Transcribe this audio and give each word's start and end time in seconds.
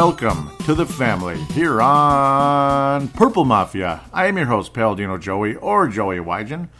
welcome 0.00 0.50
to 0.64 0.74
the 0.74 0.86
family 0.86 1.36
here 1.52 1.82
on 1.82 3.06
Purple 3.08 3.44
Mafia. 3.44 4.00
I 4.14 4.28
am 4.28 4.38
your 4.38 4.46
host, 4.46 4.72
Paladino 4.72 5.18
Joey, 5.18 5.56
or 5.56 5.88
Joey 5.88 6.16
Wygen. 6.16 6.70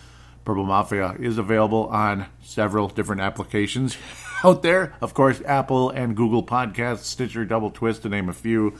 Purple 0.46 0.64
Mafia 0.64 1.16
is 1.20 1.36
available 1.36 1.86
on 1.88 2.24
several 2.40 2.88
different 2.88 3.20
applications 3.20 3.98
out 4.44 4.62
there. 4.62 4.94
Of 5.02 5.12
course, 5.12 5.42
Apple 5.44 5.90
and 5.90 6.16
Google 6.16 6.42
Podcasts, 6.42 7.00
Stitcher, 7.00 7.44
Double 7.44 7.70
Twist, 7.70 8.00
to 8.04 8.08
name 8.08 8.30
a 8.30 8.32
few. 8.32 8.70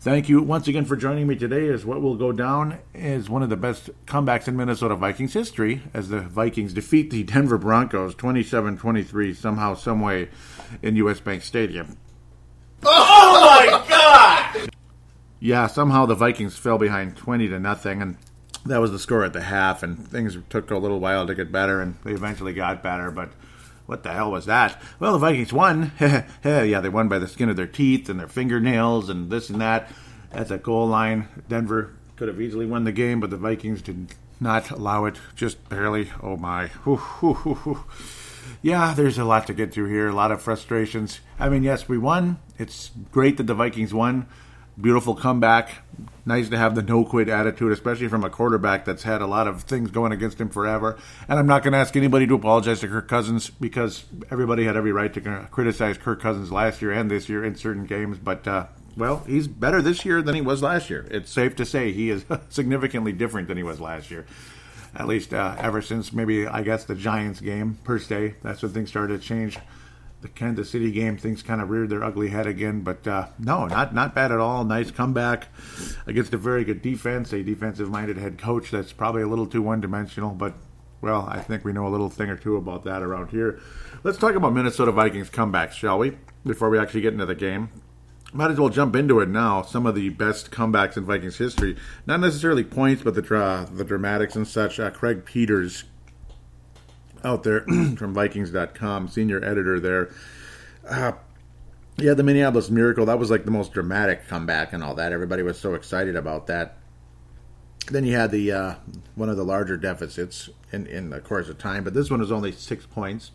Thank 0.00 0.28
you 0.28 0.42
once 0.42 0.66
again 0.66 0.84
for 0.84 0.96
joining 0.96 1.28
me 1.28 1.36
today. 1.36 1.68
As 1.68 1.86
what 1.86 2.02
will 2.02 2.16
go 2.16 2.32
down 2.32 2.80
as 2.92 3.30
one 3.30 3.44
of 3.44 3.50
the 3.50 3.56
best 3.56 3.90
comebacks 4.04 4.48
in 4.48 4.56
Minnesota 4.56 4.96
Vikings 4.96 5.32
history, 5.32 5.80
as 5.94 6.08
the 6.08 6.22
Vikings 6.22 6.72
defeat 6.72 7.12
the 7.12 7.22
Denver 7.22 7.56
Broncos 7.56 8.16
27-23 8.16 9.36
somehow, 9.36 9.74
someway 9.74 10.28
in 10.82 10.96
U.S. 10.96 11.20
Bank 11.20 11.44
Stadium. 11.44 11.96
Oh 12.82 13.62
my 13.68 13.88
god! 13.88 14.70
Yeah, 15.38 15.66
somehow 15.66 16.06
the 16.06 16.14
Vikings 16.14 16.56
fell 16.56 16.78
behind 16.78 17.16
20 17.16 17.48
to 17.48 17.58
nothing, 17.58 18.02
and 18.02 18.16
that 18.66 18.78
was 18.78 18.92
the 18.92 18.98
score 18.98 19.24
at 19.24 19.32
the 19.32 19.40
half, 19.40 19.82
and 19.82 20.06
things 20.06 20.36
took 20.50 20.70
a 20.70 20.78
little 20.78 21.00
while 21.00 21.26
to 21.26 21.34
get 21.34 21.50
better, 21.50 21.80
and 21.80 21.96
they 22.04 22.12
eventually 22.12 22.52
got 22.52 22.82
better, 22.82 23.10
but 23.10 23.30
what 23.86 24.02
the 24.02 24.12
hell 24.12 24.30
was 24.30 24.46
that? 24.46 24.80
Well, 24.98 25.12
the 25.12 25.18
Vikings 25.18 25.52
won. 25.52 25.92
yeah, 26.00 26.80
they 26.80 26.88
won 26.88 27.08
by 27.08 27.18
the 27.18 27.26
skin 27.26 27.48
of 27.48 27.56
their 27.56 27.66
teeth 27.66 28.08
and 28.08 28.20
their 28.20 28.28
fingernails 28.28 29.08
and 29.08 29.30
this 29.30 29.50
and 29.50 29.60
that. 29.60 29.90
At 30.30 30.48
the 30.48 30.58
goal 30.58 30.86
line, 30.86 31.26
Denver 31.48 31.96
could 32.14 32.28
have 32.28 32.40
easily 32.40 32.66
won 32.66 32.84
the 32.84 32.92
game, 32.92 33.18
but 33.18 33.30
the 33.30 33.36
Vikings 33.36 33.82
did 33.82 34.14
not 34.38 34.70
allow 34.70 35.06
it, 35.06 35.16
just 35.34 35.68
barely. 35.68 36.12
Oh 36.22 36.36
my. 36.36 36.70
Yeah, 38.62 38.92
there's 38.92 39.16
a 39.16 39.24
lot 39.24 39.46
to 39.46 39.54
get 39.54 39.72
through 39.72 39.88
here, 39.88 40.08
a 40.08 40.12
lot 40.12 40.32
of 40.32 40.42
frustrations. 40.42 41.20
I 41.38 41.48
mean, 41.48 41.62
yes, 41.62 41.88
we 41.88 41.96
won. 41.96 42.38
It's 42.58 42.90
great 43.10 43.38
that 43.38 43.46
the 43.46 43.54
Vikings 43.54 43.94
won. 43.94 44.26
Beautiful 44.78 45.14
comeback. 45.14 45.82
Nice 46.26 46.50
to 46.50 46.58
have 46.58 46.74
the 46.74 46.82
no 46.82 47.04
quit 47.04 47.30
attitude, 47.30 47.72
especially 47.72 48.08
from 48.08 48.22
a 48.22 48.28
quarterback 48.28 48.84
that's 48.84 49.02
had 49.02 49.22
a 49.22 49.26
lot 49.26 49.48
of 49.48 49.62
things 49.62 49.90
going 49.90 50.12
against 50.12 50.38
him 50.38 50.50
forever. 50.50 50.98
And 51.26 51.38
I'm 51.38 51.46
not 51.46 51.62
going 51.62 51.72
to 51.72 51.78
ask 51.78 51.96
anybody 51.96 52.26
to 52.26 52.34
apologize 52.34 52.80
to 52.80 52.88
Kirk 52.88 53.08
Cousins 53.08 53.48
because 53.48 54.04
everybody 54.30 54.64
had 54.64 54.76
every 54.76 54.92
right 54.92 55.12
to 55.14 55.48
criticize 55.50 55.96
Kirk 55.96 56.20
Cousins 56.20 56.52
last 56.52 56.82
year 56.82 56.92
and 56.92 57.10
this 57.10 57.30
year 57.30 57.42
in 57.42 57.56
certain 57.56 57.86
games. 57.86 58.18
But, 58.18 58.46
uh, 58.46 58.66
well, 58.94 59.24
he's 59.26 59.48
better 59.48 59.80
this 59.80 60.04
year 60.04 60.20
than 60.20 60.34
he 60.34 60.42
was 60.42 60.62
last 60.62 60.90
year. 60.90 61.06
It's 61.10 61.32
safe 61.32 61.56
to 61.56 61.64
say 61.64 61.92
he 61.92 62.10
is 62.10 62.26
significantly 62.50 63.12
different 63.12 63.48
than 63.48 63.56
he 63.56 63.62
was 63.62 63.80
last 63.80 64.10
year 64.10 64.26
at 64.94 65.06
least 65.06 65.32
uh, 65.32 65.56
ever 65.58 65.82
since 65.82 66.12
maybe 66.12 66.46
I 66.46 66.62
guess 66.62 66.84
the 66.84 66.94
Giants 66.94 67.40
game 67.40 67.78
per 67.84 67.98
se. 67.98 68.34
That's 68.42 68.62
when 68.62 68.72
things 68.72 68.88
started 68.88 69.20
to 69.20 69.26
change. 69.26 69.58
The 70.20 70.28
Kansas 70.28 70.68
City 70.68 70.92
game, 70.92 71.16
things 71.16 71.42
kind 71.42 71.62
of 71.62 71.70
reared 71.70 71.88
their 71.88 72.04
ugly 72.04 72.28
head 72.28 72.46
again, 72.46 72.82
but 72.82 73.06
uh, 73.06 73.28
no, 73.38 73.66
not 73.66 73.94
not 73.94 74.14
bad 74.14 74.30
at 74.32 74.38
all. 74.38 74.64
Nice 74.64 74.90
comeback 74.90 75.48
against 76.06 76.34
a 76.34 76.36
very 76.36 76.62
good 76.62 76.82
defense, 76.82 77.32
a 77.32 77.42
defensive-minded 77.42 78.18
head 78.18 78.36
coach 78.36 78.70
that's 78.70 78.92
probably 78.92 79.22
a 79.22 79.26
little 79.26 79.46
too 79.46 79.62
one-dimensional, 79.62 80.32
but 80.32 80.52
well, 81.00 81.26
I 81.26 81.40
think 81.40 81.64
we 81.64 81.72
know 81.72 81.86
a 81.86 81.88
little 81.88 82.10
thing 82.10 82.28
or 82.28 82.36
two 82.36 82.56
about 82.56 82.84
that 82.84 83.02
around 83.02 83.30
here. 83.30 83.60
Let's 84.04 84.18
talk 84.18 84.34
about 84.34 84.52
Minnesota 84.52 84.92
Vikings 84.92 85.30
comebacks, 85.30 85.72
shall 85.72 85.98
we? 85.98 86.18
Before 86.44 86.68
we 86.68 86.78
actually 86.78 87.00
get 87.00 87.14
into 87.14 87.24
the 87.24 87.34
game 87.34 87.70
might 88.32 88.50
as 88.50 88.60
well 88.60 88.68
jump 88.68 88.94
into 88.94 89.20
it 89.20 89.28
now. 89.28 89.62
Some 89.62 89.86
of 89.86 89.94
the 89.94 90.08
best 90.10 90.50
comebacks 90.50 90.96
in 90.96 91.04
Vikings 91.04 91.38
history, 91.38 91.76
not 92.06 92.20
necessarily 92.20 92.64
points, 92.64 93.02
but 93.02 93.14
the 93.14 93.22
dra- 93.22 93.68
the 93.72 93.84
dramatics 93.84 94.36
and 94.36 94.46
such. 94.46 94.78
Uh, 94.78 94.90
Craig 94.90 95.24
Peters, 95.24 95.84
out 97.24 97.42
there 97.42 97.60
from 97.96 98.14
Vikings.com, 98.14 99.08
senior 99.08 99.44
editor 99.44 99.80
there. 99.80 100.10
Uh, 100.88 101.12
yeah, 101.96 102.14
the 102.14 102.22
Minneapolis 102.22 102.70
Miracle. 102.70 103.06
That 103.06 103.18
was 103.18 103.30
like 103.30 103.44
the 103.44 103.50
most 103.50 103.72
dramatic 103.72 104.26
comeback 104.28 104.72
and 104.72 104.82
all 104.82 104.94
that. 104.94 105.12
Everybody 105.12 105.42
was 105.42 105.58
so 105.58 105.74
excited 105.74 106.16
about 106.16 106.46
that. 106.46 106.76
Then 107.90 108.04
you 108.04 108.14
had 108.14 108.30
the 108.30 108.52
uh, 108.52 108.74
one 109.16 109.28
of 109.28 109.36
the 109.36 109.44
larger 109.44 109.76
deficits 109.76 110.48
in 110.72 110.86
in 110.86 111.10
the 111.10 111.20
course 111.20 111.48
of 111.48 111.58
time, 111.58 111.84
but 111.84 111.94
this 111.94 112.10
one 112.10 112.20
was 112.20 112.32
only 112.32 112.52
six 112.52 112.86
points. 112.86 113.32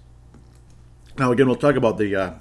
Now 1.17 1.31
again, 1.31 1.47
we'll 1.47 1.55
talk 1.57 1.75
about 1.75 1.97
the 1.97 2.15
uh, 2.15 2.33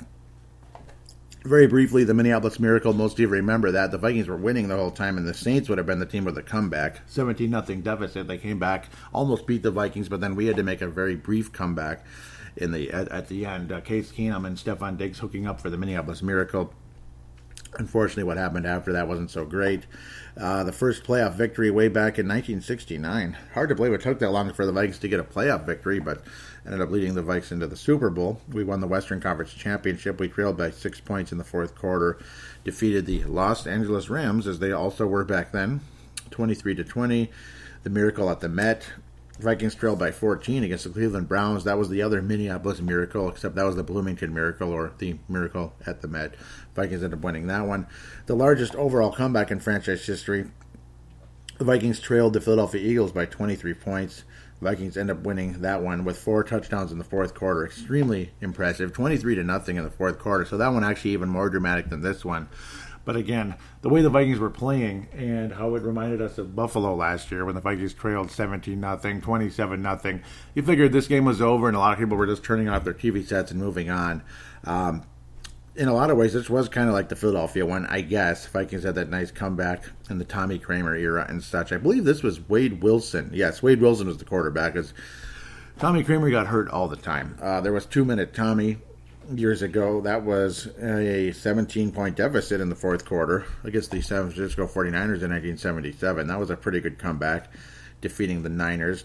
very 1.45 1.67
briefly, 1.67 2.05
the 2.05 2.15
Minneapolis 2.15 2.59
Miracle. 2.59 2.95
Most 2.95 3.13
of 3.15 3.21
you 3.21 3.29
remember 3.29 3.71
that 3.71 3.91
the 3.91 3.99
Vikings 3.99 4.29
were 4.29 4.37
winning 4.37 4.69
the 4.69 4.77
whole 4.77 4.91
time, 4.91 5.19
and 5.19 5.29
the 5.29 5.35
Saints 5.35 5.69
would 5.69 5.77
have 5.77 5.87
been 5.87 5.99
the 5.99 6.07
team 6.07 6.25
with 6.25 6.39
a 6.39 6.43
comeback, 6.43 7.03
seventeen 7.07 7.51
nothing 7.51 7.83
deficit. 7.83 8.27
They 8.27 8.39
came 8.39 8.59
back, 8.59 8.89
almost 9.13 9.47
beat 9.47 9.63
the 9.63 9.71
Vikings, 9.71 10.09
but 10.09 10.21
then 10.21 10.35
we 10.35 10.47
had 10.47 10.57
to 10.57 10.63
make 10.63 10.81
a 10.81 10.89
very 10.89 11.17
brief 11.17 11.53
comeback 11.53 12.05
in 12.57 12.73
the 12.73 12.91
at, 12.91 13.09
at 13.09 13.29
the 13.29 13.45
end. 13.45 13.71
Uh, 13.71 13.83
Case 13.83 14.11
Keenum 14.11 14.47
and 14.47 14.57
Stefon 14.57 14.97
Diggs 14.97 15.19
hooking 15.19 15.47
up 15.47 15.61
for 15.61 15.69
the 15.69 15.77
Minneapolis 15.77 16.23
Miracle. 16.23 16.73
Unfortunately, 17.77 18.23
what 18.23 18.37
happened 18.37 18.67
after 18.67 18.93
that 18.93 19.09
wasn't 19.09 19.31
so 19.31 19.45
great. 19.45 19.85
Uh, 20.37 20.63
the 20.63 20.73
first 20.73 21.03
playoff 21.03 21.35
victory 21.35 21.71
way 21.71 21.89
back 21.89 22.19
in 22.19 22.27
1969. 22.27 23.37
Hard 23.53 23.69
to 23.69 23.75
believe 23.75 23.93
it 23.93 24.01
took 24.01 24.21
that 24.21 24.31
long 24.31 24.53
for 24.53 24.65
the 24.65 24.73
Vikings 24.73 25.01
to 25.01 25.09
get 25.09 25.19
a 25.19 25.25
playoff 25.25 25.67
victory, 25.67 25.99
but 25.99 26.23
ended 26.65 26.81
up 26.81 26.91
leading 26.91 27.15
the 27.15 27.23
Vikes 27.23 27.53
into 27.53 27.67
the 27.67 27.77
Super 27.77 28.11
Bowl. 28.11 28.41
We 28.51 28.65
won 28.65 28.81
the 28.81 28.87
Western 28.87 29.21
Conference 29.21 29.53
Championship. 29.53 30.19
We 30.19 30.29
trailed 30.29 30.57
by 30.57 30.71
six 30.71 31.01
points 31.01 31.33
in 31.33 31.39
the 31.39 31.45
fourth 31.45 31.75
quarter, 31.75 32.19
defeated 32.65 33.07
the 33.07 33.25
Los 33.25 33.67
Angeles 33.67 34.09
Rams, 34.09 34.47
as 34.47 34.59
they 34.59 34.73
also 34.73 35.07
were 35.07 35.25
back 35.25 35.53
then, 35.53 35.81
23 36.31 36.75
to 36.77 36.85
20. 36.85 37.31
The 37.83 37.91
miracle 37.91 38.31
at 38.31 38.41
the 38.41 38.49
Met. 38.49 38.91
Vikings 39.41 39.75
trailed 39.75 39.99
by 39.99 40.13
14 40.13 40.63
against 40.63 40.85
the 40.85 40.91
Cleveland 40.91 41.29
Browns. 41.29 41.65
That 41.65 41.77
was 41.77 41.89
the 41.89 42.03
other 42.03 42.23
Minneapolis 42.23 42.81
miracle, 42.81 43.29
except 43.29 43.57
that 43.57 43.65
was 43.65 43.75
the 43.75 43.83
Bloomington 43.83 44.33
miracle 44.33 44.71
or 44.71 44.93
the 44.99 45.17
miracle 45.29 45.75
at 45.87 46.03
the 46.03 46.09
Met. 46.09 46.35
Vikings 46.75 47.03
ended 47.03 47.19
up 47.19 47.25
winning 47.25 47.49
that 47.49 47.67
one. 47.67 47.87
The 48.27 48.37
largest 48.37 48.77
overall 48.77 49.11
comeback 49.11 49.51
in 49.51 49.59
franchise 49.59 50.07
history. 50.07 50.47
The 51.59 51.65
Vikings 51.65 52.01
trailed 52.01 52.33
the 52.33 52.41
Philadelphia 52.41 52.81
Eagles 52.81 53.13
by 53.13 53.27
23 53.27 53.75
points. 53.75 54.25
Vikings 54.61 54.97
end 54.97 55.11
up 55.11 55.21
winning 55.21 55.61
that 55.61 55.83
one 55.83 56.05
with 56.05 56.19
four 56.19 56.43
touchdowns 56.45 56.93
in 56.93 56.99
the 56.99 57.05
fourth 57.05 57.35
quarter. 57.35 57.65
Extremely 57.65 58.33
impressive. 58.41 58.93
23 58.93 59.35
to 59.35 59.45
nothing 59.45 59.77
in 59.77 59.85
the 59.85 59.91
fourth 59.91 60.19
quarter. 60.19 60.45
So 60.45 60.57
that 60.57 60.69
one 60.69 60.85
actually 60.85 61.13
even 61.13 61.29
more 61.29 61.51
dramatic 61.51 61.91
than 61.91 62.01
this 62.01 62.25
one. 62.25 62.49
But 63.05 63.17
again, 63.17 63.57
the 63.83 63.91
way 63.91 64.01
the 64.01 64.09
Vikings 64.09 64.39
were 64.39 64.51
playing 64.51 65.09
and 65.13 65.53
how 65.53 65.75
it 65.75 65.83
reminded 65.83 66.23
us 66.23 66.39
of 66.39 66.57
Buffalo 66.57 66.95
last 66.95 67.31
year 67.31 67.45
when 67.45 67.55
the 67.55 67.61
Vikings 67.61 67.93
trailed 67.93 68.31
17 68.31 68.81
nothing, 68.81 69.21
27 69.21 69.83
nothing. 69.83 70.23
You 70.55 70.63
figured 70.63 70.93
this 70.93 71.07
game 71.07 71.27
was 71.27 71.43
over 71.43 71.69
and 71.69 71.77
a 71.77 71.81
lot 71.81 71.93
of 71.93 71.99
people 71.99 72.17
were 72.17 72.27
just 72.27 72.43
turning 72.43 72.69
off 72.69 72.85
their 72.85 72.95
TV 72.95 73.27
sets 73.27 73.51
and 73.51 73.61
moving 73.61 73.91
on. 73.91 74.23
Um, 74.65 75.03
in 75.77 75.89
a 75.89 75.95
lot 75.95 76.11
of 76.11 76.17
ways, 76.17 76.33
this 76.33 76.49
was 76.49 76.69
kind 76.69 76.89
of 76.89 76.95
like 76.95 77.09
the 77.09 77.17
Philadelphia 77.17 77.67
one, 77.67 77.87
I 77.87 78.01
guess. 78.01 78.47
Vikings 78.47 78.85
had 78.85 78.95
that 78.95 79.11
nice 79.11 79.31
comeback 79.31 79.85
in 80.09 80.19
the 80.19 80.25
Tommy 80.25 80.59
Kramer 80.59 80.95
era 80.95 81.27
and 81.29 81.43
such. 81.43 81.73
I 81.73 81.79
believe 81.79 82.05
this 82.05 82.23
was 82.23 82.49
Wade 82.49 82.83
Wilson. 82.83 83.31
Yes, 83.33 83.63
Wade 83.63 83.81
Wilson 83.81 84.07
was 84.07 84.19
the 84.19 84.25
quarterback. 84.25 84.77
As 84.77 84.95
Tommy 85.79 86.05
Kramer 86.05 86.31
got 86.31 86.47
hurt 86.47 86.69
all 86.69 86.87
the 86.87 86.97
time. 86.97 87.37
Uh, 87.43 87.61
there 87.61 87.73
was 87.73 87.87
two 87.87 88.05
minute 88.05 88.35
Tommy 88.35 88.79
years 89.35 89.63
ago. 89.63 90.01
That 90.01 90.23
was 90.23 90.69
a 90.79 91.33
17 91.33 91.91
point 91.91 92.17
deficit 92.17 92.61
in 92.61 92.69
the 92.69 92.77
fourth 92.77 93.05
quarter 93.05 93.45
against 93.65 93.91
the 93.91 94.01
San 94.01 94.31
Francisco 94.31 94.67
49ers 94.67 95.23
in 95.23 95.31
1977. 95.31 96.29
That 96.29 96.39
was 96.39 96.51
a 96.51 96.57
pretty 96.57 96.81
good 96.81 96.99
comeback, 96.99 97.53
defeating 98.01 98.43
the 98.43 98.49
Niners. 98.49 99.05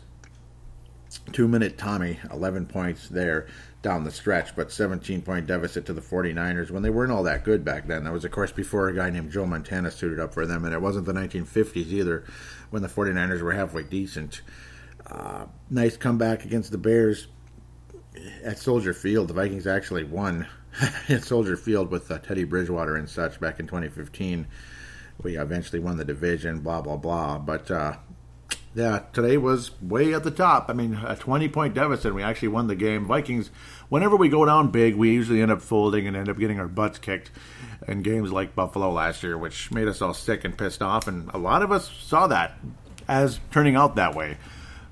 Two 1.31 1.47
minute 1.47 1.79
Tommy, 1.79 2.19
11 2.31 2.67
points 2.67 3.07
there 3.07 3.47
down 3.81 4.03
the 4.03 4.11
stretch, 4.11 4.55
but 4.55 4.71
17 4.71 5.21
point 5.21 5.47
deficit 5.47 5.85
to 5.85 5.93
the 5.93 6.01
49ers 6.01 6.69
when 6.69 6.83
they 6.83 6.89
weren't 6.89 7.11
all 7.11 7.23
that 7.23 7.43
good 7.43 7.63
back 7.63 7.87
then. 7.87 8.03
That 8.03 8.13
was, 8.13 8.25
of 8.25 8.31
course, 8.31 8.51
before 8.51 8.89
a 8.89 8.95
guy 8.95 9.09
named 9.09 9.31
Joe 9.31 9.45
Montana 9.45 9.91
suited 9.91 10.19
up 10.19 10.33
for 10.33 10.45
them, 10.45 10.65
and 10.65 10.73
it 10.73 10.81
wasn't 10.81 11.05
the 11.05 11.13
1950s 11.13 11.87
either 11.87 12.25
when 12.69 12.81
the 12.81 12.89
49ers 12.89 13.41
were 13.41 13.53
halfway 13.53 13.83
decent. 13.83 14.41
Uh, 15.07 15.45
nice 15.69 15.95
comeback 15.97 16.45
against 16.45 16.71
the 16.71 16.77
Bears 16.77 17.27
at 18.43 18.59
Soldier 18.59 18.93
Field. 18.93 19.29
The 19.29 19.33
Vikings 19.33 19.65
actually 19.65 20.03
won 20.03 20.47
at 21.09 21.23
Soldier 21.23 21.55
Field 21.55 21.89
with 21.89 22.11
uh, 22.11 22.19
Teddy 22.19 22.43
Bridgewater 22.43 22.95
and 22.95 23.09
such 23.09 23.39
back 23.39 23.59
in 23.59 23.67
2015. 23.67 24.45
We 25.21 25.37
eventually 25.37 25.79
won 25.79 25.97
the 25.97 26.05
division, 26.05 26.59
blah, 26.59 26.81
blah, 26.81 26.97
blah. 26.97 27.37
But 27.39 27.69
uh, 27.71 27.97
yeah, 28.79 29.01
today 29.11 29.35
was 29.35 29.71
way 29.81 30.13
at 30.13 30.23
the 30.23 30.31
top. 30.31 30.69
I 30.69 30.73
mean, 30.73 31.01
a 31.05 31.13
20 31.13 31.49
point 31.49 31.73
deficit. 31.73 32.15
We 32.15 32.23
actually 32.23 32.47
won 32.47 32.67
the 32.67 32.77
game. 32.77 33.05
Vikings, 33.05 33.51
whenever 33.89 34.15
we 34.15 34.29
go 34.29 34.45
down 34.45 34.71
big, 34.71 34.95
we 34.95 35.11
usually 35.11 35.41
end 35.41 35.51
up 35.51 35.61
folding 35.61 36.07
and 36.07 36.15
end 36.15 36.29
up 36.29 36.39
getting 36.39 36.61
our 36.61 36.67
butts 36.69 36.97
kicked 36.97 37.29
in 37.89 38.03
games 38.03 38.31
like 38.31 38.55
Buffalo 38.55 38.89
last 38.89 39.21
year, 39.21 39.37
which 39.37 39.69
made 39.69 39.89
us 39.89 40.01
all 40.01 40.13
sick 40.13 40.45
and 40.45 40.57
pissed 40.57 40.81
off. 40.81 41.09
And 41.09 41.29
a 41.33 41.37
lot 41.37 41.61
of 41.61 41.73
us 41.73 41.91
saw 41.91 42.25
that 42.27 42.57
as 43.05 43.41
turning 43.51 43.75
out 43.75 43.97
that 43.97 44.15
way. 44.15 44.37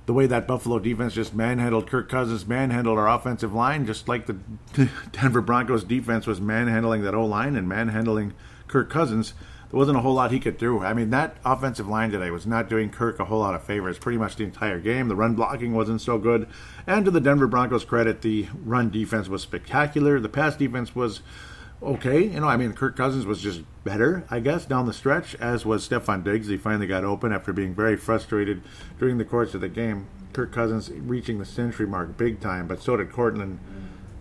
The 0.05 0.13
way 0.13 0.27
that 0.27 0.47
Buffalo 0.47 0.79
defense 0.79 1.13
just 1.13 1.33
manhandled 1.33 1.89
Kirk 1.89 2.09
Cousins, 2.09 2.45
manhandled 2.45 2.97
our 2.97 3.07
offensive 3.07 3.53
line, 3.53 3.85
just 3.85 4.09
like 4.09 4.25
the 4.25 4.37
Denver 5.13 5.41
Broncos 5.41 5.85
defense 5.85 6.27
was 6.27 6.41
manhandling 6.41 7.03
that 7.03 7.15
O 7.15 7.25
line 7.25 7.55
and 7.55 7.69
manhandling 7.69 8.33
Kirk 8.67 8.89
Cousins 8.89 9.33
there 9.69 9.77
wasn't 9.77 9.97
a 9.97 10.01
whole 10.01 10.13
lot 10.13 10.31
he 10.31 10.39
could 10.39 10.57
do. 10.57 10.79
I 10.79 10.93
mean, 10.93 11.09
that 11.09 11.37
offensive 11.43 11.87
line 11.87 12.11
today 12.11 12.29
was 12.29 12.47
not 12.47 12.69
doing 12.69 12.89
Kirk 12.89 13.19
a 13.19 13.25
whole 13.25 13.39
lot 13.39 13.53
of 13.53 13.63
favors 13.63 13.99
pretty 13.99 14.17
much 14.17 14.37
the 14.37 14.45
entire 14.45 14.79
game. 14.79 15.09
The 15.09 15.15
run 15.15 15.35
blocking 15.35 15.73
wasn't 15.73 16.01
so 16.01 16.17
good. 16.17 16.47
And 16.85 17.03
to 17.03 17.11
the 17.11 17.19
Denver 17.19 17.47
Broncos' 17.47 17.83
credit, 17.83 18.21
the 18.21 18.47
run 18.63 18.89
defense 18.89 19.27
was 19.27 19.41
spectacular. 19.41 20.19
The 20.19 20.29
pass 20.29 20.55
defense 20.55 20.95
was 20.95 21.21
okay. 21.83 22.23
You 22.23 22.39
know, 22.39 22.47
I 22.47 22.55
mean, 22.55 22.73
Kirk 22.73 22.95
Cousins 22.95 23.25
was 23.25 23.41
just 23.41 23.61
better, 23.83 24.25
I 24.29 24.39
guess, 24.39 24.65
down 24.65 24.85
the 24.85 24.93
stretch, 24.93 25.35
as 25.35 25.65
was 25.65 25.87
Stefon 25.87 26.23
Diggs. 26.23 26.47
He 26.47 26.55
finally 26.55 26.87
got 26.87 27.03
open 27.03 27.33
after 27.33 27.51
being 27.51 27.75
very 27.75 27.97
frustrated 27.97 28.61
during 28.99 29.17
the 29.17 29.25
course 29.25 29.53
of 29.53 29.59
the 29.59 29.69
game. 29.69 30.07
Kirk 30.31 30.53
Cousins 30.53 30.89
reaching 30.91 31.39
the 31.39 31.45
century 31.45 31.87
mark 31.87 32.15
big 32.15 32.39
time, 32.39 32.67
but 32.67 32.81
so 32.81 32.95
did 32.95 33.11
Courtland 33.11 33.59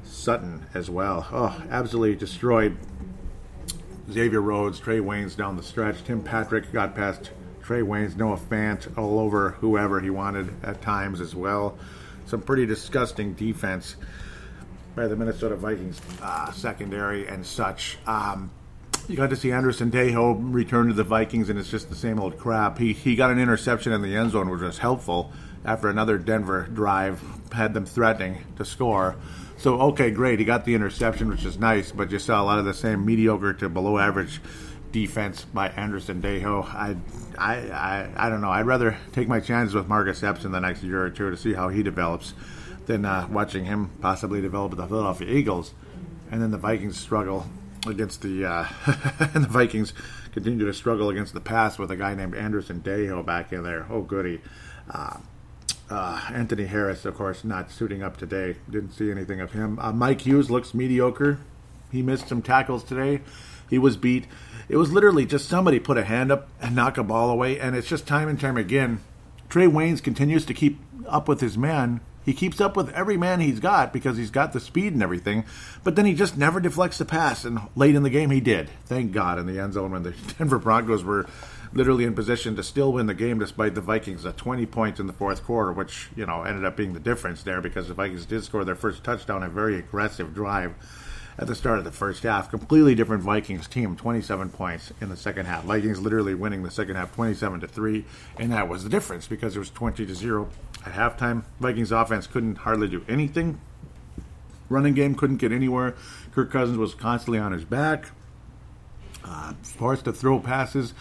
Sutton 0.03 0.67
as 0.75 0.91
well. 0.91 1.29
Oh, 1.31 1.63
absolutely 1.71 2.17
destroyed 2.17 2.77
Xavier 4.11 4.41
Rhodes, 4.41 4.81
Trae 4.81 5.01
Waynes 5.01 5.37
down 5.37 5.57
the 5.57 5.63
stretch. 5.63 6.05
Tim 6.05 6.23
Patrick 6.23 6.73
got 6.73 6.95
past 6.95 7.31
Trae 7.63 7.83
Waynes, 7.83 8.17
Noah 8.17 8.39
Fant 8.39 8.97
all 8.97 9.19
over 9.19 9.51
whoever 9.51 10.01
he 10.01 10.11
wanted 10.11 10.53
at 10.65 10.81
times 10.81 11.21
as 11.21 11.35
well. 11.35 11.77
Some 12.27 12.43
pretty 12.43 12.67
disgusting 12.67 13.35
defense 13.35 13.97
by 14.95 15.07
the 15.07 15.17
Minnesota 15.17 15.57
Vikings 15.57 16.01
uh, 16.23 16.51
secondary 16.53 17.27
and 17.27 17.45
such. 17.45 17.99
Um, 18.07 18.51
you 19.09 19.17
got 19.17 19.31
to 19.31 19.37
see 19.37 19.53
Andrew 19.53 19.73
Sendejo 19.73 20.37
return 20.53 20.89
to 20.89 20.93
the 20.93 21.05
Vikings, 21.05 21.49
and 21.49 21.59
it's 21.59 21.71
just 21.71 21.89
the 21.89 21.95
same 21.95 22.19
old 22.19 22.39
crap. 22.39 22.79
He 22.79 22.93
he 22.93 23.15
got 23.15 23.31
an 23.31 23.39
interception 23.39 23.93
in 23.93 24.03
the 24.03 24.17
end 24.17 24.33
zone, 24.33 24.49
which 24.51 24.63
was 24.63 24.79
helpful 24.79 25.33
after 25.65 25.89
another 25.89 26.19
Denver 26.19 26.69
drive 26.73 27.23
had 27.53 27.75
them 27.75 27.87
threatening 27.87 28.45
to 28.57 28.65
score. 28.65 29.17
So 29.67 29.81
okay, 29.81 30.13
great, 30.13 30.39
he 30.39 30.45
got 30.45 30.65
the 30.65 30.77
interception, 30.77 31.29
which 31.29 31.45
is 31.45 31.59
nice, 31.59 31.91
but 31.91 32.13
you 32.13 32.21
saw 32.21 32.41
a 32.41 32.45
lot 32.45 32.61
of 32.61 32.65
the 32.65 32.73
same 32.73 33.05
mediocre 33.05 33.53
to 33.55 33.69
below 33.69 33.99
average 33.99 34.41
defense 34.93 35.45
by 35.45 35.71
Andrew 35.71 35.99
Sendejo. 35.99 36.65
I, 36.65 36.95
I, 37.37 37.57
I, 37.73 38.11
I 38.17 38.29
don't 38.29 38.43
know. 38.43 38.51
I'd 38.51 38.65
rather 38.67 38.97
take 39.11 39.27
my 39.27 39.41
chances 39.41 39.75
with 39.75 39.89
Marcus 39.89 40.23
Epps 40.23 40.45
in 40.45 40.53
the 40.53 40.61
next 40.61 40.85
year 40.85 41.03
or 41.03 41.11
two 41.11 41.33
to 41.33 41.37
see 41.37 41.53
how 41.53 41.69
he 41.69 41.83
develops 41.83 42.33
than 42.87 43.05
uh, 43.05 43.27
watching 43.29 43.65
him 43.65 43.91
possibly 44.01 44.41
develop 44.41 44.71
with 44.71 44.79
the 44.79 44.87
Philadelphia 44.87 45.29
Eagles, 45.29 45.75
and 46.31 46.41
then 46.41 46.53
the 46.53 46.59
Vikings 46.59 46.97
struggle 46.97 47.49
against 47.89 48.23
the 48.23 48.45
uh, 48.45 48.67
and 49.35 49.43
the 49.43 49.49
Vikings 49.49 49.95
continue 50.31 50.65
to 50.65 50.75
struggle 50.75 51.11
against 51.11 51.35
the 51.35 51.41
pass 51.41 51.77
with 51.77 51.91
a 51.91 51.97
guy 51.97 52.15
named 52.15 52.37
Andrew 52.37 52.63
Sendejo 52.63 53.27
back 53.27 53.53
in 53.53 53.65
there. 53.65 53.85
Oh 53.91 54.03
goody. 54.03 54.41
Uh, 54.89 55.17
uh, 55.89 56.21
Anthony 56.33 56.67
Harris, 56.67 57.05
of 57.05 57.15
course, 57.15 57.45
not 57.45 57.71
suiting 57.71 58.03
up 58.03 58.17
today. 58.17 58.57
Didn't 58.69 58.93
see 58.93 59.11
anything 59.11 59.41
of 59.41 59.53
him. 59.53 59.79
Uh, 59.79 59.93
Mike 59.93 60.23
Hughes 60.23 60.51
looks 60.51 60.75
mediocre. 60.75 61.39
He 61.93 62.03
missed 62.03 62.29
some 62.29 62.43
tackles 62.43 62.83
today. 62.83 63.21
He 63.71 63.79
was 63.79 63.97
beat. 63.97 64.27
It 64.69 64.77
was 64.77 64.93
literally 64.93 65.27
just 65.27 65.49
somebody 65.49 65.79
put 65.79 65.99
a 65.99 66.05
hand 66.05 66.33
up 66.33 66.49
and 66.61 66.75
knock 66.75 66.99
a 66.99 67.05
ball 67.05 67.31
away, 67.31 67.59
and 67.61 67.77
it's 67.77 67.89
just 67.89 68.07
time 68.07 68.29
and 68.29 68.39
time 68.39 68.57
again. 68.57 69.01
Trae 69.49 69.71
Waynes 69.71 70.03
continues 70.03 70.45
to 70.47 70.55
keep 70.55 70.81
up 71.07 71.29
with 71.29 71.41
his 71.41 71.57
man. 71.57 72.01
He 72.25 72.35
keeps 72.35 72.61
up 72.61 72.77
with 72.77 72.91
every 72.91 73.17
man 73.17 73.39
he's 73.39 73.61
got 73.61 73.93
because 73.93 74.17
he's 74.17 74.33
got 74.33 74.53
the 74.53 74.59
speed 74.59 74.93
and 74.93 75.03
everything, 75.03 75.45
but 75.85 75.95
then 75.95 76.07
he 76.07 76.15
just 76.15 76.37
never 76.37 76.59
deflects 76.59 76.99
the 76.99 77.05
pass. 77.05 77.45
And 77.45 77.61
late 77.77 77.95
in 77.95 78.03
the 78.03 78.11
game, 78.11 78.31
he 78.31 78.41
did. 78.41 78.69
Thank 78.87 79.13
God 79.13 79.39
in 79.39 79.47
the 79.47 79.61
end 79.61 79.75
zone 79.75 79.93
when 79.93 80.03
the 80.03 80.11
Denver 80.39 80.59
Broncos 80.59 81.05
were 81.05 81.27
literally 81.77 82.05
in 82.05 82.15
position 82.15 82.57
to 82.57 82.63
still 82.63 82.93
win 82.93 83.07
the 83.07 83.15
game 83.15 83.39
despite 83.39 83.75
the 83.75 83.81
Vikings 83.81 84.25
at 84.25 84.37
20 84.37 84.65
points 84.67 84.99
in 84.99 85.07
the 85.07 85.13
fourth 85.13 85.45
quarter, 85.45 85.73
which 85.73 86.09
you 86.17 86.27
know 86.27 86.43
ended 86.43 86.65
up 86.65 86.77
being 86.77 86.95
the 86.95 87.01
difference 87.01 87.43
there 87.43 87.61
because 87.61 87.89
the 87.89 87.95
Vikings 87.95 88.27
did 88.27 88.43
score 88.43 88.65
their 88.65 88.75
first 88.75 89.05
touchdown, 89.05 89.43
a 89.43 89.49
very 89.49 89.79
aggressive 89.79 90.35
drive 90.35 90.75
at 91.39 91.47
the 91.47 91.55
start 91.55 91.79
of 91.79 91.85
the 91.85 91.93
first 91.93 92.23
half. 92.23 92.51
Completely 92.51 92.95
different 92.95 93.23
Vikings 93.23 93.69
team, 93.69 93.95
27 93.95 94.49
points 94.51 94.93
in 95.01 95.11
the 95.11 95.17
second 95.17 95.47
half. 95.47 95.65
Vikings 95.65 96.01
literally 96.01 96.35
winning 96.35 96.63
the 96.63 96.71
second 96.71 96.97
half 96.97 97.15
27 97.15 97.61
to 97.61 97.69
3, 97.69 98.05
and 98.39 98.53
that 98.53 98.69
was 98.69 98.83
the 98.83 98.89
difference 98.89 99.27
because 99.27 99.55
it 99.55 99.59
was 99.59 99.71
20 99.71 100.07
to 100.07 100.15
0 100.15 100.49
at 100.87 100.93
halftime. 100.93 101.45
Vikings 101.61 101.93
offense 101.93 102.27
couldn't 102.27 102.57
hardly 102.57 102.89
do 102.89 103.05
anything. 103.07 103.61
Running 104.69 104.95
game 104.95 105.15
couldn't 105.15 105.37
get 105.37 105.53
anywhere. 105.53 105.95
Kirk 106.33 106.51
Cousins 106.51 106.79
was 106.79 106.95
constantly 106.95 107.39
on 107.39 107.53
his 107.53 107.65
back, 107.65 108.07
uh, 109.25 109.53
forced 109.63 110.07
to 110.07 110.13
throw 110.13 110.41
passes 110.41 110.95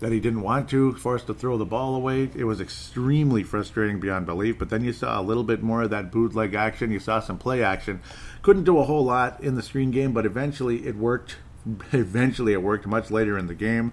that 0.00 0.12
he 0.12 0.20
didn't 0.20 0.42
want 0.42 0.68
to, 0.70 0.94
forced 0.94 1.26
to 1.26 1.34
throw 1.34 1.58
the 1.58 1.64
ball 1.64 1.94
away. 1.94 2.30
It 2.34 2.44
was 2.44 2.60
extremely 2.60 3.42
frustrating 3.42 3.98
beyond 3.98 4.26
belief. 4.26 4.58
But 4.58 4.70
then 4.70 4.84
you 4.84 4.92
saw 4.92 5.20
a 5.20 5.22
little 5.22 5.42
bit 5.42 5.62
more 5.62 5.82
of 5.82 5.90
that 5.90 6.12
bootleg 6.12 6.54
action. 6.54 6.92
You 6.92 7.00
saw 7.00 7.20
some 7.20 7.38
play 7.38 7.62
action. 7.62 8.00
Couldn't 8.42 8.64
do 8.64 8.78
a 8.78 8.84
whole 8.84 9.04
lot 9.04 9.42
in 9.42 9.56
the 9.56 9.62
screen 9.62 9.90
game, 9.90 10.12
but 10.12 10.26
eventually 10.26 10.86
it 10.86 10.96
worked. 10.96 11.36
Eventually 11.92 12.52
it 12.52 12.62
worked 12.62 12.86
much 12.86 13.10
later 13.10 13.36
in 13.36 13.46
the 13.46 13.54
game. 13.54 13.92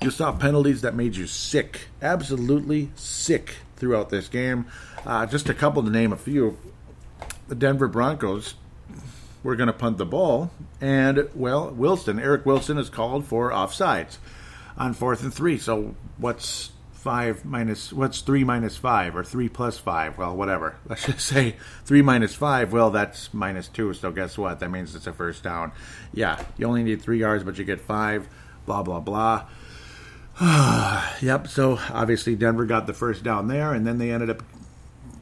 You 0.00 0.10
saw 0.10 0.32
penalties 0.32 0.82
that 0.82 0.94
made 0.94 1.16
you 1.16 1.26
sick, 1.26 1.88
absolutely 2.02 2.90
sick 2.94 3.56
throughout 3.76 4.10
this 4.10 4.28
game. 4.28 4.66
Uh, 5.04 5.24
just 5.26 5.48
a 5.48 5.54
couple 5.54 5.82
to 5.82 5.90
name 5.90 6.12
a 6.12 6.16
few. 6.16 6.58
The 7.48 7.54
Denver 7.54 7.88
Broncos 7.88 8.54
were 9.42 9.56
going 9.56 9.68
to 9.68 9.72
punt 9.72 9.96
the 9.96 10.04
ball, 10.04 10.50
and, 10.80 11.28
well, 11.34 11.70
Wilson, 11.70 12.20
Eric 12.20 12.44
Wilson, 12.44 12.76
is 12.76 12.90
called 12.90 13.24
for 13.24 13.50
offsides 13.50 14.18
on 14.76 14.94
fourth 14.94 15.22
and 15.22 15.32
three. 15.32 15.58
So 15.58 15.94
what's 16.18 16.70
five 16.92 17.44
minus 17.44 17.92
what's 17.92 18.20
three 18.20 18.42
minus 18.42 18.76
five 18.76 19.16
or 19.16 19.22
three 19.22 19.48
plus 19.48 19.78
five? 19.78 20.18
Well, 20.18 20.36
whatever. 20.36 20.76
Let's 20.88 21.06
just 21.06 21.20
say 21.20 21.56
three 21.84 22.02
minus 22.02 22.34
five. 22.34 22.72
Well, 22.72 22.90
that's 22.90 23.32
minus 23.32 23.68
two. 23.68 23.94
So 23.94 24.10
guess 24.10 24.36
what? 24.36 24.60
That 24.60 24.70
means 24.70 24.94
it's 24.94 25.06
a 25.06 25.12
first 25.12 25.42
down. 25.42 25.72
Yeah, 26.12 26.42
you 26.58 26.66
only 26.66 26.82
need 26.82 27.02
three 27.02 27.20
yards, 27.20 27.44
but 27.44 27.58
you 27.58 27.64
get 27.64 27.80
five. 27.80 28.28
Blah 28.66 28.82
blah 28.82 29.00
blah. 29.00 29.46
yep. 31.20 31.48
So 31.48 31.78
obviously 31.90 32.34
Denver 32.34 32.66
got 32.66 32.86
the 32.86 32.94
first 32.94 33.22
down 33.22 33.48
there, 33.48 33.72
and 33.72 33.86
then 33.86 33.98
they 33.98 34.10
ended 34.10 34.30
up 34.30 34.42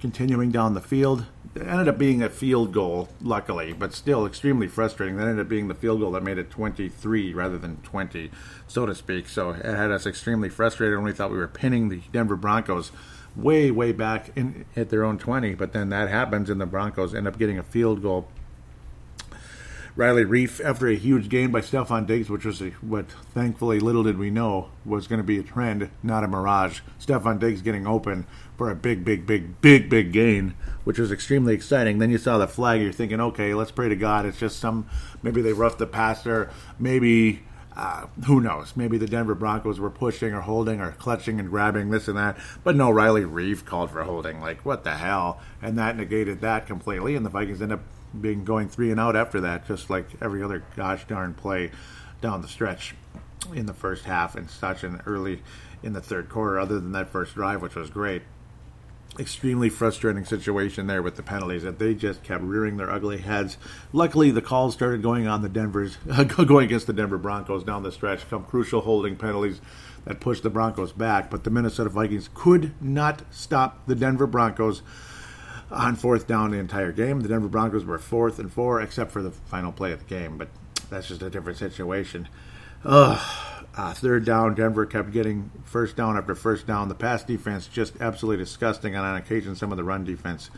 continuing 0.00 0.50
down 0.50 0.74
the 0.74 0.80
field. 0.80 1.26
Ended 1.56 1.88
up 1.88 1.98
being 1.98 2.20
a 2.20 2.28
field 2.28 2.72
goal, 2.72 3.08
luckily, 3.22 3.72
but 3.72 3.92
still 3.92 4.26
extremely 4.26 4.66
frustrating. 4.66 5.16
That 5.16 5.28
ended 5.28 5.46
up 5.46 5.48
being 5.48 5.68
the 5.68 5.74
field 5.74 6.00
goal 6.00 6.10
that 6.12 6.22
made 6.24 6.36
it 6.36 6.50
23 6.50 7.32
rather 7.32 7.58
than 7.58 7.76
20, 7.82 8.32
so 8.66 8.86
to 8.86 8.94
speak. 8.94 9.28
So 9.28 9.50
it 9.50 9.64
had 9.64 9.92
us 9.92 10.04
extremely 10.04 10.48
frustrated, 10.48 10.96
and 10.96 11.04
we 11.04 11.12
thought 11.12 11.30
we 11.30 11.36
were 11.36 11.46
pinning 11.46 11.90
the 11.90 12.02
Denver 12.12 12.34
Broncos 12.34 12.90
way, 13.36 13.70
way 13.70 13.92
back 13.92 14.30
in 14.36 14.64
at 14.74 14.90
their 14.90 15.04
own 15.04 15.16
20. 15.16 15.54
But 15.54 15.72
then 15.72 15.90
that 15.90 16.08
happens, 16.08 16.50
and 16.50 16.60
the 16.60 16.66
Broncos 16.66 17.14
end 17.14 17.28
up 17.28 17.38
getting 17.38 17.58
a 17.58 17.62
field 17.62 18.02
goal 18.02 18.28
Riley 19.96 20.24
Reiff 20.24 20.60
after 20.64 20.88
a 20.88 20.96
huge 20.96 21.28
game 21.28 21.52
by 21.52 21.60
Stefon 21.60 22.04
Diggs, 22.04 22.28
which 22.28 22.44
was 22.44 22.60
a, 22.60 22.70
what 22.80 23.12
thankfully 23.32 23.78
little 23.78 24.02
did 24.02 24.18
we 24.18 24.28
know 24.28 24.70
was 24.84 25.06
going 25.06 25.20
to 25.20 25.24
be 25.24 25.38
a 25.38 25.42
trend, 25.44 25.88
not 26.02 26.24
a 26.24 26.28
mirage. 26.28 26.80
Stefon 26.98 27.38
Diggs 27.38 27.62
getting 27.62 27.86
open 27.86 28.26
for 28.58 28.70
a 28.70 28.74
big, 28.74 29.04
big, 29.04 29.24
big, 29.24 29.60
big, 29.60 29.88
big 29.88 30.12
gain, 30.12 30.54
which 30.82 30.98
was 30.98 31.12
extremely 31.12 31.54
exciting. 31.54 31.98
Then 31.98 32.10
you 32.10 32.18
saw 32.18 32.38
the 32.38 32.48
flag, 32.48 32.80
you're 32.80 32.92
thinking, 32.92 33.20
okay, 33.20 33.54
let's 33.54 33.70
pray 33.70 33.88
to 33.88 33.94
God. 33.94 34.26
It's 34.26 34.40
just 34.40 34.58
some, 34.58 34.88
maybe 35.22 35.42
they 35.42 35.52
roughed 35.52 35.78
the 35.78 35.86
passer, 35.86 36.50
maybe. 36.78 37.42
Uh, 37.76 38.06
who 38.26 38.40
knows? 38.40 38.76
Maybe 38.76 38.98
the 38.98 39.06
Denver 39.08 39.34
Broncos 39.34 39.80
were 39.80 39.90
pushing 39.90 40.32
or 40.32 40.42
holding 40.42 40.80
or 40.80 40.92
clutching 40.92 41.40
and 41.40 41.50
grabbing 41.50 41.90
this 41.90 42.06
and 42.06 42.16
that. 42.16 42.36
But 42.62 42.76
no, 42.76 42.88
Riley 42.88 43.22
Reiff 43.22 43.64
called 43.64 43.90
for 43.90 44.04
holding. 44.04 44.40
Like, 44.40 44.64
what 44.64 44.84
the 44.84 44.94
hell? 44.94 45.40
And 45.60 45.76
that 45.76 45.96
negated 45.96 46.40
that 46.42 46.68
completely. 46.68 47.16
And 47.16 47.26
the 47.26 47.30
Vikings 47.30 47.60
end 47.60 47.72
up 47.72 47.80
being 48.20 48.44
going 48.44 48.68
three 48.68 48.90
and 48.90 49.00
out 49.00 49.16
after 49.16 49.40
that, 49.40 49.66
just 49.66 49.90
like 49.90 50.06
every 50.20 50.42
other 50.42 50.62
gosh 50.76 51.06
darn 51.06 51.34
play 51.34 51.70
down 52.20 52.42
the 52.42 52.48
stretch 52.48 52.94
in 53.54 53.66
the 53.66 53.74
first 53.74 54.04
half 54.04 54.34
and 54.34 54.48
such, 54.48 54.84
and 54.84 55.00
early 55.06 55.42
in 55.82 55.92
the 55.92 56.00
third 56.00 56.28
quarter. 56.28 56.58
Other 56.58 56.80
than 56.80 56.92
that 56.92 57.10
first 57.10 57.34
drive, 57.34 57.60
which 57.60 57.74
was 57.74 57.90
great, 57.90 58.22
extremely 59.18 59.68
frustrating 59.68 60.24
situation 60.24 60.86
there 60.86 61.02
with 61.02 61.16
the 61.16 61.22
penalties 61.22 61.62
that 61.62 61.78
they 61.78 61.94
just 61.94 62.22
kept 62.22 62.42
rearing 62.42 62.76
their 62.76 62.90
ugly 62.90 63.18
heads. 63.18 63.58
Luckily, 63.92 64.30
the 64.30 64.42
calls 64.42 64.74
started 64.74 65.02
going 65.02 65.26
on 65.26 65.42
the 65.42 65.48
Denver's 65.48 65.96
going 66.46 66.66
against 66.66 66.86
the 66.86 66.92
Denver 66.92 67.18
Broncos 67.18 67.64
down 67.64 67.82
the 67.82 67.92
stretch. 67.92 68.28
Some 68.28 68.44
crucial 68.44 68.80
holding 68.80 69.16
penalties 69.16 69.60
that 70.04 70.20
pushed 70.20 70.42
the 70.42 70.50
Broncos 70.50 70.92
back, 70.92 71.30
but 71.30 71.44
the 71.44 71.50
Minnesota 71.50 71.90
Vikings 71.90 72.28
could 72.34 72.72
not 72.82 73.22
stop 73.30 73.86
the 73.86 73.94
Denver 73.94 74.26
Broncos 74.26 74.82
on 75.74 75.96
fourth 75.96 76.26
down 76.26 76.50
the 76.50 76.58
entire 76.58 76.92
game. 76.92 77.20
The 77.20 77.28
Denver 77.28 77.48
Broncos 77.48 77.84
were 77.84 77.98
fourth 77.98 78.38
and 78.38 78.52
four, 78.52 78.80
except 78.80 79.10
for 79.10 79.22
the 79.22 79.30
final 79.30 79.72
play 79.72 79.92
of 79.92 80.00
the 80.00 80.04
game, 80.06 80.38
but 80.38 80.48
that's 80.90 81.08
just 81.08 81.22
a 81.22 81.30
different 81.30 81.58
situation. 81.58 82.28
Ugh. 82.84 83.20
Uh, 83.76 83.92
third 83.92 84.24
down, 84.24 84.54
Denver 84.54 84.86
kept 84.86 85.10
getting 85.10 85.50
first 85.64 85.96
down 85.96 86.16
after 86.16 86.36
first 86.36 86.64
down. 86.64 86.88
The 86.88 86.94
pass 86.94 87.24
defense 87.24 87.66
just 87.66 88.00
absolutely 88.00 88.44
disgusting, 88.44 88.94
and 88.94 89.04
on 89.04 89.16
occasion, 89.16 89.56
some 89.56 89.72
of 89.72 89.76
the 89.76 89.82
run 89.82 90.04
defense 90.04 90.48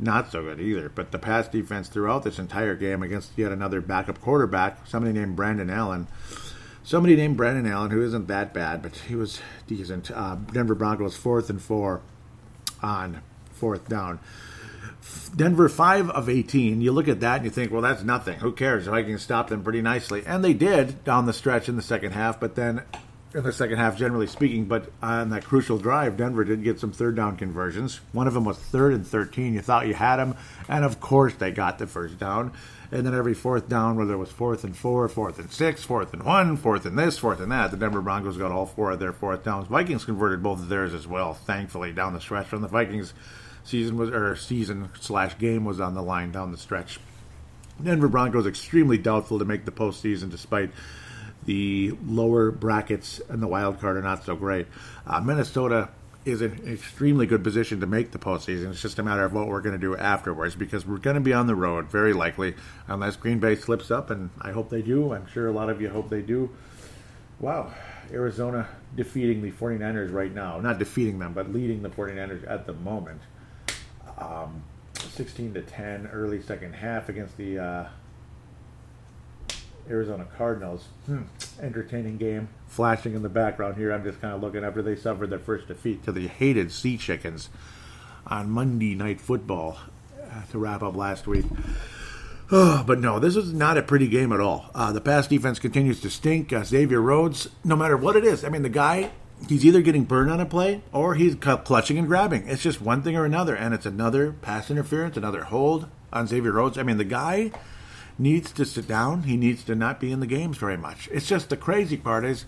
not 0.00 0.32
so 0.32 0.42
good 0.42 0.60
either. 0.60 0.88
But 0.88 1.12
the 1.12 1.20
pass 1.20 1.46
defense 1.46 1.88
throughout 1.88 2.24
this 2.24 2.40
entire 2.40 2.74
game 2.74 3.04
against 3.04 3.30
yet 3.36 3.52
another 3.52 3.80
backup 3.80 4.20
quarterback, 4.20 4.88
somebody 4.88 5.12
named 5.12 5.36
Brandon 5.36 5.70
Allen. 5.70 6.08
Somebody 6.82 7.14
named 7.14 7.36
Brandon 7.36 7.66
Allen, 7.66 7.92
who 7.92 8.02
isn't 8.02 8.26
that 8.26 8.52
bad, 8.52 8.82
but 8.82 8.96
he 8.96 9.14
was 9.14 9.40
decent. 9.68 10.10
Uh, 10.10 10.34
Denver 10.34 10.74
Broncos 10.74 11.16
fourth 11.16 11.48
and 11.48 11.62
four 11.62 12.02
on 12.82 13.22
fourth 13.52 13.88
down. 13.88 14.18
Denver 15.34 15.68
five 15.68 16.10
of 16.10 16.28
eighteen. 16.28 16.80
You 16.80 16.92
look 16.92 17.08
at 17.08 17.20
that 17.20 17.36
and 17.36 17.44
you 17.44 17.50
think, 17.50 17.72
well, 17.72 17.82
that's 17.82 18.02
nothing. 18.02 18.38
Who 18.38 18.52
cares? 18.52 18.84
The 18.84 18.92
Vikings 18.92 19.22
stopped 19.22 19.50
them 19.50 19.62
pretty 19.62 19.82
nicely, 19.82 20.22
and 20.26 20.44
they 20.44 20.54
did 20.54 21.04
down 21.04 21.26
the 21.26 21.32
stretch 21.32 21.68
in 21.68 21.76
the 21.76 21.82
second 21.82 22.12
half. 22.12 22.40
But 22.40 22.54
then 22.54 22.82
in 23.34 23.42
the 23.42 23.52
second 23.52 23.78
half, 23.78 23.98
generally 23.98 24.28
speaking. 24.28 24.66
But 24.66 24.90
on 25.02 25.30
that 25.30 25.44
crucial 25.44 25.78
drive, 25.78 26.16
Denver 26.16 26.44
did 26.44 26.62
get 26.62 26.78
some 26.78 26.92
third 26.92 27.16
down 27.16 27.36
conversions. 27.36 28.00
One 28.12 28.28
of 28.28 28.34
them 28.34 28.44
was 28.44 28.56
third 28.56 28.92
and 28.92 29.06
13. 29.06 29.54
You 29.54 29.60
thought 29.60 29.88
you 29.88 29.94
had 29.94 30.16
them. 30.16 30.36
And 30.68 30.84
of 30.84 31.00
course, 31.00 31.34
they 31.34 31.50
got 31.50 31.78
the 31.78 31.86
first 31.86 32.18
down. 32.18 32.52
And 32.92 33.04
then 33.04 33.14
every 33.14 33.34
fourth 33.34 33.68
down, 33.68 33.96
whether 33.96 34.14
it 34.14 34.18
was 34.18 34.30
fourth 34.30 34.62
and 34.62 34.76
four, 34.76 35.08
fourth 35.08 35.40
and 35.40 35.50
six, 35.50 35.82
fourth 35.82 36.12
and 36.12 36.22
one, 36.22 36.56
fourth 36.56 36.86
and 36.86 36.96
this, 36.96 37.18
fourth 37.18 37.40
and 37.40 37.50
that, 37.50 37.72
the 37.72 37.76
Denver 37.76 38.00
Broncos 38.00 38.36
got 38.36 38.52
all 38.52 38.66
four 38.66 38.92
of 38.92 39.00
their 39.00 39.12
fourth 39.12 39.42
downs. 39.42 39.66
Vikings 39.66 40.04
converted 40.04 40.44
both 40.44 40.60
of 40.60 40.68
theirs 40.68 40.94
as 40.94 41.06
well, 41.06 41.34
thankfully, 41.34 41.92
down 41.92 42.12
the 42.12 42.20
stretch. 42.20 42.46
From 42.46 42.62
the 42.62 42.68
Vikings 42.68 43.12
season 43.64 43.96
was 43.96 44.10
or 44.10 44.36
season 44.36 44.90
slash 45.00 45.36
game 45.38 45.64
was 45.64 45.80
on 45.80 45.94
the 45.94 46.02
line 46.02 46.30
down 46.30 46.52
the 46.52 46.58
stretch. 46.58 47.00
Denver 47.82 48.08
Broncos 48.08 48.46
extremely 48.46 48.98
doubtful 48.98 49.38
to 49.40 49.44
make 49.44 49.64
the 49.64 49.72
postseason 49.72 50.30
despite 50.30 50.70
the 51.44 51.92
lower 52.06 52.50
brackets 52.50 53.20
and 53.28 53.42
the 53.42 53.48
wild 53.48 53.80
card 53.80 53.96
are 53.96 54.02
not 54.02 54.24
so 54.24 54.36
great. 54.36 54.66
Uh, 55.06 55.20
Minnesota 55.20 55.88
is 56.24 56.40
in 56.40 56.52
an 56.52 56.72
extremely 56.72 57.26
good 57.26 57.44
position 57.44 57.80
to 57.80 57.86
make 57.86 58.12
the 58.12 58.18
postseason. 58.18 58.70
It's 58.70 58.80
just 58.80 58.98
a 58.98 59.02
matter 59.02 59.24
of 59.24 59.32
what 59.32 59.48
we're 59.48 59.60
going 59.60 59.78
to 59.78 59.80
do 59.80 59.96
afterwards 59.96 60.54
because 60.54 60.86
we're 60.86 60.98
going 60.98 61.16
to 61.16 61.20
be 61.20 61.32
on 61.32 61.46
the 61.46 61.54
road 61.54 61.90
very 61.90 62.14
likely 62.14 62.54
unless 62.88 63.16
Green 63.16 63.40
Bay 63.40 63.56
slips 63.56 63.90
up, 63.90 64.10
and 64.10 64.30
I 64.40 64.52
hope 64.52 64.70
they 64.70 64.80
do. 64.80 65.12
I'm 65.12 65.26
sure 65.26 65.48
a 65.48 65.52
lot 65.52 65.68
of 65.68 65.82
you 65.82 65.90
hope 65.90 66.08
they 66.08 66.22
do. 66.22 66.50
Wow, 67.40 67.74
Arizona 68.10 68.68
defeating 68.96 69.42
the 69.42 69.50
49ers 69.50 70.12
right 70.12 70.32
now. 70.32 70.60
Not 70.60 70.78
defeating 70.78 71.18
them, 71.18 71.34
but 71.34 71.52
leading 71.52 71.82
the 71.82 71.90
49ers 71.90 72.48
at 72.50 72.66
the 72.66 72.72
moment. 72.72 73.20
Um, 74.18 74.62
16 74.94 75.54
to 75.54 75.62
10 75.62 76.08
early 76.12 76.40
second 76.42 76.74
half 76.74 77.08
against 77.08 77.36
the 77.36 77.58
uh, 77.58 77.88
Arizona 79.88 80.26
Cardinals. 80.36 80.84
Hmm. 81.06 81.22
Entertaining 81.60 82.16
game. 82.16 82.48
Flashing 82.66 83.14
in 83.14 83.22
the 83.22 83.28
background 83.28 83.76
here. 83.76 83.92
I'm 83.92 84.04
just 84.04 84.20
kind 84.20 84.34
of 84.34 84.42
looking 84.42 84.64
after 84.64 84.82
they 84.82 84.96
suffered 84.96 85.30
their 85.30 85.38
first 85.38 85.68
defeat 85.68 86.02
to 86.04 86.12
the 86.12 86.28
hated 86.28 86.72
Sea 86.72 86.96
Chickens 86.96 87.48
on 88.26 88.50
Monday 88.50 88.94
Night 88.94 89.20
Football 89.20 89.78
uh, 90.20 90.42
to 90.50 90.58
wrap 90.58 90.82
up 90.82 90.96
last 90.96 91.26
week. 91.26 91.44
Oh, 92.50 92.82
but 92.86 92.98
no, 93.00 93.18
this 93.18 93.36
is 93.36 93.52
not 93.52 93.78
a 93.78 93.82
pretty 93.82 94.08
game 94.08 94.32
at 94.32 94.40
all. 94.40 94.70
Uh, 94.74 94.92
the 94.92 95.00
pass 95.00 95.26
defense 95.26 95.58
continues 95.58 96.00
to 96.00 96.10
stink. 96.10 96.52
Uh, 96.52 96.64
Xavier 96.64 97.00
Rhodes, 97.00 97.48
no 97.62 97.76
matter 97.76 97.96
what 97.96 98.16
it 98.16 98.24
is, 98.24 98.44
I 98.44 98.48
mean, 98.48 98.62
the 98.62 98.68
guy, 98.68 99.10
he's 99.48 99.64
either 99.64 99.82
getting 99.82 100.04
burned 100.04 100.30
on 100.30 100.40
a 100.40 100.46
play 100.46 100.82
or 100.92 101.14
he's 101.14 101.34
clutching 101.34 101.98
and 101.98 102.08
grabbing. 102.08 102.48
It's 102.48 102.62
just 102.62 102.80
one 102.80 103.02
thing 103.02 103.16
or 103.16 103.24
another, 103.24 103.54
and 103.54 103.74
it's 103.74 103.86
another 103.86 104.32
pass 104.32 104.70
interference, 104.70 105.16
another 105.16 105.44
hold 105.44 105.88
on 106.12 106.26
Xavier 106.26 106.52
Rhodes. 106.52 106.78
I 106.78 106.82
mean, 106.82 106.96
the 106.96 107.04
guy 107.04 107.50
needs 108.18 108.52
to 108.52 108.64
sit 108.64 108.86
down. 108.86 109.24
He 109.24 109.36
needs 109.36 109.64
to 109.64 109.74
not 109.74 110.00
be 110.00 110.12
in 110.12 110.20
the 110.20 110.26
games 110.26 110.56
very 110.56 110.76
much. 110.76 111.08
It's 111.12 111.26
just 111.26 111.50
the 111.50 111.56
crazy 111.56 111.96
part 111.96 112.24
is 112.24 112.44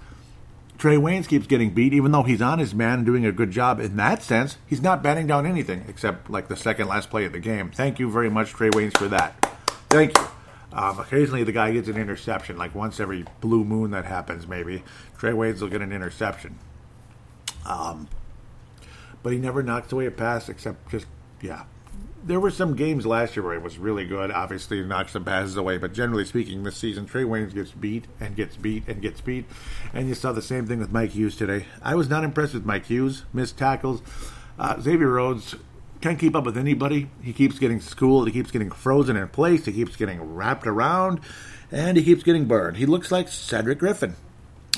Trae 0.79 1.01
Waynes 1.01 1.27
keeps 1.27 1.47
getting 1.47 1.71
beat, 1.71 1.95
even 1.95 2.13
though 2.13 2.23
he's 2.23 2.43
on 2.43 2.59
his 2.59 2.75
man 2.75 2.99
and 2.99 3.07
doing 3.07 3.25
a 3.25 3.33
good 3.33 3.51
job. 3.51 3.81
In 3.81 3.97
that 3.97 4.23
sense, 4.23 4.59
he's 4.67 4.83
not 4.83 5.03
batting 5.03 5.27
down 5.27 5.47
anything 5.47 5.85
except 5.89 6.31
like 6.31 6.49
the 6.49 6.57
second 6.57 6.89
last 6.89 7.11
play 7.11 7.25
of 7.25 7.33
the 7.33 7.41
game. 7.41 7.71
Thank 7.71 7.99
you 7.99 8.11
very 8.11 8.31
much, 8.31 8.53
Trae 8.53 8.71
Waynes, 8.71 8.97
for 8.97 9.09
that. 9.09 9.35
Thank 9.89 10.17
you. 10.17 10.27
Um, 10.73 10.99
occasionally, 10.99 11.45
the 11.45 11.53
guy 11.53 11.73
gets 11.73 11.89
an 11.89 11.97
interception, 11.97 12.59
like 12.59 12.75
once 12.75 13.01
every 13.01 13.25
blue 13.41 13.65
moon 13.65 13.93
that 13.93 14.05
happens, 14.05 14.47
maybe. 14.47 14.83
Trae 15.19 15.33
Waynes 15.33 15.63
will 15.63 15.69
get 15.69 15.81
an 15.81 15.93
interception. 15.93 16.59
Um, 17.67 18.09
but 19.23 19.33
he 19.33 19.39
never 19.39 19.63
knocks 19.63 19.91
away 19.93 20.07
a 20.07 20.11
pass 20.11 20.49
except 20.49 20.91
just, 20.91 21.07
yeah, 21.41 21.65
there 22.25 22.41
were 22.41 22.51
some 22.51 22.75
games 22.75 23.07
last 23.07 23.37
year 23.37 23.45
where 23.45 23.55
it 23.55 23.63
was 23.63 23.79
really 23.79 24.05
good. 24.05 24.31
Obviously, 24.31 24.79
he 24.79 24.85
knocked 24.85 25.11
some 25.11 25.25
passes 25.25 25.57
away, 25.57 25.79
but 25.79 25.93
generally 25.93 26.25
speaking, 26.25 26.65
this 26.65 26.77
season, 26.77 27.07
Trae 27.07 27.25
Waynes 27.25 27.55
gets 27.55 27.71
beat 27.71 28.07
and 28.21 28.35
gets 28.35 28.57
beat 28.57 28.89
and 28.89 29.01
gets 29.01 29.21
beat. 29.21 29.47
And 29.95 30.09
you 30.09 30.15
saw 30.15 30.33
the 30.33 30.43
same 30.43 30.67
thing 30.67 30.81
with 30.81 30.93
Mike 30.93 31.11
Hughes 31.11 31.37
today. 31.37 31.67
I 31.83 31.95
was 31.95 32.09
not 32.09 32.25
impressed 32.25 32.55
with 32.55 32.65
Mike 32.65 32.87
Hughes. 32.87 33.25
Missed 33.33 33.57
tackles. 33.57 34.03
Uh, 34.59 34.81
Xavier 34.81 35.09
Rhodes 35.09 35.55
can't 36.01 36.19
keep 36.19 36.35
up 36.35 36.45
with 36.45 36.59
anybody. 36.59 37.09
He 37.23 37.33
keeps 37.33 37.59
getting 37.59 37.81
schooled. 37.81 38.27
He 38.27 38.33
keeps 38.33 38.51
getting 38.51 38.71
frozen 38.71 39.17
in 39.17 39.29
place. 39.29 39.65
He 39.65 39.73
keeps 39.73 39.97
getting 39.97 40.35
wrapped 40.35 40.67
around, 40.67 41.21
and 41.71 41.97
he 41.97 42.05
keeps 42.05 42.23
getting 42.23 42.47
burned. 42.47 42.77
He 42.77 42.87
looks 42.87 43.13
like 43.13 43.29
Cedric 43.29 43.79
Griffin. 43.79 44.17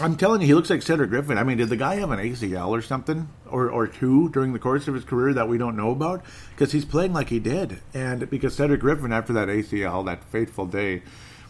I'm 0.01 0.17
telling 0.17 0.41
you, 0.41 0.47
he 0.47 0.55
looks 0.55 0.71
like 0.71 0.83
Cedric 0.83 1.11
Griffin. 1.11 1.39
I 1.39 1.43
mean, 1.43 1.59
did 1.59 1.71
the 1.71 1.77
guy 1.77 1.97
have 1.97 2.11
an 2.11 2.21
ACL 2.21 2.69
or 2.69 2.83
something, 2.83 3.29
or 3.51 3.69
or 3.71 3.87
two 3.87 4.29
during 4.29 4.53
the 4.53 4.59
course 4.59 4.87
of 4.87 4.95
his 4.95 5.05
career 5.05 5.35
that 5.35 5.49
we 5.49 5.59
don't 5.59 5.77
know 5.77 5.91
about? 5.91 6.25
Because 6.51 6.73
he's 6.73 6.85
playing 6.85 7.13
like 7.13 7.29
he 7.29 7.39
did, 7.41 7.81
and 7.93 8.31
because 8.31 8.55
Cedric 8.55 8.81
Griffin, 8.81 9.13
after 9.13 9.33
that 9.33 9.49
ACL, 9.49 10.05
that 10.07 10.23
fateful 10.25 10.67
day 10.67 11.03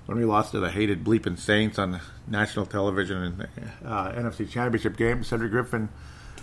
when 0.06 0.16
we 0.16 0.24
lost 0.24 0.52
to 0.52 0.60
the 0.60 0.70
hated 0.70 1.04
bleeping 1.04 1.38
Saints 1.38 1.78
on 1.78 2.00
national 2.26 2.64
television 2.64 3.22
in 3.22 3.38
the 3.38 3.48
uh, 3.84 4.12
NFC 4.12 4.48
Championship 4.48 4.96
game, 4.96 5.22
Cedric 5.22 5.50
Griffin 5.50 5.90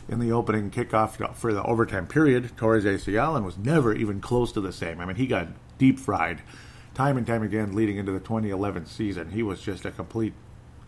in 0.07 0.19
the 0.19 0.31
opening 0.31 0.69
kickoff 0.69 1.35
for 1.35 1.51
the 1.51 1.63
overtime 1.63 2.05
period 2.05 2.55
tore 2.57 2.75
his 2.75 2.85
ACL 2.85 3.35
and 3.35 3.43
was 3.43 3.57
never 3.57 3.93
even 3.95 4.21
close 4.21 4.51
to 4.51 4.61
the 4.61 4.71
same. 4.71 4.99
I 4.99 5.05
mean, 5.05 5.15
he 5.15 5.25
got 5.25 5.47
deep 5.79 5.99
fried 5.99 6.41
time 6.93 7.17
and 7.17 7.25
time 7.25 7.41
again 7.41 7.75
leading 7.75 7.97
into 7.97 8.11
the 8.11 8.19
2011 8.19 8.85
season. 8.85 9.31
He 9.31 9.41
was 9.41 9.61
just 9.61 9.83
a 9.85 9.91
complete 9.91 10.33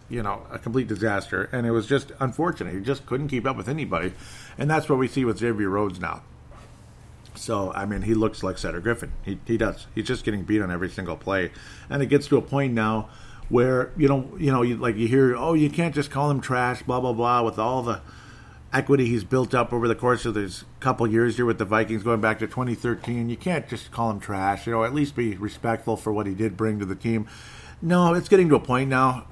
you 0.10 0.24
know, 0.24 0.46
a 0.52 0.60
complete 0.60 0.88
disaster. 0.88 1.50
And 1.52 1.66
it 1.66 1.72
was 1.72 1.88
just 1.88 2.12
unfortunate. 2.20 2.74
He 2.74 2.82
just 2.82 3.06
couldn't 3.06 3.28
keep 3.28 3.46
up 3.46 3.58
with 3.58 3.68
anybody. 3.68 4.14
And 4.58 4.70
that's 4.70 4.90
what 4.90 4.98
we 4.98 5.08
see 5.08 5.26
with 5.26 5.38
Xavier 5.38 5.70
Rhodes 5.70 6.00
now. 6.00 6.22
So, 7.36 7.72
I 7.74 7.86
mean, 7.86 8.02
he 8.02 8.14
looks 8.14 8.42
like 8.42 8.58
Cedric 8.58 8.84
Griffin. 8.84 9.12
He, 9.24 9.40
he 9.46 9.58
does. 9.58 9.88
He's 9.94 10.08
just 10.08 10.24
getting 10.24 10.44
beat 10.44 10.62
on 10.62 10.72
every 10.72 10.90
single 10.90 11.16
play. 11.16 11.52
And 11.90 12.02
it 12.02 12.08
gets 12.08 12.28
to 12.28 12.38
a 12.38 12.42
point 12.42 12.74
now 12.74 13.10
where, 13.50 13.92
you 13.96 14.08
know, 14.08 14.30
you 14.40 14.52
know, 14.52 14.64
you, 14.64 14.78
like 14.78 14.96
you 14.96 15.08
hear, 15.08 15.36
oh, 15.36 15.54
you 15.54 15.70
can't 15.70 15.94
just 15.94 16.10
call 16.10 16.32
him 16.32 16.42
trash, 16.42 16.82
blah, 16.82 17.00
blah, 17.00 17.14
blah, 17.14 17.44
with 17.44 17.60
all 17.60 17.84
the 17.84 18.02
equity 18.74 19.06
he's 19.06 19.24
built 19.24 19.54
up 19.54 19.72
over 19.72 19.88
the 19.88 19.96
course 19.96 20.26
of 20.26 20.34
this 20.34 20.66
couple 20.80 21.08
years 21.08 21.38
here 21.38 21.46
with 21.46 21.58
the 21.58 21.66
Vikings 21.66 22.04
going 22.04 22.20
back 22.20 22.40
to 22.40 22.48
2013. 22.48 23.30
You 23.30 23.38
can't 23.38 23.68
just 23.70 23.92
call 23.92 24.10
him 24.10 24.20
trash. 24.20 24.66
You 24.66 24.74
know, 24.74 24.84
at 24.84 24.94
least 24.94 25.16
be 25.16 25.36
respectful 25.36 25.96
for 25.96 26.12
what 26.12 26.26
he 26.26 26.34
did 26.34 26.58
bring 26.58 26.80
to 26.80 26.86
the 26.86 26.96
team. 26.96 27.28
No, 27.82 28.16
it's 28.16 28.28
getting 28.28 28.50
to 28.50 28.56
a 28.56 28.60
point 28.60 28.90
now 28.90 29.28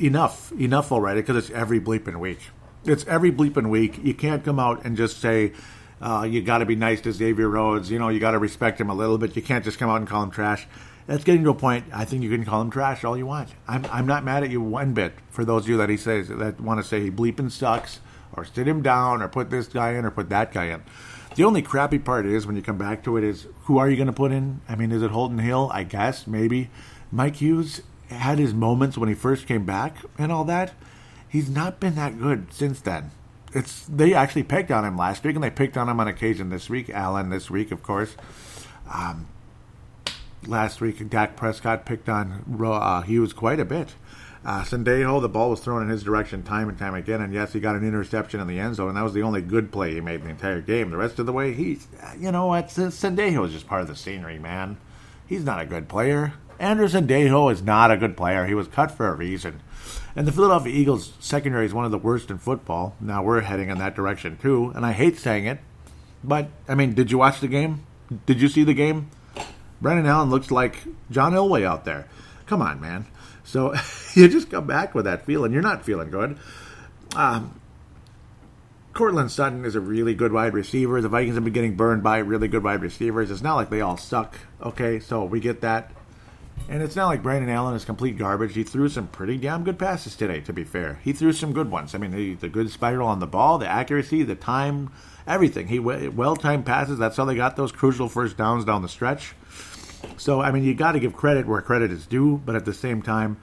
enough, 0.00 0.52
enough 0.52 0.92
already, 0.92 1.20
because 1.20 1.36
it's 1.36 1.50
every 1.50 1.80
bleeping 1.80 2.18
week. 2.18 2.40
It's 2.84 3.06
every 3.06 3.32
bleeping 3.32 3.68
week. 3.68 3.98
You 4.02 4.14
can't 4.14 4.44
come 4.44 4.58
out 4.58 4.84
and 4.84 4.96
just 4.96 5.20
say, 5.20 5.52
uh, 6.00 6.26
you 6.28 6.42
got 6.42 6.58
to 6.58 6.66
be 6.66 6.76
nice 6.76 7.00
to 7.02 7.12
Xavier 7.12 7.48
Rhodes. 7.48 7.90
You 7.90 7.98
know, 7.98 8.08
you 8.08 8.20
got 8.20 8.32
to 8.32 8.38
respect 8.38 8.80
him 8.80 8.90
a 8.90 8.94
little 8.94 9.18
bit. 9.18 9.34
You 9.36 9.42
can't 9.42 9.64
just 9.64 9.78
come 9.78 9.90
out 9.90 9.96
and 9.96 10.06
call 10.06 10.22
him 10.22 10.30
trash. 10.30 10.66
It's 11.08 11.24
getting 11.24 11.42
to 11.44 11.50
a 11.50 11.54
point. 11.54 11.86
I 11.92 12.04
think 12.04 12.22
you 12.22 12.30
can 12.30 12.44
call 12.44 12.60
him 12.60 12.70
trash 12.70 13.02
all 13.02 13.16
you 13.16 13.26
want. 13.26 13.48
I'm, 13.66 13.84
I'm 13.86 14.06
not 14.06 14.24
mad 14.24 14.42
at 14.42 14.50
you 14.50 14.60
one 14.60 14.92
bit. 14.92 15.14
For 15.30 15.44
those 15.44 15.62
of 15.62 15.68
you 15.70 15.76
that 15.78 15.88
he 15.88 15.96
says 15.96 16.28
that 16.28 16.60
want 16.60 16.80
to 16.80 16.86
say 16.86 17.00
he 17.00 17.10
bleeping 17.10 17.50
sucks, 17.50 18.00
or 18.34 18.44
sit 18.44 18.68
him 18.68 18.82
down, 18.82 19.22
or 19.22 19.28
put 19.28 19.50
this 19.50 19.68
guy 19.68 19.92
in, 19.92 20.04
or 20.04 20.10
put 20.10 20.28
that 20.28 20.52
guy 20.52 20.66
in. 20.66 20.82
The 21.34 21.44
only 21.44 21.62
crappy 21.62 21.98
part 21.98 22.26
is 22.26 22.46
when 22.46 22.56
you 22.56 22.62
come 22.62 22.78
back 22.78 23.02
to 23.04 23.16
it 23.16 23.24
is 23.24 23.46
who 23.64 23.78
are 23.78 23.88
you 23.88 23.96
going 23.96 24.08
to 24.08 24.12
put 24.12 24.32
in? 24.32 24.60
I 24.68 24.76
mean, 24.76 24.92
is 24.92 25.02
it 25.02 25.10
Holton 25.10 25.38
Hill? 25.38 25.70
I 25.72 25.82
guess 25.82 26.26
maybe. 26.26 26.70
Mike 27.10 27.36
Hughes 27.36 27.80
had 28.08 28.38
his 28.38 28.54
moments 28.54 28.96
when 28.96 29.08
he 29.08 29.14
first 29.14 29.46
came 29.46 29.64
back 29.64 29.96
and 30.16 30.32
all 30.32 30.44
that. 30.44 30.72
He's 31.28 31.50
not 31.50 31.78
been 31.78 31.94
that 31.96 32.18
good 32.18 32.52
since 32.52 32.80
then. 32.80 33.10
It's 33.54 33.84
they 33.86 34.14
actually 34.14 34.42
picked 34.42 34.70
on 34.70 34.84
him 34.84 34.96
last 34.96 35.24
week, 35.24 35.34
and 35.34 35.44
they 35.44 35.50
picked 35.50 35.76
on 35.76 35.88
him 35.88 36.00
on 36.00 36.08
occasion 36.08 36.50
this 36.50 36.68
week. 36.68 36.90
Allen 36.90 37.30
this 37.30 37.50
week, 37.50 37.70
of 37.70 37.82
course. 37.82 38.16
Um, 38.92 39.28
last 40.46 40.80
week, 40.80 41.08
Dak 41.08 41.36
Prescott 41.36 41.86
picked 41.86 42.08
on 42.08 42.44
uh, 42.62 43.02
Hughes 43.02 43.32
quite 43.32 43.60
a 43.60 43.64
bit. 43.64 43.94
Uh, 44.44 44.62
Sendejo, 44.62 45.20
the 45.20 45.28
ball 45.28 45.50
was 45.50 45.60
thrown 45.60 45.82
in 45.82 45.88
his 45.88 46.02
direction 46.02 46.42
time 46.42 46.68
and 46.68 46.78
time 46.78 46.94
again, 46.94 47.20
and 47.20 47.34
yes, 47.34 47.52
he 47.52 47.60
got 47.60 47.74
an 47.74 47.86
interception 47.86 48.40
in 48.40 48.46
the 48.46 48.58
end 48.58 48.76
zone, 48.76 48.88
and 48.88 48.96
that 48.96 49.02
was 49.02 49.12
the 49.12 49.22
only 49.22 49.42
good 49.42 49.72
play 49.72 49.94
he 49.94 50.00
made 50.00 50.20
in 50.20 50.24
the 50.24 50.30
entire 50.30 50.60
game. 50.60 50.90
The 50.90 50.96
rest 50.96 51.18
of 51.18 51.26
the 51.26 51.32
way, 51.32 51.52
he's, 51.52 51.88
you 52.18 52.30
know 52.30 52.46
what, 52.46 52.68
Sendejo 52.68 53.46
is 53.46 53.52
just 53.52 53.66
part 53.66 53.82
of 53.82 53.88
the 53.88 53.96
scenery, 53.96 54.38
man. 54.38 54.78
He's 55.26 55.44
not 55.44 55.60
a 55.60 55.66
good 55.66 55.88
player. 55.88 56.34
Andrew 56.58 56.88
Sendejo 56.88 57.52
is 57.52 57.62
not 57.62 57.90
a 57.90 57.96
good 57.96 58.16
player. 58.16 58.46
He 58.46 58.54
was 58.54 58.68
cut 58.68 58.90
for 58.90 59.08
a 59.08 59.14
reason. 59.14 59.60
And 60.16 60.26
the 60.26 60.32
Philadelphia 60.32 60.74
Eagles 60.74 61.12
secondary 61.20 61.66
is 61.66 61.74
one 61.74 61.84
of 61.84 61.90
the 61.90 61.98
worst 61.98 62.30
in 62.30 62.38
football. 62.38 62.96
Now 63.00 63.22
we're 63.22 63.40
heading 63.42 63.68
in 63.68 63.78
that 63.78 63.94
direction 63.94 64.36
too, 64.36 64.72
and 64.74 64.84
I 64.84 64.92
hate 64.92 65.16
saying 65.18 65.46
it, 65.46 65.60
but 66.24 66.48
I 66.66 66.74
mean, 66.74 66.94
did 66.94 67.10
you 67.10 67.18
watch 67.18 67.40
the 67.40 67.48
game? 67.48 67.86
Did 68.26 68.40
you 68.40 68.48
see 68.48 68.64
the 68.64 68.74
game? 68.74 69.10
Brandon 69.80 70.06
Allen 70.06 70.30
looks 70.30 70.50
like 70.50 70.78
John 71.10 71.34
Elway 71.34 71.64
out 71.64 71.84
there. 71.84 72.08
Come 72.46 72.62
on, 72.62 72.80
man. 72.80 73.06
So 73.44 73.74
you 74.14 74.28
just 74.28 74.50
come 74.50 74.66
back 74.66 74.94
with 74.94 75.04
that 75.04 75.24
feeling. 75.24 75.52
You're 75.52 75.62
not 75.62 75.84
feeling 75.84 76.10
good. 76.10 76.38
Um, 77.14 77.60
Courtland 78.92 79.30
Sutton 79.30 79.64
is 79.64 79.76
a 79.76 79.80
really 79.80 80.14
good 80.14 80.32
wide 80.32 80.54
receiver. 80.54 81.00
The 81.00 81.08
Vikings 81.08 81.36
have 81.36 81.44
been 81.44 81.52
getting 81.52 81.76
burned 81.76 82.02
by 82.02 82.18
really 82.18 82.48
good 82.48 82.64
wide 82.64 82.82
receivers. 82.82 83.30
It's 83.30 83.42
not 83.42 83.54
like 83.54 83.70
they 83.70 83.80
all 83.80 83.96
suck. 83.96 84.36
Okay, 84.60 84.98
so 84.98 85.24
we 85.24 85.38
get 85.38 85.60
that. 85.60 85.92
And 86.68 86.82
it's 86.82 86.96
not 86.96 87.06
like 87.06 87.22
Brandon 87.22 87.48
Allen 87.48 87.74
is 87.74 87.84
complete 87.84 88.18
garbage. 88.18 88.54
He 88.54 88.62
threw 88.62 88.88
some 88.88 89.08
pretty 89.08 89.38
damn 89.38 89.64
good 89.64 89.78
passes 89.78 90.16
today, 90.16 90.40
to 90.42 90.52
be 90.52 90.64
fair. 90.64 91.00
He 91.02 91.12
threw 91.12 91.32
some 91.32 91.52
good 91.52 91.70
ones. 91.70 91.94
I 91.94 91.98
mean, 91.98 92.10
the, 92.10 92.34
the 92.34 92.48
good 92.48 92.70
spiral 92.70 93.08
on 93.08 93.20
the 93.20 93.26
ball, 93.26 93.58
the 93.58 93.66
accuracy, 93.66 94.22
the 94.22 94.34
time, 94.34 94.90
everything. 95.26 95.68
He 95.68 95.78
well 95.78 96.36
timed 96.36 96.66
passes. 96.66 96.98
That's 96.98 97.16
how 97.16 97.24
they 97.24 97.36
got 97.36 97.56
those 97.56 97.72
crucial 97.72 98.08
first 98.08 98.36
downs 98.36 98.64
down 98.66 98.82
the 98.82 98.88
stretch. 98.88 99.34
So, 100.16 100.40
I 100.40 100.52
mean, 100.52 100.62
you 100.62 100.74
got 100.74 100.92
to 100.92 101.00
give 101.00 101.16
credit 101.16 101.46
where 101.46 101.60
credit 101.62 101.90
is 101.90 102.06
due, 102.06 102.40
but 102.44 102.54
at 102.54 102.64
the 102.64 102.74
same 102.74 103.02
time, 103.02 103.38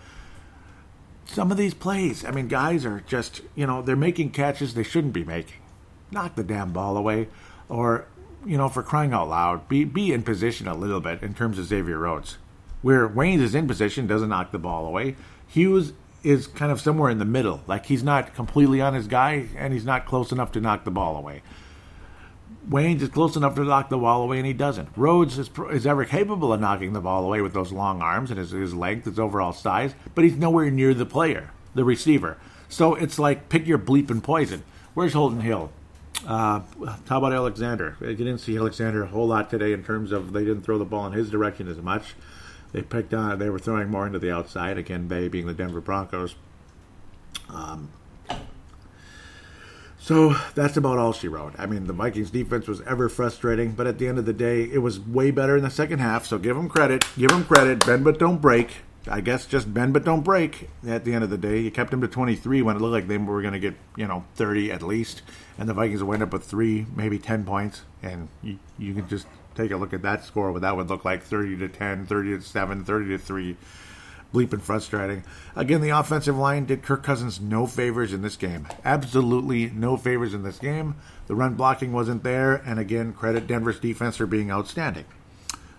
some 1.25 1.51
of 1.51 1.57
these 1.57 1.73
plays, 1.73 2.23
I 2.23 2.31
mean, 2.31 2.47
guys 2.47 2.85
are 2.85 3.01
just, 3.07 3.41
you 3.55 3.65
know, 3.65 3.81
they're 3.81 3.95
making 3.95 4.31
catches 4.31 4.73
they 4.73 4.83
shouldn't 4.83 5.13
be 5.13 5.23
making. 5.23 5.57
Knock 6.11 6.35
the 6.35 6.43
damn 6.43 6.71
ball 6.71 6.95
away. 6.95 7.27
Or, 7.67 8.05
you 8.45 8.57
know, 8.57 8.69
for 8.69 8.83
crying 8.83 9.13
out 9.13 9.29
loud, 9.29 9.67
be, 9.67 9.83
be 9.83 10.13
in 10.13 10.21
position 10.23 10.67
a 10.67 10.75
little 10.75 11.01
bit 11.01 11.23
in 11.23 11.33
terms 11.33 11.57
of 11.57 11.65
Xavier 11.65 11.97
Rhodes. 11.97 12.37
Where 12.85 13.09
Waynes 13.09 13.41
is 13.41 13.55
in 13.55 13.65
position, 13.65 14.05
doesn't 14.05 14.29
knock 14.29 14.51
the 14.51 14.59
ball 14.59 14.85
away. 14.85 15.15
Hughes 15.47 15.93
is 16.21 16.45
kind 16.45 16.71
of 16.71 16.79
somewhere 16.79 17.09
in 17.09 17.17
the 17.17 17.25
middle. 17.25 17.61
Like 17.65 17.87
he's 17.87 18.03
not 18.03 18.35
completely 18.35 18.79
on 18.79 18.93
his 18.93 19.07
guy, 19.07 19.47
and 19.57 19.73
he's 19.73 19.85
not 19.85 20.05
close 20.05 20.31
enough 20.31 20.51
to 20.51 20.61
knock 20.61 20.83
the 20.83 20.91
ball 20.91 21.17
away. 21.17 21.41
Wayne's 22.69 23.01
is 23.01 23.09
close 23.09 23.35
enough 23.35 23.55
to 23.55 23.63
knock 23.63 23.89
the 23.89 23.97
ball 23.97 24.21
away, 24.21 24.37
and 24.37 24.45
he 24.45 24.53
doesn't. 24.53 24.89
Rhodes 24.95 25.39
is, 25.39 25.49
is 25.71 25.87
ever 25.87 26.05
capable 26.05 26.53
of 26.53 26.61
knocking 26.61 26.93
the 26.93 27.01
ball 27.01 27.25
away 27.25 27.41
with 27.41 27.53
those 27.53 27.71
long 27.71 28.03
arms 28.03 28.29
and 28.29 28.37
his, 28.37 28.51
his 28.51 28.75
length, 28.75 29.05
his 29.05 29.17
overall 29.17 29.51
size, 29.51 29.95
but 30.13 30.23
he's 30.23 30.37
nowhere 30.37 30.69
near 30.69 30.93
the 30.93 31.07
player, 31.07 31.49
the 31.73 31.83
receiver. 31.83 32.37
So 32.69 32.93
it's 32.93 33.17
like 33.17 33.49
pick 33.49 33.65
your 33.65 33.79
bleeping 33.79 34.21
poison. 34.21 34.61
Where's 34.93 35.13
Holton 35.13 35.41
Hill? 35.41 35.71
Uh, 36.27 36.61
how 37.09 37.17
about 37.17 37.33
Alexander? 37.33 37.97
You 37.99 38.13
didn't 38.13 38.37
see 38.37 38.55
Alexander 38.55 39.05
a 39.05 39.07
whole 39.07 39.27
lot 39.27 39.49
today 39.49 39.73
in 39.73 39.83
terms 39.83 40.11
of 40.11 40.33
they 40.33 40.45
didn't 40.45 40.61
throw 40.61 40.77
the 40.77 40.85
ball 40.85 41.07
in 41.07 41.13
his 41.13 41.31
direction 41.31 41.67
as 41.67 41.77
much. 41.77 42.13
They 42.75 42.81
picked 42.81 43.13
on. 43.13 43.39
They 43.39 43.49
were 43.49 43.57
throwing 43.57 43.89
more 43.89 44.05
into 44.05 44.19
the 44.19 44.35
outside. 44.35 44.77
Again, 44.77 45.07
Bay 45.07 45.29
being 45.29 45.47
the 45.47 45.53
Denver 45.53 45.79
Broncos. 45.79 46.35
Um, 47.49 47.89
so 49.97 50.35
that's 50.55 50.75
about 50.75 50.97
all 50.97 51.13
she 51.13 51.29
wrote. 51.29 51.53
I 51.57 51.67
mean, 51.67 51.87
the 51.87 51.93
Vikings 51.93 52.31
defense 52.31 52.67
was 52.67 52.81
ever 52.81 53.07
frustrating, 53.07 53.71
but 53.71 53.87
at 53.87 53.97
the 53.97 54.09
end 54.09 54.17
of 54.17 54.25
the 54.25 54.33
day, 54.33 54.63
it 54.63 54.79
was 54.79 54.99
way 54.99 55.31
better 55.31 55.55
in 55.55 55.63
the 55.63 55.69
second 55.69 55.99
half. 55.99 56.25
So 56.25 56.37
give 56.37 56.57
them 56.57 56.67
credit. 56.67 57.05
Give 57.17 57.29
them 57.29 57.45
credit. 57.45 57.85
Bend 57.85 58.03
but 58.03 58.19
don't 58.19 58.41
break. 58.41 58.81
I 59.09 59.21
guess 59.21 59.45
just 59.45 59.73
bend 59.73 59.93
but 59.93 60.03
don't 60.03 60.23
break. 60.23 60.69
At 60.85 61.05
the 61.05 61.13
end 61.13 61.23
of 61.23 61.29
the 61.29 61.37
day, 61.37 61.61
you 61.61 61.71
kept 61.71 61.91
them 61.91 62.01
to 62.01 62.09
23 62.09 62.61
when 62.61 62.75
it 62.75 62.81
looked 62.81 62.91
like 62.91 63.07
they 63.07 63.17
were 63.17 63.41
going 63.41 63.53
to 63.53 63.59
get 63.59 63.75
you 63.95 64.05
know 64.05 64.25
30 64.35 64.69
at 64.73 64.81
least, 64.83 65.21
and 65.57 65.69
the 65.69 65.73
Vikings 65.73 66.03
would 66.03 66.15
end 66.15 66.23
up 66.23 66.33
with 66.33 66.43
three, 66.43 66.87
maybe 66.93 67.19
10 67.19 67.45
points, 67.45 67.83
and 68.03 68.27
you, 68.43 68.59
you 68.77 68.93
can 68.93 69.07
just 69.07 69.27
take 69.55 69.71
a 69.71 69.77
look 69.77 69.93
at 69.93 70.01
that 70.03 70.23
score. 70.23 70.51
What 70.51 70.61
that 70.61 70.75
would 70.75 70.89
look 70.89 71.05
like: 71.05 71.23
30 71.23 71.57
to 71.57 71.67
10, 71.67 72.05
30 72.05 72.37
to 72.37 72.41
7, 72.41 72.83
30 72.83 73.07
to 73.09 73.17
3 73.17 73.57
bleeping 74.35 74.61
frustrating. 74.61 75.23
Again, 75.55 75.79
the 75.79 75.89
offensive 75.89 76.37
line 76.37 76.65
did 76.65 76.83
Kirk 76.83 77.03
Cousins 77.03 77.39
no 77.39 77.65
favors 77.65 78.11
in 78.11 78.21
this 78.21 78.35
game. 78.35 78.67
Absolutely 78.83 79.69
no 79.69 79.95
favors 79.95 80.33
in 80.33 80.43
this 80.43 80.59
game. 80.59 80.95
The 81.27 81.35
run 81.35 81.53
blocking 81.53 81.93
wasn't 81.93 82.23
there, 82.23 82.55
and 82.55 82.77
again, 82.77 83.13
credit 83.13 83.47
Denver's 83.47 83.79
defense 83.79 84.17
for 84.17 84.25
being 84.25 84.51
outstanding. 84.51 85.05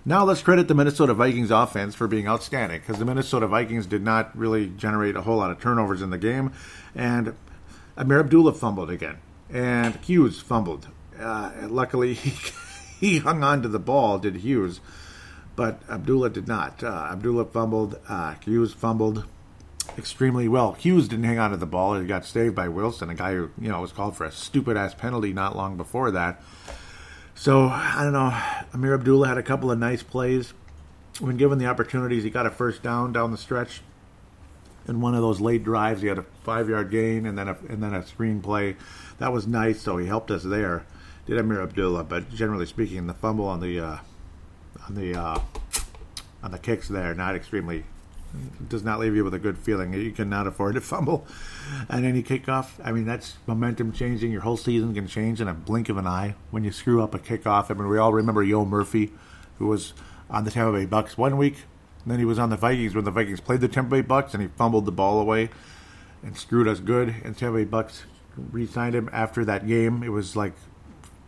Now 0.09 0.25
let's 0.25 0.41
credit 0.41 0.69
the 0.69 0.75
Minnesota 0.75 1.13
Vikings 1.15 1.51
offense 1.51 1.95
for 1.95 2.07
being 2.07 2.29
outstanding 2.29 2.81
because 2.81 2.99
the 2.99 3.05
Minnesota 3.05 3.47
Vikings 3.47 3.87
did 3.87 4.03
not 4.03 4.37
really 4.39 4.69
generate 4.69 5.17
a 5.17 5.23
whole 5.23 5.39
lot 5.39 5.51
of 5.51 5.61
turnovers 5.61 6.01
in 6.01 6.11
the 6.11 6.19
game, 6.19 6.53
and 6.95 7.35
Ameer 7.99 8.21
Abdullah 8.21 8.55
fumbled 8.55 8.89
again, 8.89 9.19
and 9.51 9.97
Hughes 9.97 10.41
fumbled. 10.41 10.89
Uh, 11.21 11.51
luckily, 11.63 12.15
he, 12.15 12.53
he 13.01 13.19
hung 13.19 13.43
on 13.43 13.63
to 13.63 13.69
the 13.69 13.79
ball, 13.79 14.19
did 14.19 14.37
Hughes 14.37 14.81
but 15.57 15.81
Abdullah 15.89 16.31
did 16.31 16.47
not. 16.47 16.85
Uh, 16.85 17.09
Abdullah 17.11 17.47
fumbled. 17.47 17.99
Uh, 18.09 18.35
Hughes 18.45 18.75
fumbled 18.75 19.25
extremely 19.97 20.47
well. 20.47 20.73
Hughes 20.73 21.09
didn't 21.09 21.25
hang 21.25 21.39
on 21.39 21.51
to 21.51 21.57
the 21.57 21.67
ball. 21.67 21.99
He 21.99 22.07
got 22.07 22.27
saved 22.27 22.55
by 22.55 22.69
Wilson, 22.69 23.09
a 23.09 23.15
guy 23.15 23.33
who 23.33 23.51
you 23.59 23.71
know 23.71 23.81
was 23.81 23.93
called 23.93 24.17
for 24.17 24.25
a 24.25 24.31
stupid 24.31 24.77
ass 24.77 24.95
penalty 24.95 25.33
not 25.33 25.57
long 25.57 25.77
before 25.77 26.11
that. 26.13 26.43
So 27.35 27.65
I 27.65 28.01
don't 28.03 28.13
know. 28.13 28.31
Ameer 28.75 28.95
Abdullah 28.95 29.29
had 29.29 29.39
a 29.39 29.43
couple 29.43 29.71
of 29.71 29.79
nice 29.79 30.03
plays. 30.03 30.53
When 31.19 31.39
given 31.39 31.59
the 31.59 31.67
opportunities, 31.67 32.23
he 32.23 32.31
got 32.31 32.47
a 32.47 32.51
first 32.51 32.83
down 32.83 33.13
down 33.13 33.33
the 33.33 33.39
stretch. 33.39 33.81
In 34.87 35.01
one 35.01 35.17
of 35.17 35.21
those 35.21 35.41
late 35.41 35.65
drives, 35.65 36.01
he 36.01 36.07
had 36.07 36.19
a 36.19 36.25
five-yard 36.45 36.93
gain 36.93 37.27
and 37.27 37.37
then 37.37 37.49
a 37.49 37.57
and 37.69 37.83
then 37.83 37.95
a 37.95 38.07
screen 38.07 38.43
play. 38.43 38.77
That 39.19 39.33
was 39.33 39.47
nice. 39.47 39.81
So 39.81 39.97
he 39.97 40.07
helped 40.07 40.31
us 40.31 40.43
there. 40.43 40.85
Did 41.27 41.39
Ameer 41.39 41.63
Abdullah, 41.63 42.05
but 42.05 42.31
generally 42.31 42.67
speaking, 42.67 43.07
the 43.07 43.15
fumble 43.15 43.47
on 43.47 43.61
the 43.61 43.81
uh, 43.81 43.99
on 44.87 44.95
the 44.95 45.19
uh, 45.19 45.41
on 46.43 46.53
the 46.53 46.59
kicks 46.59 46.89
there. 46.89 47.15
Not 47.15 47.35
extremely 47.35 47.85
does 48.69 48.83
not 48.83 48.99
leave 48.99 49.15
you 49.15 49.25
with 49.25 49.35
a 49.35 49.39
good 49.39 49.59
feeling. 49.59 49.93
You 49.93 50.13
cannot 50.13 50.47
afford 50.47 50.75
to 50.75 50.81
fumble 50.83 51.27
and 51.89 52.05
any 52.05 52.23
kickoff. 52.23 52.73
I 52.85 52.93
mean, 52.93 53.05
that's 53.05 53.37
momentum 53.47 53.93
changing. 53.93 54.31
Your 54.31 54.43
whole 54.43 54.57
season 54.57 54.95
can 54.95 55.07
change 55.07 55.41
in 55.41 55.49
a 55.49 55.55
blink 55.55 55.89
of 55.89 55.97
an 55.97 56.07
eye 56.07 56.35
when 56.51 56.65
you 56.65 56.73
screw 56.73 57.03
up 57.03 57.15
a 57.15 57.19
kickoff. 57.19 57.71
I 57.71 57.75
mean, 57.75 57.89
we 57.89 57.99
all 57.99 58.13
remember 58.13 58.43
Yo 58.43 58.65
Murphy, 58.65 59.13
who 59.59 59.67
was 59.67 59.95
on 60.31 60.45
the 60.45 60.51
Tampa 60.51 60.79
Bay 60.79 60.87
Bucks 60.87 61.17
one 61.17 61.37
week, 61.37 61.65
and 62.05 62.13
then 62.13 62.19
he 62.19 62.25
was 62.25 62.39
on 62.39 62.51
the 62.51 62.57
Vikings 62.57 62.95
when 62.95 63.05
the 63.05 63.11
Vikings 63.11 63.41
played 63.41 63.61
the 63.61 63.69
Tampa 63.69 63.91
Bay 63.91 64.03
Bucks, 64.03 64.35
and 64.35 64.43
he 64.43 64.49
fumbled 64.49 64.85
the 64.85 64.93
ball 64.93 65.21
away 65.21 65.51
and 66.23 66.37
screwed 66.37 66.69
us 66.69 66.81
good. 66.81 67.15
And 67.25 67.37
Tampa 67.37 67.59
Bay 67.59 67.65
Bucks 67.65 68.05
re-signed 68.37 68.95
him 68.95 69.09
after 69.13 69.45
that 69.45 69.67
game. 69.67 70.03
It 70.03 70.11
was 70.11 70.37
like 70.37 70.53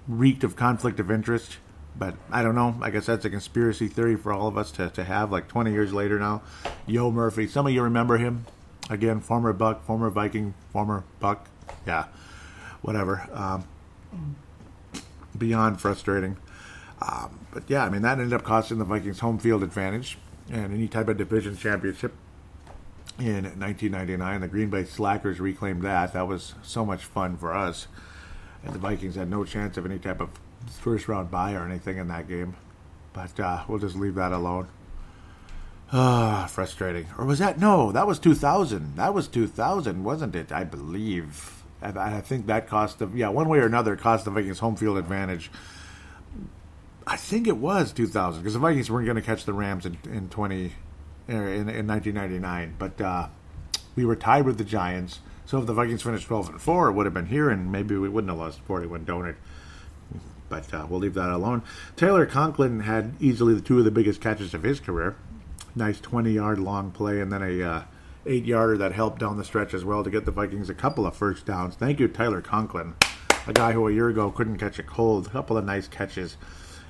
reeked 0.08 0.42
of 0.42 0.56
conflict 0.56 0.98
of 0.98 1.10
interest. 1.10 1.58
But 1.96 2.14
I 2.30 2.42
don't 2.42 2.54
know. 2.54 2.76
I 2.80 2.90
guess 2.90 3.06
that's 3.06 3.24
a 3.24 3.30
conspiracy 3.30 3.88
theory 3.88 4.16
for 4.16 4.32
all 4.32 4.46
of 4.46 4.56
us 4.56 4.70
to, 4.72 4.88
to 4.90 5.04
have 5.04 5.32
like 5.32 5.48
20 5.48 5.72
years 5.72 5.92
later 5.92 6.18
now. 6.18 6.42
Yo 6.86 7.10
Murphy. 7.10 7.46
Some 7.46 7.66
of 7.66 7.72
you 7.72 7.82
remember 7.82 8.18
him. 8.18 8.46
Again, 8.88 9.20
former 9.20 9.52
Buck, 9.52 9.84
former 9.84 10.08
Viking, 10.08 10.54
former 10.72 11.04
Buck. 11.20 11.48
Yeah, 11.86 12.06
whatever. 12.82 13.28
Um, 13.32 13.64
beyond 15.36 15.80
frustrating. 15.80 16.36
Um, 17.02 17.40
but 17.52 17.64
yeah, 17.68 17.84
I 17.84 17.90
mean, 17.90 18.02
that 18.02 18.18
ended 18.18 18.32
up 18.32 18.44
costing 18.44 18.78
the 18.78 18.84
Vikings 18.84 19.20
home 19.20 19.38
field 19.38 19.62
advantage 19.62 20.18
and 20.50 20.72
any 20.72 20.88
type 20.88 21.08
of 21.08 21.16
division 21.16 21.56
championship 21.56 22.12
in 23.18 23.44
1999. 23.44 24.40
The 24.40 24.48
Green 24.48 24.70
Bay 24.70 24.84
Slackers 24.84 25.40
reclaimed 25.40 25.82
that. 25.82 26.12
That 26.12 26.26
was 26.26 26.54
so 26.62 26.84
much 26.84 27.04
fun 27.04 27.36
for 27.36 27.54
us. 27.54 27.88
And 28.64 28.74
the 28.74 28.78
Vikings 28.78 29.14
had 29.14 29.30
no 29.30 29.44
chance 29.44 29.76
of 29.76 29.86
any 29.86 29.98
type 29.98 30.20
of 30.20 30.30
first 30.66 31.08
round 31.08 31.30
bye 31.30 31.54
or 31.54 31.64
anything 31.64 31.98
in 31.98 32.08
that 32.08 32.28
game. 32.28 32.56
But 33.12 33.38
uh, 33.40 33.64
we'll 33.68 33.78
just 33.78 33.96
leave 33.96 34.14
that 34.16 34.32
alone. 34.32 34.68
Ah, 35.92 36.46
frustrating. 36.50 37.06
Or 37.16 37.24
was 37.24 37.38
that 37.38 37.58
no? 37.58 37.92
That 37.92 38.06
was 38.06 38.18
2000. 38.18 38.96
That 38.96 39.14
was 39.14 39.26
2000, 39.28 40.04
wasn't 40.04 40.36
it? 40.36 40.52
I 40.52 40.64
believe. 40.64 41.62
I, 41.80 42.16
I 42.16 42.20
think 42.20 42.46
that 42.46 42.66
cost 42.66 42.98
the 42.98 43.08
yeah 43.14 43.28
one 43.28 43.48
way 43.48 43.58
or 43.58 43.66
another 43.66 43.96
cost 43.96 44.24
the 44.24 44.30
Vikings 44.30 44.58
home 44.58 44.76
field 44.76 44.98
advantage. 44.98 45.50
I 47.06 47.16
think 47.16 47.46
it 47.46 47.56
was 47.56 47.92
2000 47.92 48.42
because 48.42 48.52
the 48.52 48.58
Vikings 48.58 48.90
weren't 48.90 49.06
going 49.06 49.16
to 49.16 49.22
catch 49.22 49.46
the 49.46 49.54
Rams 49.54 49.86
in, 49.86 49.96
in 50.04 50.28
20 50.28 50.74
er, 51.30 51.48
in, 51.48 51.68
in 51.70 51.86
1999, 51.86 52.74
but 52.78 53.00
uh, 53.00 53.28
we 53.96 54.04
were 54.04 54.16
tied 54.16 54.44
with 54.44 54.58
the 54.58 54.64
Giants. 54.64 55.20
So 55.48 55.58
if 55.58 55.66
the 55.66 55.72
Vikings 55.72 56.02
finished 56.02 56.26
12 56.26 56.50
and 56.50 56.60
four, 56.60 56.88
it 56.88 56.92
would 56.92 57.06
have 57.06 57.14
been 57.14 57.26
here, 57.26 57.48
and 57.48 57.72
maybe 57.72 57.96
we 57.96 58.08
wouldn't 58.08 58.30
have 58.30 58.38
lost 58.38 58.60
41 58.60 59.04
donut 59.04 59.34
but 60.48 60.72
uh, 60.72 60.86
we'll 60.88 61.00
leave 61.00 61.14
that 61.14 61.30
alone. 61.30 61.62
Tyler 61.96 62.26
Conklin 62.26 62.80
had 62.80 63.14
easily 63.20 63.54
the 63.54 63.60
two 63.60 63.78
of 63.78 63.84
the 63.84 63.90
biggest 63.90 64.20
catches 64.20 64.54
of 64.54 64.62
his 64.62 64.80
career. 64.80 65.16
Nice 65.74 66.00
20 66.00 66.32
yard 66.32 66.58
long 66.58 66.90
play, 66.90 67.20
and 67.20 67.32
then 67.32 67.42
a 67.42 67.62
uh, 67.62 67.82
eight 68.26 68.44
yarder 68.44 68.78
that 68.78 68.92
helped 68.92 69.20
down 69.20 69.36
the 69.36 69.44
stretch 69.44 69.74
as 69.74 69.84
well 69.84 70.02
to 70.02 70.10
get 70.10 70.24
the 70.24 70.30
Vikings 70.30 70.70
a 70.70 70.74
couple 70.74 71.06
of 71.06 71.16
first 71.16 71.46
downs. 71.46 71.74
Thank 71.74 72.00
you, 72.00 72.08
Tyler 72.08 72.40
Conklin, 72.40 72.94
a 73.46 73.52
guy 73.52 73.72
who 73.72 73.86
a 73.86 73.92
year 73.92 74.08
ago 74.08 74.30
couldn't 74.30 74.58
catch 74.58 74.78
a 74.78 74.82
cold. 74.82 75.26
A 75.26 75.30
couple 75.30 75.56
of 75.56 75.64
nice 75.64 75.88
catches 75.88 76.36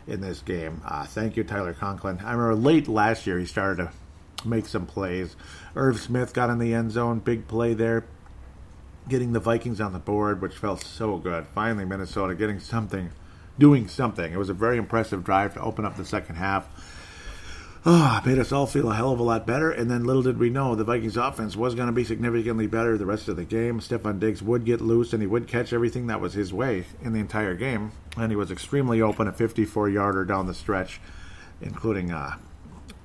in 0.07 0.21
this 0.21 0.41
game. 0.41 0.81
Uh, 0.85 1.05
thank 1.05 1.37
you, 1.37 1.45
Tyler 1.45 1.75
Conklin. 1.75 2.21
I 2.25 2.33
remember 2.33 2.55
late 2.55 2.89
last 2.89 3.27
year 3.27 3.39
he 3.39 3.47
started 3.47 3.85
to 3.85 4.49
make 4.49 4.67
some 4.67 4.87
plays. 4.87 5.37
Irv 5.75 6.01
Smith 6.01 6.33
got 6.33 6.51
in 6.51 6.59
the 6.59 6.73
end 6.73 6.93
zone, 6.93 7.19
big 7.19 7.49
play 7.49 7.75
there, 7.75 8.05
getting 9.09 9.33
the 9.33 9.41
Vikings 9.41 9.81
on 9.81 9.93
the 9.93 9.99
board, 9.99 10.41
which 10.41 10.57
felt 10.57 10.83
so 10.83 11.19
good. 11.19 11.47
Finally, 11.55 11.85
Minnesota 11.85 12.35
getting 12.35 12.61
something 12.61 13.11
doing 13.59 13.89
something. 13.89 14.33
It 14.33 14.39
was 14.39 14.49
a 14.49 14.55
very 14.55 14.79
impressive 14.79 15.25
drive 15.25 15.55
to 15.55 15.61
open 15.61 15.85
up 15.85 15.97
the 15.97 16.05
second 16.05 16.37
half. 16.37 16.69
Oh, 17.87 18.21
made 18.27 18.39
us 18.39 18.53
all 18.53 18.67
feel 18.67 18.91
a 18.91 18.95
hell 18.95 19.13
of 19.13 19.21
a 19.21 19.23
lot 19.23 19.47
better. 19.47 19.71
And 19.71 19.91
then 19.91 20.05
little 20.05 20.23
did 20.23 20.39
we 20.39 20.51
know 20.51 20.75
the 20.75 20.85
Vikings 20.85 21.17
offense 21.17 21.57
was 21.57 21.75
going 21.75 21.87
to 21.87 21.93
be 21.93 22.05
significantly 22.05 22.67
better 22.67 22.99
the 22.99 23.07
rest 23.07 23.29
of 23.29 23.37
the 23.37 23.45
game. 23.45 23.81
Stefon 23.81 24.19
Diggs 24.19 24.43
would 24.43 24.65
get 24.65 24.81
loose 24.81 25.13
and 25.13 25.23
he 25.23 25.27
would 25.27 25.47
catch 25.47 25.73
everything 25.73 26.09
that 26.09 26.21
was 26.21 26.35
his 26.35 26.53
way 26.53 26.85
in 27.03 27.13
the 27.13 27.21
entire 27.21 27.55
game. 27.55 27.93
And 28.17 28.31
he 28.31 28.37
was 28.37 28.51
extremely 28.51 29.01
open, 29.01 29.29
a 29.29 29.33
54 29.33 29.89
yarder 29.89 30.25
down 30.25 30.47
the 30.47 30.55
stretch, 30.55 31.01
including 31.61 32.11
uh, 32.11 32.37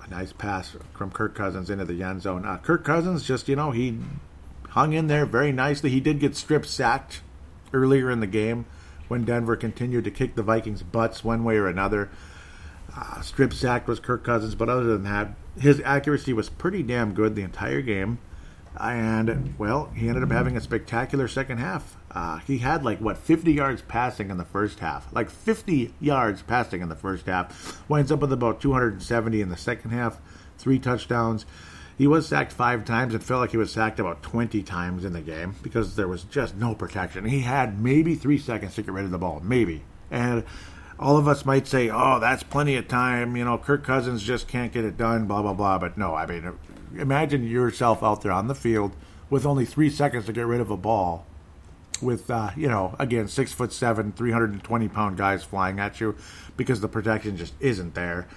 a 0.04 0.10
nice 0.10 0.34
pass 0.34 0.76
from 0.94 1.12
Kirk 1.12 1.36
Cousins 1.36 1.70
into 1.70 1.86
the 1.86 2.02
end 2.02 2.24
zone. 2.24 2.44
Uh, 2.44 2.58
Kirk 2.58 2.84
Cousins 2.84 3.24
just, 3.24 3.48
you 3.48 3.56
know, 3.56 3.72
he 3.72 4.00
hung 4.74 4.94
in 4.94 5.08
there 5.08 5.26
very 5.26 5.52
nicely. 5.52 5.92
He 5.92 6.00
did 6.00 6.20
get 6.20 6.36
strip 6.36 6.66
sacked 6.66 7.22
earlier 7.74 8.10
in 8.10 8.20
the 8.20 8.28
game 8.28 8.66
when 9.08 9.24
Denver 9.24 9.56
continued 9.56 10.04
to 10.04 10.12
kick 10.12 10.34
the 10.36 10.42
Vikings' 10.42 10.82
butts 10.82 11.24
one 11.24 11.44
way 11.44 11.58
or 11.58 11.68
another. 11.68 12.10
Uh, 12.96 13.22
strip 13.22 13.54
sacked 13.54 13.88
was 13.88 14.00
Kirk 14.00 14.24
Cousins, 14.24 14.56
but 14.56 14.70
other 14.70 14.86
than 14.86 15.04
that, 15.04 15.36
his 15.60 15.80
accuracy 15.86 16.34
was 16.34 16.50
pretty 16.50 16.82
damn 16.82 17.14
good 17.14 17.36
the 17.36 17.44
entire 17.44 17.82
game. 17.82 18.18
And, 18.80 19.54
well, 19.60 19.92
he 19.96 20.08
ended 20.08 20.24
up 20.24 20.32
having 20.32 20.58
a 20.58 20.62
spectacular 20.62 21.28
second 21.28 21.60
half. 21.60 21.96
Uh, 22.10 22.40
he 22.40 22.58
had, 22.58 22.84
like, 22.84 22.98
what, 22.98 23.20
50 23.20 23.54
yards 23.54 23.84
passing 23.84 24.32
in 24.32 24.38
the 24.38 24.46
first 24.46 24.80
half. 24.80 25.14
Like, 25.14 25.30
50 25.30 25.94
yards 26.00 26.42
passing 26.42 26.82
in 26.82 26.90
the 26.90 26.96
first 26.96 27.28
half. 27.28 27.88
Winds 27.88 28.12
up 28.12 28.22
with 28.22 28.34
about 28.34 28.60
270 28.60 29.40
in 29.42 29.50
the 29.50 29.58
second 29.58 29.92
half. 29.92 30.18
Three 30.58 30.80
touchdowns. 30.80 31.46
He 32.04 32.08
was 32.08 32.28
sacked 32.28 32.52
five 32.52 32.84
times. 32.84 33.16
It 33.16 33.24
felt 33.24 33.40
like 33.40 33.52
he 33.52 33.58
was 33.58 33.72
sacked 33.72 33.98
about 33.98 34.22
20 34.24 34.62
times 34.64 35.06
in 35.06 35.14
the 35.14 35.22
game 35.22 35.56
because 35.64 35.96
there 35.96 36.10
was 36.10 36.26
just 36.26 36.54
no 36.54 36.76
protection. 36.76 37.24
He 37.24 37.40
had 37.40 37.82
maybe 37.82 38.16
three 38.16 38.38
seconds 38.38 38.76
to 38.76 38.82
get 38.82 38.92
rid 38.92 39.06
of 39.06 39.12
the 39.12 39.18
ball, 39.18 39.40
maybe. 39.42 39.84
And 40.12 40.44
all 41.00 41.16
of 41.16 41.30
us 41.30 41.46
might 41.46 41.66
say, 41.66 41.90
oh, 41.90 42.20
that's 42.20 42.44
plenty 42.44 42.76
of 42.76 42.90
time. 42.90 43.38
You 43.38 43.46
know, 43.46 43.58
Kirk 43.58 43.86
Cousins 43.86 44.22
just 44.22 44.50
can't 44.50 44.74
get 44.74 44.84
it 44.84 44.98
done, 44.98 45.28
blah, 45.28 45.42
blah, 45.42 45.54
blah. 45.54 45.80
But 45.80 45.98
no, 45.98 46.14
I 46.14 46.26
mean, 46.26 46.52
imagine 46.98 47.48
yourself 47.48 48.04
out 48.04 48.22
there 48.22 48.34
on 48.34 48.50
the 48.50 48.54
field 48.54 48.92
with 49.30 49.46
only 49.46 49.64
three 49.64 49.90
seconds 49.90 50.26
to 50.26 50.34
get 50.34 50.46
rid 50.46 50.60
of 50.60 50.70
a 50.70 50.76
ball 50.76 51.26
with 52.02 52.30
uh, 52.30 52.50
you 52.58 52.68
know 52.68 52.98
again 53.00 53.30
six 53.30 53.54
foot 53.54 53.72
seven, 53.72 54.12
three 54.12 54.32
hundred 54.32 54.52
and 54.52 54.62
twenty 54.62 54.90
pound 54.90 55.16
guys 55.16 55.42
flying 55.42 55.80
at 55.80 56.02
you 56.02 56.18
because 56.58 56.82
the 56.82 56.90
protection 56.90 57.38
just 57.38 57.54
isn't 57.62 57.96
there. 57.96 58.28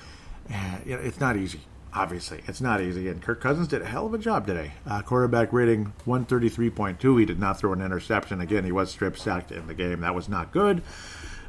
Uh, 0.55 0.79
it's 0.87 1.19
not 1.19 1.37
easy. 1.37 1.63
Obviously, 1.97 2.43
it's 2.47 2.61
not 2.61 2.83
easy. 2.83 3.09
And 3.09 3.23
Kirk 3.23 3.41
Cousins 3.41 3.69
did 3.69 3.81
a 3.81 3.87
hell 3.87 4.05
of 4.05 4.13
a 4.13 4.19
job 4.19 4.47
today. 4.47 4.73
Uh, 4.87 5.01
quarterback 5.01 5.51
rating 5.51 5.95
133.2. 6.07 7.19
He 7.19 7.25
did 7.25 7.41
not 7.41 7.59
throw 7.59 7.73
an 7.73 7.81
interception. 7.81 8.43
Again, 8.43 8.65
he 8.65 8.73
was 8.73 8.91
strip 8.91 9.17
sacked 9.17 9.51
in 9.51 9.67
the 9.67 9.73
game. 9.73 10.03
That 10.03 10.15
was 10.15 10.29
not 10.29 10.53
good. 10.53 10.83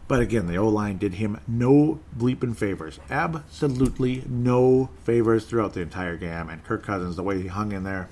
But 0.07 0.21
again, 0.21 0.47
the 0.47 0.55
O 0.55 0.69
line 0.69 0.97
did 0.99 1.15
him 1.15 1.41
no 1.49 1.99
bleeping 2.17 2.55
favors. 2.55 2.97
Absolutely 3.09 4.23
no 4.25 4.89
favors 5.03 5.43
throughout 5.45 5.73
the 5.73 5.81
entire 5.81 6.15
game. 6.15 6.47
And 6.47 6.63
Kirk 6.63 6.81
Cousins, 6.81 7.17
the 7.17 7.23
way 7.23 7.41
he 7.41 7.49
hung 7.49 7.73
in 7.73 7.83
there, 7.83 8.07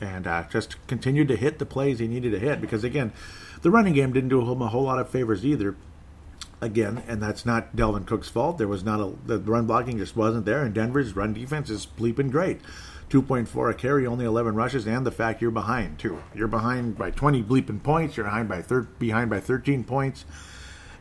and 0.00 0.28
uh, 0.28 0.44
just 0.52 0.76
continued 0.86 1.26
to 1.28 1.36
hit 1.36 1.58
the 1.58 1.66
plays 1.66 1.98
he 1.98 2.06
needed 2.06 2.30
to 2.30 2.38
hit. 2.38 2.60
Because 2.60 2.84
again, 2.84 3.12
the 3.62 3.72
running 3.72 3.94
game 3.94 4.12
didn't 4.12 4.30
do 4.30 4.40
him 4.40 4.62
a 4.62 4.68
whole 4.68 4.84
lot 4.84 5.00
of 5.00 5.08
favors 5.08 5.44
either. 5.44 5.74
Again, 6.62 7.02
and 7.08 7.22
that's 7.22 7.46
not 7.46 7.74
Dalvin 7.74 8.06
Cook's 8.06 8.28
fault. 8.28 8.58
There 8.58 8.68
was 8.68 8.84
not 8.84 9.00
a 9.00 9.14
the 9.24 9.38
run 9.38 9.66
blocking 9.66 9.96
just 9.96 10.14
wasn't 10.14 10.44
there, 10.44 10.62
and 10.62 10.74
Denver's 10.74 11.16
run 11.16 11.32
defense 11.32 11.70
is 11.70 11.86
bleeping 11.86 12.30
great. 12.30 12.60
2.4 13.08 13.70
a 13.70 13.74
carry, 13.74 14.06
only 14.06 14.24
11 14.24 14.54
rushes, 14.54 14.86
and 14.86 15.04
the 15.04 15.10
fact 15.10 15.42
you're 15.42 15.50
behind 15.50 15.98
too. 15.98 16.22
You're 16.34 16.48
behind 16.48 16.96
by 16.96 17.10
20 17.10 17.42
bleeping 17.42 17.82
points. 17.82 18.16
You're 18.16 18.24
behind 18.26 18.48
by 18.48 18.62
thir- 18.62 18.88
behind 18.98 19.30
by 19.30 19.40
13 19.40 19.82
points, 19.84 20.24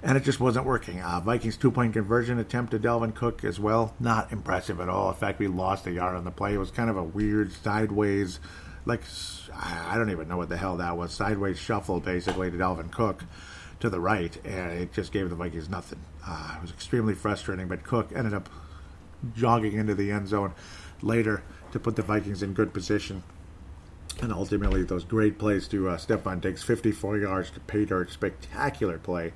and 0.02 0.18
it 0.18 0.24
just 0.24 0.40
wasn't 0.40 0.66
working. 0.66 1.02
Uh, 1.02 1.20
Vikings 1.20 1.58
two 1.58 1.72
point 1.72 1.94
conversion 1.94 2.40
attempt 2.40 2.72
to 2.72 2.80
Dalvin 2.80 3.14
Cook 3.14 3.44
as 3.44 3.60
well, 3.60 3.94
not 4.00 4.32
impressive 4.32 4.80
at 4.80 4.90
all. 4.90 5.10
In 5.10 5.16
fact, 5.16 5.40
we 5.40 5.48
lost 5.48 5.86
a 5.88 5.92
yard 5.92 6.16
on 6.16 6.24
the 6.24 6.32
play. 6.32 6.54
It 6.54 6.58
was 6.58 6.72
kind 6.72 6.90
of 6.90 6.98
a 6.98 7.04
weird 7.04 7.52
sideways 7.52 8.40
like 8.86 9.04
I 9.54 9.98
don't 9.98 10.10
even 10.10 10.28
know 10.28 10.38
what 10.38 10.50
the 10.50 10.58
hell 10.58 10.78
that 10.78 10.98
was. 10.98 11.14
Sideways 11.14 11.60
shuffle 11.60 12.00
basically 12.00 12.50
to 12.50 12.58
Dalvin 12.58 12.92
Cook 12.92 13.24
to 13.80 13.90
the 13.90 14.00
right, 14.00 14.38
and 14.46 14.72
it 14.74 14.94
just 14.94 15.12
gave 15.12 15.30
the 15.30 15.36
Vikings 15.36 15.70
nothing. 15.70 16.00
Uh, 16.26 16.56
it 16.58 16.62
was 16.62 16.72
extremely 16.72 17.14
frustrating, 17.14 17.68
but 17.68 17.84
Cook 17.84 18.12
ended 18.16 18.34
up 18.34 18.50
jogging 19.36 19.74
into 19.74 19.96
the 19.96 20.12
end 20.12 20.28
zone 20.28 20.54
later 21.02 21.44
to 21.72 21.80
put 21.80 21.96
the 21.96 22.02
Vikings 22.02 22.44
in 22.44 22.54
good 22.54 22.74
position. 22.74 23.24
And 24.22 24.34
ultimately, 24.34 24.84
those 24.84 25.06
great 25.06 25.38
plays 25.40 25.68
to 25.70 25.90
uh, 25.90 25.98
Stefon 25.98 26.42
Diggs, 26.42 26.62
54 26.62 27.20
yards 27.20 27.52
to 27.52 27.60
pay 27.62 27.86
dirt, 27.86 28.12
spectacular 28.12 28.98
play 28.98 29.34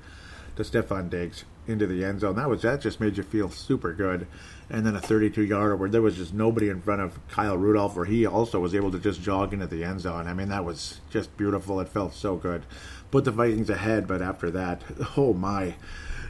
to 0.56 0.62
Stefon 0.62 1.08
Diggs 1.08 1.44
into 1.66 1.86
the 1.86 2.04
end 2.04 2.20
zone. 2.20 2.36
That 2.36 2.50
was 2.50 2.60
that 2.62 2.82
just 2.82 3.00
made 3.00 3.16
you 3.16 3.22
feel 3.22 3.50
super 3.50 3.94
good 3.94 4.26
and 4.70 4.86
then 4.86 4.96
a 4.96 5.00
32 5.00 5.42
yarder 5.42 5.76
where 5.76 5.88
there 5.88 6.02
was 6.02 6.16
just 6.16 6.32
nobody 6.32 6.68
in 6.68 6.80
front 6.80 7.02
of 7.02 7.26
Kyle 7.28 7.56
Rudolph, 7.56 7.96
where 7.96 8.06
he 8.06 8.26
also 8.26 8.60
was 8.60 8.74
able 8.74 8.90
to 8.92 8.98
just 8.98 9.22
jog 9.22 9.52
into 9.52 9.66
the 9.66 9.84
end 9.84 10.00
zone. 10.00 10.26
I 10.26 10.34
mean, 10.34 10.48
that 10.48 10.64
was 10.64 11.00
just 11.10 11.36
beautiful. 11.36 11.80
It 11.80 11.88
felt 11.88 12.14
so 12.14 12.36
good. 12.36 12.62
Put 13.14 13.26
the 13.26 13.30
Vikings 13.30 13.70
ahead, 13.70 14.08
but 14.08 14.20
after 14.20 14.50
that, 14.50 14.82
oh 15.16 15.32
my. 15.34 15.76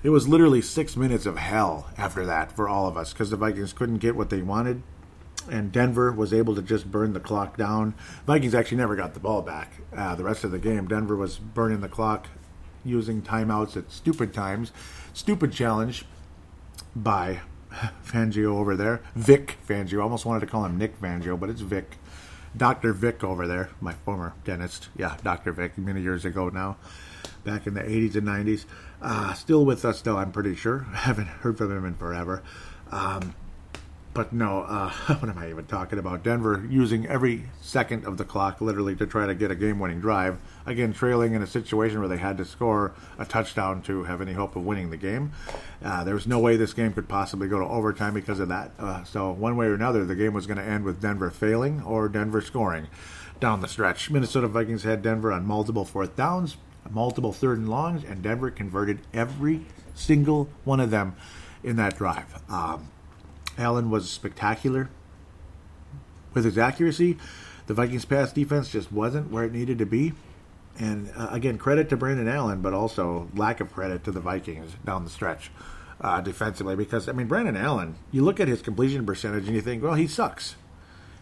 It 0.02 0.10
was 0.10 0.28
literally 0.28 0.60
six 0.60 0.98
minutes 0.98 1.24
of 1.24 1.38
hell 1.38 1.88
after 1.96 2.26
that 2.26 2.52
for 2.52 2.68
all 2.68 2.86
of 2.86 2.98
us 2.98 3.14
because 3.14 3.30
the 3.30 3.38
Vikings 3.38 3.72
couldn't 3.72 4.00
get 4.00 4.14
what 4.14 4.28
they 4.28 4.42
wanted 4.42 4.82
and 5.50 5.72
Denver 5.72 6.12
was 6.12 6.34
able 6.34 6.54
to 6.54 6.60
just 6.60 6.90
burn 6.90 7.14
the 7.14 7.20
clock 7.20 7.56
down. 7.56 7.94
Vikings 8.26 8.54
actually 8.54 8.76
never 8.76 8.96
got 8.96 9.14
the 9.14 9.20
ball 9.20 9.40
back 9.40 9.80
uh, 9.96 10.14
the 10.14 10.24
rest 10.24 10.44
of 10.44 10.50
the 10.50 10.58
game. 10.58 10.86
Denver 10.86 11.16
was 11.16 11.38
burning 11.38 11.80
the 11.80 11.88
clock 11.88 12.26
using 12.84 13.22
timeouts 13.22 13.78
at 13.78 13.90
stupid 13.90 14.34
times. 14.34 14.70
Stupid 15.14 15.52
challenge 15.52 16.04
by 16.94 17.40
Fangio 18.04 18.58
over 18.58 18.76
there. 18.76 19.00
Vic 19.14 19.56
Fangio. 19.66 20.00
I 20.00 20.02
almost 20.02 20.26
wanted 20.26 20.40
to 20.40 20.46
call 20.48 20.66
him 20.66 20.76
Nick 20.76 21.00
Fangio, 21.00 21.40
but 21.40 21.48
it's 21.48 21.62
Vic. 21.62 21.96
Dr. 22.56 22.92
Vic 22.92 23.24
over 23.24 23.46
there, 23.46 23.70
my 23.80 23.92
former 23.92 24.34
dentist. 24.44 24.88
Yeah, 24.96 25.16
Dr. 25.22 25.52
Vic, 25.52 25.76
many 25.76 26.00
years 26.02 26.24
ago 26.24 26.48
now, 26.48 26.76
back 27.44 27.66
in 27.66 27.74
the 27.74 27.82
80s 27.82 28.14
and 28.14 28.26
90s. 28.26 28.64
Uh, 29.02 29.34
still 29.34 29.64
with 29.64 29.84
us, 29.84 30.00
though, 30.02 30.16
I'm 30.16 30.32
pretty 30.32 30.54
sure. 30.54 30.86
I 30.92 30.96
haven't 30.98 31.26
heard 31.26 31.58
from 31.58 31.76
him 31.76 31.84
in 31.84 31.94
forever. 31.94 32.42
Um, 32.90 33.34
but 34.14 34.32
no, 34.32 34.62
uh, 34.62 34.90
what 35.18 35.28
am 35.28 35.36
I 35.36 35.50
even 35.50 35.66
talking 35.66 35.98
about? 35.98 36.22
Denver 36.22 36.64
using 36.70 37.06
every 37.06 37.44
second 37.60 38.06
of 38.06 38.16
the 38.16 38.24
clock 38.24 38.60
literally 38.60 38.94
to 38.96 39.06
try 39.06 39.26
to 39.26 39.34
get 39.34 39.50
a 39.50 39.54
game 39.54 39.80
winning 39.80 40.00
drive. 40.00 40.38
Again, 40.64 40.92
trailing 40.92 41.34
in 41.34 41.42
a 41.42 41.46
situation 41.46 41.98
where 41.98 42.08
they 42.08 42.16
had 42.16 42.38
to 42.38 42.44
score 42.44 42.94
a 43.18 43.24
touchdown 43.24 43.82
to 43.82 44.04
have 44.04 44.20
any 44.20 44.32
hope 44.32 44.56
of 44.56 44.64
winning 44.64 44.90
the 44.90 44.96
game. 44.96 45.32
Uh, 45.82 46.04
there 46.04 46.14
was 46.14 46.26
no 46.26 46.38
way 46.38 46.56
this 46.56 46.72
game 46.72 46.92
could 46.92 47.08
possibly 47.08 47.48
go 47.48 47.58
to 47.58 47.66
overtime 47.66 48.14
because 48.14 48.40
of 48.40 48.48
that. 48.48 48.70
Uh, 48.78 49.04
so, 49.04 49.32
one 49.32 49.56
way 49.56 49.66
or 49.66 49.74
another, 49.74 50.04
the 50.04 50.14
game 50.14 50.32
was 50.32 50.46
going 50.46 50.58
to 50.58 50.64
end 50.64 50.84
with 50.84 51.02
Denver 51.02 51.30
failing 51.30 51.82
or 51.82 52.08
Denver 52.08 52.40
scoring 52.40 52.86
down 53.40 53.60
the 53.60 53.68
stretch. 53.68 54.10
Minnesota 54.10 54.48
Vikings 54.48 54.84
had 54.84 55.02
Denver 55.02 55.32
on 55.32 55.44
multiple 55.44 55.84
fourth 55.84 56.16
downs, 56.16 56.56
multiple 56.88 57.32
third 57.32 57.58
and 57.58 57.68
longs, 57.68 58.04
and 58.04 58.22
Denver 58.22 58.50
converted 58.50 59.00
every 59.12 59.66
single 59.94 60.48
one 60.64 60.80
of 60.80 60.90
them 60.90 61.16
in 61.62 61.76
that 61.76 61.96
drive. 61.96 62.26
Um, 62.48 62.88
Allen 63.58 63.90
was 63.90 64.10
spectacular 64.10 64.90
with 66.32 66.44
his 66.44 66.58
accuracy. 66.58 67.16
The 67.66 67.74
Vikings' 67.74 68.04
pass 68.04 68.32
defense 68.32 68.70
just 68.70 68.92
wasn't 68.92 69.30
where 69.30 69.44
it 69.44 69.52
needed 69.52 69.78
to 69.78 69.86
be. 69.86 70.12
And 70.78 71.10
uh, 71.16 71.28
again, 71.30 71.56
credit 71.56 71.88
to 71.90 71.96
Brandon 71.96 72.28
Allen, 72.28 72.60
but 72.60 72.74
also 72.74 73.30
lack 73.34 73.60
of 73.60 73.72
credit 73.72 74.04
to 74.04 74.12
the 74.12 74.20
Vikings 74.20 74.72
down 74.84 75.04
the 75.04 75.10
stretch 75.10 75.50
uh, 76.00 76.20
defensively. 76.20 76.76
Because, 76.76 77.08
I 77.08 77.12
mean, 77.12 77.28
Brandon 77.28 77.56
Allen, 77.56 77.96
you 78.10 78.24
look 78.24 78.40
at 78.40 78.48
his 78.48 78.60
completion 78.60 79.06
percentage 79.06 79.46
and 79.46 79.54
you 79.54 79.62
think, 79.62 79.82
well, 79.82 79.94
he 79.94 80.06
sucks. 80.06 80.56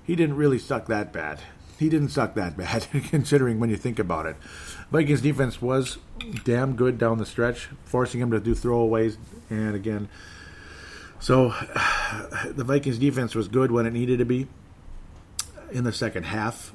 He 0.03 0.17
didn't 0.17 0.37
really 0.37 0.59
suck 0.59 0.87
that 0.87 1.13
bad. 1.13 1.41
He 1.79 1.89
didn't 1.89 2.09
suck 2.09 2.35
that 2.35 2.57
bad, 2.57 2.87
considering 3.11 3.61
when 3.61 3.71
you 3.71 3.77
think 3.77 3.99
about 3.99 4.27
it. 4.27 4.37
Vikings 4.91 5.21
defense 5.21 5.61
was 5.61 5.99
damn 6.45 6.75
good 6.75 6.99
down 6.99 7.19
the 7.19 7.27
stretch, 7.27 7.69
forcing 7.85 8.21
him 8.21 8.31
to 8.31 8.41
do 8.41 8.55
throwaways. 8.55 9.17
And 9.51 9.75
again, 9.75 10.09
so 11.23 11.49
the 12.47 12.65
Vikings 12.65 12.99
defense 12.99 13.35
was 13.35 13.49
good 13.49 13.71
when 13.71 13.87
it 13.87 13.93
needed 13.93 14.19
to 14.19 14.25
be 14.25 14.49
in 15.71 15.85
the 15.85 15.93
second 15.93 16.25
half. 16.25 16.73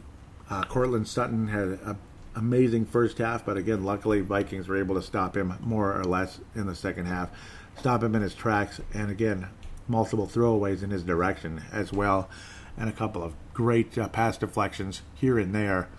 Uh, 0.49 0.63
Courtland 0.63 1.07
Sutton 1.07 1.49
had 1.49 1.67
an 1.83 1.97
amazing 2.33 2.85
first 2.85 3.17
half, 3.17 3.45
but 3.45 3.57
again, 3.57 3.83
luckily 3.83 4.21
Vikings 4.21 4.69
were 4.69 4.77
able 4.77 4.95
to 4.95 5.01
stop 5.01 5.35
him 5.35 5.53
more 5.61 5.93
or 5.93 6.05
less 6.05 6.39
in 6.55 6.65
the 6.65 6.75
second 6.75 7.07
half, 7.07 7.29
stop 7.77 8.01
him 8.01 8.15
in 8.15 8.21
his 8.21 8.33
tracks, 8.33 8.79
and 8.93 9.11
again, 9.11 9.49
multiple 9.87 10.27
throwaways 10.27 10.81
in 10.81 10.91
his 10.91 11.03
direction 11.03 11.61
as 11.73 11.91
well, 11.91 12.29
and 12.77 12.89
a 12.89 12.93
couple 12.93 13.21
of 13.21 13.33
great 13.53 13.97
uh, 13.97 14.07
pass 14.07 14.37
deflections 14.37 15.01
here 15.13 15.37
and 15.37 15.53
there. 15.53 15.89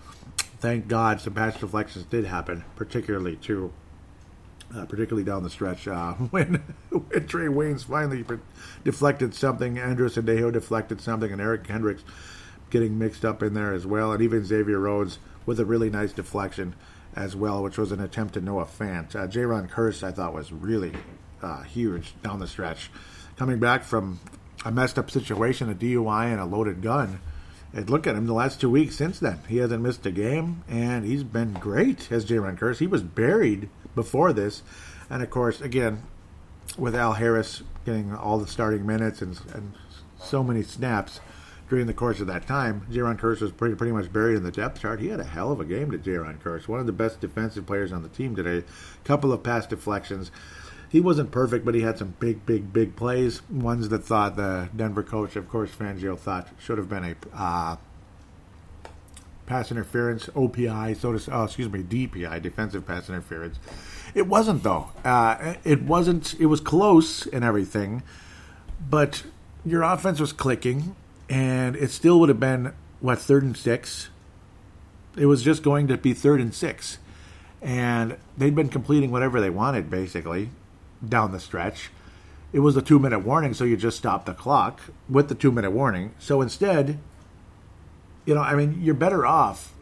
Thank 0.59 0.87
God 0.87 1.21
some 1.21 1.33
pass 1.33 1.59
deflections 1.59 2.05
did 2.05 2.25
happen, 2.25 2.65
particularly 2.75 3.35
to 3.37 3.71
uh, 4.75 4.85
particularly 4.85 5.23
down 5.23 5.43
the 5.43 5.49
stretch 5.49 5.87
uh, 5.87 6.13
when, 6.31 6.63
when 6.89 7.27
Trae 7.27 7.49
Waynes 7.49 7.85
finally 7.85 8.25
deflected 8.83 9.33
something, 9.33 9.77
Andrew 9.77 10.09
Sendejo 10.09 10.51
deflected 10.51 11.01
something, 11.01 11.31
and 11.31 11.41
Eric 11.41 11.63
Kendricks 11.63 12.03
getting 12.69 12.99
mixed 12.99 13.25
up 13.25 13.41
in 13.41 13.53
there 13.53 13.73
as 13.73 13.85
well, 13.85 14.11
and 14.11 14.21
even 14.21 14.45
Xavier 14.45 14.79
Rhodes 14.79 15.19
with 15.45 15.59
a 15.59 15.65
really 15.65 15.89
nice 15.89 16.13
deflection 16.13 16.75
as 17.15 17.35
well, 17.35 17.63
which 17.63 17.77
was 17.77 17.91
an 17.91 17.99
attempt 17.99 18.35
to 18.35 18.41
Noah 18.41 18.65
Fant. 18.65 19.15
Uh, 19.15 19.27
Jayron 19.27 19.69
Kearse, 19.69 20.03
I 20.03 20.11
thought, 20.11 20.33
was 20.33 20.51
really 20.51 20.93
uh, 21.41 21.63
huge 21.63 22.13
down 22.21 22.39
the 22.39 22.47
stretch. 22.47 22.91
Coming 23.35 23.59
back 23.59 23.83
from 23.83 24.19
a 24.65 24.71
messed 24.71 24.99
up 24.99 25.09
situation, 25.09 25.69
a 25.69 25.75
DUI 25.75 26.31
and 26.31 26.39
a 26.39 26.45
loaded 26.45 26.81
gun. 26.81 27.19
And 27.73 27.89
look 27.89 28.07
at 28.07 28.15
him 28.15 28.25
the 28.25 28.33
last 28.33 28.59
two 28.59 28.69
weeks 28.69 28.95
since 28.95 29.19
then. 29.19 29.39
He 29.47 29.57
hasn't 29.57 29.83
missed 29.83 30.05
a 30.05 30.11
game, 30.11 30.63
and 30.67 31.05
he's 31.05 31.23
been 31.23 31.53
great 31.53 32.11
as 32.11 32.25
Jayron 32.25 32.57
Kearse. 32.57 32.79
He 32.79 32.87
was 32.87 33.03
buried 33.03 33.69
before 33.99 34.31
this. 34.31 34.63
And 35.09 35.21
of 35.21 35.29
course, 35.29 35.59
again, 35.59 36.03
with 36.77 36.95
Al 36.95 37.13
Harris 37.13 37.63
getting 37.85 38.15
all 38.15 38.37
the 38.37 38.47
starting 38.47 38.85
minutes 38.85 39.21
and, 39.21 39.37
and 39.53 39.73
so 40.17 40.41
many 40.41 40.63
snaps 40.63 41.19
during 41.67 41.85
the 41.85 41.93
course 41.93 42.21
of 42.21 42.27
that 42.27 42.47
time, 42.47 42.87
Jayron 42.89 43.19
Kearse 43.19 43.41
was 43.41 43.51
pretty, 43.51 43.75
pretty 43.75 43.91
much 43.91 44.11
buried 44.11 44.37
in 44.37 44.43
the 44.43 44.51
depth 44.51 44.81
chart. 44.81 45.01
He 45.01 45.09
had 45.09 45.19
a 45.19 45.25
hell 45.25 45.51
of 45.51 45.59
a 45.59 45.65
game 45.65 45.91
to 45.91 45.97
Jayron 45.97 46.39
Kearse, 46.39 46.67
one 46.67 46.79
of 46.79 46.85
the 46.85 46.93
best 46.93 47.19
defensive 47.19 47.65
players 47.65 47.91
on 47.91 48.01
the 48.01 48.09
team 48.09 48.35
today. 48.35 48.59
A 48.59 49.07
Couple 49.07 49.33
of 49.33 49.43
pass 49.43 49.67
deflections. 49.67 50.31
He 50.89 51.01
wasn't 51.01 51.31
perfect, 51.31 51.65
but 51.65 51.75
he 51.75 51.81
had 51.81 51.97
some 51.97 52.15
big, 52.19 52.45
big, 52.45 52.71
big 52.71 52.95
plays. 52.95 53.47
Ones 53.49 53.89
that 53.89 54.05
thought 54.05 54.37
the 54.37 54.69
Denver 54.75 55.03
coach, 55.03 55.35
of 55.35 55.49
course, 55.49 55.69
Fangio 55.69 56.17
thought 56.17 56.47
should 56.57 56.77
have 56.77 56.89
been 56.89 57.03
a 57.03 57.15
uh, 57.35 57.75
pass 59.49 59.71
interference, 59.71 60.27
OPI, 60.27 60.95
so 60.95 61.17
to 61.17 61.31
oh, 61.33 61.43
excuse 61.43 61.69
me, 61.69 61.81
DPI, 61.81 62.41
defensive 62.41 62.85
pass 62.85 63.09
interference. 63.09 63.59
It 64.13 64.27
wasn't 64.27 64.63
though. 64.63 64.91
Uh, 65.03 65.55
it 65.65 65.81
wasn't. 65.81 66.39
It 66.39 66.45
was 66.45 66.61
close 66.61 67.25
and 67.25 67.43
everything, 67.43 68.03
but 68.89 69.23
your 69.65 69.81
offense 69.81 70.19
was 70.19 70.31
clicking, 70.31 70.95
and 71.27 71.75
it 71.75 71.89
still 71.91 72.19
would 72.19 72.29
have 72.29 72.39
been 72.39 72.73
what 73.01 73.19
third 73.19 73.43
and 73.43 73.57
six. 73.57 74.09
It 75.17 75.25
was 75.25 75.41
just 75.41 75.63
going 75.63 75.87
to 75.87 75.97
be 75.97 76.13
third 76.13 76.39
and 76.39 76.53
six, 76.53 76.99
and 77.61 78.17
they'd 78.37 78.55
been 78.55 78.69
completing 78.69 79.11
whatever 79.11 79.41
they 79.41 79.49
wanted 79.49 79.89
basically 79.89 80.51
down 81.05 81.31
the 81.31 81.39
stretch. 81.39 81.89
It 82.53 82.59
was 82.59 82.77
a 82.77 82.81
two 82.81 82.99
minute 82.99 83.19
warning, 83.19 83.55
so 83.55 83.63
you 83.63 83.75
just 83.75 83.97
stop 83.97 84.25
the 84.25 84.33
clock 84.33 84.79
with 85.09 85.27
the 85.27 85.35
two 85.35 85.51
minute 85.51 85.71
warning. 85.71 86.13
So 86.19 86.41
instead, 86.41 86.99
you 88.29 88.35
know, 88.35 88.41
I 88.41 88.53
mean, 88.53 88.79
you're 88.83 88.93
better 88.93 89.25
off 89.25 89.73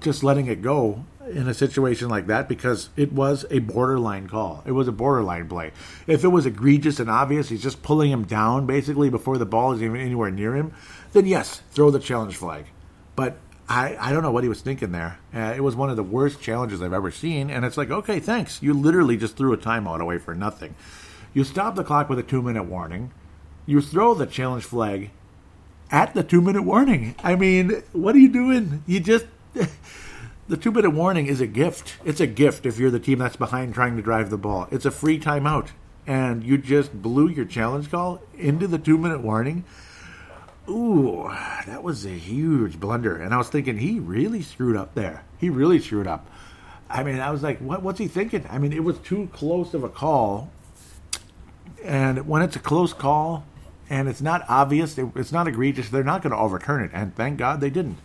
just 0.00 0.24
letting 0.24 0.48
it 0.48 0.62
go 0.62 1.04
in 1.28 1.46
a 1.46 1.54
situation 1.54 2.08
like 2.08 2.26
that 2.26 2.48
because 2.48 2.88
it 2.96 3.12
was 3.12 3.46
a 3.52 3.60
borderline 3.60 4.26
call. 4.26 4.64
It 4.66 4.72
was 4.72 4.88
a 4.88 4.92
borderline 4.92 5.48
play. 5.48 5.70
If 6.08 6.24
it 6.24 6.28
was 6.28 6.44
egregious 6.44 6.98
and 6.98 7.08
obvious, 7.08 7.50
he's 7.50 7.62
just 7.62 7.84
pulling 7.84 8.10
him 8.10 8.24
down 8.24 8.66
basically 8.66 9.10
before 9.10 9.38
the 9.38 9.46
ball 9.46 9.72
is 9.72 9.80
even 9.80 10.00
anywhere 10.00 10.32
near 10.32 10.56
him, 10.56 10.74
then 11.12 11.24
yes, 11.24 11.62
throw 11.70 11.92
the 11.92 12.00
challenge 12.00 12.34
flag. 12.34 12.64
But 13.14 13.36
I, 13.68 13.96
I 14.00 14.12
don't 14.12 14.24
know 14.24 14.32
what 14.32 14.42
he 14.42 14.48
was 14.48 14.60
thinking 14.60 14.90
there. 14.90 15.20
Uh, 15.32 15.54
it 15.54 15.62
was 15.62 15.76
one 15.76 15.88
of 15.88 15.94
the 15.96 16.02
worst 16.02 16.40
challenges 16.40 16.82
I've 16.82 16.92
ever 16.92 17.12
seen. 17.12 17.48
And 17.48 17.64
it's 17.64 17.76
like, 17.76 17.92
okay, 17.92 18.18
thanks. 18.18 18.60
You 18.60 18.74
literally 18.74 19.16
just 19.16 19.36
threw 19.36 19.52
a 19.52 19.56
timeout 19.56 20.00
away 20.00 20.18
for 20.18 20.34
nothing. 20.34 20.74
You 21.32 21.44
stop 21.44 21.76
the 21.76 21.84
clock 21.84 22.08
with 22.08 22.18
a 22.18 22.24
two 22.24 22.42
minute 22.42 22.64
warning. 22.64 23.12
You 23.66 23.80
throw 23.80 24.14
the 24.14 24.26
challenge 24.26 24.64
flag 24.64 25.12
at 25.94 26.12
the 26.12 26.24
two 26.24 26.40
minute 26.40 26.62
warning. 26.62 27.14
I 27.22 27.36
mean, 27.36 27.84
what 27.92 28.16
are 28.16 28.18
you 28.18 28.28
doing? 28.28 28.82
You 28.84 28.98
just. 28.98 29.26
the 30.48 30.56
two 30.56 30.72
minute 30.72 30.90
warning 30.90 31.28
is 31.28 31.40
a 31.40 31.46
gift. 31.46 31.94
It's 32.04 32.20
a 32.20 32.26
gift 32.26 32.66
if 32.66 32.80
you're 32.80 32.90
the 32.90 32.98
team 32.98 33.20
that's 33.20 33.36
behind 33.36 33.74
trying 33.74 33.94
to 33.94 34.02
drive 34.02 34.28
the 34.28 34.36
ball. 34.36 34.66
It's 34.72 34.84
a 34.84 34.90
free 34.90 35.20
timeout. 35.20 35.68
And 36.04 36.42
you 36.42 36.58
just 36.58 37.00
blew 37.00 37.28
your 37.28 37.44
challenge 37.44 37.92
call 37.92 38.20
into 38.36 38.66
the 38.66 38.76
two 38.76 38.98
minute 38.98 39.22
warning. 39.22 39.64
Ooh, 40.68 41.30
that 41.64 41.84
was 41.84 42.04
a 42.04 42.10
huge 42.10 42.80
blunder. 42.80 43.16
And 43.16 43.32
I 43.32 43.36
was 43.36 43.48
thinking, 43.48 43.78
he 43.78 44.00
really 44.00 44.42
screwed 44.42 44.76
up 44.76 44.96
there. 44.96 45.22
He 45.38 45.48
really 45.48 45.78
screwed 45.78 46.08
up. 46.08 46.28
I 46.90 47.04
mean, 47.04 47.20
I 47.20 47.30
was 47.30 47.44
like, 47.44 47.60
what, 47.60 47.82
what's 47.82 48.00
he 48.00 48.08
thinking? 48.08 48.44
I 48.50 48.58
mean, 48.58 48.72
it 48.72 48.82
was 48.82 48.98
too 48.98 49.28
close 49.32 49.74
of 49.74 49.84
a 49.84 49.88
call. 49.88 50.50
And 51.84 52.26
when 52.26 52.42
it's 52.42 52.56
a 52.56 52.60
close 52.60 52.92
call 52.92 53.44
and 53.90 54.08
it's 54.08 54.22
not 54.22 54.44
obvious, 54.48 54.98
it's 54.98 55.32
not 55.32 55.48
egregious, 55.48 55.88
they're 55.88 56.04
not 56.04 56.22
going 56.22 56.32
to 56.32 56.38
overturn 56.38 56.84
it. 56.84 56.90
And 56.94 57.14
thank 57.14 57.38
God 57.38 57.60
they 57.60 57.70
didn't. 57.70 57.98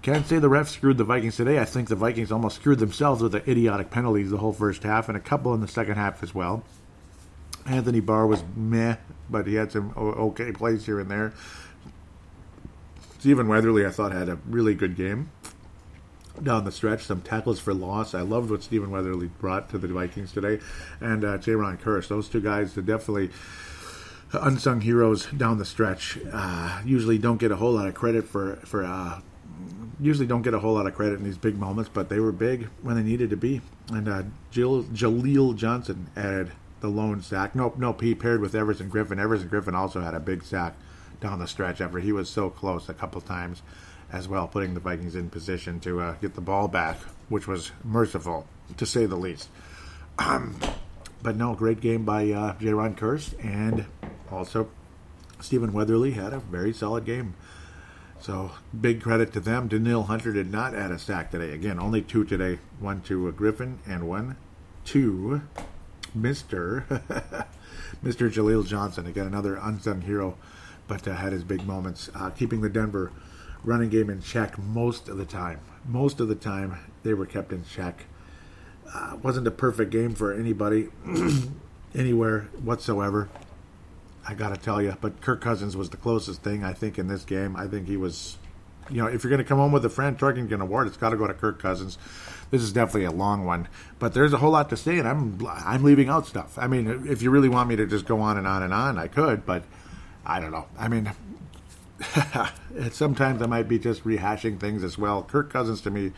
Can't 0.00 0.26
say 0.26 0.38
the 0.38 0.48
refs 0.48 0.68
screwed 0.68 0.96
the 0.96 1.04
Vikings 1.04 1.36
today. 1.36 1.58
I 1.58 1.64
think 1.64 1.88
the 1.88 1.96
Vikings 1.96 2.30
almost 2.30 2.56
screwed 2.56 2.78
themselves 2.78 3.20
with 3.20 3.32
the 3.32 3.50
idiotic 3.50 3.90
penalties 3.90 4.30
the 4.30 4.36
whole 4.38 4.52
first 4.52 4.84
half 4.84 5.08
and 5.08 5.16
a 5.16 5.20
couple 5.20 5.54
in 5.54 5.60
the 5.60 5.68
second 5.68 5.96
half 5.96 6.22
as 6.22 6.34
well. 6.34 6.62
Anthony 7.66 8.00
Barr 8.00 8.26
was 8.26 8.42
meh, 8.56 8.96
but 9.28 9.46
he 9.46 9.54
had 9.54 9.72
some 9.72 9.92
okay 9.96 10.52
plays 10.52 10.86
here 10.86 11.00
and 11.00 11.10
there. 11.10 11.32
Stephen 13.18 13.48
Weatherly, 13.48 13.84
I 13.84 13.90
thought, 13.90 14.12
had 14.12 14.28
a 14.28 14.38
really 14.46 14.74
good 14.74 14.96
game 14.96 15.30
down 16.42 16.64
the 16.64 16.72
stretch. 16.72 17.02
Some 17.02 17.20
tackles 17.20 17.58
for 17.58 17.74
loss. 17.74 18.14
I 18.14 18.20
loved 18.20 18.50
what 18.50 18.62
Stephen 18.62 18.90
Weatherly 18.90 19.26
brought 19.26 19.68
to 19.70 19.78
the 19.78 19.88
Vikings 19.88 20.32
today, 20.32 20.60
and 21.00 21.24
uh, 21.24 21.38
Jayron 21.38 21.78
Kearse. 21.78 22.08
Those 22.08 22.28
two 22.28 22.40
guys 22.40 22.74
definitely 22.74 23.30
unsung 24.32 24.80
heroes 24.80 25.26
down 25.26 25.58
the 25.58 25.64
stretch. 25.64 26.18
Uh, 26.32 26.82
usually 26.84 27.18
don't 27.18 27.38
get 27.38 27.50
a 27.50 27.56
whole 27.56 27.72
lot 27.72 27.88
of 27.88 27.94
credit 27.94 28.26
for 28.26 28.56
for. 28.64 28.84
Uh, 28.84 29.20
usually 30.00 30.26
don't 30.26 30.42
get 30.42 30.54
a 30.54 30.58
whole 30.60 30.74
lot 30.74 30.86
of 30.86 30.94
credit 30.94 31.18
in 31.18 31.24
these 31.24 31.38
big 31.38 31.58
moments, 31.58 31.90
but 31.92 32.08
they 32.08 32.20
were 32.20 32.32
big 32.32 32.68
when 32.82 32.96
they 32.96 33.02
needed 33.02 33.30
to 33.30 33.36
be. 33.36 33.60
And 33.90 34.08
uh, 34.08 34.22
Jill, 34.50 34.84
Jaleel 34.84 35.56
Johnson 35.56 36.08
added 36.16 36.52
the 36.80 36.88
lone 36.88 37.22
sack. 37.22 37.54
Nope, 37.54 37.76
nope. 37.78 38.00
He 38.00 38.14
paired 38.14 38.40
with 38.40 38.54
Everson 38.54 38.90
Griffen. 38.90 39.18
Everson 39.18 39.48
Griffen 39.48 39.74
also 39.74 40.00
had 40.00 40.14
a 40.14 40.20
big 40.20 40.44
sack 40.44 40.74
down 41.20 41.40
the 41.40 41.48
stretch 41.48 41.80
after 41.80 41.98
he 41.98 42.12
was 42.12 42.28
so 42.28 42.48
close 42.48 42.88
a 42.88 42.94
couple 42.94 43.20
times 43.20 43.62
as 44.12 44.28
well, 44.28 44.46
putting 44.46 44.74
the 44.74 44.80
Vikings 44.80 45.14
in 45.14 45.28
position 45.28 45.80
to 45.80 46.00
uh, 46.00 46.12
get 46.14 46.34
the 46.34 46.40
ball 46.40 46.68
back, 46.68 46.96
which 47.28 47.46
was 47.46 47.72
merciful 47.84 48.46
to 48.76 48.86
say 48.86 49.06
the 49.06 49.16
least. 49.16 49.48
Um, 50.18 50.56
but 51.22 51.36
no, 51.36 51.54
great 51.54 51.80
game 51.80 52.04
by 52.04 52.30
uh, 52.30 52.54
Jayron 52.54 52.96
Kearse, 52.96 53.34
and 53.44 53.86
also 54.30 54.68
Stephen 55.40 55.72
Weatherly 55.72 56.12
had 56.12 56.32
a 56.32 56.40
very 56.40 56.72
solid 56.72 57.04
game. 57.04 57.34
So 58.20 58.52
big 58.78 59.00
credit 59.00 59.32
to 59.34 59.40
them. 59.40 59.68
Danielle 59.68 60.04
Hunter 60.04 60.32
did 60.32 60.50
not 60.50 60.74
add 60.74 60.90
a 60.90 60.98
sack 60.98 61.30
today. 61.30 61.52
Again, 61.52 61.78
only 61.78 62.02
two 62.02 62.24
today. 62.24 62.58
One 62.80 63.00
to 63.02 63.32
Griffen 63.32 63.78
and 63.86 64.08
one 64.08 64.36
to 64.86 65.42
Mister 66.14 66.84
Mister 68.02 68.28
Jaleel 68.28 68.66
Johnson. 68.66 69.06
Again, 69.06 69.26
another 69.26 69.56
unsung 69.62 70.00
hero 70.00 70.36
but 70.88 71.06
uh, 71.06 71.14
had 71.14 71.32
his 71.32 71.44
big 71.44 71.64
moments, 71.64 72.10
uh, 72.14 72.30
keeping 72.30 72.62
the 72.62 72.68
Denver 72.68 73.12
running 73.62 73.90
game 73.90 74.10
in 74.10 74.20
check 74.20 74.58
most 74.58 75.08
of 75.08 75.18
the 75.18 75.24
time. 75.24 75.60
Most 75.86 76.18
of 76.18 76.28
the 76.28 76.34
time, 76.34 76.78
they 77.04 77.14
were 77.14 77.26
kept 77.26 77.52
in 77.52 77.64
check. 77.64 78.06
Uh, 78.92 79.18
wasn't 79.22 79.46
a 79.46 79.52
perfect 79.52 79.92
game 79.92 80.14
for 80.14 80.32
anybody, 80.32 80.88
anywhere 81.94 82.48
whatsoever. 82.62 83.28
I 84.28 84.34
got 84.34 84.50
to 84.50 84.60
tell 84.60 84.82
you, 84.82 84.94
but 85.00 85.22
Kirk 85.22 85.40
Cousins 85.40 85.74
was 85.74 85.88
the 85.88 85.96
closest 85.96 86.42
thing 86.42 86.62
I 86.62 86.74
think 86.74 86.98
in 86.98 87.08
this 87.08 87.24
game. 87.24 87.56
I 87.56 87.66
think 87.66 87.88
he 87.88 87.96
was, 87.96 88.36
you 88.90 89.00
know, 89.00 89.06
if 89.06 89.24
you're 89.24 89.30
going 89.30 89.42
to 89.42 89.48
come 89.48 89.56
home 89.56 89.72
with 89.72 89.86
a 89.86 89.88
Fran 89.88 90.16
Tarkenton 90.16 90.60
award, 90.60 90.86
it's 90.86 90.98
got 90.98 91.10
to 91.10 91.16
go 91.16 91.26
to 91.26 91.32
Kirk 91.32 91.58
Cousins. 91.58 91.96
This 92.50 92.60
is 92.60 92.70
definitely 92.70 93.04
a 93.04 93.10
long 93.10 93.46
one, 93.46 93.68
but 93.98 94.12
there's 94.12 94.34
a 94.34 94.36
whole 94.36 94.50
lot 94.50 94.68
to 94.68 94.76
say, 94.76 94.98
and 94.98 95.08
I'm 95.08 95.46
I'm 95.46 95.82
leaving 95.82 96.10
out 96.10 96.26
stuff. 96.26 96.58
I 96.58 96.66
mean, 96.66 97.06
if 97.08 97.22
you 97.22 97.30
really 97.30 97.48
want 97.48 97.70
me 97.70 97.76
to 97.76 97.86
just 97.86 98.04
go 98.04 98.20
on 98.20 98.36
and 98.36 98.46
on 98.46 98.62
and 98.62 98.74
on, 98.74 98.98
I 98.98 99.08
could, 99.08 99.46
but 99.46 99.64
I 100.26 100.40
don't 100.40 100.50
know. 100.50 100.66
I 100.78 100.88
mean, 100.88 101.10
sometimes 102.90 103.40
I 103.40 103.46
might 103.46 103.66
be 103.66 103.78
just 103.78 104.04
rehashing 104.04 104.60
things 104.60 104.84
as 104.84 104.98
well. 104.98 105.22
Kirk 105.22 105.50
Cousins 105.50 105.80
to 105.82 105.90
me 105.90 106.12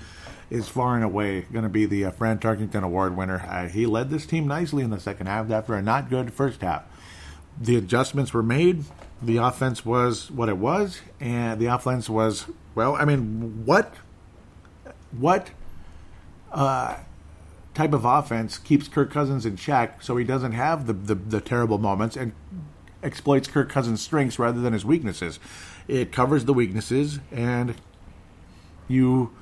is 0.51 0.68
far 0.68 0.96
and 0.96 1.05
away 1.05 1.42
going 1.53 1.62
to 1.62 1.68
be 1.68 1.87
the 1.87 2.07
uh, 2.07 2.11
Fran 2.11 2.38
Tarkenton 2.38 2.83
Award 2.83 3.16
winner. 3.16 3.40
Uh, 3.49 3.68
he 3.68 3.87
led 3.87 4.11
this 4.11 4.27
team 4.27 4.49
nicely 4.49 4.83
in 4.83 4.90
the 4.90 4.99
second 4.99 5.29
half 5.29 5.49
after 5.51 5.75
a 5.75 5.83
not 5.83 6.11
good 6.11 6.33
first 6.33 6.61
half. 6.61 6.85
The 7.61 7.77
adjustments 7.77 8.33
were 8.33 8.42
made. 8.42 8.85
The 9.23 9.37
offense 9.37 9.85
was 9.85 10.31
what 10.31 10.49
it 10.49 10.57
was, 10.57 11.03
and 11.20 11.61
the 11.61 11.66
offense 11.66 12.09
was 12.09 12.46
well. 12.75 12.96
I 12.96 13.05
mean, 13.05 13.66
what 13.66 13.94
what 15.12 15.51
uh, 16.53 16.96
type 17.75 17.92
of 17.92 18.05
offense 18.05 18.59
keeps 18.59 18.88
Kirk 18.88 19.11
Cousins 19.11 19.46
in 19.46 19.57
check 19.57 20.03
so 20.03 20.16
he 20.16 20.25
doesn't 20.25 20.53
have 20.53 20.87
the, 20.87 20.92
the, 20.92 21.14
the 21.14 21.40
terrible 21.40 21.79
moments 21.79 22.16
and 22.16 22.33
exploits 23.03 23.49
Kirk 23.49 23.68
Cousins' 23.68 24.03
strengths 24.03 24.38
rather 24.38 24.61
than 24.61 24.73
his 24.73 24.85
weaknesses. 24.85 25.38
It 25.88 26.12
covers 26.12 26.44
the 26.44 26.53
weaknesses 26.53 27.20
and 27.31 27.75
you 28.88 29.35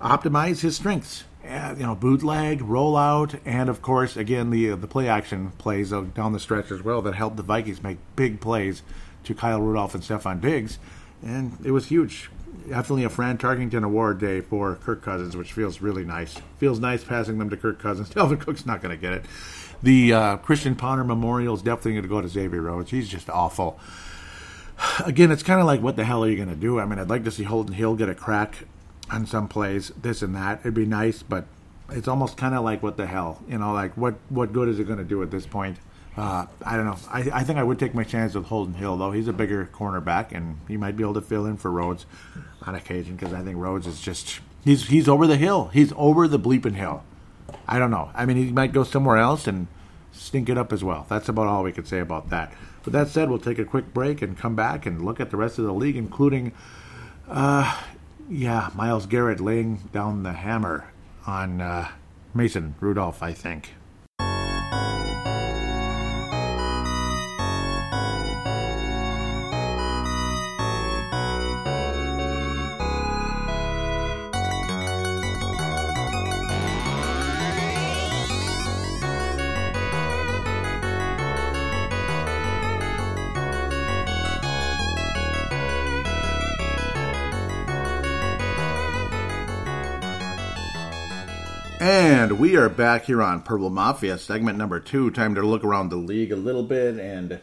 optimize 0.00 0.60
his 0.60 0.76
strengths. 0.76 1.24
You 1.42 1.86
know, 1.86 1.94
bootleg, 1.94 2.60
rollout, 2.60 3.40
and 3.44 3.68
of 3.68 3.80
course, 3.80 4.16
again, 4.16 4.50
the 4.50 4.72
uh, 4.72 4.76
the 4.76 4.86
play 4.86 5.08
action 5.08 5.52
plays 5.52 5.90
down 5.90 6.32
the 6.32 6.40
stretch 6.40 6.70
as 6.70 6.82
well 6.82 7.00
that 7.02 7.14
helped 7.14 7.36
the 7.36 7.42
Vikings 7.42 7.82
make 7.82 7.98
big 8.14 8.40
plays 8.40 8.82
to 9.24 9.34
Kyle 9.34 9.60
Rudolph 9.60 9.94
and 9.94 10.04
Stefon 10.04 10.40
Diggs, 10.40 10.78
and 11.22 11.56
it 11.64 11.70
was 11.70 11.86
huge. 11.86 12.30
Definitely 12.68 13.04
a 13.04 13.08
Fran 13.08 13.38
Tarkenton 13.38 13.84
Award 13.84 14.18
day 14.18 14.40
for 14.40 14.76
Kirk 14.76 15.02
Cousins, 15.02 15.36
which 15.36 15.52
feels 15.52 15.80
really 15.80 16.04
nice. 16.04 16.36
Feels 16.58 16.78
nice 16.78 17.02
passing 17.02 17.38
them 17.38 17.48
to 17.50 17.56
Kirk 17.56 17.80
Cousins. 17.80 18.10
Dalvin 18.14 18.38
Cook's 18.38 18.66
not 18.66 18.82
going 18.82 18.94
to 18.94 19.00
get 19.00 19.12
it. 19.12 19.24
The 19.82 20.12
uh, 20.12 20.36
Christian 20.38 20.74
Ponder 20.76 21.04
Memorial 21.04 21.54
is 21.54 21.62
definitely 21.62 21.92
going 21.92 22.02
to 22.02 22.08
go 22.08 22.20
to 22.20 22.28
Xavier 22.28 22.60
Rhodes. 22.60 22.90
He's 22.90 23.08
just 23.08 23.30
awful. 23.30 23.80
Again, 25.04 25.30
it's 25.30 25.42
kind 25.42 25.60
of 25.60 25.66
like, 25.66 25.80
what 25.80 25.96
the 25.96 26.04
hell 26.04 26.22
are 26.22 26.28
you 26.28 26.36
going 26.36 26.50
to 26.50 26.54
do? 26.54 26.78
I 26.78 26.84
mean, 26.84 26.98
I'd 26.98 27.08
like 27.08 27.24
to 27.24 27.30
see 27.30 27.44
Holton 27.44 27.74
Hill 27.74 27.96
get 27.96 28.08
a 28.08 28.14
crack 28.14 28.64
on 29.10 29.26
some 29.26 29.48
plays, 29.48 29.92
this 30.00 30.22
and 30.22 30.34
that. 30.34 30.60
It'd 30.60 30.74
be 30.74 30.86
nice, 30.86 31.22
but 31.22 31.46
it's 31.90 32.08
almost 32.08 32.36
kind 32.36 32.54
of 32.54 32.64
like, 32.64 32.82
what 32.82 32.96
the 32.96 33.06
hell? 33.06 33.42
You 33.48 33.58
know, 33.58 33.72
like, 33.72 33.96
what, 33.96 34.14
what 34.28 34.52
good 34.52 34.68
is 34.68 34.78
it 34.78 34.84
going 34.84 34.98
to 34.98 35.04
do 35.04 35.22
at 35.22 35.30
this 35.30 35.46
point? 35.46 35.78
Uh, 36.16 36.46
I 36.64 36.76
don't 36.76 36.86
know. 36.86 36.98
I, 37.08 37.40
I 37.40 37.44
think 37.44 37.58
I 37.58 37.62
would 37.62 37.78
take 37.78 37.94
my 37.94 38.04
chance 38.04 38.34
with 38.34 38.46
Holton 38.46 38.74
Hill, 38.74 38.96
though. 38.96 39.12
He's 39.12 39.28
a 39.28 39.32
bigger 39.32 39.68
cornerback, 39.72 40.32
and 40.32 40.58
he 40.68 40.76
might 40.76 40.96
be 40.96 41.02
able 41.02 41.14
to 41.14 41.20
fill 41.20 41.46
in 41.46 41.56
for 41.56 41.70
Rhodes 41.70 42.04
on 42.62 42.74
occasion 42.74 43.16
because 43.16 43.32
I 43.32 43.42
think 43.42 43.56
Rhodes 43.56 43.86
is 43.86 44.00
just 44.00 44.40
he's 44.64 44.88
he's 44.88 45.08
over 45.08 45.26
the 45.26 45.36
hill. 45.36 45.70
He's 45.72 45.92
over 45.96 46.26
the 46.26 46.38
bleeping 46.38 46.74
hill. 46.74 47.04
I 47.66 47.78
don't 47.78 47.90
know. 47.90 48.10
I 48.14 48.26
mean, 48.26 48.36
he 48.36 48.50
might 48.52 48.72
go 48.72 48.84
somewhere 48.84 49.16
else 49.16 49.46
and 49.46 49.68
stink 50.12 50.48
it 50.48 50.58
up 50.58 50.72
as 50.72 50.82
well. 50.82 51.06
That's 51.08 51.28
about 51.28 51.46
all 51.46 51.62
we 51.62 51.72
could 51.72 51.86
say 51.86 52.00
about 52.00 52.30
that. 52.30 52.52
With 52.84 52.92
that 52.94 53.08
said, 53.08 53.30
we'll 53.30 53.38
take 53.38 53.58
a 53.58 53.64
quick 53.64 53.92
break 53.94 54.22
and 54.22 54.36
come 54.36 54.56
back 54.56 54.86
and 54.86 55.04
look 55.04 55.20
at 55.20 55.30
the 55.30 55.36
rest 55.36 55.58
of 55.58 55.64
the 55.64 55.72
league, 55.72 55.96
including, 55.96 56.52
uh, 57.28 57.80
yeah, 58.30 58.70
Myles 58.74 59.06
Garrett 59.06 59.40
laying 59.40 59.76
down 59.92 60.22
the 60.22 60.32
hammer 60.32 60.92
on 61.26 61.60
uh, 61.60 61.88
Mason 62.32 62.74
Rudolph, 62.80 63.22
I 63.22 63.32
think. 63.32 63.74
We 92.50 92.56
are 92.56 92.68
back 92.68 93.04
here 93.04 93.22
on 93.22 93.40
Purple 93.42 93.70
Mafia, 93.70 94.18
segment 94.18 94.58
number 94.58 94.80
two. 94.80 95.08
Time 95.12 95.36
to 95.36 95.42
look 95.42 95.62
around 95.62 95.88
the 95.88 95.94
league 95.94 96.32
a 96.32 96.36
little 96.36 96.64
bit 96.64 96.98
and 96.98 97.38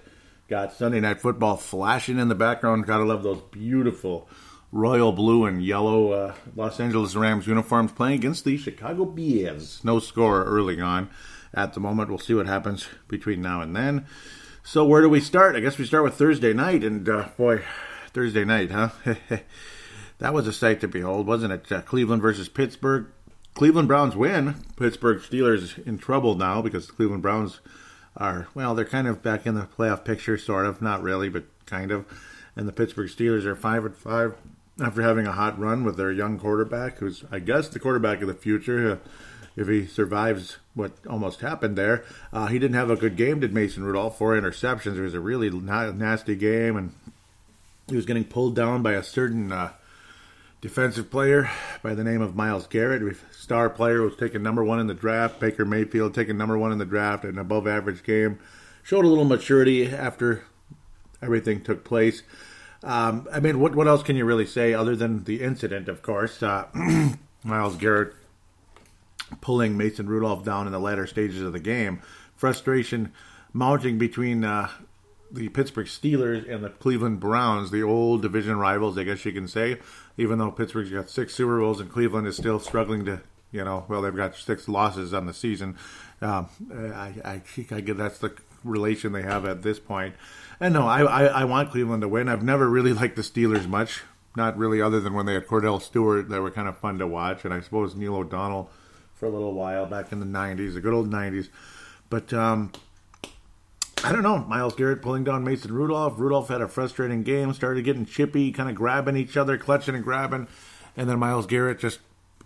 got 0.50 0.74
Sunday 0.74 1.00
Night 1.00 1.22
Football 1.22 1.56
flashing 1.56 2.20
in 2.20 2.28
the 2.28 2.36
background. 2.36 2.86
Gotta 2.86 3.06
love 3.06 3.24
those 3.24 3.42
beautiful 3.50 4.28
royal 4.70 5.14
blue 5.14 5.46
and 5.46 5.64
yellow 5.64 6.12
uh, 6.12 6.34
Los 6.58 6.82
Angeles 6.82 7.16
Rams 7.16 7.48
uniforms 7.48 7.94
playing 7.94 8.16
against 8.16 8.44
the 8.44 8.58
Chicago 8.58 9.06
Bears. 9.06 9.82
No 9.82 10.00
score 10.00 10.44
early 10.44 10.82
on 10.82 11.10
at 11.54 11.72
the 11.72 11.80
moment. 11.80 12.10
We'll 12.10 12.20
see 12.20 12.34
what 12.34 12.48
happens 12.48 12.86
between 13.08 13.42
now 13.42 13.62
and 13.62 13.74
then. 13.74 14.08
So, 14.62 14.84
where 14.84 15.02
do 15.02 15.08
we 15.08 15.22
start? 15.22 15.56
I 15.56 15.62
guess 15.62 15.78
we 15.78 15.86
start 15.86 16.04
with 16.04 16.16
Thursday 16.16 16.52
night. 16.52 16.84
And 16.84 17.08
uh, 17.08 17.30
boy, 17.38 17.62
Thursday 18.12 18.44
night, 18.44 18.72
huh? 18.72 18.90
that 20.18 20.34
was 20.34 20.48
a 20.48 20.54
sight 20.54 20.82
to 20.82 20.90
behold, 20.90 21.28
wasn't 21.28 21.54
it? 21.54 21.72
Uh, 21.72 21.82
Cleveland 21.82 22.22
versus 22.22 22.50
Pittsburgh. 22.50 23.08
Cleveland 23.58 23.88
Browns 23.88 24.16
win. 24.16 24.54
Pittsburgh 24.76 25.18
Steelers 25.18 25.84
in 25.88 25.98
trouble 25.98 26.36
now 26.36 26.62
because 26.62 26.86
the 26.86 26.94
Cleveland 26.94 27.24
Browns 27.24 27.60
are, 28.16 28.48
well, 28.54 28.76
they're 28.76 28.86
kind 28.86 29.08
of 29.08 29.24
back 29.24 29.48
in 29.48 29.56
the 29.56 29.68
playoff 29.76 30.06
picture, 30.06 30.38
sort 30.38 30.68
of. 30.68 30.80
Not 30.80 31.02
really, 31.02 31.28
but 31.28 31.46
kind 31.66 31.92
of. 31.92 32.06
And 32.56 32.68
the 32.68 32.72
Pittsburgh 32.72 33.10
Steelers 33.10 33.46
are 33.46 33.56
5 33.56 33.86
and 33.86 33.96
5 33.96 34.36
after 34.80 35.02
having 35.02 35.26
a 35.26 35.32
hot 35.32 35.58
run 35.58 35.84
with 35.84 35.98
their 35.98 36.12
young 36.12 36.38
quarterback, 36.38 37.00
who's, 37.00 37.24
I 37.32 37.40
guess, 37.40 37.68
the 37.68 37.80
quarterback 37.80 38.22
of 38.22 38.28
the 38.28 38.36
future. 38.36 38.92
Uh, 38.92 38.98
if 39.56 39.68
he 39.68 39.88
survives 39.88 40.58
what 40.76 40.92
almost 41.10 41.42
happened 41.42 41.76
there, 41.76 42.06
uh, 42.32 42.46
he 42.46 42.60
didn't 42.60 42.78
have 42.78 42.92
a 42.92 42.96
good 42.96 43.16
game. 43.18 43.40
Did 43.40 43.56
Mason 43.56 43.84
Rudolph 43.84 44.20
four 44.20 44.40
interceptions? 44.40 44.98
It 44.98 45.02
was 45.02 45.16
a 45.16 45.20
really 45.20 45.50
na- 45.50 45.90
nasty 45.90 46.36
game, 46.36 46.78
and 46.78 46.94
he 47.88 47.96
was 47.96 48.06
getting 48.06 48.24
pulled 48.24 48.56
down 48.56 48.84
by 48.84 48.94
a 48.94 49.02
certain 49.02 49.52
uh, 49.52 49.72
defensive 50.62 51.12
player 51.12 51.50
by 51.84 51.94
the 51.94 52.04
name 52.04 52.22
of 52.22 52.36
Myles 52.36 52.68
Garrett, 52.68 53.18
star 53.32 53.70
player 53.70 53.98
who 53.98 54.04
was 54.04 54.16
taken 54.16 54.42
number 54.42 54.64
one 54.64 54.80
in 54.80 54.88
the 54.88 54.94
draft. 54.94 55.40
Baker 55.40 55.66
Mayfield 55.66 56.14
taken 56.14 56.38
number 56.38 56.58
one 56.58 56.72
in 56.72 56.78
the 56.78 56.86
draft, 56.86 57.24
an 57.24 57.38
above 57.38 57.68
average 57.68 58.04
game. 58.04 58.40
Showed 58.84 59.06
a 59.06 59.08
little 59.08 59.26
maturity 59.26 59.88
after 59.88 60.44
everything 61.22 61.62
took 61.62 61.84
place. 61.84 62.24
Um, 62.84 63.28
I 63.32 63.40
mean, 63.40 63.60
what 63.60 63.76
what 63.76 63.88
else 63.88 64.04
can 64.04 64.16
you 64.16 64.26
really 64.26 64.46
say 64.46 64.74
other 64.74 64.96
than 64.96 65.24
the 65.24 65.42
incident? 65.42 65.90
Of 65.90 66.02
course, 66.02 66.42
uh, 66.42 66.68
Myles 67.44 67.76
Garrett 67.76 68.14
pulling 69.42 69.78
Mason 69.78 70.08
Rudolph 70.08 70.46
down 70.46 70.68
in 70.68 70.72
the 70.72 70.80
latter 70.80 71.08
stages 71.08 71.42
of 71.42 71.54
the 71.54 71.60
game. 71.60 72.02
Frustration 72.36 73.12
mounting 73.52 73.98
between 73.98 74.44
uh, 74.44 74.70
the 75.32 75.50
Pittsburgh 75.50 75.88
Steelers 75.88 76.50
and 76.50 76.64
the 76.64 76.70
Cleveland 76.70 77.20
Browns, 77.20 77.72
the 77.72 77.84
old 77.84 78.22
division 78.22 78.58
rivals, 78.58 78.98
I 78.98 79.04
guess 79.04 79.26
you 79.26 79.32
can 79.32 79.48
say. 79.48 79.80
Even 80.18 80.40
though 80.40 80.52
Pittsburgh's 80.52 80.90
got 80.90 81.10
six 81.10 81.36
Super 81.36 81.60
Bowls 81.60 81.80
and 81.80 81.92
Cleveland 81.92 82.28
is 82.28 82.38
still 82.38 82.60
struggling 82.60 83.06
to, 83.06 83.22
you 83.52 83.64
know, 83.64 83.86
well, 83.88 84.02
they've 84.02 84.16
got 84.16 84.36
six 84.36 84.68
losses 84.68 85.14
on 85.14 85.26
the 85.26 85.34
season. 85.34 85.78
Um, 86.22 86.50
I, 86.74 87.14
I, 87.24 87.42
I 87.72 87.82
get 87.82 87.98
that's 87.98 88.18
the 88.18 88.34
relation 88.64 89.12
they 89.12 89.22
have 89.22 89.46
at 89.46 89.62
this 89.62 89.80
point. 89.80 90.16
And 90.60 90.74
no, 90.74 90.88
I, 90.88 91.02
I, 91.04 91.24
I 91.26 91.44
want 91.46 91.72
Cleveland 91.72 92.02
to 92.02 92.08
win. 92.08 92.28
I've 92.28 92.44
never 92.44 92.68
really 92.70 92.94
liked 92.94 93.16
the 93.16 93.22
Steelers 93.22 93.68
much, 93.68 94.02
not 94.36 94.58
really, 94.58 94.82
other 94.82 95.00
than 95.00 95.14
when 95.14 95.26
they 95.26 95.36
had 95.36 95.48
Kordell 95.48 95.82
Stewart, 95.82 96.30
that 96.30 96.42
were 96.42 96.52
kind 96.52 96.68
of 96.68 96.78
fun 96.78 96.98
to 97.00 97.08
watch, 97.08 97.46
and 97.46 97.54
I 97.54 97.62
suppose 97.62 97.96
Neil 97.96 98.16
O'Donnell 98.16 98.70
for 99.14 99.28
a 99.28 99.30
little 99.30 99.54
while 99.54 99.86
back 99.86 100.12
in 100.12 100.20
the 100.20 100.26
'90s, 100.26 100.74
the 100.74 100.82
good 100.82 100.94
old 100.94 101.12
'90s. 101.12 101.50
But 102.10 102.34
um, 102.34 102.72
I 104.04 104.12
don't 104.12 104.24
know. 104.24 104.38
Myles 104.38 104.76
Garrett 104.76 105.02
pulling 105.02 105.24
down 105.24 105.44
Mason 105.44 105.74
Rudolph. 105.74 106.14
Rudolph 106.18 106.50
had 106.50 106.62
a 106.62 106.68
frustrating 106.68 107.24
game, 107.24 107.54
started 107.54 107.84
getting 107.84 108.06
chippy, 108.06 108.52
kind 108.52 108.70
of 108.70 108.76
grabbing 108.76 109.18
each 109.18 109.36
other, 109.36 109.58
clutching 109.58 109.96
and 109.96 110.04
grabbing. 110.04 110.48
And 110.96 111.10
then 111.10 111.20
Myles 111.20 111.46
Garrett 111.46 111.80
just 111.80 112.00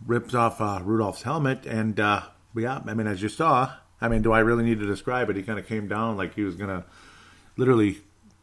rips 0.06 0.34
off 0.34 0.60
uh, 0.60 0.80
Rudolph's 0.84 1.22
helmet. 1.24 1.66
And 1.66 2.00
uh, 2.00 2.24
yeah, 2.56 2.82
I 2.86 2.94
mean, 2.94 3.08
as 3.08 3.22
you 3.22 3.30
saw, 3.30 3.74
I 4.00 4.08
mean, 4.08 4.22
do 4.22 4.32
I 4.32 4.40
really 4.40 4.64
need 4.64 4.80
to 4.80 4.88
describe 4.88 5.30
it? 5.30 5.36
He 5.36 5.44
kind 5.44 5.60
of 5.60 5.68
came 5.68 5.88
down 5.88 6.18
like 6.18 6.36
he 6.36 6.44
was 6.44 6.56
going 6.56 6.70
to 6.70 6.84
literally 7.58 8.00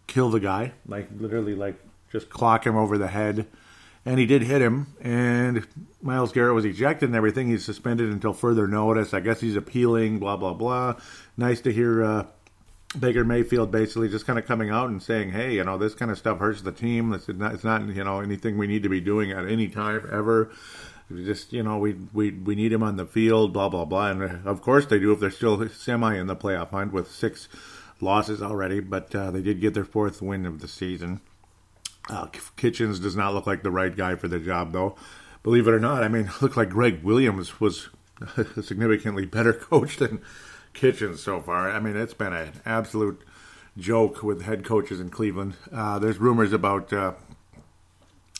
kill 0.06 0.30
the 0.30 0.40
guy, 0.40 0.72
like 0.86 1.08
literally, 1.18 1.54
like 1.54 1.76
just 2.12 2.30
clock 2.30 2.64
him 2.64 2.76
over 2.76 2.98
the 2.98 3.08
head. 3.08 3.46
And 4.06 4.18
he 4.18 4.26
did 4.26 4.42
hit 4.42 4.62
him. 4.62 4.86
And 5.00 5.66
Myles 6.00 6.32
Garrett 6.32 6.54
was 6.54 6.64
ejected 6.64 7.08
and 7.08 7.16
everything. 7.16 7.48
He's 7.48 7.64
suspended 7.64 8.10
until 8.10 8.32
further 8.32 8.66
notice. 8.66 9.12
I 9.12 9.20
guess 9.20 9.40
he's 9.40 9.56
appealing, 9.56 10.18
blah, 10.18 10.36
blah, 10.36 10.54
blah. 10.54 10.94
Nice 11.36 11.60
to 11.62 11.72
hear. 11.72 12.04
Uh, 12.04 12.26
Baker 12.98 13.24
Mayfield 13.24 13.70
basically 13.70 14.08
just 14.08 14.26
kind 14.26 14.38
of 14.38 14.46
coming 14.46 14.70
out 14.70 14.88
and 14.88 15.02
saying, 15.02 15.32
"Hey, 15.32 15.54
you 15.54 15.64
know, 15.64 15.76
this 15.76 15.94
kind 15.94 16.10
of 16.10 16.18
stuff 16.18 16.38
hurts 16.38 16.62
the 16.62 16.72
team. 16.72 17.12
It's 17.12 17.28
not, 17.28 17.54
it's 17.54 17.64
not, 17.64 17.86
you 17.88 18.04
know, 18.04 18.20
anything 18.20 18.56
we 18.56 18.66
need 18.66 18.82
to 18.82 18.88
be 18.88 19.00
doing 19.00 19.30
at 19.30 19.46
any 19.46 19.68
time 19.68 20.08
ever. 20.10 20.50
Just, 21.10 21.52
you 21.52 21.62
know, 21.62 21.78
we 21.78 21.96
we 22.12 22.30
we 22.30 22.54
need 22.54 22.72
him 22.72 22.82
on 22.82 22.96
the 22.96 23.06
field, 23.06 23.52
blah 23.52 23.68
blah 23.68 23.84
blah." 23.84 24.10
And 24.10 24.22
uh, 24.22 24.50
of 24.50 24.62
course 24.62 24.86
they 24.86 24.98
do 24.98 25.12
if 25.12 25.20
they're 25.20 25.30
still 25.30 25.68
semi 25.68 26.16
in 26.16 26.28
the 26.28 26.36
playoff 26.36 26.70
hunt 26.70 26.92
with 26.92 27.10
six 27.10 27.48
losses 28.00 28.40
already, 28.40 28.80
but 28.80 29.14
uh, 29.14 29.30
they 29.30 29.42
did 29.42 29.60
get 29.60 29.74
their 29.74 29.84
fourth 29.84 30.22
win 30.22 30.46
of 30.46 30.60
the 30.60 30.68
season. 30.68 31.20
Uh, 32.08 32.26
Kitchens 32.56 32.98
does 33.00 33.16
not 33.16 33.34
look 33.34 33.46
like 33.46 33.62
the 33.62 33.70
right 33.70 33.94
guy 33.94 34.14
for 34.14 34.28
the 34.28 34.38
job, 34.38 34.72
though. 34.72 34.96
Believe 35.42 35.68
it 35.68 35.74
or 35.74 35.80
not, 35.80 36.02
I 36.02 36.08
mean, 36.08 36.30
looked 36.40 36.56
like 36.56 36.70
Gregg 36.70 37.02
Williams 37.02 37.60
was 37.60 37.88
a 38.36 38.62
significantly 38.62 39.26
better 39.26 39.52
coach 39.52 39.96
than 39.98 40.22
Kitchens 40.78 41.20
so 41.20 41.40
far. 41.40 41.68
I 41.68 41.80
mean, 41.80 41.96
it's 41.96 42.14
been 42.14 42.32
an 42.32 42.52
absolute 42.64 43.22
joke 43.76 44.22
with 44.22 44.42
head 44.42 44.64
coaches 44.64 45.00
in 45.00 45.10
Cleveland. 45.10 45.54
Uh, 45.72 45.98
there's 45.98 46.18
rumors 46.18 46.52
about 46.52 46.92
uh, 46.92 47.14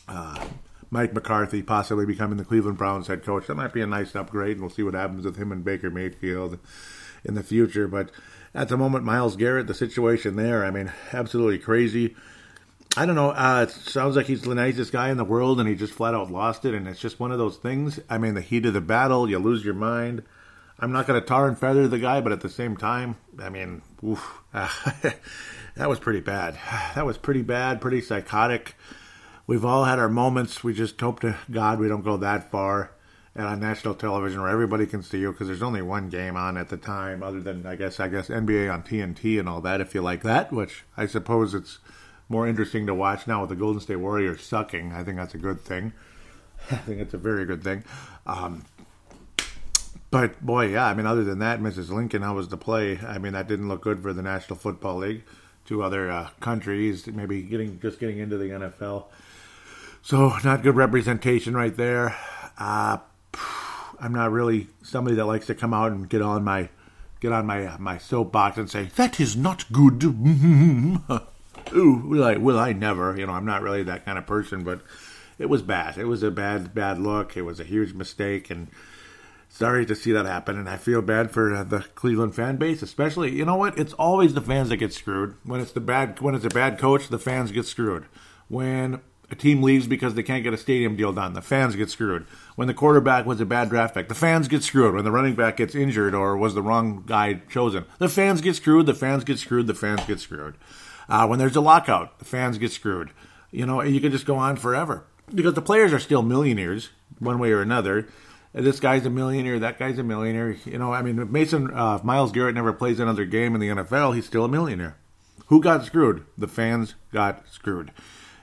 uh, 0.06 0.46
Mike 0.88 1.12
McCarthy 1.12 1.62
possibly 1.62 2.06
becoming 2.06 2.38
the 2.38 2.44
Cleveland 2.44 2.78
Browns 2.78 3.08
head 3.08 3.24
coach. 3.24 3.48
That 3.48 3.56
might 3.56 3.72
be 3.72 3.80
a 3.80 3.88
nice 3.88 4.14
upgrade, 4.14 4.52
and 4.52 4.60
we'll 4.60 4.70
see 4.70 4.84
what 4.84 4.94
happens 4.94 5.24
with 5.24 5.36
him 5.36 5.50
and 5.50 5.64
Baker 5.64 5.90
Mayfield 5.90 6.60
in 7.24 7.34
the 7.34 7.42
future. 7.42 7.88
But 7.88 8.12
at 8.54 8.68
the 8.68 8.76
moment, 8.76 9.04
Myles 9.04 9.34
Garrett, 9.34 9.66
the 9.66 9.74
situation 9.74 10.36
there, 10.36 10.64
I 10.64 10.70
mean, 10.70 10.92
absolutely 11.12 11.58
crazy. 11.58 12.14
I 12.96 13.04
don't 13.04 13.16
know. 13.16 13.30
Uh, 13.30 13.66
it 13.68 13.72
sounds 13.72 14.14
like 14.14 14.26
he's 14.26 14.42
the 14.42 14.54
nicest 14.54 14.92
guy 14.92 15.10
in 15.10 15.16
the 15.16 15.24
world, 15.24 15.58
and 15.58 15.68
he 15.68 15.74
just 15.74 15.92
flat 15.92 16.14
out 16.14 16.30
lost 16.30 16.64
it. 16.64 16.72
And 16.72 16.86
it's 16.86 17.00
just 17.00 17.18
one 17.18 17.32
of 17.32 17.38
those 17.38 17.56
things. 17.56 17.98
I 18.08 18.18
mean, 18.18 18.34
the 18.34 18.40
heat 18.40 18.64
of 18.64 18.74
the 18.74 18.80
battle, 18.80 19.28
you 19.28 19.40
lose 19.40 19.64
your 19.64 19.74
mind. 19.74 20.22
I'm 20.78 20.92
not 20.92 21.06
going 21.06 21.20
to 21.20 21.26
tar 21.26 21.48
and 21.48 21.58
feather 21.58 21.88
the 21.88 21.98
guy, 21.98 22.20
but 22.20 22.32
at 22.32 22.40
the 22.40 22.48
same 22.48 22.76
time, 22.76 23.16
I 23.40 23.48
mean, 23.48 23.82
oof, 24.04 24.42
that 24.52 25.88
was 25.88 25.98
pretty 25.98 26.20
bad. 26.20 26.58
That 26.94 27.06
was 27.06 27.18
pretty 27.18 27.42
bad, 27.42 27.80
pretty 27.80 28.00
psychotic. 28.00 28.74
We've 29.46 29.64
all 29.64 29.84
had 29.84 29.98
our 29.98 30.08
moments. 30.08 30.64
We 30.64 30.74
just 30.74 31.00
hope 31.00 31.20
to 31.20 31.36
God 31.50 31.78
we 31.78 31.88
don't 31.88 32.04
go 32.04 32.16
that 32.16 32.50
far 32.50 32.92
and 33.34 33.46
on 33.46 33.60
national 33.60 33.94
television 33.94 34.40
where 34.40 34.50
everybody 34.50 34.84
can 34.84 35.02
see 35.02 35.20
you 35.20 35.30
because 35.30 35.46
there's 35.46 35.62
only 35.62 35.80
one 35.80 36.08
game 36.08 36.36
on 36.36 36.56
at 36.56 36.68
the 36.70 36.76
time, 36.76 37.22
other 37.22 37.40
than 37.40 37.64
I 37.66 37.76
guess 37.76 38.00
I 38.00 38.08
guess 38.08 38.28
NBA 38.28 38.72
on 38.72 38.82
TNT 38.82 39.38
and 39.38 39.48
all 39.48 39.60
that. 39.60 39.80
If 39.80 39.94
you 39.94 40.02
like 40.02 40.22
that, 40.24 40.52
which 40.52 40.84
I 40.96 41.06
suppose 41.06 41.54
it's 41.54 41.78
more 42.28 42.48
interesting 42.48 42.86
to 42.86 42.94
watch 42.94 43.26
now 43.26 43.40
with 43.40 43.50
the 43.50 43.56
Golden 43.56 43.80
State 43.80 43.96
Warriors 43.96 44.42
sucking. 44.42 44.92
I 44.92 45.04
think 45.04 45.16
that's 45.16 45.34
a 45.34 45.38
good 45.38 45.60
thing. 45.60 45.92
I 46.70 46.76
think 46.76 47.00
it's 47.00 47.14
a 47.14 47.18
very 47.18 47.44
good 47.44 47.62
thing. 47.62 47.84
Um, 48.26 48.64
but 50.10 50.44
boy, 50.44 50.68
yeah, 50.68 50.86
I 50.86 50.94
mean, 50.94 51.06
other 51.06 51.24
than 51.24 51.38
that, 51.40 51.60
Mrs. 51.60 51.90
Lincoln, 51.90 52.22
how 52.22 52.34
was 52.34 52.48
the 52.48 52.56
play? 52.56 52.98
I 52.98 53.18
mean, 53.18 53.32
that 53.34 53.48
didn't 53.48 53.68
look 53.68 53.82
good 53.82 54.02
for 54.02 54.12
the 54.12 54.22
National 54.22 54.58
Football 54.58 54.98
League. 54.98 55.24
Two 55.64 55.82
other 55.82 56.10
uh, 56.10 56.30
countries, 56.40 57.06
maybe 57.06 57.42
getting 57.42 57.78
just 57.80 58.00
getting 58.00 58.18
into 58.18 58.38
the 58.38 58.48
NFL. 58.48 59.06
So 60.00 60.32
not 60.42 60.62
good 60.62 60.76
representation 60.76 61.54
right 61.54 61.76
there. 61.76 62.16
Uh, 62.58 62.98
I'm 64.00 64.12
not 64.12 64.32
really 64.32 64.68
somebody 64.82 65.16
that 65.16 65.26
likes 65.26 65.46
to 65.46 65.54
come 65.54 65.74
out 65.74 65.92
and 65.92 66.08
get 66.08 66.22
on 66.22 66.44
my 66.44 66.70
get 67.20 67.32
on 67.32 67.46
my 67.46 67.66
uh, 67.66 67.76
my 67.78 67.98
soapbox 67.98 68.56
and 68.56 68.70
say 68.70 68.84
that 68.96 69.20
is 69.20 69.36
not 69.36 69.70
good. 69.72 70.02
Ooh, 71.74 72.02
will 72.06 72.24
I? 72.24 72.36
Will 72.36 72.58
I 72.58 72.72
never? 72.72 73.16
You 73.18 73.26
know, 73.26 73.32
I'm 73.32 73.44
not 73.44 73.62
really 73.62 73.82
that 73.82 74.04
kind 74.04 74.16
of 74.16 74.26
person, 74.26 74.64
but 74.64 74.80
it 75.38 75.46
was 75.46 75.62
bad. 75.62 75.98
It 75.98 76.04
was 76.04 76.22
a 76.22 76.30
bad 76.30 76.74
bad 76.74 76.98
look. 76.98 77.36
It 77.36 77.42
was 77.42 77.60
a 77.60 77.64
huge 77.64 77.92
mistake, 77.92 78.50
and 78.50 78.68
sorry 79.48 79.86
to 79.86 79.94
see 79.94 80.12
that 80.12 80.26
happen, 80.26 80.58
and 80.58 80.68
I 80.68 80.76
feel 80.76 81.02
bad 81.02 81.30
for 81.30 81.54
uh, 81.54 81.64
the 81.64 81.80
Cleveland 81.94 82.34
fan 82.34 82.56
base, 82.56 82.82
especially. 82.82 83.34
You 83.34 83.44
know 83.44 83.56
what? 83.56 83.78
It's 83.78 83.92
always 83.94 84.34
the 84.34 84.40
fans 84.40 84.68
that 84.68 84.76
get 84.76 84.92
screwed. 84.92 85.34
When 85.44 85.60
it's 85.60 85.72
the 85.72 85.80
bad, 85.80 86.20
when 86.20 86.34
it's 86.34 86.44
a 86.44 86.50
bad 86.50 86.78
coach, 86.78 87.08
the 87.08 87.18
fans 87.18 87.52
get 87.52 87.66
screwed. 87.66 88.06
When 88.48 89.00
a 89.30 89.34
team 89.34 89.62
leaves 89.62 89.86
because 89.86 90.14
they 90.14 90.22
can't 90.22 90.42
get 90.42 90.54
a 90.54 90.58
stadium 90.58 90.96
deal 90.96 91.12
done, 91.12 91.34
the 91.34 91.42
fans 91.42 91.76
get 91.76 91.90
screwed. 91.90 92.26
When 92.56 92.68
the 92.68 92.74
quarterback 92.74 93.26
was 93.26 93.40
a 93.40 93.46
bad 93.46 93.68
draft 93.68 93.94
pick, 93.94 94.08
the 94.08 94.14
fans 94.14 94.48
get 94.48 94.62
screwed. 94.62 94.94
When 94.94 95.04
the 95.04 95.10
running 95.10 95.34
back 95.34 95.58
gets 95.58 95.74
injured 95.74 96.14
or 96.14 96.36
was 96.36 96.54
the 96.54 96.62
wrong 96.62 97.04
guy 97.06 97.42
chosen, 97.50 97.84
the 97.98 98.08
fans 98.08 98.40
get 98.40 98.56
screwed. 98.56 98.86
The 98.86 98.94
fans 98.94 99.24
get 99.24 99.38
screwed. 99.38 99.66
The 99.66 99.74
fans 99.74 100.04
get 100.06 100.20
screwed. 100.20 100.54
Uh, 101.08 101.26
when 101.26 101.38
there's 101.38 101.56
a 101.56 101.60
lockout, 101.60 102.18
the 102.18 102.24
fans 102.24 102.58
get 102.58 102.72
screwed. 102.72 103.10
You 103.50 103.66
know, 103.66 103.82
you 103.82 104.00
can 104.00 104.12
just 104.12 104.26
go 104.26 104.36
on 104.36 104.56
forever 104.56 105.04
because 105.34 105.54
the 105.54 105.62
players 105.62 105.92
are 105.92 105.98
still 105.98 106.22
millionaires 106.22 106.90
one 107.18 107.38
way 107.38 107.50
or 107.50 107.62
another 107.62 108.08
this 108.52 108.80
guy's 108.80 109.06
a 109.06 109.10
millionaire, 109.10 109.58
that 109.58 109.78
guy's 109.78 109.98
a 109.98 110.02
millionaire. 110.02 110.56
You 110.64 110.78
know, 110.78 110.92
I 110.92 111.02
mean, 111.02 111.30
Mason 111.30 111.70
uh, 111.72 112.00
Myles 112.02 112.32
Garrett 112.32 112.54
never 112.54 112.72
plays 112.72 112.98
another 113.00 113.24
game 113.24 113.54
in 113.54 113.60
the 113.60 113.68
NFL, 113.68 114.14
he's 114.14 114.26
still 114.26 114.44
a 114.44 114.48
millionaire. 114.48 114.96
Who 115.46 115.60
got 115.60 115.84
screwed? 115.84 116.24
The 116.36 116.48
fans 116.48 116.94
got 117.12 117.48
screwed, 117.50 117.90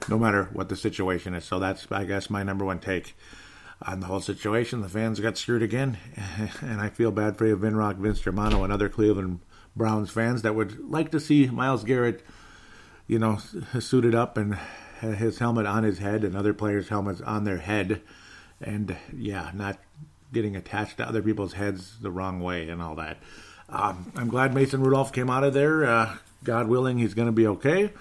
no 0.09 0.17
matter 0.17 0.49
what 0.53 0.69
the 0.69 0.75
situation 0.75 1.33
is. 1.35 1.45
So 1.45 1.59
that's, 1.59 1.87
I 1.91 2.03
guess, 2.03 2.29
my 2.29 2.41
number 2.43 2.65
one 2.65 2.79
take. 2.79 3.15
on 3.81 3.99
the 3.99 4.07
whole 4.07 4.21
situation. 4.21 4.81
The 4.81 4.89
fans 4.89 5.19
got 5.19 5.37
screwed 5.37 5.61
again, 5.61 5.97
and 6.61 6.81
I 6.81 6.89
feel 6.89 7.11
bad 7.11 7.37
for 7.37 7.45
you, 7.45 7.57
Vinrock, 7.57 7.97
Vince 7.97 8.21
Germano, 8.21 8.63
and 8.63 8.71
other 8.73 8.89
Cleveland 8.89 9.39
Browns 9.75 10.09
fans 10.09 10.41
that 10.43 10.55
would 10.55 10.89
like 10.89 11.11
to 11.11 11.19
see 11.19 11.47
Myles 11.47 11.83
Garrett, 11.83 12.25
you 13.07 13.19
know, 13.19 13.37
suited 13.79 14.15
up 14.15 14.37
and 14.37 14.57
his 15.01 15.39
helmet 15.39 15.65
on 15.65 15.83
his 15.83 15.99
head 15.99 16.23
and 16.23 16.35
other 16.35 16.53
players' 16.53 16.87
helmets 16.89 17.21
on 17.21 17.43
their 17.43 17.57
head, 17.57 18.01
and 18.61 18.95
yeah, 19.15 19.51
not 19.53 19.77
getting 20.35 20.55
attached 20.55 20.97
to 20.97 21.07
other 21.07 21.23
people's 21.23 21.53
heads 21.53 21.97
the 22.01 22.11
wrong 22.11 22.39
way 22.41 22.69
and 22.69 22.81
all 22.81 22.93
that. 22.95 23.17
Um, 23.69 24.11
I'm 24.15 24.27
glad 24.27 24.53
Mason 24.53 24.81
Rudolph 24.81 25.11
came 25.11 25.29
out 25.29 25.43
of 25.43 25.55
there. 25.55 25.85
Uh, 25.85 26.17
God 26.43 26.67
willing, 26.67 26.99
he's 26.99 27.15
going 27.15 27.27
to 27.27 27.31
be 27.31 27.47
okay. 27.47 27.91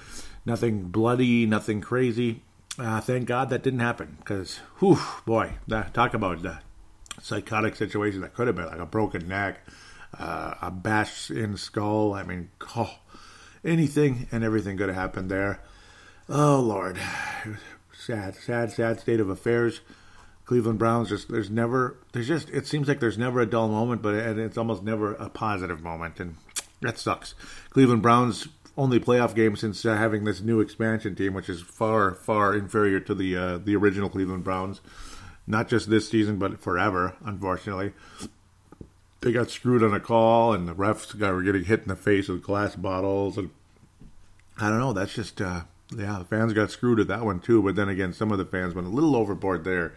Nothing 0.44 0.88
bloody, 0.88 1.46
nothing 1.46 1.80
crazy. 1.80 2.42
Uh, 2.78 3.00
thank 3.00 3.26
God 3.26 3.48
that 3.50 3.62
didn't 3.62 3.80
happen 3.80 4.16
because, 4.18 4.58
whew, 4.80 4.98
boy, 5.24 5.52
that, 5.68 5.94
talk 5.94 6.12
about 6.12 6.42
the 6.42 6.58
psychotic 7.22 7.76
situation 7.76 8.20
that 8.20 8.34
could 8.34 8.48
have 8.48 8.56
been 8.56 8.66
like 8.66 8.80
a 8.80 8.84
broken 8.84 9.28
neck, 9.28 9.60
uh, 10.18 10.54
a 10.60 10.70
bash 10.70 11.30
in 11.30 11.56
skull. 11.56 12.12
I 12.12 12.24
mean, 12.24 12.50
oh, 12.76 12.98
anything 13.64 14.26
and 14.32 14.42
everything 14.42 14.76
could 14.76 14.88
have 14.88 14.96
happened 14.98 15.30
there. 15.30 15.60
Oh 16.28 16.58
Lord, 16.58 16.98
sad, 17.92 18.34
sad, 18.34 18.72
sad 18.72 19.00
state 19.00 19.20
of 19.20 19.30
affairs. 19.30 19.80
Cleveland 20.44 20.78
Browns 20.78 21.08
just 21.08 21.28
there's 21.28 21.50
never 21.50 21.96
there's 22.12 22.28
just 22.28 22.50
it 22.50 22.66
seems 22.66 22.88
like 22.88 23.00
there's 23.00 23.18
never 23.18 23.40
a 23.40 23.46
dull 23.46 23.68
moment, 23.68 24.02
but 24.02 24.14
and 24.14 24.38
it's 24.38 24.58
almost 24.58 24.82
never 24.82 25.14
a 25.14 25.30
positive 25.30 25.82
moment, 25.82 26.20
and 26.20 26.36
that 26.80 26.98
sucks. 26.98 27.34
Cleveland 27.70 28.02
Browns 28.02 28.48
only 28.76 29.00
playoff 29.00 29.34
game 29.34 29.56
since 29.56 29.84
uh, 29.84 29.96
having 29.96 30.24
this 30.24 30.40
new 30.40 30.60
expansion 30.60 31.14
team, 31.14 31.32
which 31.34 31.48
is 31.48 31.62
far 31.62 32.14
far 32.14 32.54
inferior 32.54 33.00
to 33.00 33.14
the 33.14 33.36
uh, 33.36 33.58
the 33.58 33.76
original 33.76 34.10
Cleveland 34.10 34.44
Browns, 34.44 34.80
not 35.46 35.68
just 35.68 35.88
this 35.88 36.08
season 36.08 36.38
but 36.38 36.60
forever. 36.60 37.16
Unfortunately, 37.24 37.92
they 39.20 39.32
got 39.32 39.50
screwed 39.50 39.82
on 39.82 39.94
a 39.94 40.00
call, 40.00 40.52
and 40.52 40.68
the 40.68 40.74
refs 40.74 41.18
got 41.18 41.32
were 41.32 41.42
getting 41.42 41.64
hit 41.64 41.82
in 41.82 41.88
the 41.88 41.96
face 41.96 42.28
with 42.28 42.42
glass 42.42 42.76
bottles, 42.76 43.38
and 43.38 43.48
I 44.58 44.68
don't 44.68 44.80
know. 44.80 44.92
That's 44.92 45.14
just 45.14 45.40
uh, 45.40 45.62
yeah, 45.96 46.18
the 46.18 46.24
fans 46.26 46.52
got 46.52 46.70
screwed 46.70 47.00
at 47.00 47.08
that 47.08 47.24
one 47.24 47.40
too. 47.40 47.62
But 47.62 47.76
then 47.76 47.88
again, 47.88 48.12
some 48.12 48.30
of 48.30 48.36
the 48.38 48.44
fans 48.44 48.74
went 48.74 48.86
a 48.86 48.90
little 48.90 49.16
overboard 49.16 49.64
there. 49.64 49.94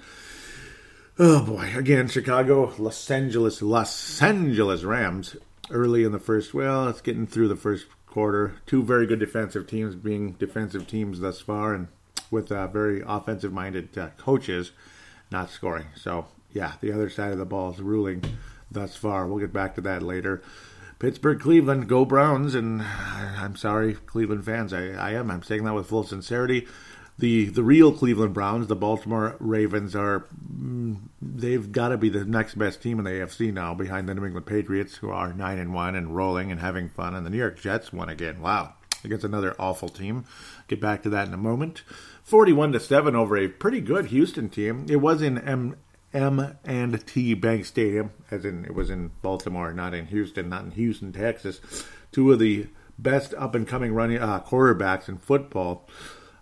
Oh 1.20 1.44
boy! 1.44 1.74
Again, 1.76 2.08
Chicago, 2.10 2.72
Los 2.78 3.10
Angeles, 3.10 3.64
Los 3.64 4.22
Angeles 4.22 4.84
Rams 4.84 5.36
early 5.72 6.04
in 6.04 6.12
the 6.12 6.20
first. 6.20 6.54
Well, 6.54 6.88
it's 6.90 7.02
getting 7.02 7.26
through 7.26 7.48
the 7.48 7.56
first 7.56 7.88
quarter. 8.06 8.54
Two 8.68 8.84
very 8.84 9.08
good 9.08 9.18
defensive 9.18 9.66
teams, 9.66 9.96
being 9.96 10.34
defensive 10.34 10.86
teams 10.86 11.20
thus 11.20 11.42
far, 11.42 11.74
and 11.74 11.88
with 12.30 12.52
uh, 12.52 12.68
very 12.68 13.02
offensive-minded 13.04 13.98
uh, 13.98 14.10
coaches, 14.18 14.74
not 15.32 15.50
scoring. 15.50 15.88
So 15.96 16.28
yeah, 16.54 16.74
the 16.82 16.92
other 16.92 17.10
side 17.10 17.32
of 17.32 17.40
the 17.40 17.46
ball 17.46 17.74
is 17.74 17.80
ruling 17.80 18.24
thus 18.70 18.96
far. 18.96 19.26
We'll 19.26 19.40
get 19.40 19.52
back 19.52 19.74
to 19.76 19.82
that 19.82 20.04
later. 20.04 20.44
Pittsburgh, 21.00 21.40
Cleveland, 21.40 21.90
go 21.90 22.06
Browns, 22.06 22.54
and 22.54 22.84
I'm 22.84 23.56
sorry, 23.56 23.96
Cleveland 23.96 24.46
fans. 24.46 24.72
I, 24.72 24.90
I 24.90 25.14
am. 25.14 25.32
I'm 25.32 25.42
saying 25.42 25.64
that 25.64 25.74
with 25.74 25.88
full 25.88 26.04
sincerity 26.04 26.68
the 27.20 27.46
the 27.46 27.64
real 27.64 27.92
Cleveland 27.92 28.34
Browns, 28.34 28.68
the 28.68 28.76
Baltimore 28.76 29.36
Ravens, 29.40 29.96
are 29.96 30.26
mm, 30.52 30.98
they've 31.22 31.72
got 31.72 31.90
to 31.90 31.98
be 31.98 32.10
the 32.10 32.26
next 32.26 32.56
best 32.56 32.82
team 32.82 33.00
in 33.00 33.06
the 33.06 33.12
AFC 33.12 33.52
now, 33.52 33.74
behind 33.74 34.08
the 34.08 34.14
New 34.14 34.26
England 34.26 34.46
Patriots, 34.46 34.96
who 34.96 35.10
are 35.10 35.34
nine 35.34 35.58
and 35.58 35.74
one 35.74 35.96
and 35.96 36.16
rolling 36.16 36.52
and 36.52 36.62
having 36.62 36.90
fun, 36.90 37.16
and 37.16 37.26
the 37.26 37.30
New 37.30 37.38
York 37.38 37.60
Jets 37.60 37.92
won 37.92 38.10
again. 38.10 38.40
Wow, 38.42 38.74
against 39.04 39.26
another 39.26 39.56
awful 39.58 39.90
team. 39.90 40.26
Get 40.68 40.80
back 40.80 41.02
to 41.04 41.10
that 41.10 41.28
in 41.28 41.34
a 41.34 41.38
moment. 41.38 41.82
Forty-one 42.24 42.72
to 42.74 42.80
seven 42.80 43.16
over 43.16 43.36
a 43.36 43.48
pretty 43.48 43.82
good 43.82 44.08
Houston 44.08 44.50
team. 44.50 44.86
It 44.90 44.98
was 44.98 45.22
in 45.22 45.38
M. 45.38 45.78
M 46.14 46.58
and 46.64 47.06
T 47.06 47.34
Bank 47.34 47.66
Stadium, 47.66 48.12
as 48.32 48.46
in 48.46 48.64
it 48.64 48.74
was 48.74 48.90
in 48.90 49.12
Baltimore, 49.22 49.74
not 49.74 49.94
in 49.94 50.06
Houston, 50.08 50.50
not 50.50 50.64
in 50.64 50.72
Houston, 50.72 51.12
Texas. 51.12 51.60
Two 52.12 52.32
of 52.32 52.40
the 52.40 52.68
best 52.98 53.34
up 53.34 53.56
and 53.56 53.68
coming 53.68 53.94
running 53.94 54.20
uh, 54.20 54.40
quarterbacks 54.40 55.10
in 55.10 55.18
football. 55.18 55.88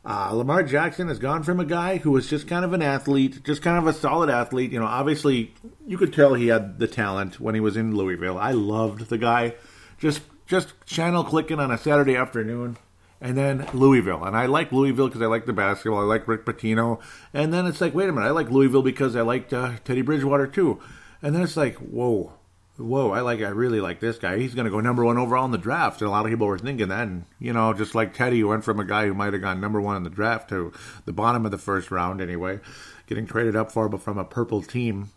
Uh, 0.06 0.32
Lamar 0.34 0.62
Jackson 0.62 1.08
has 1.08 1.18
gone 1.18 1.42
from 1.42 1.60
a 1.60 1.66
guy 1.66 1.98
who 1.98 2.12
was 2.12 2.30
just 2.30 2.48
kind 2.48 2.64
of 2.64 2.74
an 2.74 2.84
athlete, 2.84 3.44
just 3.44 3.64
kind 3.64 3.78
of 3.78 3.88
a 3.88 3.94
solid 3.94 4.30
athlete. 4.30 4.72
You 4.72 4.80
know, 4.80 4.86
obviously, 4.86 5.56
you 5.88 5.98
could 5.98 6.14
tell 6.14 6.36
he 6.36 6.48
had 6.48 6.78
the 6.78 6.88
talent 6.88 7.40
when 7.40 7.56
he 7.56 7.62
was 7.62 7.76
in 7.76 7.96
Louisville. 7.96 8.38
I 8.38 8.52
loved 8.52 9.10
the 9.10 9.18
guy. 9.18 9.56
Just 9.98 10.22
just 10.46 10.74
channel 10.86 11.24
clicking 11.24 11.60
on 11.60 11.72
a 11.72 11.78
Saturday 11.78 12.16
afternoon, 12.16 12.78
and 13.20 13.36
then 13.36 13.68
Louisville. 13.74 14.24
And 14.24 14.38
I 14.38 14.46
like 14.46 14.72
Louisville 14.72 15.08
because 15.08 15.24
I 15.24 15.26
like 15.26 15.48
the 15.48 15.54
basketball. 15.54 16.02
I 16.02 16.04
like 16.04 16.28
Rick 16.28 16.46
Pitino. 16.46 17.02
And 17.34 17.52
then 17.52 17.66
it's 17.66 17.82
like, 17.82 17.96
wait 17.96 18.08
a 18.08 18.12
minute, 18.12 18.28
I 18.28 18.32
like 18.32 18.52
Louisville 18.52 18.84
because 18.84 19.16
I 19.16 19.22
liked 19.22 19.54
uh, 19.54 19.74
Teddy 19.84 20.04
Bridgewater 20.04 20.46
too. 20.46 20.80
And 21.24 21.34
then 21.34 21.42
it's 21.42 21.58
like, 21.58 21.78
whoa, 21.78 22.34
whoa, 22.78 23.12
I 23.12 23.22
like, 23.22 23.42
I 23.42 23.50
really 23.50 23.80
like 23.80 24.00
this 24.00 24.18
guy. 24.18 24.38
He's 24.38 24.56
going 24.56 24.66
to 24.66 24.72
go 24.72 24.80
number 24.80 25.04
one 25.04 25.18
overall 25.18 25.46
in 25.46 25.52
the 25.52 25.58
draft. 25.58 26.02
And 26.02 26.08
a 26.08 26.12
lot 26.12 26.26
of 26.26 26.32
people 26.32 26.48
were 26.48 26.60
thinking 26.60 26.90
that. 26.90 27.08
And, 27.08 27.26
you 27.40 27.54
know, 27.54 27.74
just 27.74 27.96
like 27.96 28.14
Teddy 28.14 28.44
went 28.44 28.64
from 28.64 28.80
a 28.80 28.86
guy 28.86 29.06
who 29.06 29.14
might 29.14 29.34
have 29.34 29.42
gone 29.42 29.62
number 29.62 29.82
one 29.82 29.96
in 29.96 30.04
the 30.04 30.10
draft 30.10 30.50
to 30.50 30.74
the 31.06 31.14
bottom 31.14 31.46
of 31.46 31.52
the 31.52 31.58
first 31.58 31.92
round 31.92 32.22
anyway, 32.22 32.60
getting 33.08 33.26
traded 33.26 33.56
up 33.56 33.72
for, 33.72 33.88
but 33.90 34.02
from 34.02 34.18
a 34.18 34.26
purple 34.26 34.62
team. 34.62 35.12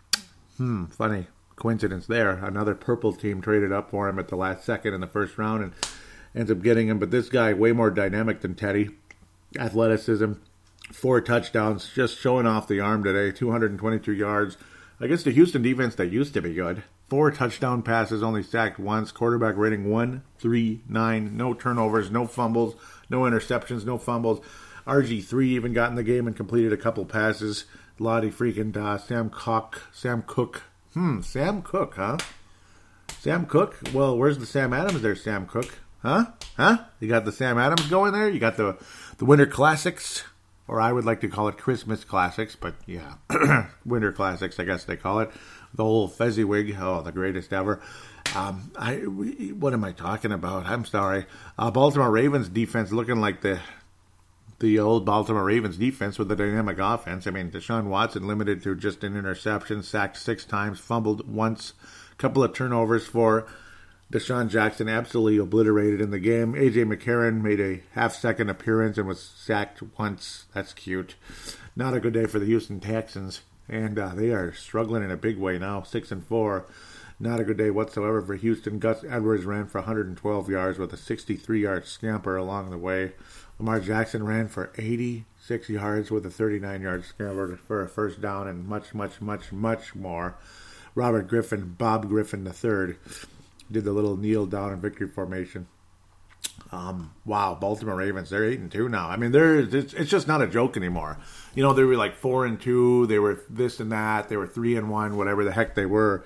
Hmm, 0.56 0.86
funny 0.86 1.26
coincidence 1.58 2.06
there. 2.06 2.44
Another 2.44 2.74
purple 2.74 3.12
team 3.12 3.40
traded 3.42 3.72
up 3.72 3.90
for 3.90 4.08
him 4.08 4.18
at 4.18 4.28
the 4.28 4.36
last 4.36 4.64
second 4.64 4.94
in 4.94 5.00
the 5.00 5.06
first 5.06 5.36
round 5.36 5.62
and 5.62 5.72
ends 6.34 6.50
up 6.50 6.62
getting 6.62 6.88
him. 6.88 6.98
But 6.98 7.10
this 7.10 7.28
guy, 7.28 7.52
way 7.52 7.72
more 7.72 7.90
dynamic 7.90 8.40
than 8.40 8.54
Teddy. 8.54 8.90
Athleticism, 9.58 10.34
four 10.92 11.20
touchdowns, 11.20 11.90
just 11.92 12.18
showing 12.18 12.46
off 12.46 12.68
the 12.68 12.80
arm 12.80 13.02
today, 13.02 13.36
222 13.36 14.12
yards. 14.12 14.56
I 15.00 15.06
guess 15.06 15.22
the 15.22 15.30
Houston 15.30 15.62
defense 15.62 15.94
that 15.96 16.12
used 16.12 16.34
to 16.34 16.42
be 16.42 16.54
good 16.54 16.82
Four 17.08 17.30
touchdown 17.30 17.82
passes, 17.82 18.22
only 18.22 18.42
sacked 18.42 18.78
once. 18.78 19.12
Quarterback 19.12 19.56
rating 19.56 19.90
one, 19.90 20.22
three, 20.38 20.82
nine. 20.86 21.38
No 21.38 21.54
turnovers, 21.54 22.10
no 22.10 22.26
fumbles, 22.26 22.74
no 23.08 23.22
interceptions, 23.22 23.86
no 23.86 23.96
fumbles. 23.96 24.44
RG3 24.86 25.46
even 25.46 25.72
got 25.72 25.88
in 25.88 25.96
the 25.96 26.02
game 26.02 26.26
and 26.26 26.36
completed 26.36 26.70
a 26.70 26.76
couple 26.76 27.06
passes. 27.06 27.64
Lottie 27.98 28.30
freaking 28.30 28.76
uh, 28.76 28.98
Sam 28.98 29.30
Koch. 29.30 29.80
Sam 29.90 30.20
Koch. 30.20 30.60
Hmm, 30.92 31.22
Sam 31.22 31.62
Koch, 31.62 31.94
huh? 31.96 32.18
Sam 33.18 33.46
Koch? 33.46 33.74
Well, 33.94 34.16
where's 34.18 34.38
the 34.38 34.46
Sam 34.46 34.74
Adams 34.74 35.00
there, 35.00 35.16
Sam 35.16 35.46
Koch? 35.46 35.78
Huh? 36.02 36.26
Huh? 36.58 36.84
You 37.00 37.08
got 37.08 37.24
the 37.24 37.32
Sam 37.32 37.58
Adams 37.58 37.86
going 37.88 38.12
there? 38.12 38.28
You 38.28 38.38
got 38.38 38.58
the 38.58 38.76
the 39.16 39.24
Winter 39.24 39.46
Classics? 39.46 40.24
Or 40.68 40.80
I 40.80 40.92
would 40.92 41.06
like 41.06 41.22
to 41.22 41.28
call 41.28 41.48
it 41.48 41.56
Christmas 41.56 42.04
Classics, 42.04 42.54
but 42.54 42.74
yeah. 42.86 43.14
Winter 43.86 44.12
Classics, 44.12 44.60
I 44.60 44.64
guess 44.64 44.84
they 44.84 44.96
call 44.96 45.20
it 45.20 45.30
the 45.74 45.84
whole 45.84 46.08
Fezziwig. 46.08 46.76
Oh, 46.78 47.02
the 47.02 47.12
greatest 47.12 47.52
ever. 47.52 47.80
Um, 48.36 48.70
I 48.76 48.96
what 48.96 49.72
am 49.72 49.84
I 49.84 49.92
talking 49.92 50.32
about? 50.32 50.66
I'm 50.66 50.84
sorry. 50.84 51.26
Uh, 51.58 51.70
Baltimore 51.70 52.10
Ravens 52.10 52.48
defense 52.48 52.92
looking 52.92 53.20
like 53.20 53.40
the 53.40 53.60
the 54.58 54.78
old 54.78 55.04
Baltimore 55.04 55.44
Ravens 55.44 55.76
defense 55.76 56.18
with 56.18 56.28
the 56.28 56.36
dynamic 56.36 56.78
offense. 56.78 57.26
I 57.26 57.30
mean, 57.30 57.50
Deshaun 57.50 57.84
Watson 57.84 58.26
limited 58.26 58.62
to 58.64 58.74
just 58.74 59.04
an 59.04 59.16
interception, 59.16 59.82
sacked 59.82 60.16
six 60.16 60.44
times, 60.44 60.80
fumbled 60.80 61.32
once, 61.32 61.74
couple 62.18 62.42
of 62.42 62.52
turnovers 62.52 63.06
for 63.06 63.46
DeSean 64.12 64.48
Jackson, 64.48 64.88
absolutely 64.88 65.38
obliterated 65.38 66.00
in 66.00 66.10
the 66.10 66.18
game. 66.18 66.54
AJ 66.54 66.92
McCarron 66.92 67.42
made 67.42 67.60
a 67.60 67.82
half 67.92 68.14
second 68.14 68.48
appearance 68.48 68.96
and 68.96 69.06
was 69.06 69.22
sacked 69.22 69.82
once. 69.98 70.46
That's 70.54 70.72
cute. 70.72 71.14
Not 71.76 71.94
a 71.94 72.00
good 72.00 72.14
day 72.14 72.26
for 72.26 72.38
the 72.38 72.46
Houston 72.46 72.80
Texans 72.80 73.42
and 73.68 73.98
uh, 73.98 74.14
they 74.14 74.30
are 74.30 74.52
struggling 74.52 75.02
in 75.02 75.10
a 75.10 75.16
big 75.16 75.38
way 75.38 75.58
now, 75.58 75.82
six 75.82 76.10
and 76.10 76.24
four. 76.24 76.66
Not 77.20 77.40
a 77.40 77.44
good 77.44 77.58
day 77.58 77.70
whatsoever 77.70 78.22
for 78.22 78.36
Houston. 78.36 78.78
Gus 78.78 79.04
Edwards 79.08 79.44
ran 79.44 79.66
for 79.66 79.80
112 79.80 80.48
yards 80.48 80.78
with 80.78 80.92
a 80.92 80.96
63-yard 80.96 81.84
scamper 81.84 82.36
along 82.36 82.70
the 82.70 82.78
way. 82.78 83.12
Lamar 83.58 83.80
Jackson 83.80 84.24
ran 84.24 84.46
for 84.46 84.72
86 84.78 85.68
yards 85.68 86.12
with 86.12 86.24
a 86.24 86.28
39-yard 86.28 87.04
scamper 87.04 87.58
for 87.66 87.82
a 87.82 87.88
first 87.88 88.20
down, 88.20 88.46
and 88.46 88.68
much, 88.68 88.94
much, 88.94 89.20
much, 89.20 89.50
much 89.50 89.96
more. 89.96 90.36
Robert 90.94 91.26
Griffin, 91.26 91.74
Bob 91.76 92.08
Griffin 92.08 92.46
III, 92.46 92.94
did 93.70 93.84
the 93.84 93.92
little 93.92 94.16
kneel 94.16 94.46
down 94.46 94.72
in 94.72 94.80
victory 94.80 95.08
formation. 95.08 95.66
Um, 96.70 97.14
wow, 97.24 97.54
Baltimore 97.54 97.96
Ravens, 97.96 98.30
they're 98.30 98.44
eight 98.44 98.60
and 98.60 98.70
two 98.70 98.88
now. 98.88 99.08
I 99.08 99.16
mean, 99.16 99.32
they're 99.32 99.60
it's, 99.60 99.94
it's 99.94 100.10
just 100.10 100.28
not 100.28 100.42
a 100.42 100.46
joke 100.46 100.76
anymore 100.76 101.18
you 101.58 101.64
know, 101.64 101.72
they 101.72 101.82
were 101.82 101.96
like 101.96 102.14
four 102.14 102.46
and 102.46 102.60
two, 102.60 103.08
they 103.08 103.18
were 103.18 103.42
this 103.50 103.80
and 103.80 103.90
that, 103.90 104.28
they 104.28 104.36
were 104.36 104.46
three 104.46 104.76
and 104.76 104.88
one, 104.88 105.16
whatever 105.16 105.42
the 105.42 105.50
heck 105.50 105.74
they 105.74 105.86
were. 105.86 106.24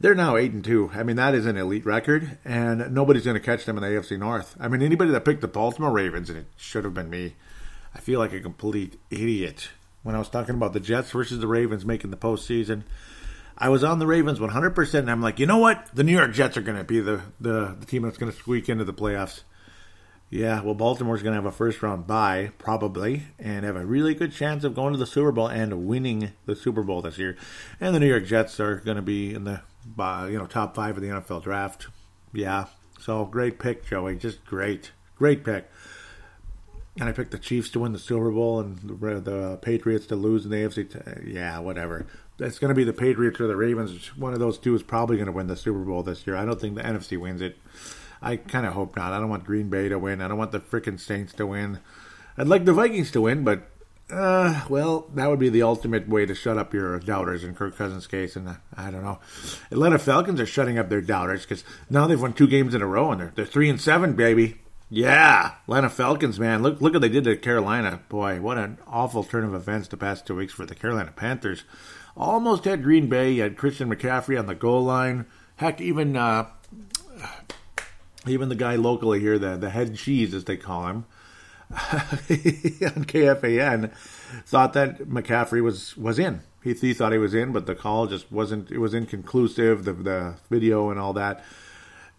They're 0.00 0.16
now 0.16 0.36
eight 0.36 0.50
and 0.50 0.64
two. 0.64 0.90
I 0.92 1.04
mean, 1.04 1.14
that 1.14 1.32
is 1.32 1.46
an 1.46 1.56
elite 1.56 1.86
record, 1.86 2.38
and 2.44 2.92
nobody's 2.92 3.24
going 3.24 3.36
to 3.36 3.40
catch 3.40 3.66
them 3.66 3.76
in 3.76 3.84
the 3.84 3.88
AFC 3.90 4.18
North. 4.18 4.56
I 4.58 4.66
mean, 4.66 4.82
anybody 4.82 5.12
that 5.12 5.24
picked 5.24 5.42
the 5.42 5.46
Baltimore 5.46 5.92
Ravens, 5.92 6.28
and 6.28 6.40
it 6.40 6.46
should 6.56 6.82
have 6.82 6.92
been 6.92 7.08
me, 7.08 7.36
I 7.94 8.00
feel 8.00 8.18
like 8.18 8.32
a 8.32 8.40
complete 8.40 8.98
idiot 9.10 9.68
when 10.02 10.16
I 10.16 10.18
was 10.18 10.28
talking 10.28 10.56
about 10.56 10.72
the 10.72 10.80
Jets 10.80 11.12
versus 11.12 11.38
the 11.38 11.46
Ravens 11.46 11.86
making 11.86 12.10
the 12.10 12.16
postseason. 12.16 12.82
I 13.56 13.68
was 13.68 13.84
on 13.84 13.98
the 13.98 14.06
Ravens 14.06 14.38
100%, 14.38 14.94
and 14.94 15.10
I'm 15.10 15.22
like, 15.22 15.38
you 15.38 15.46
know 15.46 15.58
what? 15.58 15.88
The 15.94 16.04
New 16.04 16.12
York 16.12 16.32
Jets 16.32 16.56
are 16.56 16.62
going 16.62 16.78
to 16.78 16.84
be 16.84 17.00
the, 17.00 17.22
the, 17.40 17.76
the 17.78 17.86
team 17.86 18.02
that's 18.02 18.18
going 18.18 18.32
to 18.32 18.36
squeak 18.36 18.68
into 18.68 18.84
the 18.84 18.92
playoffs. 18.92 19.42
Yeah, 20.30 20.62
well, 20.62 20.74
Baltimore's 20.74 21.22
going 21.22 21.36
to 21.36 21.40
have 21.40 21.46
a 21.46 21.56
first 21.56 21.80
round 21.80 22.08
bye, 22.08 22.50
probably, 22.58 23.22
and 23.38 23.64
have 23.64 23.76
a 23.76 23.86
really 23.86 24.14
good 24.14 24.32
chance 24.32 24.64
of 24.64 24.74
going 24.74 24.92
to 24.92 24.98
the 24.98 25.06
Super 25.06 25.30
Bowl 25.30 25.46
and 25.46 25.86
winning 25.86 26.32
the 26.46 26.56
Super 26.56 26.82
Bowl 26.82 27.02
this 27.02 27.18
year. 27.18 27.36
And 27.80 27.94
the 27.94 28.00
New 28.00 28.08
York 28.08 28.24
Jets 28.24 28.58
are 28.58 28.76
going 28.76 28.96
to 28.96 29.02
be 29.02 29.32
in 29.32 29.44
the 29.44 29.60
uh, 29.96 30.26
you 30.28 30.36
know 30.36 30.46
top 30.46 30.74
five 30.74 30.96
of 30.96 31.02
the 31.02 31.08
NFL 31.08 31.44
draft. 31.44 31.86
Yeah, 32.32 32.66
so 32.98 33.24
great 33.26 33.60
pick, 33.60 33.86
Joey. 33.86 34.16
Just 34.16 34.44
great, 34.44 34.90
great 35.14 35.44
pick. 35.44 35.70
And 36.98 37.08
I 37.08 37.12
picked 37.12 37.32
the 37.32 37.38
Chiefs 37.38 37.70
to 37.70 37.80
win 37.80 37.92
the 37.92 37.98
Super 37.98 38.30
Bowl 38.30 38.60
and 38.60 38.78
the, 38.78 39.20
the 39.20 39.58
Patriots 39.62 40.06
to 40.06 40.16
lose 40.16 40.44
in 40.44 40.50
the 40.50 40.56
AFC. 40.56 40.90
T- 40.90 41.32
yeah, 41.32 41.58
whatever. 41.58 42.06
It's 42.38 42.58
going 42.58 42.70
to 42.70 42.74
be 42.74 42.84
the 42.84 42.92
Patriots 42.92 43.40
or 43.40 43.46
the 43.46 43.56
Ravens. 43.56 44.16
One 44.16 44.32
of 44.32 44.40
those 44.40 44.58
two 44.58 44.74
is 44.74 44.82
probably 44.82 45.16
going 45.16 45.26
to 45.26 45.32
win 45.32 45.46
the 45.46 45.56
Super 45.56 45.84
Bowl 45.84 46.02
this 46.02 46.26
year. 46.26 46.36
I 46.36 46.44
don't 46.44 46.60
think 46.60 46.74
the 46.74 46.82
NFC 46.82 47.18
wins 47.18 47.40
it. 47.40 47.56
I 48.20 48.36
kind 48.36 48.66
of 48.66 48.72
hope 48.72 48.96
not. 48.96 49.12
I 49.12 49.20
don't 49.20 49.28
want 49.28 49.44
Green 49.44 49.68
Bay 49.68 49.88
to 49.88 49.98
win. 49.98 50.20
I 50.20 50.28
don't 50.28 50.38
want 50.38 50.52
the 50.52 50.60
freaking 50.60 50.98
Saints 50.98 51.32
to 51.34 51.46
win. 51.46 51.78
I'd 52.36 52.48
like 52.48 52.64
the 52.64 52.72
Vikings 52.72 53.12
to 53.12 53.20
win, 53.20 53.44
but 53.44 53.70
uh, 54.10 54.64
well, 54.68 55.08
that 55.14 55.28
would 55.28 55.38
be 55.38 55.48
the 55.48 55.62
ultimate 55.62 56.08
way 56.08 56.26
to 56.26 56.34
shut 56.34 56.58
up 56.58 56.74
your 56.74 56.98
doubters 57.00 57.44
in 57.44 57.54
Kirk 57.54 57.76
Cousins' 57.76 58.06
case. 58.06 58.36
And 58.36 58.48
uh, 58.48 58.54
I 58.76 58.90
don't 58.90 59.02
know. 59.02 59.20
Atlanta 59.70 59.98
Falcons 59.98 60.40
are 60.40 60.46
shutting 60.46 60.78
up 60.78 60.88
their 60.88 61.00
doubters 61.00 61.42
because 61.42 61.64
now 61.88 62.06
they've 62.06 62.20
won 62.20 62.32
two 62.32 62.46
games 62.46 62.74
in 62.74 62.82
a 62.82 62.86
row 62.86 63.12
and 63.12 63.20
they're 63.20 63.32
they're 63.34 63.46
three 63.46 63.70
and 63.70 63.80
seven, 63.80 64.14
baby. 64.14 64.60
Yeah, 64.90 65.54
Atlanta 65.64 65.88
Falcons, 65.88 66.38
man. 66.38 66.62
Look 66.62 66.80
look 66.80 66.92
what 66.92 67.02
they 67.02 67.08
did 67.08 67.24
to 67.24 67.36
Carolina. 67.36 68.00
Boy, 68.08 68.40
what 68.40 68.58
an 68.58 68.78
awful 68.86 69.24
turn 69.24 69.44
of 69.44 69.54
events 69.54 69.88
the 69.88 69.96
past 69.96 70.26
two 70.26 70.36
weeks 70.36 70.52
for 70.52 70.66
the 70.66 70.74
Carolina 70.74 71.12
Panthers. 71.14 71.64
Almost 72.16 72.64
had 72.64 72.82
Green 72.82 73.08
Bay. 73.08 73.32
You 73.32 73.42
had 73.42 73.56
Christian 73.56 73.88
McCaffrey 73.94 74.38
on 74.38 74.46
the 74.46 74.54
goal 74.54 74.84
line. 74.84 75.26
Heck, 75.56 75.80
even 75.80 76.16
uh, 76.16 76.46
even 78.26 78.48
the 78.48 78.54
guy 78.54 78.76
locally 78.76 79.20
here, 79.20 79.38
the 79.38 79.56
the 79.56 79.70
head 79.70 79.96
cheese 79.96 80.34
as 80.34 80.44
they 80.44 80.56
call 80.56 80.86
him, 80.86 81.04
on 81.70 81.76
KFAN, 83.04 83.92
thought 84.46 84.72
that 84.74 85.08
McCaffrey 85.08 85.62
was 85.62 85.96
was 85.96 86.18
in. 86.18 86.42
He, 86.62 86.72
he 86.72 86.94
thought 86.94 87.12
he 87.12 87.18
was 87.18 87.34
in, 87.34 87.52
but 87.52 87.66
the 87.66 87.74
call 87.74 88.06
just 88.06 88.30
wasn't. 88.32 88.70
It 88.70 88.78
was 88.78 88.94
inconclusive. 88.94 89.84
The 89.84 89.92
the 89.92 90.34
video 90.50 90.90
and 90.90 90.98
all 90.98 91.12
that. 91.14 91.44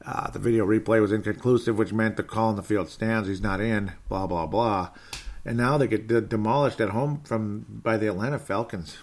Uh, 0.05 0.29
the 0.29 0.39
video 0.39 0.65
replay 0.67 1.01
was 1.01 1.11
inconclusive, 1.11 1.77
which 1.77 1.93
meant 1.93 2.15
the 2.15 2.23
call 2.23 2.51
in 2.51 2.57
the 2.57 2.61
field 2.61 2.89
stands. 2.89 3.27
He's 3.27 3.41
not 3.41 3.61
in. 3.61 3.93
Blah 4.09 4.27
blah 4.27 4.45
blah. 4.45 4.89
And 5.45 5.57
now 5.57 5.77
they 5.77 5.87
get 5.87 6.07
demolished 6.07 6.81
at 6.81 6.89
home 6.89 7.21
from 7.23 7.65
by 7.69 7.97
the 7.97 8.07
Atlanta 8.07 8.39
Falcons, 8.39 8.97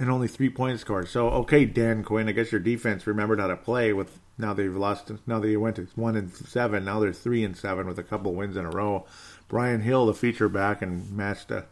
and 0.00 0.10
only 0.10 0.26
three 0.26 0.48
points 0.48 0.80
scored. 0.80 1.08
So 1.08 1.28
okay, 1.28 1.66
Dan 1.66 2.02
Quinn, 2.02 2.28
I 2.28 2.32
guess 2.32 2.50
your 2.50 2.60
defense 2.60 3.06
remembered 3.06 3.38
how 3.38 3.46
to 3.46 3.56
play 3.56 3.92
with 3.92 4.18
now 4.38 4.54
they've 4.54 4.74
lost. 4.74 5.12
Now 5.26 5.38
they 5.38 5.56
went 5.56 5.76
to 5.76 5.86
one 5.94 6.16
and 6.16 6.32
seven. 6.32 6.86
Now 6.86 6.98
they're 6.98 7.12
three 7.12 7.44
and 7.44 7.56
seven 7.56 7.86
with 7.86 7.98
a 7.98 8.02
couple 8.02 8.34
wins 8.34 8.56
in 8.56 8.64
a 8.64 8.70
row. 8.70 9.06
Brian 9.46 9.82
Hill, 9.82 10.06
the 10.06 10.14
feature 10.14 10.48
back, 10.48 10.80
and 10.80 11.12
matched 11.12 11.50
a 11.50 11.66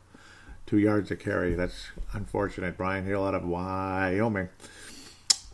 two 0.67 0.79
yards 0.79 1.09
to 1.09 1.17
carry. 1.17 1.55
That's 1.55 1.89
unfortunate. 2.13 2.77
Brian 2.77 3.07
Hill 3.07 3.27
out 3.27 3.35
of 3.35 3.47
Wyoming. 3.47 4.51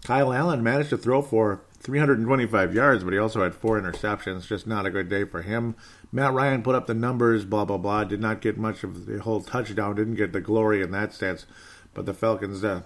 Kyle 0.03 0.33
Allen 0.33 0.62
managed 0.62 0.91
to 0.91 0.99
throw 0.99 1.22
for 1.22 1.62
325 1.79 2.75
yards, 2.75 3.05
but 3.05 3.12
he 3.12 3.18
also 3.18 3.43
had 3.43 3.55
four 3.55 3.81
interceptions. 3.81 4.47
Just 4.47 4.66
not 4.66 4.85
a 4.85 4.91
good 4.91 5.09
day 5.09 5.25
for 5.25 5.43
him. 5.43 5.77
Matt 6.11 6.33
Ryan 6.33 6.62
put 6.62 6.75
up 6.75 6.87
the 6.87 6.95
numbers, 6.95 7.45
blah, 7.45 7.64
blah, 7.64 7.79
blah. 7.79 8.05
Did 8.05 8.20
not 8.20 8.41
get 8.41 8.59
much 8.59 8.83
of 8.83 9.07
the 9.07 9.20
whole 9.20 9.41
touchdown, 9.41 9.95
didn't 9.95 10.16
get 10.16 10.33
the 10.33 10.41
glory 10.41 10.83
in 10.83 10.91
that 10.91 11.14
sense. 11.14 11.47
But 11.95 12.07
the 12.07 12.14
Falcons' 12.14 12.64
uh, 12.64 12.82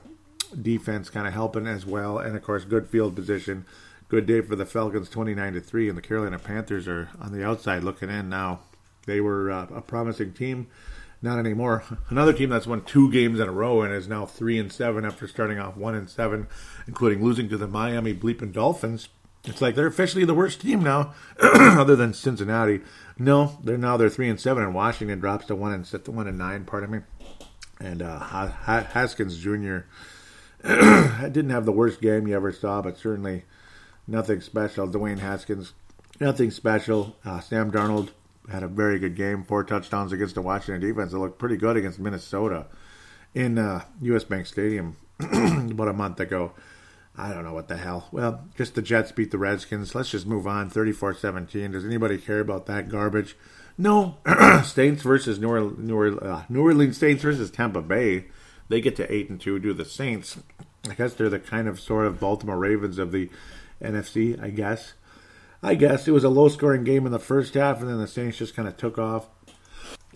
defense 0.60 1.10
kind 1.10 1.26
of 1.26 1.32
helping 1.32 1.66
as 1.66 1.84
well. 1.84 2.18
And, 2.18 2.36
of 2.36 2.42
course, 2.42 2.64
good 2.64 2.88
field 2.88 3.16
position 3.16 3.64
good 4.08 4.26
day 4.26 4.40
for 4.40 4.56
the 4.56 4.66
Falcons, 4.66 5.08
29 5.10 5.52
to 5.54 5.60
three, 5.60 5.88
and 5.88 5.96
the 5.96 6.02
Carolina 6.02 6.38
Panthers 6.38 6.88
are 6.88 7.10
on 7.20 7.32
the 7.32 7.44
outside 7.44 7.84
looking 7.84 8.10
in 8.10 8.28
now. 8.28 8.60
They 9.06 9.20
were 9.20 9.50
uh, 9.50 9.66
a 9.74 9.80
promising 9.80 10.32
team, 10.32 10.66
not 11.22 11.38
anymore. 11.38 11.84
Another 12.08 12.32
team 12.32 12.50
that's 12.50 12.66
won 12.66 12.82
two 12.82 13.10
games 13.12 13.38
in 13.38 13.48
a 13.48 13.52
row 13.52 13.82
and 13.82 13.92
is 13.92 14.08
now 14.08 14.26
three 14.26 14.58
and 14.58 14.72
seven 14.72 15.04
after 15.04 15.28
starting 15.28 15.58
off 15.58 15.76
one 15.76 15.94
and 15.94 16.08
seven, 16.08 16.46
including 16.86 17.22
losing 17.22 17.48
to 17.50 17.56
the 17.56 17.68
Miami 17.68 18.14
Bleeping 18.14 18.52
Dolphins. 18.52 19.08
It's 19.44 19.62
like 19.62 19.74
they're 19.74 19.86
officially 19.86 20.24
the 20.24 20.34
worst 20.34 20.60
team 20.60 20.82
now, 20.82 21.14
other 21.40 21.96
than 21.96 22.12
Cincinnati. 22.12 22.80
No, 23.18 23.58
they're 23.62 23.78
now 23.78 23.96
they're 23.96 24.10
three 24.10 24.28
and 24.28 24.40
seven, 24.40 24.62
and 24.62 24.74
Washington 24.74 25.20
drops 25.20 25.46
to 25.46 25.54
one 25.54 25.72
and 25.72 25.86
one 26.08 26.26
and 26.26 26.38
nine. 26.38 26.64
Pardon 26.64 26.90
me. 26.90 26.98
And 27.80 28.02
uh, 28.02 28.18
Haskins 28.18 29.38
Jr. 29.38 29.78
didn't 30.62 31.50
have 31.50 31.64
the 31.64 31.72
worst 31.72 32.00
game 32.00 32.26
you 32.26 32.34
ever 32.34 32.52
saw, 32.52 32.82
but 32.82 32.98
certainly 32.98 33.44
nothing 34.06 34.40
special. 34.40 34.88
Dwayne 34.88 35.20
Haskins, 35.20 35.74
nothing 36.18 36.50
special. 36.50 37.16
Uh, 37.24 37.40
Sam 37.40 37.70
Darnold 37.70 38.10
had 38.50 38.62
a 38.62 38.68
very 38.68 38.98
good 38.98 39.14
game, 39.14 39.44
four 39.44 39.62
touchdowns 39.62 40.12
against 40.12 40.34
the 40.34 40.42
Washington 40.42 40.80
defense. 40.80 41.12
It 41.12 41.18
looked 41.18 41.38
pretty 41.38 41.56
good 41.56 41.76
against 41.76 41.98
Minnesota 41.98 42.66
in 43.34 43.58
uh, 43.58 43.84
U.S. 44.02 44.24
Bank 44.24 44.46
Stadium 44.46 44.96
about 45.20 45.88
a 45.88 45.92
month 45.92 46.18
ago. 46.18 46.52
I 47.16 47.32
don't 47.32 47.44
know 47.44 47.52
what 47.52 47.68
the 47.68 47.76
hell. 47.76 48.08
Well, 48.12 48.44
just 48.56 48.74
the 48.76 48.82
Jets 48.82 49.10
beat 49.12 49.32
the 49.32 49.38
Redskins. 49.38 49.94
Let's 49.94 50.10
just 50.10 50.26
move 50.26 50.46
on. 50.46 50.70
34-17. 50.70 51.72
Does 51.72 51.84
anybody 51.84 52.16
care 52.16 52.38
about 52.38 52.66
that 52.66 52.88
garbage? 52.88 53.36
No. 53.78 54.16
Saints 54.64 55.02
versus 55.02 55.38
New 55.38 55.48
Orleans, 55.48 55.78
New, 55.78 55.94
Orleans, 55.94 56.22
uh, 56.22 56.42
New 56.48 56.62
Orleans 56.62 56.98
Saints 56.98 57.22
versus 57.22 57.50
Tampa 57.50 57.80
Bay. 57.80 58.26
They 58.68 58.80
get 58.80 58.96
to 58.96 59.10
8 59.10 59.30
and 59.30 59.40
2 59.40 59.60
do 59.60 59.72
the 59.72 59.84
Saints. 59.84 60.38
I 60.90 60.94
guess 60.94 61.14
they're 61.14 61.30
the 61.30 61.38
kind 61.38 61.68
of 61.68 61.80
sort 61.80 62.06
of 62.06 62.20
Baltimore 62.20 62.58
Ravens 62.58 62.98
of 62.98 63.12
the 63.12 63.30
NFC, 63.80 64.40
I 64.42 64.50
guess. 64.50 64.94
I 65.62 65.74
guess 65.74 66.06
it 66.06 66.12
was 66.12 66.24
a 66.24 66.28
low 66.28 66.48
scoring 66.48 66.84
game 66.84 67.06
in 67.06 67.12
the 67.12 67.18
first 67.18 67.54
half, 67.54 67.80
and 67.80 67.88
then 67.88 67.98
the 67.98 68.06
Saints 68.06 68.38
just 68.38 68.54
kind 68.54 68.68
of 68.68 68.76
took 68.76 68.98
off 68.98 69.28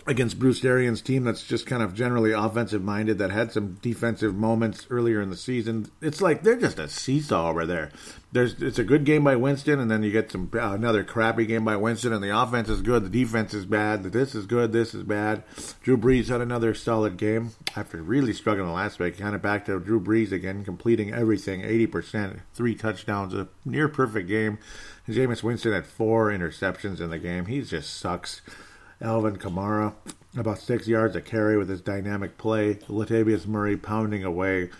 against 0.06 0.38
Bruce 0.38 0.64
Arians' 0.64 1.00
team 1.00 1.24
that's 1.24 1.44
just 1.46 1.66
kind 1.66 1.82
of 1.82 1.94
generally 1.94 2.32
offensive 2.32 2.82
minded 2.82 3.18
that 3.18 3.30
had 3.30 3.52
some 3.52 3.78
defensive 3.82 4.34
moments 4.34 4.86
earlier 4.90 5.20
in 5.20 5.30
the 5.30 5.36
season. 5.36 5.90
It's 6.00 6.20
like 6.20 6.42
they're 6.42 6.56
just 6.56 6.78
a 6.78 6.88
seesaw 6.88 7.50
over 7.50 7.66
there. 7.66 7.90
There's 8.32 8.60
it's 8.62 8.78
a 8.78 8.84
good 8.84 9.04
game 9.04 9.24
by 9.24 9.36
Winston, 9.36 9.78
and 9.78 9.90
then 9.90 10.02
you 10.02 10.10
get 10.10 10.32
some 10.32 10.50
uh, 10.54 10.72
another 10.72 11.04
crappy 11.04 11.46
game 11.46 11.64
by 11.64 11.76
Winston, 11.76 12.12
and 12.12 12.22
the 12.22 12.36
offense 12.36 12.68
is 12.68 12.82
good, 12.82 13.04
the 13.04 13.10
defense 13.10 13.54
is 13.54 13.66
bad. 13.66 14.02
This 14.04 14.34
is 14.34 14.46
good, 14.46 14.72
this 14.72 14.94
is 14.94 15.02
bad. 15.02 15.44
Drew 15.82 15.96
Brees 15.96 16.28
had 16.28 16.40
another 16.40 16.74
solid 16.74 17.16
game 17.16 17.50
after 17.76 18.02
really 18.02 18.32
struggling 18.32 18.72
last 18.72 18.98
week. 18.98 19.18
Kind 19.18 19.34
of 19.34 19.42
back 19.42 19.66
to 19.66 19.78
Drew 19.78 20.00
Brees 20.00 20.32
again, 20.32 20.64
completing 20.64 21.12
everything, 21.12 21.62
eighty 21.62 21.86
percent, 21.86 22.40
three 22.54 22.74
touchdowns, 22.74 23.34
a 23.34 23.48
near 23.64 23.88
perfect 23.88 24.28
game. 24.28 24.58
Jameis 25.08 25.42
Winston 25.42 25.72
had 25.72 25.86
four 25.86 26.30
interceptions 26.30 27.00
in 27.00 27.10
the 27.10 27.18
game. 27.18 27.46
He 27.46 27.60
just 27.60 27.98
sucks. 27.98 28.40
Alvin 29.02 29.36
Kamara, 29.36 29.94
about 30.36 30.58
six 30.58 30.86
yards 30.86 31.16
a 31.16 31.20
carry 31.20 31.58
with 31.58 31.68
his 31.68 31.80
dynamic 31.80 32.38
play. 32.38 32.74
Latavius 32.74 33.46
Murray 33.46 33.76
pounding 33.76 34.24
away, 34.24 34.70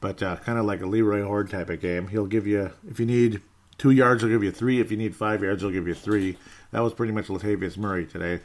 but 0.00 0.22
uh, 0.22 0.36
kind 0.36 0.58
of 0.58 0.66
like 0.66 0.82
a 0.82 0.86
Leroy 0.86 1.22
Hoard 1.22 1.50
type 1.50 1.70
of 1.70 1.80
game. 1.80 2.08
He'll 2.08 2.26
give 2.26 2.46
you, 2.46 2.72
if 2.88 2.98
you 2.98 3.06
need 3.06 3.40
two 3.78 3.90
yards, 3.90 4.22
he'll 4.22 4.30
give 4.30 4.44
you 4.44 4.50
three. 4.50 4.80
If 4.80 4.90
you 4.90 4.96
need 4.96 5.14
five 5.14 5.42
yards, 5.42 5.62
he'll 5.62 5.70
give 5.70 5.88
you 5.88 5.94
three. 5.94 6.36
That 6.72 6.80
was 6.80 6.92
pretty 6.92 7.12
much 7.12 7.26
Latavius 7.28 7.76
Murray 7.76 8.06
today. 8.06 8.40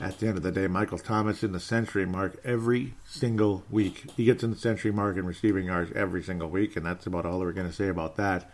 At 0.00 0.18
the 0.18 0.26
end 0.26 0.36
of 0.38 0.42
the 0.42 0.50
day, 0.50 0.66
Michael 0.66 0.98
Thomas 0.98 1.44
in 1.44 1.52
the 1.52 1.60
century 1.60 2.06
mark 2.06 2.40
every 2.44 2.94
single 3.04 3.62
week. 3.70 4.10
He 4.16 4.24
gets 4.24 4.42
in 4.42 4.50
the 4.50 4.56
century 4.56 4.90
mark 4.90 5.16
in 5.16 5.26
receiving 5.26 5.66
yards 5.66 5.92
every 5.94 6.22
single 6.22 6.48
week, 6.48 6.76
and 6.76 6.84
that's 6.84 7.06
about 7.06 7.26
all 7.26 7.38
we're 7.38 7.52
going 7.52 7.68
to 7.68 7.72
say 7.72 7.88
about 7.88 8.16
that. 8.16 8.52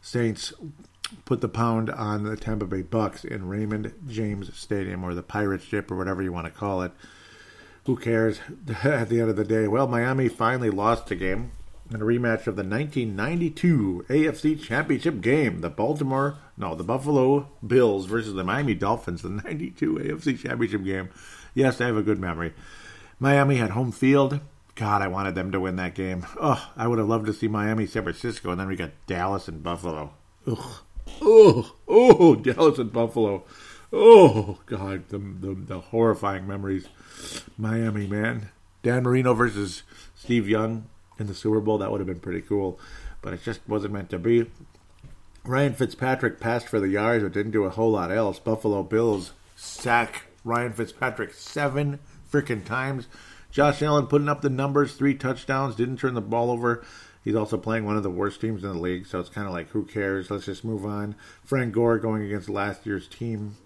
Saints 0.00 0.52
put 1.24 1.40
the 1.40 1.48
pound 1.48 1.90
on 1.90 2.24
the 2.24 2.36
Tampa 2.36 2.66
Bay 2.66 2.82
Bucks 2.82 3.24
in 3.24 3.48
Raymond 3.48 3.92
James 4.06 4.54
Stadium 4.56 5.04
or 5.04 5.14
the 5.14 5.22
Pirate 5.22 5.62
Ship 5.62 5.90
or 5.90 5.96
whatever 5.96 6.22
you 6.22 6.32
want 6.32 6.46
to 6.46 6.52
call 6.52 6.82
it. 6.82 6.92
Who 7.84 7.96
cares 7.96 8.40
at 8.84 9.08
the 9.08 9.20
end 9.20 9.30
of 9.30 9.36
the 9.36 9.44
day? 9.44 9.66
Well, 9.68 9.86
Miami 9.86 10.28
finally 10.28 10.70
lost 10.70 11.06
the 11.06 11.14
game 11.14 11.52
in 11.90 11.96
a 12.02 12.04
rematch 12.04 12.46
of 12.46 12.56
the 12.56 12.64
1992 12.64 14.04
AFC 14.08 14.62
Championship 14.62 15.20
game. 15.20 15.62
The 15.62 15.70
Baltimore, 15.70 16.36
no, 16.56 16.74
the 16.74 16.84
Buffalo 16.84 17.48
Bills 17.66 18.06
versus 18.06 18.34
the 18.34 18.44
Miami 18.44 18.74
Dolphins, 18.74 19.22
the 19.22 19.30
92 19.30 19.94
AFC 19.94 20.38
Championship 20.38 20.84
game. 20.84 21.08
Yes, 21.54 21.80
I 21.80 21.86
have 21.86 21.96
a 21.96 22.02
good 22.02 22.20
memory. 22.20 22.52
Miami 23.18 23.56
had 23.56 23.70
home 23.70 23.92
field. 23.92 24.40
God, 24.78 25.02
I 25.02 25.08
wanted 25.08 25.34
them 25.34 25.50
to 25.50 25.58
win 25.58 25.74
that 25.76 25.96
game. 25.96 26.24
Oh, 26.40 26.70
I 26.76 26.86
would 26.86 27.00
have 27.00 27.08
loved 27.08 27.26
to 27.26 27.32
see 27.32 27.48
Miami, 27.48 27.84
San 27.84 28.04
Francisco, 28.04 28.52
and 28.52 28.60
then 28.60 28.68
we 28.68 28.76
got 28.76 28.92
Dallas 29.08 29.48
and 29.48 29.60
Buffalo. 29.60 30.12
Ugh. 30.46 30.76
Oh, 31.20 31.74
oh, 31.88 32.34
Dallas 32.36 32.78
and 32.78 32.92
Buffalo. 32.92 33.42
Oh, 33.92 34.60
God, 34.66 35.08
the, 35.08 35.18
the, 35.18 35.56
the 35.66 35.80
horrifying 35.80 36.46
memories. 36.46 36.86
Miami, 37.58 38.06
man. 38.06 38.50
Dan 38.84 39.02
Marino 39.02 39.34
versus 39.34 39.82
Steve 40.14 40.48
Young 40.48 40.86
in 41.18 41.26
the 41.26 41.34
Super 41.34 41.58
Bowl. 41.58 41.78
That 41.78 41.90
would 41.90 41.98
have 41.98 42.06
been 42.06 42.20
pretty 42.20 42.42
cool, 42.42 42.78
but 43.20 43.32
it 43.32 43.42
just 43.42 43.60
wasn't 43.66 43.94
meant 43.94 44.10
to 44.10 44.18
be. 44.20 44.48
Ryan 45.44 45.74
Fitzpatrick 45.74 46.38
passed 46.38 46.68
for 46.68 46.78
the 46.78 46.88
yards, 46.88 47.24
but 47.24 47.32
didn't 47.32 47.50
do 47.50 47.64
a 47.64 47.70
whole 47.70 47.90
lot 47.90 48.12
else. 48.12 48.38
Buffalo 48.38 48.84
Bills 48.84 49.32
sack 49.56 50.26
Ryan 50.44 50.72
Fitzpatrick 50.72 51.34
seven 51.34 51.98
freaking 52.30 52.64
times. 52.64 53.08
Josh 53.50 53.82
Allen 53.82 54.06
putting 54.06 54.28
up 54.28 54.42
the 54.42 54.50
numbers, 54.50 54.94
three 54.94 55.14
touchdowns, 55.14 55.74
didn't 55.74 55.98
turn 55.98 56.14
the 56.14 56.20
ball 56.20 56.50
over. 56.50 56.84
He's 57.24 57.34
also 57.34 57.56
playing 57.56 57.84
one 57.84 57.96
of 57.96 58.02
the 58.02 58.10
worst 58.10 58.40
teams 58.40 58.62
in 58.62 58.70
the 58.70 58.78
league, 58.78 59.06
so 59.06 59.20
it's 59.20 59.28
kind 59.28 59.46
of 59.46 59.52
like, 59.52 59.70
who 59.70 59.84
cares? 59.84 60.30
Let's 60.30 60.46
just 60.46 60.64
move 60.64 60.84
on. 60.84 61.14
Frank 61.44 61.74
Gore 61.74 61.98
going 61.98 62.22
against 62.22 62.48
last 62.48 62.86
year's 62.86 63.08
team. 63.08 63.56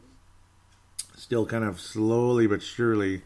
still 1.16 1.47
kind 1.47 1.62
of 1.62 1.80
slowly 1.80 2.47
but 2.47 2.62
surely 2.62 3.22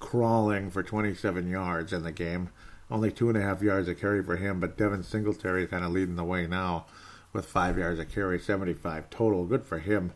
crawling 0.00 0.70
for 0.70 0.82
27 0.82 1.48
yards 1.48 1.92
in 1.92 2.02
the 2.02 2.12
game. 2.12 2.50
Only 2.90 3.10
two 3.10 3.28
and 3.28 3.36
a 3.38 3.42
half 3.42 3.62
yards 3.62 3.88
a 3.88 3.94
carry 3.94 4.22
for 4.22 4.36
him, 4.36 4.60
but 4.60 4.76
Devin 4.76 5.02
Singletary 5.02 5.66
kind 5.66 5.84
of 5.84 5.92
leading 5.92 6.16
the 6.16 6.24
way 6.24 6.46
now 6.46 6.86
with 7.32 7.46
five 7.46 7.78
yards 7.78 7.98
a 7.98 8.04
carry, 8.04 8.38
75 8.38 9.10
total. 9.10 9.44
Good 9.44 9.64
for 9.64 9.78
him. 9.78 10.12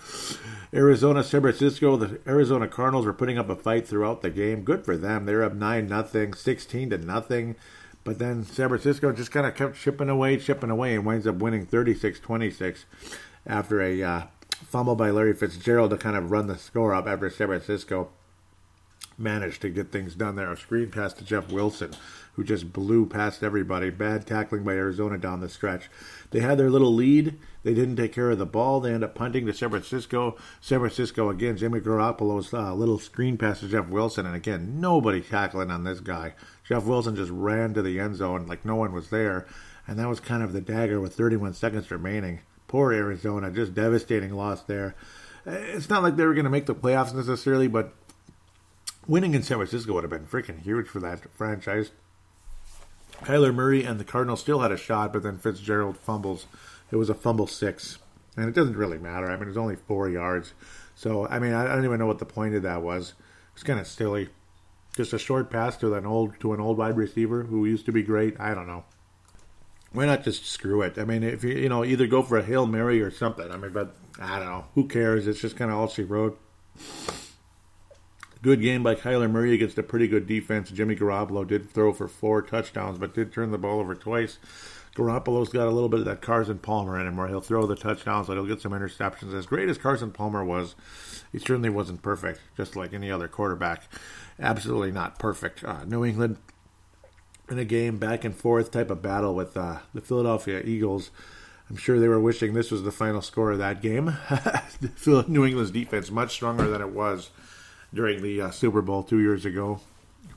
Arizona, 0.75 1.23
San 1.25 1.41
Francisco. 1.43 1.97
The 1.97 2.21
Arizona 2.27 2.69
Cardinals 2.69 3.07
were 3.07 3.13
putting 3.13 3.39
up 3.39 3.49
a 3.51 3.57
fight 3.57 3.87
throughout 3.87 4.23
the 4.23 4.31
game. 4.31 4.63
Good 4.63 4.85
for 4.85 4.97
them. 4.97 5.27
They're 5.27 5.45
up 5.45 5.55
nine 5.55 5.89
nothing, 5.89 6.35
sixteen 6.35 6.91
to 6.91 6.99
nothing. 6.99 7.57
But 8.05 8.19
then 8.19 8.45
San 8.45 8.69
Francisco 8.69 9.13
just 9.13 9.31
kind 9.31 9.47
of 9.47 9.55
kept 9.55 9.77
chipping 9.77 10.09
away, 10.09 10.37
chipping 10.37 10.71
away, 10.71 10.95
and 10.95 11.07
winds 11.07 11.27
up 11.27 11.37
winning 11.37 11.67
36-26 11.67 12.85
after 13.47 13.81
a 13.81 14.03
uh, 14.03 14.23
fumble 14.51 14.97
by 14.97 15.11
Larry 15.11 15.35
Fitzgerald 15.35 15.91
to 15.91 15.97
kind 15.97 16.17
of 16.17 16.31
run 16.31 16.49
the 16.49 16.59
score 16.59 16.95
up 16.95 17.07
after 17.07 17.31
San 17.31 17.47
Francisco 17.47 18.11
managed 19.19 19.63
to 19.63 19.71
get 19.71 19.93
things 19.93 20.15
done 20.15 20.37
there. 20.37 20.51
A 20.51 20.57
screen 20.57 20.91
pass 20.91 21.13
to 21.15 21.25
Jeff 21.25 21.51
Wilson, 21.53 21.93
who 22.35 22.45
just 22.45 22.73
blew 22.73 23.07
past 23.07 23.43
everybody. 23.43 23.91
Bad 23.91 24.27
tackling 24.27 24.65
by 24.65 24.73
Arizona 24.73 25.19
down 25.19 25.41
the 25.41 25.49
stretch. 25.49 25.89
They 26.31 26.41
had 26.41 26.59
their 26.59 26.71
little 26.71 26.95
lead. 26.95 27.39
They 27.63 27.75
didn't 27.75 27.97
take 27.97 28.13
care 28.13 28.31
of 28.31 28.39
the 28.39 28.47
ball. 28.47 28.81
They 28.81 28.93
end 28.93 29.05
up 29.05 29.15
punting 29.15 29.47
to 29.47 29.53
San 29.53 29.71
Francisco. 29.71 30.37
San 30.61 30.81
Francisco 30.81 31.29
again. 31.29 31.57
Jimmy 31.57 31.81
Garoppolo's 31.81 32.53
uh, 32.53 32.75
little 32.75 32.99
screen 32.99 33.39
pass 33.39 33.61
to 33.61 33.69
Jeff 33.69 33.89
Wilson, 33.89 34.27
and 34.27 34.35
again 34.35 34.81
nobody 34.81 35.21
tackling 35.21 35.71
on 35.71 35.85
this 35.85 36.01
guy. 36.01 36.35
Jeff 36.65 36.85
Wilson 36.85 37.17
just 37.17 37.31
ran 37.31 37.75
to 37.75 37.83
the 37.83 38.01
end 38.01 38.17
zone 38.17 38.47
like 38.47 38.65
no 38.65 38.77
one 38.77 38.93
was 38.93 39.11
there, 39.11 39.47
and 39.87 39.99
that 39.99 40.09
was 40.09 40.21
kind 40.21 40.43
of 40.43 40.53
the 40.53 40.61
dagger 40.61 41.01
with 41.01 41.15
31 41.15 41.55
seconds 41.55 41.91
remaining. 41.91 42.41
Poor 42.67 42.93
Arizona, 42.93 43.51
just 43.51 43.75
devastating 43.75 44.33
loss 44.33 44.63
there. 44.63 44.95
It's 45.45 45.91
not 45.91 46.03
like 46.03 46.17
they 46.17 46.25
were 46.25 46.35
going 46.35 46.45
to 46.45 46.51
make 46.51 46.67
the 46.67 46.75
playoffs 46.75 47.15
necessarily, 47.15 47.69
but 47.69 47.93
winning 49.07 49.35
in 49.35 49.43
San 49.43 49.59
Francisco 49.59 49.93
would 49.93 50.05
have 50.05 50.11
been 50.11 50.27
freaking 50.27 50.61
huge 50.61 50.87
for 50.87 51.01
that 51.01 51.21
franchise. 51.35 51.91
Kyler 53.23 53.55
Murray 53.55 53.85
and 53.85 54.01
the 54.01 54.05
Cardinals 54.05 54.41
still 54.41 54.61
had 54.61 54.73
a 54.73 54.77
shot, 54.77 55.13
but 55.13 55.23
then 55.23 55.39
Fitzgerald 55.39 55.97
fumbles. 55.97 56.47
It 56.93 56.97
was 56.97 57.11
a 57.11 57.15
fumble 57.15 57.47
six, 57.47 57.99
and 58.37 58.49
it 58.49 58.55
doesn't 58.55 58.77
really 58.77 58.99
matter. 58.99 59.27
I 59.27 59.35
mean, 59.35 59.45
it 59.45 59.49
was 59.49 59.57
only 59.57 59.77
four 59.77 60.09
yards. 60.09 60.53
So, 60.95 61.27
I 61.27 61.39
mean, 61.39 61.55
I 61.55 61.67
don't 61.67 61.85
even 61.85 61.99
know 61.99 62.07
what 62.07 62.19
the 62.19 62.27
point 62.27 62.55
of 62.55 62.63
that 62.63 62.83
was. 62.83 63.15
It's 63.55 63.63
kind 63.63 63.81
of 63.81 63.87
silly. 63.87 64.29
Just 64.95 65.15
a 65.15 65.19
short 65.19 65.51
pass 65.51 65.77
to 65.79 65.95
an 65.95 66.05
old 66.05 66.39
to 66.41 66.53
an 66.53 66.61
old 66.61 66.77
wide 66.77 66.99
receiver 66.99 67.45
who 67.45 67.65
used 67.65 67.87
to 67.87 67.93
be 67.93 68.03
great. 68.03 68.39
I 68.39 68.55
don't 68.55 68.67
know. 68.67 68.85
Why 69.93 70.05
not 70.05 70.23
just 70.23 70.47
screw 70.47 70.83
it? 70.83 70.99
I 70.99 71.05
mean, 71.05 71.23
if 71.23 71.43
you 71.43 71.55
you 71.55 71.71
know 71.71 71.83
either 71.83 72.07
go 72.07 72.23
for 72.23 72.37
a 72.39 72.43
hail 72.43 72.67
mary 72.67 73.01
or 73.01 73.11
something. 73.11 73.51
I 73.51 73.57
mean, 73.57 73.73
but 73.73 73.97
I 74.21 74.39
don't 74.39 74.49
know. 74.49 74.67
Who 74.75 74.87
cares? 74.87 75.27
It's 75.27 75.41
just 75.41 75.57
kind 75.57 75.71
of 75.71 75.79
all 75.79 75.89
she 75.89 76.03
wrote. 76.03 76.39
Good 78.43 78.61
game 78.61 78.83
by 78.83 78.97
Kyler 78.97 79.31
Murray 79.31 79.55
against 79.55 79.79
a 79.79 79.83
pretty 79.83 80.09
good 80.09 80.27
defense. 80.27 80.71
Jimmy 80.71 80.97
Garoppolo 80.97 81.47
did 81.47 81.71
throw 81.71 81.93
for 81.93 82.09
four 82.09 82.43
touchdowns, 82.43 82.99
but 82.99 83.15
did 83.15 83.33
turn 83.33 83.51
the 83.51 83.59
ball 83.59 83.79
over 83.79 83.95
twice. 83.95 84.39
Garoppolo's 84.95 85.49
got 85.49 85.69
a 85.69 85.71
little 85.71 85.89
bit 85.89 86.01
of 86.01 86.07
that 86.07 86.21
Carson 86.21 86.59
Palmer 86.59 87.01
in 87.01 87.07
him 87.07 87.17
where 87.17 87.29
he'll 87.29 87.41
throw 87.41 87.67
the 87.67 87.77
touchdowns, 87.77 88.27
but 88.27 88.35
he'll 88.35 88.47
get 88.47 88.61
some 88.61 88.73
interceptions. 88.73 89.33
As 89.33 89.47
great 89.47 89.69
as 89.69 89.79
Carson 89.79 90.11
Palmer 90.11 90.45
was, 90.45 90.75
he 91.33 91.39
certainly 91.39 91.71
wasn't 91.71 92.03
perfect, 92.03 92.41
just 92.57 92.77
like 92.77 92.93
any 92.93 93.11
other 93.11 93.27
quarterback. 93.27 93.85
Absolutely 94.39 94.93
not 94.93 95.19
perfect. 95.19 95.65
Uh, 95.65 95.85
New 95.85 96.05
England 96.05 96.37
in 97.49 97.59
a 97.59 97.65
game 97.65 97.99
back 97.99 98.25
and 98.25 98.37
forth 98.37 98.71
type 98.71 98.91
of 98.91 99.01
battle 99.01 99.35
with 99.35 99.57
uh, 99.57 99.79
the 99.95 100.03
Philadelphia 100.03 100.61
Eagles. 100.63 101.11
I'm 101.71 101.77
sure 101.77 101.99
they 101.99 102.09
were 102.09 102.21
wishing 102.21 102.53
this 102.53 102.71
was 102.71 102.83
the 102.83 102.93
final 102.93 103.23
score 103.23 103.51
of 103.51 103.59
that 103.59 103.81
game. 103.81 104.15
New 105.07 105.47
England's 105.47 105.71
defense 105.71 106.11
much 106.11 106.33
stronger 106.33 106.69
than 106.69 106.83
it 106.83 106.91
was 106.91 107.31
during 107.95 108.23
the 108.23 108.43
uh, 108.43 108.51
Super 108.51 108.83
Bowl 108.83 109.03
two 109.03 109.21
years 109.21 109.47
ago 109.47 109.81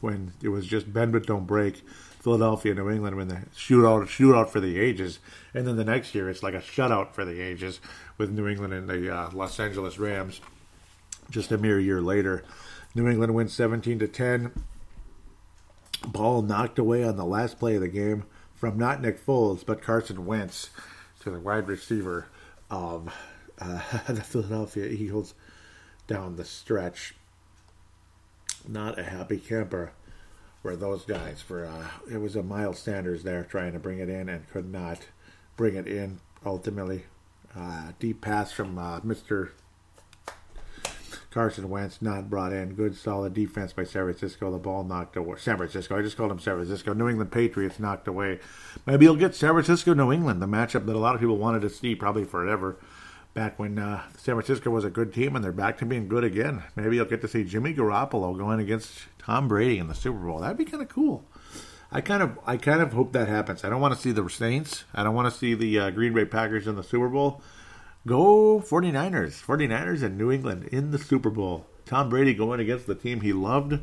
when 0.06 0.32
it 0.42 0.50
was 0.50 0.68
just 0.68 0.94
bend 0.94 1.12
but 1.12 1.26
don't 1.26 1.48
break. 1.48 1.84
Philadelphia, 2.20 2.74
New 2.74 2.90
England, 2.90 3.18
when 3.18 3.28
the 3.28 3.42
shootout 3.56 4.04
shootout 4.06 4.50
for 4.50 4.60
the 4.60 4.80
ages, 4.80 5.20
and 5.54 5.68
then 5.68 5.76
the 5.76 5.84
next 5.84 6.16
year 6.16 6.30
it's 6.30 6.42
like 6.42 6.54
a 6.54 6.60
shutout 6.60 7.12
for 7.14 7.26
the 7.26 7.42
ages 7.42 7.80
with 8.18 8.32
New 8.32 8.48
England 8.48 8.74
and 8.74 8.88
the 8.88 9.14
uh, 9.14 9.30
Los 9.32 9.60
Angeles 9.60 10.00
Rams. 10.00 10.42
Just 11.30 11.52
a 11.52 11.58
mere 11.58 11.80
year 11.80 12.02
later, 12.02 12.44
New 12.94 13.08
England 13.08 13.36
wins 13.36 13.54
17 13.54 14.00
to 14.00 14.08
10. 14.08 14.52
Ball 16.08 16.42
knocked 16.42 16.80
away 16.80 17.04
on 17.04 17.18
the 17.18 17.26
last 17.26 17.60
play 17.60 17.76
of 17.76 17.82
the 17.82 17.88
game 17.88 18.24
from 18.54 18.78
not 18.78 19.02
Nick 19.02 19.24
Foles 19.24 19.66
but 19.66 19.82
Carson 19.82 20.26
Wentz 20.26 20.70
to 21.22 21.30
the 21.30 21.40
wide 21.40 21.68
receiver 21.68 22.28
of 22.70 23.14
uh, 23.60 23.82
the 24.08 24.22
Philadelphia 24.22 24.86
Eagles 24.86 25.34
down 26.08 26.36
the 26.36 26.46
stretch 26.46 27.16
not 28.70 29.00
a 29.00 29.04
happy 29.04 29.38
camper 29.38 29.94
were 30.64 30.76
those 30.76 31.06
guys. 31.06 31.42
For 31.42 31.66
uh, 31.66 31.88
it 32.12 32.18
was 32.18 32.36
a 32.36 32.44
Miles 32.44 32.80
Sanders 32.80 33.24
there 33.24 33.44
trying 33.44 33.74
to 33.74 33.80
bring 33.80 34.00
it 34.00 34.10
in 34.10 34.28
and 34.30 34.50
could 34.50 34.72
not 34.72 35.08
bring 35.56 35.76
it 35.76 35.88
in. 35.88 36.20
Ultimately, 36.46 37.06
uh, 37.56 37.92
deep 38.00 38.22
pass 38.22 38.52
from 38.52 38.78
uh, 38.78 39.00
Mr. 39.00 39.50
Carson 41.32 41.70
Wentz 41.70 42.02
not 42.02 42.30
brought 42.30 42.54
in. 42.54 42.76
Good 42.76 42.96
solid 42.96 43.34
defense 43.34 43.74
by 43.74 43.84
San 43.84 44.04
Francisco. 44.04 44.52
The 44.52 44.58
ball 44.58 44.84
knocked 44.84 45.18
away. 45.18 45.38
San 45.38 45.58
Francisco. 45.58 45.98
I 45.98 46.02
just 46.02 46.18
called 46.18 46.32
him 46.32 46.40
San 46.40 46.56
Francisco. 46.56 46.94
New 46.94 47.10
England 47.10 47.32
Patriots 47.32 47.80
knocked 47.80 48.08
away. 48.08 48.40
Maybe 48.86 49.06
you'll 49.06 49.16
get 49.16 49.36
San 49.36 49.52
Francisco, 49.52 49.94
New 49.94 50.12
England, 50.12 50.42
the 50.42 50.48
matchup 50.48 50.86
that 50.86 50.96
a 50.96 51.00
lot 51.00 51.16
of 51.16 51.22
people 51.22 51.38
wanted 51.38 51.62
to 51.64 51.70
see 51.70 51.96
probably 51.96 52.24
forever 52.24 52.78
back 53.36 53.60
when 53.60 53.78
uh, 53.78 54.02
San 54.18 54.34
Francisco 54.34 54.72
was 54.72 54.86
a 54.86 54.90
good 54.90 55.14
team 55.14 55.36
and 55.36 55.46
they're 55.46 55.52
back 55.52 55.78
to 55.78 55.86
being 55.86 56.08
good 56.08 56.24
again. 56.24 56.64
Maybe 56.76 56.96
you'll 56.96 57.06
get 57.06 57.22
to 57.22 57.28
see 57.28 57.44
Jimmy 57.44 57.74
Garoppolo 57.74 58.36
going 58.36 58.60
against 58.60 58.90
Tom 59.20 59.48
Brady 59.48 59.78
in 59.78 59.88
the 59.88 59.94
Super 59.94 60.18
Bowl. 60.18 60.40
That'd 60.40 60.58
be 60.58 60.66
kind 60.66 60.82
of 60.82 60.90
cool. 60.90 61.26
I 61.92 62.02
kind 62.02 62.24
of 62.24 62.40
I 62.46 62.58
kind 62.58 62.82
of 62.82 62.94
hope 62.94 63.12
that 63.14 63.28
happens. 63.28 63.64
I 63.64 63.70
don't 63.70 63.82
want 63.82 63.94
to 63.94 64.00
see 64.00 64.12
the 64.12 64.28
Saints. 64.30 64.86
I 64.96 65.04
don't 65.04 65.14
want 65.14 65.32
to 65.32 65.38
see 65.38 65.54
the 65.54 65.80
uh, 65.80 65.90
Green 65.92 66.14
Bay 66.14 66.26
Packers 66.26 66.66
in 66.66 66.76
the 66.76 66.84
Super 66.84 67.10
Bowl. 67.10 67.42
Go 68.08 68.60
49ers. 68.62 69.44
49ers 69.44 70.02
and 70.02 70.18
New 70.18 70.32
England 70.32 70.70
in 70.72 70.92
the 70.92 70.98
Super 70.98 71.30
Bowl. 71.30 71.68
Tom 71.86 72.10
Brady 72.10 72.34
going 72.34 72.60
against 72.60 72.88
the 72.88 72.96
team 72.96 73.22
he 73.22 73.34
loved. 73.34 73.80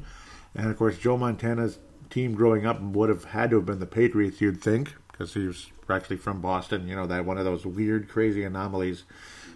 And 0.54 0.70
of 0.70 0.76
course, 0.76 0.98
Joe 0.98 1.16
Montana's 1.16 1.78
team 2.10 2.34
growing 2.34 2.66
up 2.66 2.80
would 2.80 3.08
have 3.08 3.24
had 3.24 3.50
to 3.50 3.56
have 3.56 3.66
been 3.66 3.80
the 3.80 3.86
Patriots, 3.86 4.40
you'd 4.40 4.60
think, 4.60 4.94
because 5.10 5.34
he 5.34 5.46
was 5.46 5.70
actually 5.88 6.16
from 6.16 6.40
Boston. 6.40 6.88
You 6.88 6.96
know, 6.96 7.06
that 7.06 7.24
one 7.24 7.38
of 7.38 7.44
those 7.44 7.64
weird, 7.64 8.08
crazy 8.08 8.44
anomalies 8.44 9.04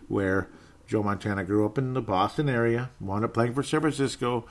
where 0.09 0.49
Joe 0.87 1.03
Montana 1.03 1.45
grew 1.45 1.67
up 1.67 1.79
in 1.79 1.95
the 1.95 2.03
Boston 2.03 2.49
area, 2.49 2.91
wound 3.01 3.25
up 3.25 3.35
playing 3.35 3.55
for 3.55 3.63
San 3.63 3.81
Francisco. 3.81 4.47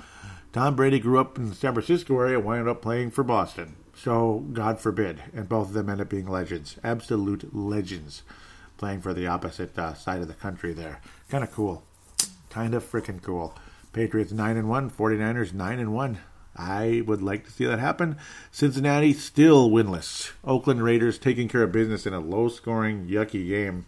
Tom 0.51 0.76
Brady 0.76 0.99
grew 0.99 1.20
up 1.20 1.38
in 1.38 1.49
the 1.49 1.56
San 1.56 1.74
Francisco 1.74 2.20
area, 2.20 2.39
wound 2.39 2.68
up 2.68 2.82
playing 2.82 3.12
for 3.12 3.24
Boston. 3.24 3.76
So, 3.95 4.45
God 4.51 4.80
forbid. 4.80 5.22
And 5.34 5.47
both 5.47 5.70
of 5.70 5.74
them 5.74 5.89
end 5.89 6.01
up 6.01 6.10
being 6.10 6.28
legends. 6.28 6.78
Absolute 6.84 7.56
legends. 7.56 8.24
Playing 8.78 9.01
for 9.01 9.14
the 9.14 9.28
opposite 9.28 9.78
uh, 9.80 9.93
side 9.93 10.22
of 10.22 10.28
the 10.28 10.34
country 10.34 10.74
there. 10.74 10.99
Kind 11.30 11.43
of 11.43 11.51
cool. 11.51 11.84
Kind 12.49 12.74
of 12.74 12.89
freaking 12.89 13.22
cool. 13.22 13.56
Patriots 13.93 14.34
9 14.34 14.58
and 14.58 14.70
1, 14.70 14.91
49ers 14.91 15.53
9 15.53 15.80
and 15.80 15.93
1. 15.93 16.20
I 16.58 17.03
would 17.06 17.22
like 17.22 17.45
to 17.45 17.51
see 17.51 17.66
that 17.66 17.80
happen. 17.80 18.18
Cincinnati 18.51 19.14
still 19.14 19.70
winless. 19.70 20.32
Oakland 20.43 20.84
Raiders 20.84 21.18
taking 21.18 21.47
care 21.47 21.64
of 21.64 21.72
business 21.72 22.06
in 22.06 22.14
a 22.14 22.20
low 22.20 22.49
scoring, 22.49 23.08
yucky 23.08 23.47
game. 23.47 23.86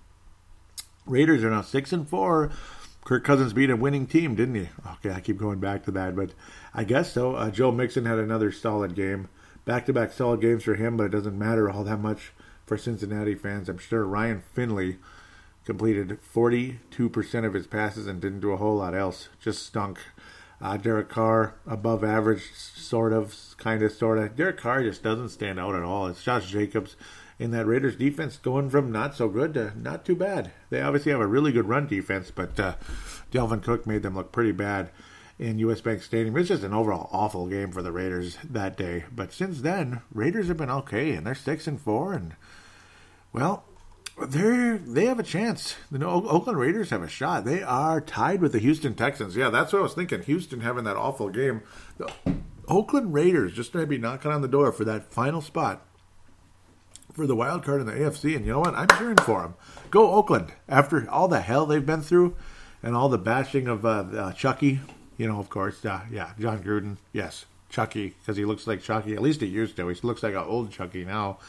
Raiders 1.07 1.43
are 1.43 1.49
now 1.49 1.61
6 1.61 1.93
and 1.93 2.07
4. 2.07 2.51
Kirk 3.05 3.23
Cousins 3.23 3.53
beat 3.53 3.69
a 3.69 3.75
winning 3.75 4.05
team, 4.05 4.35
didn't 4.35 4.55
he? 4.55 4.69
Okay, 4.95 5.11
I 5.11 5.21
keep 5.21 5.37
going 5.37 5.59
back 5.59 5.83
to 5.85 5.91
that, 5.91 6.15
but 6.15 6.31
I 6.73 6.83
guess 6.83 7.13
so. 7.13 7.35
Uh, 7.35 7.49
Joe 7.49 7.71
Mixon 7.71 8.05
had 8.05 8.19
another 8.19 8.51
solid 8.51 8.95
game. 8.95 9.29
Back 9.63 9.85
to 9.85 9.93
back 9.93 10.11
solid 10.11 10.41
games 10.41 10.63
for 10.63 10.75
him, 10.75 10.97
but 10.97 11.05
it 11.05 11.11
doesn't 11.11 11.37
matter 11.37 11.69
all 11.69 11.85
that 11.85 12.01
much 12.01 12.33
for 12.65 12.77
Cincinnati 12.77 13.33
fans. 13.33 13.69
I'm 13.69 13.77
sure 13.77 14.03
Ryan 14.03 14.43
Finley 14.53 14.97
completed 15.65 16.19
42% 16.21 17.45
of 17.45 17.53
his 17.53 17.67
passes 17.67 18.07
and 18.07 18.21
didn't 18.21 18.41
do 18.41 18.51
a 18.51 18.57
whole 18.57 18.75
lot 18.75 18.93
else. 18.93 19.29
Just 19.39 19.65
stunk. 19.65 19.99
Uh, 20.59 20.75
Derek 20.75 21.07
Carr, 21.07 21.55
above 21.65 22.03
average, 22.03 22.51
sort 22.53 23.13
of, 23.13 23.35
kind 23.57 23.83
of, 23.83 23.91
sort 23.91 24.17
of. 24.17 24.35
Derek 24.35 24.57
Carr 24.57 24.83
just 24.83 25.03
doesn't 25.03 25.29
stand 25.29 25.59
out 25.59 25.75
at 25.75 25.83
all. 25.83 26.07
It's 26.07 26.23
Josh 26.23 26.49
Jacobs 26.49 26.95
in 27.39 27.51
that 27.51 27.65
Raiders 27.65 27.95
defense 27.95 28.37
going 28.37 28.69
from 28.69 28.91
not 28.91 29.15
so 29.15 29.29
good 29.29 29.53
to 29.53 29.73
not 29.79 30.05
too 30.05 30.15
bad. 30.15 30.51
They 30.69 30.81
obviously 30.81 31.11
have 31.11 31.21
a 31.21 31.27
really 31.27 31.51
good 31.51 31.67
run 31.67 31.87
defense, 31.87 32.31
but 32.31 32.59
uh, 32.59 32.75
Dalvin 33.31 33.63
Cook 33.63 33.85
made 33.85 34.03
them 34.03 34.15
look 34.15 34.31
pretty 34.31 34.51
bad 34.51 34.89
in 35.39 35.59
US 35.59 35.81
Bank 35.81 36.01
Stadium. 36.01 36.35
It's 36.37 36.49
just 36.49 36.63
an 36.63 36.73
overall 36.73 37.09
awful 37.11 37.47
game 37.47 37.71
for 37.71 37.81
the 37.81 37.91
Raiders 37.91 38.37
that 38.43 38.75
day. 38.75 39.05
But 39.11 39.33
since 39.33 39.61
then, 39.61 40.01
Raiders 40.11 40.47
have 40.47 40.57
been 40.57 40.71
okay, 40.71 41.11
and 41.13 41.25
they're 41.25 41.35
six 41.35 41.67
and 41.67 41.79
four, 41.79 42.13
and 42.13 42.35
well, 43.31 43.65
they're 44.19 44.79
they 44.79 45.05
have 45.05 45.19
a 45.19 45.23
chance. 45.23 45.75
The 45.91 46.07
Oakland 46.07 46.57
Raiders 46.57 46.89
have 46.89 47.03
a 47.03 47.07
shot. 47.07 47.45
They 47.45 47.61
are 47.61 48.01
tied 48.01 48.41
with 48.41 48.51
the 48.51 48.59
Houston 48.59 48.95
Texans. 48.95 49.35
Yeah, 49.35 49.51
that's 49.51 49.73
what 49.73 49.79
I 49.79 49.83
was 49.83 49.93
thinking. 49.93 50.23
Houston 50.23 50.61
having 50.61 50.85
that 50.85 50.97
awful 50.97 51.29
game. 51.29 51.61
The 51.97 52.11
Oakland 52.67 53.13
Raiders 53.13 53.53
just 53.53 53.75
maybe 53.75 53.99
knocking 53.99 54.31
on 54.31 54.41
the 54.41 54.47
door 54.47 54.71
for 54.71 54.85
that 54.85 55.13
final 55.13 55.41
spot 55.41 55.86
for 57.17 57.25
the 57.25 57.35
wild 57.35 57.63
card 57.63 57.81
in 57.81 57.87
the 57.87 57.93
AFC. 57.93 58.35
And 58.35 58.45
you 58.45 58.51
know 58.53 58.59
what? 58.59 58.75
I'm 58.75 58.87
cheering 58.87 59.17
for 59.17 59.41
them. 59.41 59.55
Go 59.89 60.11
Oakland. 60.11 60.53
After 60.69 61.09
all 61.09 61.27
the 61.27 61.41
hell 61.41 61.65
they've 61.65 61.85
been 61.85 62.03
through 62.03 62.35
and 62.83 62.95
all 62.95 63.09
the 63.09 63.17
bashing 63.17 63.67
of 63.67 63.83
uh, 63.85 64.05
uh, 64.15 64.31
Chucky, 64.33 64.79
you 65.17 65.27
know, 65.27 65.39
of 65.39 65.49
course, 65.49 65.83
uh, 65.83 66.01
yeah, 66.11 66.31
Jon 66.39 66.63
Gruden, 66.63 66.97
yes, 67.11 67.45
Chucky, 67.69 68.09
because 68.09 68.37
he 68.37 68.45
looks 68.45 68.67
like 68.67 68.83
Chucky. 68.83 69.15
At 69.15 69.23
least 69.23 69.41
he 69.41 69.47
used 69.47 69.75
to. 69.77 69.87
He 69.87 69.99
looks 70.03 70.21
like 70.21 70.35
an 70.35 70.43
old 70.43 70.71
Chucky 70.71 71.03
now. 71.03 71.39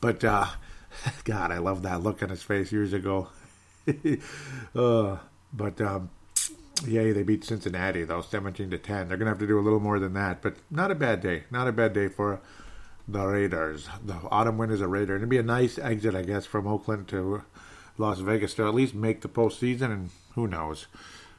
But 0.00 0.24
uh, 0.24 0.46
God, 1.24 1.52
I 1.52 1.58
love 1.58 1.82
that 1.82 2.02
look 2.02 2.20
on 2.22 2.28
his 2.28 2.42
face 2.42 2.72
years 2.72 2.92
ago. 2.92 3.28
uh, 4.74 5.18
but 5.52 5.80
um, 5.80 6.10
yay, 6.84 7.12
they 7.12 7.22
beat 7.22 7.44
Cincinnati 7.44 8.02
though, 8.02 8.22
seventeen 8.22 8.70
to 8.70 8.78
ten. 8.78 9.06
They're 9.06 9.16
gonna 9.16 9.30
have 9.30 9.38
to 9.38 9.46
do 9.46 9.58
a 9.58 9.62
little 9.62 9.80
more 9.80 10.00
than 10.00 10.14
that, 10.14 10.42
but 10.42 10.56
not 10.68 10.90
a 10.90 10.96
bad 10.96 11.20
day. 11.20 11.44
Not 11.48 11.68
a 11.68 11.72
bad 11.72 11.92
day 11.92 12.08
for 12.08 12.40
the 13.08 13.26
Raiders. 13.26 13.88
The 14.04 14.16
autumn 14.30 14.58
win 14.58 14.70
is 14.70 14.80
a 14.80 14.88
Raider. 14.88 15.16
It'd 15.16 15.28
be 15.28 15.38
a 15.38 15.42
nice 15.42 15.78
exit, 15.78 16.14
I 16.14 16.22
guess, 16.22 16.46
from 16.46 16.66
Oakland 16.66 17.08
to 17.08 17.42
Las 17.98 18.20
Vegas 18.20 18.54
to 18.54 18.66
at 18.66 18.74
least 18.74 18.94
make 18.94 19.20
the 19.20 19.28
postseason, 19.28 19.92
and 19.92 20.10
who 20.34 20.46
knows, 20.46 20.86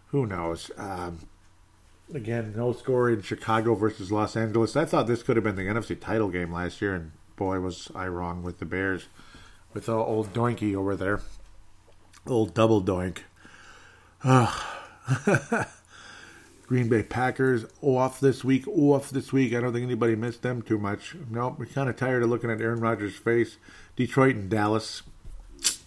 who 0.08 0.26
knows. 0.26 0.72
Um, 0.78 1.20
again, 2.14 2.54
no 2.56 2.74
score 2.74 3.10
in 3.10 3.22
Chicago 3.22 3.76
versus 3.76 4.12
Los 4.12 4.36
Angeles. 4.36 4.76
I 4.76 4.86
thought 4.86 5.08
this 5.08 5.24
could 5.24 5.36
have 5.36 5.44
been 5.44 5.56
the 5.56 5.64
NFC 5.64 6.00
title 6.00 6.30
game 6.30 6.52
last 6.52 6.82
year, 6.82 6.94
and 6.94 7.12
boy, 7.36 7.60
was 7.60 7.90
I 7.96 8.08
wrong 8.08 8.44
with 8.44 8.60
the 8.60 8.66
Bears 8.66 9.08
with 9.74 9.88
the 9.88 9.94
old 9.94 10.34
Doinky 10.34 10.76
over 10.76 10.96
there. 10.96 11.22
Old 12.28 12.54
double 12.54 12.82
doink. 12.82 13.20
Green 16.74 16.90
Bay 16.90 17.04
Packers 17.04 17.66
off 17.84 18.20
this 18.20 18.44
week. 18.44 18.68
Off 18.68 19.12
this 19.12 19.32
week. 19.32 19.54
I 19.54 19.62
don't 19.62 19.74
think 19.74 19.86
anybody 19.86 20.16
missed 20.16 20.42
them 20.42 20.64
too 20.64 20.80
much. 20.80 21.16
Nope. 21.30 21.60
We're 21.60 21.68
kind 21.68 21.88
of 21.88 21.96
tired 21.96 22.24
of 22.24 22.32
looking 22.32 22.50
at 22.50 22.60
Aaron 22.60 22.80
Rodgers' 22.80 23.16
face. 23.16 23.58
Detroit 23.96 24.36
and 24.36 24.50
Dallas. 24.50 25.04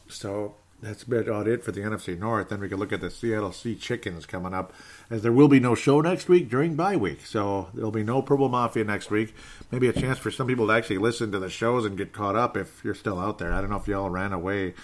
So 0.08 0.54
that's 0.80 1.02
about 1.02 1.48
it 1.48 1.64
for 1.64 1.72
the 1.72 1.80
NFC 1.80 2.16
North. 2.16 2.50
Then 2.50 2.60
we 2.60 2.68
can 2.68 2.78
look 2.78 2.92
at 2.92 3.00
the 3.00 3.10
Seattle 3.10 3.50
Sea 3.50 3.74
Chickens 3.74 4.26
coming 4.26 4.54
up, 4.54 4.72
as 5.10 5.24
there 5.24 5.32
will 5.32 5.48
be 5.48 5.58
no 5.58 5.74
show 5.74 6.00
next 6.00 6.28
week 6.28 6.48
during 6.48 6.76
bye 6.76 6.94
week. 6.94 7.26
So 7.26 7.68
there'll 7.74 7.90
be 7.90 8.04
no 8.04 8.22
Purple 8.22 8.48
Mafia 8.48 8.84
next 8.84 9.10
week. 9.10 9.34
Maybe 9.72 9.88
a 9.88 9.92
chance 9.92 10.20
for 10.20 10.30
some 10.30 10.46
people 10.46 10.68
to 10.68 10.72
actually 10.72 10.98
listen 10.98 11.32
to 11.32 11.40
the 11.40 11.50
shows 11.50 11.84
and 11.84 11.98
get 11.98 12.12
caught 12.12 12.36
up 12.36 12.56
if 12.56 12.84
you're 12.84 12.94
still 12.94 13.18
out 13.18 13.38
there. 13.38 13.52
I 13.52 13.60
don't 13.60 13.70
know 13.70 13.76
if 13.76 13.88
y'all 13.88 14.08
ran 14.08 14.32
away. 14.32 14.74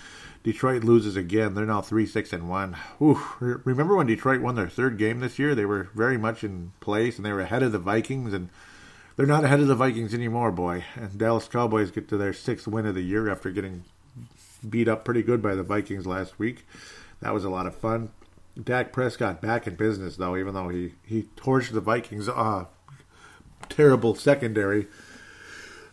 Detroit 0.42 0.82
loses 0.82 1.16
again. 1.16 1.54
They're 1.54 1.64
now 1.64 1.82
three, 1.82 2.06
six, 2.06 2.32
and 2.32 2.48
one. 2.48 2.76
Ooh, 3.00 3.20
remember 3.40 3.96
when 3.96 4.08
Detroit 4.08 4.40
won 4.40 4.56
their 4.56 4.68
third 4.68 4.98
game 4.98 5.20
this 5.20 5.38
year? 5.38 5.54
They 5.54 5.64
were 5.64 5.88
very 5.94 6.18
much 6.18 6.42
in 6.42 6.72
place 6.80 7.16
and 7.16 7.24
they 7.24 7.32
were 7.32 7.40
ahead 7.40 7.62
of 7.62 7.72
the 7.72 7.78
Vikings 7.78 8.32
and 8.32 8.48
they're 9.16 9.26
not 9.26 9.44
ahead 9.44 9.60
of 9.60 9.68
the 9.68 9.74
Vikings 9.74 10.14
anymore, 10.14 10.50
boy. 10.50 10.84
And 10.96 11.16
Dallas 11.16 11.46
Cowboys 11.46 11.90
get 11.90 12.08
to 12.08 12.16
their 12.16 12.32
sixth 12.32 12.66
win 12.66 12.86
of 12.86 12.94
the 12.94 13.02
year 13.02 13.30
after 13.30 13.50
getting 13.50 13.84
beat 14.68 14.88
up 14.88 15.04
pretty 15.04 15.22
good 15.22 15.42
by 15.42 15.54
the 15.54 15.62
Vikings 15.62 16.06
last 16.06 16.38
week. 16.38 16.66
That 17.20 17.34
was 17.34 17.44
a 17.44 17.50
lot 17.50 17.66
of 17.66 17.74
fun. 17.76 18.10
Dak 18.62 18.92
Prescott 18.92 19.40
back 19.40 19.66
in 19.66 19.76
business 19.76 20.16
though, 20.16 20.36
even 20.36 20.54
though 20.54 20.68
he 20.68 20.94
he 21.06 21.28
torched 21.36 21.72
the 21.72 21.80
Vikings. 21.80 22.28
Uh, 22.28 22.66
terrible 23.68 24.14
secondary. 24.14 24.88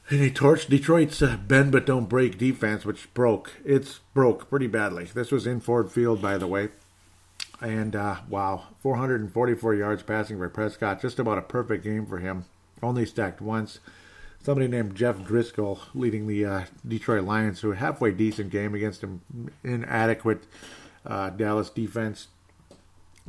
He 0.10 0.32
torched 0.32 0.70
Detroit's 0.70 1.22
uh, 1.22 1.38
bend 1.38 1.72
but 1.72 1.86
don't 1.86 2.10
break 2.10 2.40
defense, 2.40 2.84
which 2.84 3.14
broke. 3.14 3.52
It's 3.64 4.00
broke 4.16 4.50
pretty 4.50 4.66
badly. 4.66 5.06
This 5.06 5.32
was 5.32 5.46
in 5.46 5.60
Ford 5.60 5.92
Field, 5.92 6.20
by 6.20 6.40
the 6.40 6.48
way. 6.48 6.70
And 7.62 7.96
uh, 7.96 8.22
wow, 8.28 8.70
444 8.80 9.76
yards 9.76 10.02
passing 10.02 10.40
for 10.40 10.50
Prescott. 10.50 11.00
Just 11.00 11.20
about 11.20 11.38
a 11.38 11.44
perfect 11.44 11.84
game 11.84 12.08
for 12.08 12.18
him. 12.18 12.46
Only 12.82 13.06
stacked 13.06 13.40
once 13.40 13.80
somebody 14.42 14.68
named 14.68 14.96
Jeff 14.96 15.18
Driskel 15.18 15.80
leading 15.94 16.26
the 16.26 16.44
uh, 16.44 16.64
Detroit 16.88 17.26
Lions 17.26 17.64
a 17.64 17.76
halfway 17.76 18.12
decent 18.12 18.50
game 18.50 18.74
against 18.74 19.04
an 19.04 19.22
inadequate 19.64 20.46
uh, 21.06 21.30
Dallas 21.30 21.70
defense. 21.70 22.30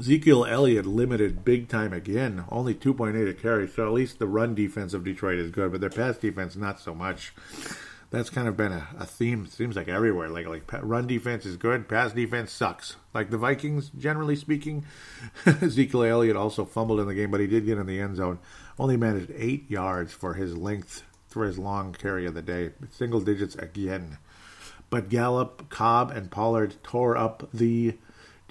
Ezekiel 0.00 0.46
Elliott 0.46 0.86
limited 0.86 1.44
big 1.44 1.68
time 1.68 1.92
again, 1.92 2.44
only 2.48 2.74
2.8 2.74 3.28
a 3.28 3.34
carry, 3.34 3.68
so 3.68 3.86
at 3.86 3.92
least 3.92 4.18
the 4.18 4.26
run 4.26 4.54
defense 4.54 4.94
of 4.94 5.04
Detroit 5.04 5.38
is 5.38 5.50
good, 5.50 5.70
but 5.70 5.82
their 5.82 5.90
pass 5.90 6.16
defense 6.16 6.56
not 6.56 6.80
so 6.80 6.94
much. 6.94 7.34
That's 8.08 8.30
kind 8.30 8.48
of 8.48 8.56
been 8.56 8.72
a, 8.72 8.88
a 8.98 9.04
theme. 9.04 9.46
Seems 9.46 9.76
like 9.76 9.88
everywhere. 9.88 10.30
Like 10.30 10.46
like 10.46 10.64
run 10.82 11.06
defense 11.06 11.44
is 11.44 11.58
good, 11.58 11.86
pass 11.86 12.12
defense 12.12 12.50
sucks. 12.50 12.96
Like 13.12 13.28
the 13.28 13.36
Vikings, 13.36 13.90
generally 13.90 14.36
speaking. 14.36 14.86
Ezekiel 15.46 16.04
Elliott 16.04 16.34
also 16.34 16.64
fumbled 16.64 16.98
in 16.98 17.06
the 17.06 17.14
game, 17.14 17.30
but 17.30 17.40
he 17.40 17.46
did 17.46 17.66
get 17.66 17.78
in 17.78 17.86
the 17.86 18.00
end 18.00 18.16
zone 18.16 18.38
only 18.78 18.96
managed 18.96 19.30
eight 19.36 19.70
yards 19.70 20.14
for 20.14 20.32
his 20.34 20.56
length 20.56 21.02
for 21.28 21.44
his 21.44 21.58
long 21.58 21.92
carry 21.92 22.24
of 22.24 22.32
the 22.32 22.42
day, 22.42 22.70
single 22.90 23.20
digits 23.20 23.54
again. 23.56 24.16
But 24.88 25.10
Gallup, 25.10 25.68
Cobb, 25.68 26.10
and 26.10 26.30
Pollard 26.30 26.76
tore 26.82 27.18
up 27.18 27.48
the 27.52 27.98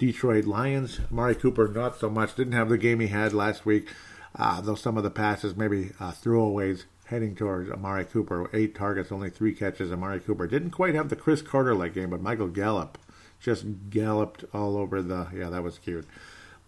Detroit 0.00 0.46
Lions. 0.46 0.98
Amari 1.12 1.34
Cooper, 1.34 1.68
not 1.68 2.00
so 2.00 2.08
much. 2.08 2.34
Didn't 2.34 2.54
have 2.54 2.70
the 2.70 2.78
game 2.78 3.00
he 3.00 3.08
had 3.08 3.34
last 3.34 3.66
week, 3.66 3.86
uh, 4.34 4.62
though 4.62 4.74
some 4.74 4.96
of 4.96 5.02
the 5.02 5.10
passes 5.10 5.54
maybe 5.54 5.90
uh, 6.00 6.10
throwaways 6.10 6.84
heading 7.04 7.36
towards 7.36 7.70
Amari 7.70 8.06
Cooper. 8.06 8.48
Eight 8.54 8.74
targets, 8.74 9.12
only 9.12 9.28
three 9.28 9.54
catches. 9.54 9.92
Amari 9.92 10.18
Cooper 10.18 10.46
didn't 10.46 10.70
quite 10.70 10.94
have 10.94 11.10
the 11.10 11.16
Cris 11.16 11.42
Carter 11.42 11.74
like 11.74 11.92
game, 11.92 12.08
but 12.08 12.22
Michael 12.22 12.48
Gallup 12.48 12.96
just 13.40 13.66
galloped 13.90 14.42
all 14.54 14.78
over 14.78 15.02
the. 15.02 15.28
Yeah, 15.34 15.50
that 15.50 15.62
was 15.62 15.78
cute. 15.78 16.06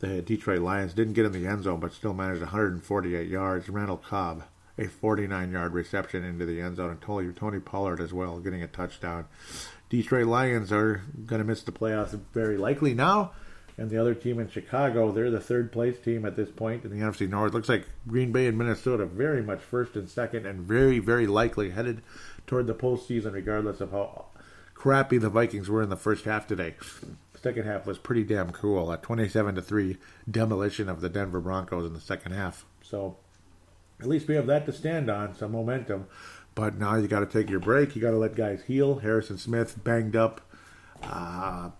The 0.00 0.20
Detroit 0.20 0.60
Lions 0.60 0.92
didn't 0.92 1.14
get 1.14 1.24
in 1.24 1.32
the 1.32 1.46
end 1.46 1.62
zone, 1.62 1.80
but 1.80 1.94
still 1.94 2.12
managed 2.12 2.42
148 2.42 3.28
yards. 3.28 3.70
Randall 3.70 3.96
Cobb, 3.96 4.42
a 4.76 4.88
49-yard 4.88 5.72
reception 5.72 6.22
into 6.22 6.44
the 6.44 6.60
end 6.60 6.76
zone, 6.76 6.90
and 6.90 7.00
Tony, 7.00 7.32
Tony 7.32 7.60
Pollard 7.60 8.00
as 8.00 8.12
well, 8.12 8.40
getting 8.40 8.62
a 8.62 8.68
touchdown. 8.68 9.24
Detroit 9.92 10.26
Lions 10.26 10.72
are 10.72 11.02
going 11.26 11.40
to 11.40 11.46
miss 11.46 11.62
the 11.62 11.70
playoffs 11.70 12.18
very 12.32 12.56
likely 12.56 12.94
now. 12.94 13.32
And 13.76 13.90
the 13.90 13.98
other 13.98 14.14
team 14.14 14.38
in 14.38 14.48
Chicago, 14.48 15.12
they're 15.12 15.30
the 15.30 15.38
third 15.38 15.70
place 15.70 15.98
team 15.98 16.24
at 16.24 16.34
this 16.34 16.50
point 16.50 16.86
in 16.86 16.90
the 16.90 17.04
NFC 17.04 17.28
North. 17.28 17.52
Looks 17.52 17.68
like 17.68 17.84
Green 18.08 18.32
Bay 18.32 18.46
and 18.46 18.56
Minnesota 18.56 19.04
very 19.04 19.42
much 19.42 19.60
first 19.60 19.94
and 19.94 20.08
second, 20.08 20.46
and 20.46 20.62
very, 20.62 20.98
very 20.98 21.26
likely 21.26 21.70
headed 21.70 22.00
toward 22.46 22.68
the 22.68 22.74
postseason, 22.74 23.34
regardless 23.34 23.82
of 23.82 23.90
how 23.90 24.28
crappy 24.72 25.18
the 25.18 25.28
Vikings 25.28 25.68
were 25.68 25.82
in 25.82 25.90
the 25.90 25.96
first 25.96 26.24
half 26.24 26.46
today 26.46 26.74
second 27.42 27.66
half 27.66 27.86
was 27.86 27.98
pretty 27.98 28.22
damn 28.22 28.50
cool. 28.52 28.90
A 28.92 28.96
27 28.96 29.56
to 29.56 29.62
3 29.62 29.98
demolition 30.30 30.88
of 30.88 31.00
the 31.00 31.08
Denver 31.08 31.40
Broncos 31.40 31.84
in 31.84 31.92
the 31.92 32.00
second 32.00 32.32
half. 32.32 32.64
So 32.82 33.16
at 34.00 34.08
least 34.08 34.28
we 34.28 34.34
have 34.36 34.46
that 34.46 34.64
to 34.66 34.72
stand 34.72 35.10
on, 35.10 35.34
some 35.34 35.52
momentum. 35.52 36.06
But 36.54 36.78
now 36.78 36.96
you 36.96 37.08
got 37.08 37.20
to 37.20 37.26
take 37.26 37.48
your 37.48 37.60
break. 37.60 37.96
You 37.96 38.02
got 38.02 38.10
to 38.10 38.18
let 38.18 38.34
guys 38.34 38.62
heal. 38.66 38.98
Harrison 38.98 39.38
Smith 39.38 39.82
banged 39.82 40.16
up. 40.16 40.40
Uh, 41.02 41.70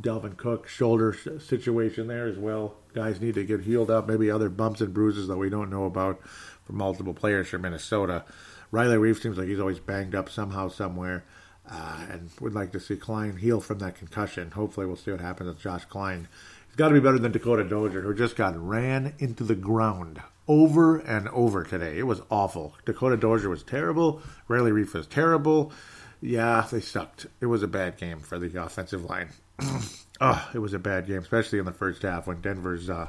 Dalvin 0.00 0.36
Cook 0.36 0.68
shoulder 0.68 1.14
situation 1.40 2.06
there 2.06 2.26
as 2.26 2.38
well. 2.38 2.76
Guys 2.94 3.20
need 3.20 3.34
to 3.34 3.44
get 3.44 3.62
healed 3.62 3.90
up. 3.90 4.08
Maybe 4.08 4.30
other 4.30 4.48
bumps 4.48 4.80
and 4.80 4.94
bruises 4.94 5.28
that 5.28 5.36
we 5.36 5.50
don't 5.50 5.70
know 5.70 5.84
about 5.84 6.20
from 6.64 6.76
multiple 6.76 7.14
players 7.14 7.48
from 7.48 7.62
Minnesota. 7.62 8.24
Riley 8.70 8.96
Reiff 8.96 9.20
seems 9.20 9.36
like 9.36 9.48
he's 9.48 9.60
always 9.60 9.80
banged 9.80 10.14
up 10.14 10.30
somehow, 10.30 10.68
somewhere, 10.68 11.24
uh, 11.68 12.06
and 12.08 12.30
would 12.40 12.54
like 12.54 12.72
to 12.72 12.80
see 12.80 12.96
Kline 12.96 13.36
heal 13.36 13.60
from 13.60 13.80
that 13.80 13.96
concussion. 13.96 14.52
Hopefully, 14.52 14.86
we'll 14.86 14.96
see 14.96 15.10
what 15.10 15.20
happens 15.20 15.48
with 15.48 15.60
Josh 15.60 15.84
Kline. 15.86 16.28
He's 16.70 16.76
got 16.76 16.88
to 16.88 16.94
be 16.94 17.00
better 17.00 17.18
than 17.18 17.32
Dakota 17.32 17.64
Dozier, 17.64 18.02
who 18.02 18.14
just 18.14 18.36
got 18.36 18.56
ran 18.56 19.12
into 19.18 19.42
the 19.42 19.56
ground 19.56 20.22
over 20.46 20.98
and 20.98 21.28
over 21.30 21.64
today. 21.64 21.98
It 21.98 22.06
was 22.06 22.22
awful. 22.30 22.76
Dakota 22.84 23.16
Dozier 23.16 23.48
was 23.48 23.64
terrible. 23.64 24.22
Riley 24.46 24.70
Reiff 24.70 24.94
was 24.94 25.08
terrible. 25.08 25.72
Yeah, 26.20 26.64
they 26.70 26.80
sucked. 26.80 27.26
It 27.40 27.46
was 27.46 27.64
a 27.64 27.68
bad 27.68 27.96
game 27.96 28.20
for 28.20 28.38
the 28.38 28.62
offensive 28.62 29.04
line. 29.04 29.30
oh, 30.20 30.48
it 30.54 30.60
was 30.60 30.72
a 30.72 30.78
bad 30.78 31.08
game, 31.08 31.18
especially 31.18 31.58
in 31.58 31.64
the 31.64 31.72
first 31.72 32.02
half 32.02 32.28
when 32.28 32.40
Denver's 32.40 32.88
uh, 32.88 33.08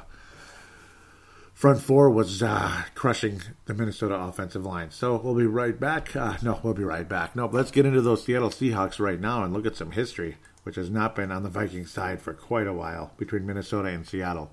front 1.54 1.80
four 1.80 2.10
was 2.10 2.42
uh, 2.42 2.82
crushing 2.96 3.42
the 3.66 3.74
Minnesota 3.74 4.16
offensive 4.16 4.64
line. 4.64 4.90
So 4.90 5.20
we'll 5.22 5.36
be 5.36 5.46
right 5.46 5.78
back. 5.78 6.16
Uh, 6.16 6.36
no, 6.42 6.58
we'll 6.64 6.74
be 6.74 6.82
right 6.84 7.08
back. 7.08 7.36
No, 7.36 7.46
let's 7.46 7.70
get 7.70 7.86
into 7.86 8.00
those 8.02 8.24
Seattle 8.24 8.50
Seahawks 8.50 8.98
right 8.98 9.20
now 9.20 9.44
and 9.44 9.52
look 9.52 9.66
at 9.66 9.76
some 9.76 9.92
history, 9.92 10.36
which 10.62 10.76
has 10.76 10.90
not 10.90 11.16
been 11.16 11.32
on 11.32 11.42
the 11.42 11.48
Vikings 11.48 11.90
side 11.90 12.20
for 12.20 12.32
quite 12.32 12.66
a 12.66 12.72
while 12.72 13.12
between 13.16 13.46
Minnesota 13.46 13.88
and 13.88 14.06
Seattle. 14.06 14.50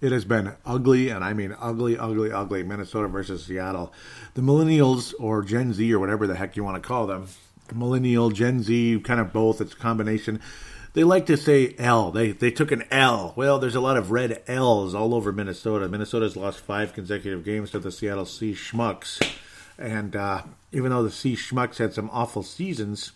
It 0.00 0.12
has 0.12 0.24
been 0.24 0.54
ugly, 0.64 1.08
and 1.08 1.24
I 1.24 1.32
mean 1.32 1.56
ugly, 1.58 1.98
ugly, 1.98 2.30
ugly. 2.30 2.62
Minnesota 2.62 3.08
versus 3.08 3.44
Seattle. 3.44 3.92
The 4.34 4.42
millennials, 4.42 5.12
or 5.18 5.42
Gen 5.42 5.72
Z, 5.72 5.92
or 5.92 5.98
whatever 5.98 6.26
the 6.26 6.36
heck 6.36 6.56
you 6.56 6.62
want 6.62 6.80
to 6.80 6.86
call 6.86 7.08
them, 7.08 7.26
millennial, 7.74 8.30
Gen 8.30 8.62
Z, 8.62 9.00
kind 9.00 9.20
of 9.20 9.32
both. 9.32 9.60
It's 9.60 9.72
a 9.72 9.76
combination. 9.76 10.40
They 10.94 11.04
like 11.04 11.26
to 11.26 11.36
say 11.36 11.74
L. 11.78 12.12
They 12.12 12.30
they 12.32 12.50
took 12.50 12.70
an 12.70 12.84
L. 12.90 13.32
Well, 13.36 13.58
there's 13.58 13.74
a 13.74 13.80
lot 13.80 13.96
of 13.96 14.10
red 14.10 14.42
L's 14.46 14.94
all 14.94 15.14
over 15.14 15.32
Minnesota. 15.32 15.88
Minnesota's 15.88 16.36
lost 16.36 16.60
five 16.60 16.92
consecutive 16.92 17.44
games 17.44 17.72
to 17.72 17.78
the 17.80 17.90
Seattle 17.90 18.24
Sea 18.24 18.52
Schmucks, 18.52 19.20
and 19.78 20.14
uh, 20.14 20.42
even 20.70 20.90
though 20.90 21.02
the 21.02 21.10
Sea 21.10 21.34
Schmucks 21.34 21.78
had 21.78 21.92
some 21.92 22.08
awful 22.12 22.42
seasons 22.42 23.12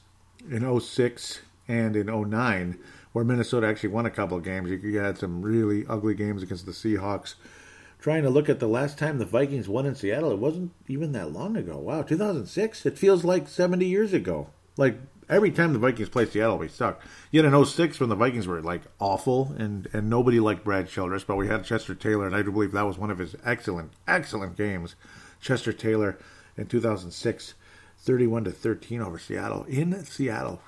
in 0.51 0.81
06 0.81 1.41
and 1.69 1.97
in 1.97 2.07
09, 2.07 2.79
where 3.13 3.25
Minnesota 3.25 3.67
actually 3.67 3.91
won 3.91 4.07
a 4.07 4.11
couple 4.11 4.37
of 4.37 4.45
games. 4.45 4.71
You 4.71 4.99
had 4.99 5.19
some 5.19 5.43
really 5.43 5.85
ugly 5.89 6.15
games 6.15 6.43
against 6.43 6.67
the 6.67 6.73
Seahawks. 6.73 7.35
Trying 8.01 8.25
to 8.25 8.31
look 8.31 8.49
at 8.49 8.59
the 8.59 8.69
last 8.69 8.99
time 8.99 9.19
the 9.19 9.25
Vikings 9.25 9.69
won 9.69 9.87
in 9.87 9.95
Seattle, 9.95 10.33
it 10.33 10.39
wasn't 10.39 10.73
even 10.89 11.13
that 11.13 11.33
long 11.33 11.57
ago. 11.57 11.79
Wow, 11.79 12.03
2006? 12.03 12.85
It 12.85 12.99
feels 12.99 13.25
like 13.25 13.47
70 13.47 13.87
years 13.87 14.13
ago. 14.13 14.49
Like 14.77 14.99
every 15.29 15.53
time 15.53 15.73
the 15.73 15.79
Vikings 15.79 16.09
play 16.09 16.27
Seattle, 16.27 16.59
we 16.59 16.69
suck. 16.69 17.01
Yet 17.31 17.45
in 17.45 17.65
06, 17.65 18.01
when 18.01 18.09
the 18.09 18.17
Vikings 18.17 18.49
were 18.49 18.61
like 18.61 18.83
awful 18.99 19.55
and, 19.57 19.89
and 19.93 20.11
nobody 20.11 20.41
liked 20.41 20.65
Brad 20.65 20.89
Childress, 20.89 21.25
but 21.25 21.37
we 21.37 21.47
had 21.47 21.65
Chester 21.65 21.95
Taylor, 21.95 22.27
and 22.27 22.35
I 22.35 22.43
do 22.43 22.51
believe 22.51 22.73
that 22.73 22.87
was 22.87 22.99
one 22.99 23.11
of 23.11 23.19
his 23.19 23.37
excellent, 23.45 23.93
excellent 24.09 24.57
games. 24.57 24.97
Chester 25.41 25.73
Taylor 25.73 26.19
in 26.57 26.67
2006, 26.67 27.55
31 27.99 28.45
to 28.45 28.51
13 28.51 29.01
over 29.01 29.19
Seattle 29.19 29.65
in 29.65 30.05
Seattle. 30.05 30.61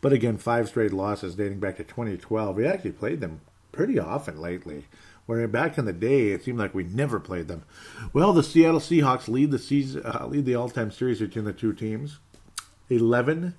But 0.00 0.12
again, 0.12 0.38
five 0.38 0.68
straight 0.68 0.92
losses 0.92 1.34
dating 1.34 1.60
back 1.60 1.76
to 1.76 1.84
2012. 1.84 2.56
We 2.56 2.66
actually 2.66 2.92
played 2.92 3.20
them 3.20 3.40
pretty 3.72 3.98
often 3.98 4.40
lately. 4.40 4.86
Where 5.26 5.46
back 5.46 5.78
in 5.78 5.84
the 5.84 5.92
day, 5.92 6.28
it 6.28 6.42
seemed 6.44 6.58
like 6.58 6.74
we 6.74 6.84
never 6.84 7.20
played 7.20 7.48
them. 7.48 7.64
Well, 8.12 8.32
the 8.32 8.42
Seattle 8.42 8.80
Seahawks 8.80 9.28
lead 9.28 9.50
the 9.52 9.58
season, 9.58 10.02
uh, 10.04 10.26
lead 10.26 10.44
the 10.44 10.56
all-time 10.56 10.90
series 10.90 11.20
between 11.20 11.44
the 11.44 11.52
two 11.52 11.72
teams, 11.72 12.18
11 12.90 13.54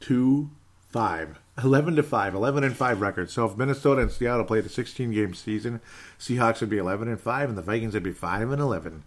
to 0.00 0.50
5. 0.90 1.38
11 1.62 1.96
to 1.96 2.02
5, 2.04 2.34
11 2.34 2.64
and 2.64 2.76
5 2.76 3.00
record. 3.00 3.30
So 3.30 3.44
if 3.46 3.56
Minnesota 3.56 4.02
and 4.02 4.12
Seattle 4.12 4.44
played 4.44 4.64
a 4.64 4.68
16 4.68 5.10
game 5.10 5.34
season, 5.34 5.80
Seahawks 6.18 6.60
would 6.60 6.70
be 6.70 6.78
11 6.78 7.08
and 7.08 7.20
5 7.20 7.48
and 7.48 7.58
the 7.58 7.62
Vikings 7.62 7.94
would 7.94 8.04
be 8.04 8.12
5 8.12 8.50
and 8.50 8.62
11. 8.62 9.02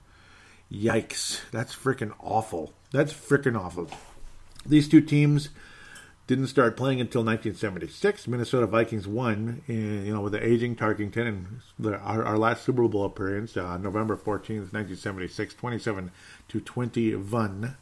Yikes. 0.71 1.41
That's 1.51 1.75
freaking 1.75 2.13
awful. 2.19 2.73
That's 2.91 3.13
freaking 3.13 3.57
awful. 3.57 3.89
These 4.65 4.89
two 4.89 5.01
teams 5.01 5.49
didn't 6.31 6.47
start 6.47 6.77
playing 6.77 7.01
until 7.01 7.25
1976. 7.25 8.25
Minnesota 8.25 8.65
Vikings 8.65 9.05
won, 9.05 9.63
in, 9.67 10.05
you 10.05 10.13
know, 10.13 10.21
with 10.21 10.31
the 10.31 10.41
aging 10.41 10.77
Tarkenton 10.77 11.27
and 11.27 11.59
the, 11.77 11.97
our, 11.97 12.23
our, 12.23 12.37
last 12.37 12.63
Super 12.63 12.87
Bowl 12.87 13.03
appearance, 13.03 13.57
uh, 13.57 13.77
November 13.77 14.15
14th, 14.15 14.71
1976, 14.71 15.55
27 15.55 16.09
to 16.47 16.61
21. 16.61 17.75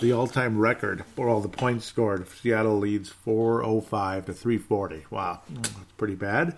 The 0.00 0.12
all-time 0.12 0.58
record 0.58 1.04
for 1.14 1.28
all 1.28 1.42
the 1.42 1.50
points 1.50 1.84
scored. 1.84 2.26
Seattle 2.30 2.78
leads 2.78 3.10
405 3.10 4.24
to 4.24 4.32
340. 4.32 5.04
Wow, 5.10 5.42
that's 5.50 5.92
pretty 5.98 6.14
bad. 6.14 6.56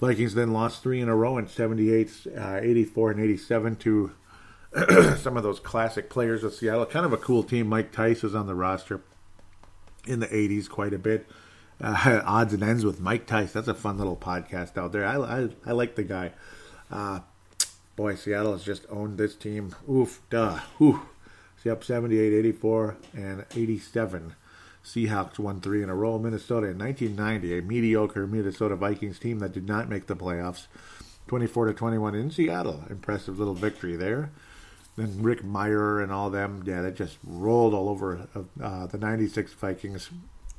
Vikings 0.00 0.34
then 0.34 0.52
lost 0.52 0.82
three 0.82 1.00
in 1.00 1.08
a 1.08 1.14
row 1.14 1.38
in 1.38 1.46
78, 1.46 2.26
uh, 2.36 2.58
84, 2.60 3.12
and 3.12 3.20
87 3.20 3.76
to 3.76 4.10
some 5.18 5.36
of 5.36 5.44
those 5.44 5.60
classic 5.60 6.10
players 6.10 6.42
of 6.42 6.52
Seattle. 6.52 6.84
Kind 6.84 7.06
of 7.06 7.12
a 7.12 7.16
cool 7.16 7.44
team. 7.44 7.68
Mike 7.68 7.92
Tice 7.92 8.24
was 8.24 8.34
on 8.34 8.48
the 8.48 8.56
roster 8.56 9.00
in 10.08 10.20
the 10.20 10.26
80s 10.26 10.68
quite 10.68 10.94
a 10.94 10.98
bit. 10.98 11.26
Uh, 11.80 12.22
odds 12.24 12.52
and 12.52 12.62
ends 12.62 12.84
with 12.84 13.00
Mike 13.00 13.26
Tice. 13.26 13.52
That's 13.52 13.68
a 13.68 13.74
fun 13.74 13.98
little 13.98 14.16
podcast 14.16 14.76
out 14.76 14.92
there. 14.92 15.04
I, 15.04 15.16
I, 15.16 15.48
I 15.66 15.72
like 15.72 15.94
the 15.94 16.02
guy. 16.02 16.32
Uh, 16.90 17.20
boy, 17.96 18.14
Seattle 18.14 18.52
has 18.52 18.64
just 18.64 18.86
owned 18.90 19.18
this 19.18 19.34
team. 19.34 19.74
Oof, 19.90 20.20
duh. 20.30 20.60
Oof. 20.80 21.00
See 21.62 21.70
up 21.70 21.82
78, 21.82 22.32
84, 22.32 22.96
and 23.14 23.44
87. 23.54 24.34
Seahawks 24.84 25.38
won 25.38 25.60
three 25.60 25.82
in 25.82 25.90
a 25.90 25.94
row. 25.94 26.18
Minnesota 26.18 26.68
in 26.68 26.78
1990, 26.78 27.58
a 27.58 27.62
mediocre 27.62 28.26
Minnesota 28.26 28.76
Vikings 28.76 29.18
team 29.18 29.40
that 29.40 29.52
did 29.52 29.66
not 29.66 29.88
make 29.88 30.06
the 30.06 30.16
playoffs. 30.16 30.66
24 31.26 31.66
to 31.66 31.74
21 31.74 32.14
in 32.14 32.30
Seattle. 32.30 32.84
Impressive 32.88 33.38
little 33.38 33.54
victory 33.54 33.96
there. 33.96 34.30
Then 34.98 35.22
Rick 35.22 35.44
Mirer 35.44 36.02
and 36.02 36.10
all 36.10 36.28
them, 36.28 36.64
yeah, 36.66 36.82
they 36.82 36.90
just 36.90 37.18
rolled 37.22 37.72
all 37.72 37.88
over 37.88 38.26
uh, 38.60 38.88
the 38.88 38.98
96 38.98 39.52
Vikings. 39.52 40.10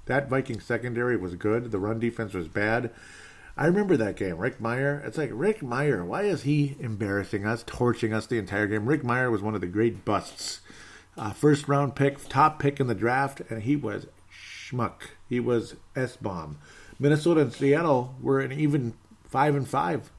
That 0.06 0.30
Viking 0.30 0.62
secondary 0.62 1.18
was 1.18 1.36
good. 1.36 1.72
The 1.72 1.78
run 1.78 2.00
defense 2.00 2.34
was 2.34 2.48
bad. 2.48 2.90
I 3.58 3.66
remember 3.66 3.98
that 3.98 4.16
game. 4.16 4.38
Rick 4.38 4.60
Mirer. 4.60 5.06
It's 5.06 5.18
like, 5.18 5.32
Rick 5.34 5.60
Mirer, 5.60 6.06
why 6.06 6.24
is 6.24 6.44
he 6.44 6.78
embarrassing 6.80 7.46
us, 7.46 7.66
torching 7.68 8.14
us 8.14 8.28
the 8.28 8.38
entire 8.38 8.66
game? 8.66 8.86
Rick 8.86 9.04
Mirer 9.04 9.30
was 9.30 9.42
one 9.42 9.56
of 9.56 9.62
the 9.62 9.68
great 9.68 10.06
busts. 10.06 10.62
Uh, 11.18 11.34
first 11.34 11.68
round 11.68 11.98
pick, 11.98 12.30
top 12.30 12.60
pick 12.60 12.80
in 12.80 12.88
the 12.88 12.96
draft, 12.96 13.42
and 13.50 13.64
he 13.64 13.76
was 13.76 14.08
schmuck. 14.32 15.02
He 15.28 15.42
was 15.42 15.76
S 15.98 16.16
bomb. 16.16 16.60
Minnesota 16.98 17.42
and 17.42 17.52
Seattle 17.52 18.16
were 18.22 18.40
an 18.40 18.54
even 18.54 18.94
five 19.26 19.54
and 19.54 19.68
five 19.68 20.12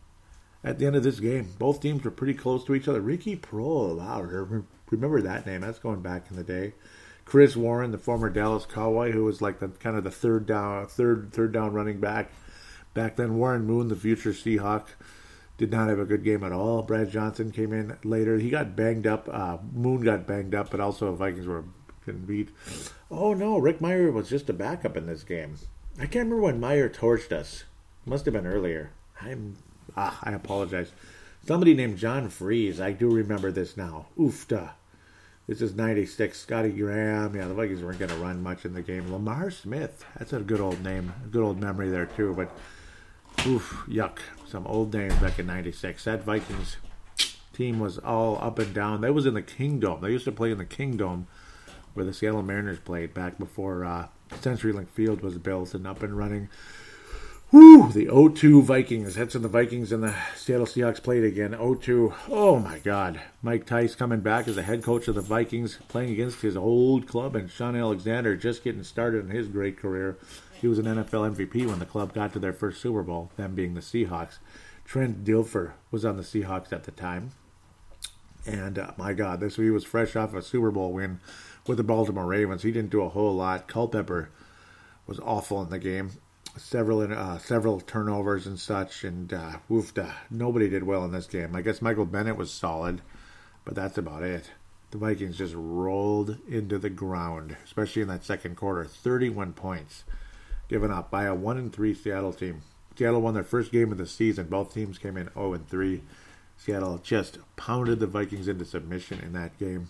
at 0.63 0.79
the 0.79 0.87
end 0.87 0.97
of 0.97 1.03
this 1.03 1.21
game. 1.21 1.49
Both 1.59 1.81
teams 1.81 2.05
were 2.05 2.11
pretty 2.11 2.35
close 2.35 2.65
to 2.65 2.75
each 2.75 2.89
other. 2.89 3.01
Ricky 3.01 3.37
Proehl, 3.37 3.97
wow, 3.97 4.23
remember 4.91 5.21
that 5.23 5.47
name? 5.47 5.63
That's 5.63 5.79
going 5.79 6.03
back 6.03 6.27
in 6.31 6.37
the 6.37 6.45
day. 6.45 6.75
Chris 7.25 7.57
Warren, 7.57 7.93
the 7.93 7.99
former 7.99 8.29
Dallas 8.29 8.67
Cowboy, 8.67 9.13
who 9.13 9.25
was 9.25 9.41
like 9.41 9.61
the 9.61 9.69
kind 9.69 9.97
of 9.97 10.05
the 10.05 10.11
third 10.11 10.47
down, 10.47 10.87
third 10.87 11.33
third 11.33 11.53
down 11.53 11.73
running 11.73 12.01
back 12.01 12.33
back 12.93 13.17
then. 13.17 13.37
Warren 13.37 13.67
Moon, 13.67 13.89
the 13.89 13.95
future 13.95 14.33
Seahawk, 14.33 14.89
did 15.57 15.71
not 15.71 15.89
have 15.89 16.01
a 16.01 16.05
good 16.05 16.25
game 16.25 16.43
at 16.43 16.53
all. 16.53 16.83
Brad 16.83 17.11
Johnson 17.11 17.53
came 17.53 17.73
in 17.73 17.97
later. 18.03 18.39
He 18.39 18.51
got 18.51 18.75
banged 18.75 19.07
up. 19.07 19.29
Uh, 19.31 19.59
Moon 19.73 20.01
got 20.01 20.27
banged 20.27 20.55
up, 20.57 20.71
but 20.71 20.81
also 20.81 21.15
Vikings 21.15 21.47
were 21.47 21.65
couldn't 22.05 22.27
beat. 22.27 22.49
Oh 23.11 23.35
no, 23.35 23.59
Rick 23.59 23.79
Mirer 23.79 24.13
was 24.13 24.29
just 24.29 24.51
a 24.51 24.55
backup 24.55 24.97
in 24.97 25.07
this 25.07 25.23
game. 25.23 25.57
I 25.99 26.07
can't 26.07 26.29
remember 26.29 26.41
when 26.41 26.61
Mirer 26.61 26.93
torched 26.93 27.31
us. 27.31 27.65
Must 28.07 28.25
have 28.25 28.35
been 28.35 28.47
earlier. 28.47 28.91
I'm 29.21 29.57
Ah, 29.97 30.19
I 30.23 30.33
apologize. 30.33 30.93
Somebody 31.47 31.75
named 31.75 31.99
John 31.99 32.29
Friesz. 32.29 32.81
I 32.81 32.93
do 32.93 33.11
remember 33.11 33.51
this 33.51 33.77
now. 33.77 34.07
Oofta. 34.19 34.71
This 35.47 35.63
is 35.63 35.75
96. 35.75 36.39
Scotty 36.39 36.71
Graham. 36.71 37.35
Yeah, 37.35 37.49
the 37.49 37.55
Vikings 37.55 37.83
weren't 37.83 37.99
going 37.99 38.11
to 38.11 38.17
run 38.17 38.43
much 38.43 38.65
in 38.65 38.75
the 38.75 38.83
game. 38.83 39.11
Lamar 39.11 39.51
Smith. 39.51 40.05
That's 40.19 40.33
a 40.33 40.41
good 40.41 40.61
old 40.61 40.85
name. 40.85 41.13
A 41.25 41.29
good 41.29 41.43
old 41.43 41.61
memory 41.61 41.91
there, 41.91 42.07
too. 42.07 42.35
But, 42.35 42.51
oof, 43.47 43.83
yuck. 43.89 44.19
Some 44.47 44.67
old 44.67 44.95
names 44.95 45.15
back 45.15 45.39
in 45.39 45.47
96. 45.47 46.05
That 46.05 46.23
Vikings 46.23 46.77
team 47.53 47.81
was 47.81 47.99
all 47.99 48.39
up 48.41 48.59
and 48.59 48.73
down. 48.73 49.01
That 49.01 49.15
was 49.15 49.27
in 49.27 49.35
the 49.35 49.43
Kingdome. 49.43 50.03
They 50.03 50.13
used 50.13 50.25
to 50.27 50.33
play 50.33 50.53
in 50.53 50.59
the 50.59 50.65
Kingdome 50.65 51.27
where 51.95 52.05
the 52.05 52.13
Seattle 52.13 52.43
Mariners 52.43 52.79
played 52.79 53.13
back 53.13 53.39
before 53.39 53.85
uh, 53.85 54.07
CenturyLink 54.31 54.89
Field 54.89 55.23
was 55.23 55.39
built 55.39 55.75
and 55.75 55.87
up 55.87 56.03
and 56.03 56.17
running. 56.17 56.49
Whew, 57.51 57.91
the 57.91 58.07
0-2 58.07 58.63
Vikings. 58.63 59.17
That's 59.17 59.35
when 59.35 59.43
the 59.43 59.49
Vikings 59.49 59.91
and 59.91 60.05
the 60.05 60.15
Seattle 60.37 60.67
Seahawks 60.67 61.03
played 61.03 61.25
again. 61.25 61.51
0-2. 61.51 62.15
Oh 62.29 62.61
my 62.61 62.79
God. 62.79 63.21
Mike 63.43 63.67
Tice 63.67 63.97
coming 63.97 64.21
back 64.21 64.47
as 64.47 64.55
the 64.55 64.63
head 64.63 64.85
coach 64.85 65.09
of 65.09 65.17
the 65.17 65.21
Vikings, 65.21 65.79
playing 65.89 66.11
against 66.11 66.43
his 66.43 66.57
old 66.57 67.09
club, 67.09 67.35
and 67.35 67.51
Shaun 67.51 67.75
Alexander 67.75 68.37
just 68.37 68.63
getting 68.63 68.85
started 68.85 69.25
in 69.25 69.35
his 69.35 69.49
great 69.49 69.77
career. 69.77 70.17
He 70.61 70.69
was 70.69 70.79
an 70.79 70.85
NFL 70.85 71.35
MVP 71.35 71.67
when 71.67 71.81
the 71.81 71.87
club 71.87 72.15
got 72.15 72.33
to 72.35 72.39
their 72.39 72.53
first 72.53 72.81
Super 72.81 73.03
Bowl, 73.03 73.33
them 73.37 73.57
being 73.57 73.75
the 73.75 73.81
Seahawks. 73.81 74.39
Trent 74.85 75.25
Dilfer 75.25 75.73
was 75.91 76.05
on 76.05 76.17
the 76.17 76.23
Seahawks 76.23 76.73
at 76.73 76.85
the 76.85 76.93
time. 76.93 77.33
And 78.47 78.79
uh, 78.79 78.93
my 78.97 79.13
God, 79.13 79.41
this 79.41 79.57
he 79.57 79.71
was 79.71 79.85
fresh 79.85 80.15
off 80.15 80.35
a 80.35 80.43
Super 80.43 80.71
Bowl 80.71 80.93
win 80.93 81.19
with 81.67 81.79
the 81.79 81.85
Baltimore 81.85 82.27
Ravens. 82.27 82.63
He 82.63 82.71
didn't 82.71 82.91
do 82.91 83.03
a 83.03 83.09
whole 83.09 83.35
lot. 83.35 83.67
Culpepper 83.67 84.31
was 85.09 85.19
awful 85.19 85.61
in 85.63 85.71
the 85.71 85.81
game. 85.81 86.13
Several 86.61 87.01
uh, 87.01 87.39
several 87.39 87.81
turnovers 87.81 88.47
and 88.47 88.59
such, 88.59 89.05
and 89.05 89.33
uh, 89.33 89.59
nobody 90.31 90.69
did 90.69 90.85
well 90.85 91.05
in 91.05 91.13
this 91.13 91.27
game. 91.27 91.57
I 91.57 91.63
guess 91.63 91.83
Michael 91.83 92.07
Bennett 92.07 92.37
was 92.37 92.53
solid, 92.53 93.03
but 93.65 93.75
that's 93.75 93.99
about 93.99 94.23
it. 94.23 94.51
The 94.91 94.99
Vikings 94.99 95.39
just 95.39 95.55
rolled 95.57 96.39
into 96.49 96.79
the 96.79 96.91
ground, 96.91 97.57
especially 97.65 98.03
in 98.03 98.09
that 98.09 98.25
second 98.25 98.57
quarter. 98.57 98.85
31 98.85 99.53
points 99.53 100.05
given 100.69 100.91
up 100.91 101.11
by 101.11 101.25
a 101.25 101.35
1 101.35 101.59
and 101.59 101.73
3 101.73 101.95
Seattle 101.95 102.33
team. 102.33 102.63
Seattle 102.97 103.23
won 103.23 103.35
their 103.35 103.45
first 103.45 103.73
game 103.73 103.93
of 103.93 103.99
the 103.99 104.07
season. 104.07 104.47
Both 104.47 104.75
teams 104.75 104.99
came 104.99 105.17
in 105.17 105.31
0 105.35 105.55
and 105.55 105.69
3. 105.69 106.03
Seattle 106.57 106.99
just 106.99 107.39
pounded 107.57 108.01
the 108.01 108.07
Vikings 108.07 108.49
into 108.49 108.65
submission 108.65 109.21
in 109.21 109.33
that 109.33 109.59
game. 109.59 109.89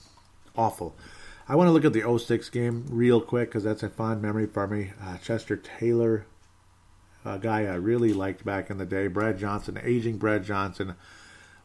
Awful. 0.56 0.94
I 1.48 1.56
want 1.56 1.66
to 1.66 1.72
look 1.72 1.84
at 1.84 1.92
the 1.92 2.18
06 2.18 2.48
game 2.50 2.86
real 2.88 3.20
quick 3.20 3.48
because 3.48 3.64
that's 3.64 3.82
a 3.82 3.88
fond 3.88 4.22
memory 4.22 4.46
for 4.46 4.68
me. 4.68 4.92
Uh, 5.02 5.18
Chester 5.18 5.56
Taylor, 5.56 6.26
a 7.24 7.38
guy 7.38 7.62
I 7.62 7.74
really 7.74 8.12
liked 8.12 8.44
back 8.44 8.70
in 8.70 8.78
the 8.78 8.86
day. 8.86 9.08
Brad 9.08 9.38
Johnson, 9.38 9.78
aging 9.82 10.18
Brad 10.18 10.44
Johnson, 10.44 10.94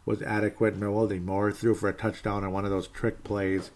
was 0.05 0.21
adequate. 0.21 0.79
Mewelde 0.79 1.23
Moore 1.23 1.51
threw 1.51 1.75
for 1.75 1.89
a 1.89 1.93
touchdown 1.93 2.43
on 2.43 2.51
one 2.51 2.65
of 2.65 2.71
those 2.71 2.87
trick 2.87 3.23
plays. 3.23 3.71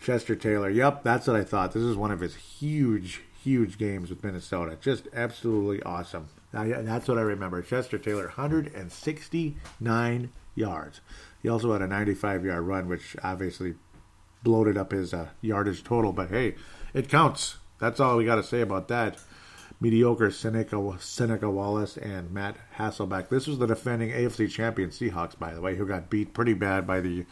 Chester 0.00 0.36
Taylor, 0.36 0.68
yep, 0.68 1.02
that's 1.02 1.26
what 1.26 1.36
I 1.36 1.44
thought. 1.44 1.72
This 1.72 1.82
is 1.82 1.96
one 1.96 2.10
of 2.10 2.20
his 2.20 2.34
huge, 2.34 3.22
huge 3.42 3.78
games 3.78 4.10
with 4.10 4.22
Minnesota. 4.22 4.76
Just 4.80 5.08
absolutely 5.14 5.82
awesome. 5.82 6.28
Now, 6.52 6.82
That's 6.82 7.08
what 7.08 7.18
I 7.18 7.22
remember. 7.22 7.62
Chester 7.62 7.98
Taylor, 7.98 8.26
169 8.26 10.30
yards. 10.54 11.00
He 11.42 11.48
also 11.48 11.72
had 11.72 11.82
a 11.82 11.86
95 11.86 12.44
yard 12.44 12.64
run, 12.64 12.88
which 12.88 13.16
obviously 13.24 13.74
bloated 14.42 14.76
up 14.76 14.92
his 14.92 15.14
uh, 15.14 15.28
yardage 15.40 15.82
total. 15.82 16.12
But 16.12 16.30
hey, 16.30 16.54
it 16.92 17.08
counts. 17.08 17.56
That's 17.80 17.98
all 17.98 18.16
we 18.16 18.24
got 18.24 18.36
to 18.36 18.44
say 18.44 18.60
about 18.60 18.86
that. 18.88 19.18
Mediocre 19.80 20.30
Seneca, 20.30 20.96
Seneca 20.98 21.50
Wallace 21.50 21.96
and 21.96 22.30
Matt 22.30 22.56
Hasselbeck. 22.76 23.28
This 23.28 23.46
was 23.46 23.58
the 23.58 23.66
defending 23.66 24.10
AFC 24.10 24.50
champion 24.50 24.90
Seahawks, 24.90 25.38
by 25.38 25.52
the 25.52 25.60
way, 25.60 25.76
who 25.76 25.86
got 25.86 26.10
beat 26.10 26.32
pretty 26.32 26.54
bad 26.54 26.86
by 26.86 27.00
the 27.00 27.26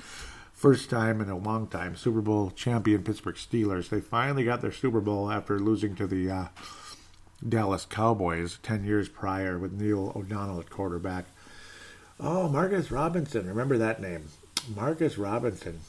first 0.52 0.90
time 0.90 1.20
in 1.20 1.28
a 1.28 1.36
long 1.36 1.66
time 1.66 1.96
Super 1.96 2.20
Bowl 2.20 2.50
champion 2.50 3.02
Pittsburgh 3.02 3.34
Steelers. 3.36 3.88
They 3.88 4.00
finally 4.00 4.44
got 4.44 4.60
their 4.60 4.72
Super 4.72 5.00
Bowl 5.00 5.30
after 5.30 5.58
losing 5.58 5.94
to 5.96 6.06
the 6.06 6.30
uh, 6.30 6.44
Dallas 7.46 7.84
Cowboys 7.84 8.58
10 8.62 8.84
years 8.84 9.08
prior 9.08 9.58
with 9.58 9.72
Neil 9.72 10.12
O'Donnell 10.14 10.60
at 10.60 10.70
quarterback. 10.70 11.24
Oh, 12.20 12.48
Marcus 12.48 12.90
Robinson. 12.90 13.48
Remember 13.48 13.78
that 13.78 14.00
name. 14.00 14.28
Marcus 14.76 15.18
Robinson. 15.18 15.80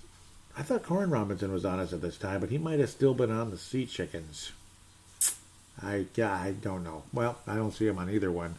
I 0.58 0.64
thought 0.64 0.84
Koren 0.84 1.10
Robinson 1.10 1.51
was 1.51 1.66
on 1.66 1.80
us 1.80 1.93
at 1.93 2.01
this 2.01 2.18
time, 2.18 2.39
but 2.39 2.49
he 2.49 2.58
might 2.58 2.80
have 2.80 2.89
still 2.89 3.14
been 3.14 3.32
on 3.32 3.51
the 3.51 3.58
Sea 3.58 3.86
Chickens. 3.86 4.51
I 5.82 6.05
yeah, 6.15 6.34
I 6.34 6.51
don't 6.51 6.84
know. 6.84 7.03
Well, 7.13 7.38
I 7.47 7.55
don't 7.55 7.71
see 7.71 7.88
him 7.88 7.97
on 7.97 8.09
either 8.09 8.32
one. 8.32 8.55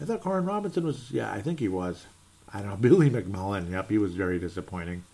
I 0.00 0.04
thought 0.04 0.20
Koren 0.20 0.44
Robinson 0.44 0.84
was 0.84 1.10
yeah, 1.10 1.32
I 1.32 1.40
think 1.40 1.60
he 1.60 1.68
was. 1.68 2.06
I 2.52 2.60
don't 2.60 2.70
know. 2.70 2.76
Billy 2.80 3.10
McMullen, 3.10 3.70
yep, 3.70 3.90
he 3.90 3.98
was 3.98 4.14
very 4.14 4.38
disappointing. 4.38 5.04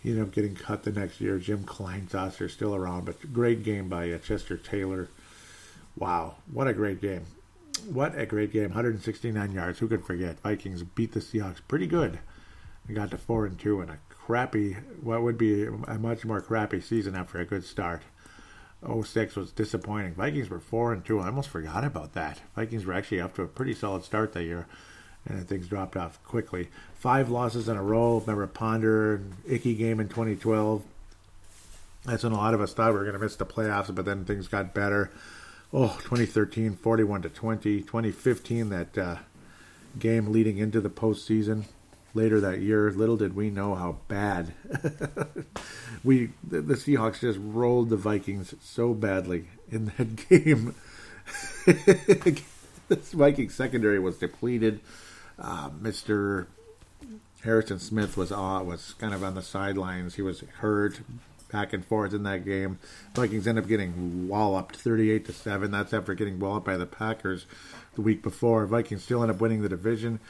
He 0.00 0.10
ended 0.10 0.24
up 0.24 0.32
getting 0.32 0.54
cut 0.54 0.84
the 0.84 0.92
next 0.92 1.20
year. 1.20 1.38
Jim 1.38 1.64
Kleinsasser 1.64 2.50
still 2.50 2.74
around, 2.74 3.04
but 3.04 3.32
great 3.32 3.64
game 3.64 3.88
by 3.88 4.10
uh, 4.12 4.18
Chester 4.18 4.56
Taylor. 4.56 5.08
Wow, 5.96 6.36
what 6.52 6.68
a 6.68 6.72
great 6.72 7.00
game. 7.00 7.24
What 7.90 8.18
a 8.18 8.26
great 8.26 8.52
game. 8.52 8.70
169 8.70 9.52
yards. 9.52 9.78
Who 9.78 9.88
could 9.88 10.04
forget? 10.04 10.40
Vikings 10.40 10.82
beat 10.82 11.12
the 11.12 11.20
Seahawks 11.20 11.60
pretty 11.66 11.86
good. 11.86 12.20
Got 12.92 13.10
to 13.10 13.18
4 13.18 13.46
and 13.46 13.58
2 13.58 13.82
in 13.82 13.90
a 13.90 13.98
crappy, 14.08 14.76
what 15.02 15.22
would 15.22 15.38
be 15.38 15.64
a 15.64 15.98
much 15.98 16.24
more 16.24 16.40
crappy 16.40 16.80
season 16.80 17.14
after 17.14 17.38
a 17.38 17.44
good 17.44 17.64
start. 17.64 18.02
06 18.86 19.36
was 19.36 19.52
disappointing. 19.52 20.14
Vikings 20.14 20.50
were 20.50 20.60
4 20.60 20.92
and 20.92 21.04
2. 21.04 21.20
I 21.20 21.26
almost 21.26 21.48
forgot 21.48 21.84
about 21.84 22.14
that. 22.14 22.40
Vikings 22.54 22.84
were 22.84 22.94
actually 22.94 23.20
up 23.20 23.34
to 23.34 23.42
a 23.42 23.48
pretty 23.48 23.74
solid 23.74 24.04
start 24.04 24.32
that 24.32 24.44
year, 24.44 24.66
and 25.26 25.38
then 25.38 25.46
things 25.46 25.66
dropped 25.66 25.96
off 25.96 26.22
quickly. 26.24 26.68
Five 26.94 27.28
losses 27.28 27.68
in 27.68 27.76
a 27.76 27.82
row. 27.82 28.18
Remember 28.18 28.46
Ponder, 28.46 29.22
Icky 29.48 29.74
game 29.74 29.98
in 30.00 30.08
2012. 30.08 30.82
That's 32.04 32.22
when 32.22 32.32
a 32.32 32.36
lot 32.36 32.54
of 32.54 32.60
us 32.60 32.72
thought 32.72 32.92
we 32.92 32.98
were 32.98 33.04
going 33.04 33.14
to 33.14 33.18
miss 33.18 33.36
the 33.36 33.44
playoffs, 33.44 33.92
but 33.94 34.04
then 34.04 34.24
things 34.24 34.48
got 34.48 34.74
better. 34.74 35.10
Oh, 35.72 35.98
2013, 36.04 36.76
41 36.76 37.22
to 37.22 37.28
20. 37.28 37.80
2015, 37.80 38.68
that 38.70 38.96
uh, 38.96 39.16
game 39.98 40.32
leading 40.32 40.58
into 40.58 40.80
the 40.80 40.88
postseason 40.88 41.64
later 42.18 42.40
that 42.40 42.60
year. 42.60 42.90
Little 42.90 43.16
did 43.16 43.34
we 43.34 43.48
know 43.48 43.74
how 43.74 43.98
bad 44.08 44.52
we 46.04 46.30
the, 46.46 46.60
the, 46.60 46.74
Seahawks 46.74 47.20
just 47.20 47.38
rolled 47.40 47.90
the 47.90 47.96
Vikings 47.96 48.54
so 48.60 48.92
badly 48.92 49.44
in 49.70 49.92
that 49.96 50.28
game. 50.28 50.74
this 52.88 53.12
Viking 53.12 53.48
secondary 53.48 53.98
was 53.98 54.18
depleted. 54.18 54.80
Uh, 55.38 55.70
Mr. 55.70 56.46
Harrison 57.44 57.78
Smith 57.78 58.16
was 58.16 58.32
uh, 58.32 58.62
was 58.64 58.94
kind 58.94 59.14
of 59.14 59.22
on 59.22 59.34
the 59.34 59.42
sidelines. 59.42 60.16
He 60.16 60.22
was 60.22 60.40
hurt 60.58 61.00
back 61.52 61.72
and 61.72 61.84
forth 61.84 62.12
in 62.12 62.24
that 62.24 62.44
game. 62.44 62.78
Vikings 63.14 63.46
end 63.46 63.58
up 63.58 63.68
getting 63.68 64.28
walloped 64.28 64.76
38 64.76 65.24
to 65.26 65.32
7. 65.32 65.70
That's 65.70 65.94
after 65.94 66.14
getting 66.14 66.38
walloped 66.38 66.66
by 66.66 66.76
the 66.76 66.84
Packers 66.84 67.46
the 67.94 68.02
week 68.02 68.22
before. 68.22 68.66
Vikings 68.66 69.04
still 69.04 69.22
end 69.22 69.30
up 69.30 69.40
winning 69.40 69.62
the 69.62 69.68
division. 69.68 70.20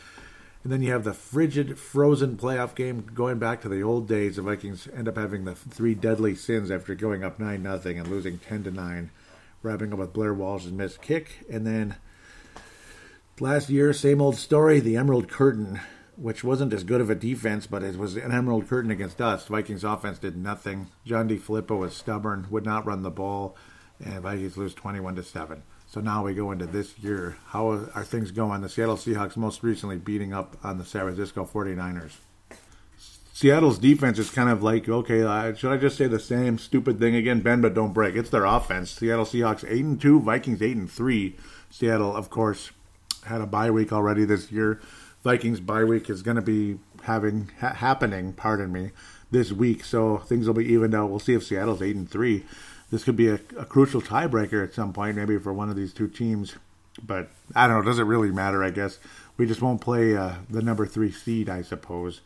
And 0.69 0.75
then 0.75 0.83
you 0.83 0.93
have 0.93 1.05
the 1.05 1.15
frigid, 1.15 1.79
frozen 1.79 2.37
playoff 2.37 2.75
game 2.75 3.07
going 3.15 3.39
back 3.39 3.63
to 3.63 3.71
the 3.71 3.83
old 3.83 4.07
days. 4.07 4.37
The 4.37 4.43
Vikings 4.43 4.87
end 4.95 5.09
up 5.09 5.17
having 5.17 5.47
the 5.47 5.55
three 5.55 5.95
deadly 5.95 6.35
sins 6.35 6.71
after 6.71 6.95
going 6.95 7.25
up 7.25 7.41
9 7.41 7.63
nothing 7.63 7.99
and 7.99 8.07
losing 8.07 8.37
10 8.37 8.65
to 8.65 8.71
9, 8.71 9.11
wrapping 9.63 9.95
up 9.95 9.99
with 9.99 10.13
Blair 10.13 10.35
Walsh's 10.35 10.71
missed 10.71 11.01
kick. 11.01 11.47
And 11.51 11.67
then 11.67 11.97
last 13.41 13.71
year, 13.71 13.95
same 13.95 14.21
old 14.21 14.37
story 14.37 14.79
the 14.79 14.99
Emerald 14.99 15.31
Curtain, 15.31 15.81
which 16.17 16.45
wasn't 16.45 16.75
as 16.75 16.85
good 16.85 17.01
of 17.01 17.09
a 17.09 17.15
defense, 17.15 17.67
but 17.67 17.83
it 17.83 17.97
was 17.97 18.17
an 18.17 18.31
Emerald 18.31 18.69
Curtain 18.69 18.91
against 18.91 19.23
us. 19.23 19.47
Vikings 19.47 19.85
offense 19.85 20.19
did 20.19 20.37
nothing. 20.37 20.89
John 21.07 21.31
DeFilippo 21.31 21.79
was 21.79 21.97
stubborn, 21.97 22.47
would 22.51 22.67
not 22.67 22.85
run 22.85 23.01
the 23.01 23.11
ball, 23.11 23.57
and 24.05 24.21
Vikings 24.21 24.59
lose 24.59 24.75
21 24.75 25.15
to 25.15 25.23
7. 25.23 25.63
So 25.91 26.03
now 26.03 26.23
we 26.23 26.35
go 26.35 26.53
into 26.53 26.67
this 26.67 26.99
year. 26.99 27.39
How 27.47 27.71
are 27.71 28.05
things 28.05 28.31
going? 28.31 28.61
The 28.61 28.69
Seattle 28.69 28.97
Seahawks 28.97 29.39
most 29.39 29.63
recently 29.63 29.97
beating 29.97 30.35
up 30.35 30.55
on 30.63 30.77
the 30.77 30.85
San 30.85 31.03
Francisco 31.03 31.49
49ers. 31.51 32.13
Seattle's 33.33 33.79
defense 33.79 34.19
is 34.19 34.31
kind 34.31 34.51
of 34.51 34.63
like, 34.63 34.87
okay, 34.87 35.21
should 35.57 35.73
I 35.73 35.79
just 35.79 35.97
say 35.97 36.07
the 36.07 36.19
same 36.19 36.59
stupid 36.59 36.99
thing 36.99 37.15
again? 37.15 37.41
Bend 37.41 37.63
but 37.63 37.73
don't 37.73 37.95
break. 37.95 38.17
It's 38.17 38.29
their 38.29 38.45
offense. 38.45 38.91
Seattle 38.91 39.25
Seahawks 39.25 39.65
8 39.67 39.85
and 39.85 40.01
2, 40.01 40.21
Vikings 40.21 40.61
8 40.61 40.77
and 40.77 40.91
3. 40.91 41.37
Seattle, 41.71 42.15
of 42.15 42.29
course, 42.29 42.71
had 43.25 43.41
a 43.41 43.47
bye 43.47 43.71
week 43.71 43.91
already 43.91 44.27
this 44.27 44.53
year. 44.53 44.83
Vikings 45.25 45.61
bye 45.61 45.85
week 45.85 46.11
is 46.11 46.21
going 46.21 46.37
to 46.37 46.43
be 46.43 46.79
having 47.05 47.51
ha- 47.61 47.75
happening, 47.75 48.35
pardon 48.35 48.73
me, 48.73 48.91
this 49.31 49.53
week. 49.53 49.85
So 49.85 50.19
things 50.19 50.47
will 50.47 50.55
be 50.55 50.71
evened 50.71 50.95
out. 50.95 51.09
We'll 51.09 51.19
see 51.19 51.35
if 51.35 51.45
Seattle's 51.45 51.81
8 51.81 51.97
and 51.97 52.11
3 52.11 52.45
this 52.91 53.05
could 53.05 53.17
be 53.17 53.29
a, 53.29 53.35
a 53.57 53.65
crucial 53.65 54.01
tiebreaker 54.01 54.63
at 54.65 54.75
some 54.75 54.93
point, 54.93 55.17
maybe 55.17 55.39
for 55.39 55.53
one 55.53 55.69
of 55.69 55.77
these 55.77 55.93
two 55.93 56.09
teams. 56.09 56.57
But 57.05 57.29
I 57.55 57.69
don't 57.69 57.79
know. 57.79 57.91
Does 57.91 57.99
it 57.99 58.05
really 58.05 58.31
matter? 58.31 58.65
I 58.65 58.71
guess 58.71 58.99
we 59.37 59.47
just 59.47 59.63
won't 59.63 59.81
play 59.81 60.17
uh, 60.17 60.35
the 60.51 60.63
number 60.63 60.87
three 60.87 61.13
seed, 61.13 61.49
I 61.49 61.63
suppose, 61.63 62.21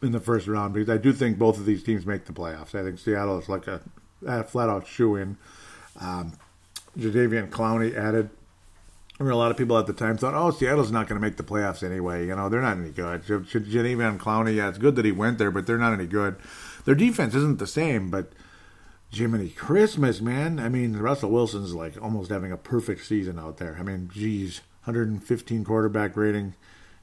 in 0.00 0.12
the 0.12 0.20
first 0.20 0.46
round 0.46 0.74
because 0.74 0.88
I 0.88 0.96
do 0.96 1.12
think 1.12 1.38
both 1.38 1.58
of 1.58 1.66
these 1.66 1.82
teams 1.82 2.06
make 2.06 2.26
the 2.26 2.32
playoffs. 2.32 2.74
I 2.74 2.84
think 2.84 2.98
Seattle 2.98 3.38
is 3.38 3.48
like 3.48 3.66
a, 3.66 3.80
a 4.26 4.44
flat 4.44 4.68
out 4.68 4.86
shoe 4.86 5.16
in. 5.16 5.36
Um, 6.00 6.32
Jadeveon 6.98 7.48
Clowney 7.50 7.96
added. 7.96 8.30
I 9.18 9.24
mean, 9.24 9.32
a 9.32 9.36
lot 9.36 9.50
of 9.50 9.56
people 9.56 9.78
at 9.78 9.86
the 9.86 9.92
time 9.92 10.16
thought, 10.16 10.34
"Oh, 10.34 10.50
Seattle's 10.50 10.90
not 10.90 11.08
going 11.08 11.20
to 11.20 11.26
make 11.26 11.36
the 11.36 11.42
playoffs 11.42 11.82
anyway. 11.82 12.26
You 12.26 12.36
know, 12.36 12.48
they're 12.48 12.60
not 12.60 12.76
any 12.76 12.90
good." 12.90 13.22
Jadeveon 13.24 14.18
Clowney, 14.18 14.56
yeah, 14.56 14.68
it's 14.68 14.78
good 14.78 14.96
that 14.96 15.04
he 15.04 15.12
went 15.12 15.38
there, 15.38 15.50
but 15.50 15.66
they're 15.66 15.78
not 15.78 15.92
any 15.92 16.06
good. 16.06 16.36
Their 16.84 16.94
defense 16.94 17.34
isn't 17.34 17.58
the 17.58 17.66
same, 17.66 18.10
but 18.10 18.32
Jiminy 19.12 19.50
Christmas, 19.50 20.22
man. 20.22 20.58
I 20.58 20.70
mean, 20.70 20.96
Russell 20.96 21.30
Wilson's 21.30 21.74
like 21.74 22.00
almost 22.00 22.30
having 22.30 22.50
a 22.50 22.56
perfect 22.56 23.04
season 23.04 23.38
out 23.38 23.58
there. 23.58 23.76
I 23.78 23.82
mean, 23.82 24.08
geez, 24.12 24.62
115 24.84 25.64
quarterback 25.64 26.16
rating. 26.16 26.54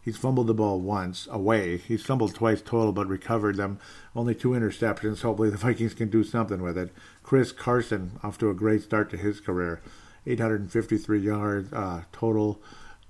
He's 0.02 0.18
fumbled 0.18 0.48
the 0.48 0.56
ball 0.56 0.80
once 0.80 1.28
away. 1.30 1.78
He's 1.78 2.02
fumbled 2.02 2.34
twice 2.34 2.64
total, 2.64 2.94
but 2.94 3.08
recovered 3.08 3.58
them. 3.58 3.80
Only 4.16 4.34
two 4.34 4.50
interceptions. 4.50 5.22
Hopefully, 5.22 5.52
the 5.52 5.58
Vikings 5.66 5.94
can 5.94 6.10
do 6.10 6.24
something 6.24 6.64
with 6.64 6.80
it. 6.80 6.92
Chris 7.22 7.52
Carson 7.52 8.20
off 8.24 8.40
to 8.40 8.50
a 8.50 8.56
great 8.56 8.82
start 8.82 9.12
to 9.12 9.18
his 9.18 9.40
career. 9.40 9.80
853 10.26 11.20
yards 11.20 11.72
uh, 11.72 12.04
total 12.12 12.60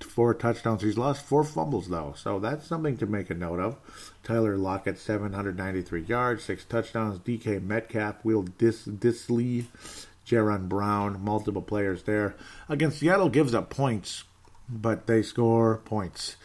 four 0.03 0.33
touchdowns. 0.33 0.81
He's 0.81 0.97
lost 0.97 1.23
four 1.23 1.43
fumbles 1.43 1.89
though, 1.89 2.13
so 2.17 2.39
that's 2.39 2.65
something 2.67 2.97
to 2.97 3.05
make 3.05 3.29
a 3.29 3.35
note 3.35 3.59
of. 3.59 3.77
Tyler 4.23 4.57
Lockett, 4.57 4.97
793 4.97 6.01
yards, 6.03 6.43
six 6.43 6.63
touchdowns. 6.65 7.19
DK 7.19 7.61
Metcalf, 7.61 8.23
Will 8.23 8.43
Dis- 8.43 8.87
Dissly, 8.87 9.65
Jaron 10.25 10.69
Brown, 10.69 11.23
multiple 11.23 11.61
players 11.61 12.03
there. 12.03 12.35
Against 12.67 12.99
Seattle 12.99 13.29
gives 13.29 13.53
up 13.53 13.69
points, 13.69 14.23
but 14.67 15.07
they 15.07 15.21
score 15.21 15.77
points. 15.77 16.35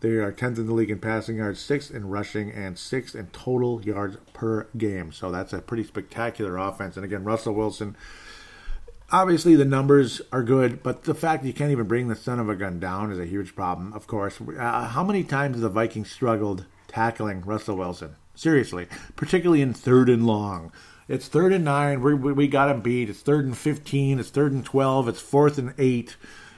They 0.00 0.10
are 0.10 0.32
10th 0.32 0.58
in 0.58 0.66
the 0.66 0.74
league 0.74 0.90
in 0.90 0.98
passing 0.98 1.36
yards, 1.36 1.60
6th 1.60 1.94
in 1.94 2.08
rushing, 2.08 2.50
and 2.50 2.74
6th 2.74 3.14
in 3.14 3.28
total 3.28 3.80
yards 3.82 4.16
per 4.32 4.66
game. 4.76 5.12
So 5.12 5.30
that's 5.30 5.52
a 5.52 5.60
pretty 5.60 5.84
spectacular 5.84 6.56
offense. 6.56 6.96
And 6.96 7.04
again, 7.04 7.22
Russell 7.22 7.54
Wilson 7.54 7.96
obviously 9.12 9.54
the 9.54 9.64
numbers 9.64 10.22
are 10.32 10.42
good, 10.42 10.82
but 10.82 11.04
the 11.04 11.14
fact 11.14 11.42
that 11.42 11.48
you 11.48 11.54
can't 11.54 11.70
even 11.70 11.86
bring 11.86 12.08
the 12.08 12.16
son 12.16 12.40
of 12.40 12.48
a 12.48 12.56
gun 12.56 12.80
down 12.80 13.12
is 13.12 13.18
a 13.18 13.26
huge 13.26 13.54
problem. 13.54 13.92
Of 13.92 14.06
course, 14.06 14.40
uh, 14.40 14.88
how 14.88 15.04
many 15.04 15.22
times 15.22 15.56
have 15.56 15.62
the 15.62 15.68
Vikings 15.68 16.10
struggled 16.10 16.64
tackling 16.88 17.42
Russell 17.42 17.76
Wilson? 17.76 18.16
Seriously, 18.34 18.88
particularly 19.14 19.60
in 19.60 19.74
third 19.74 20.08
and 20.08 20.26
long. 20.26 20.72
It's 21.08 21.28
third 21.28 21.52
and 21.52 21.64
nine. 21.64 22.00
we 22.00 22.14
we 22.14 22.48
got 22.48 22.70
him 22.70 22.80
beat. 22.80 23.10
It's 23.10 23.20
third 23.20 23.44
and 23.44 23.56
fifteen. 23.56 24.18
It's 24.18 24.30
third 24.30 24.52
and 24.52 24.64
twelve. 24.64 25.08
It's 25.08 25.20
fourth 25.20 25.58
and 25.58 25.74
eight. 25.76 26.16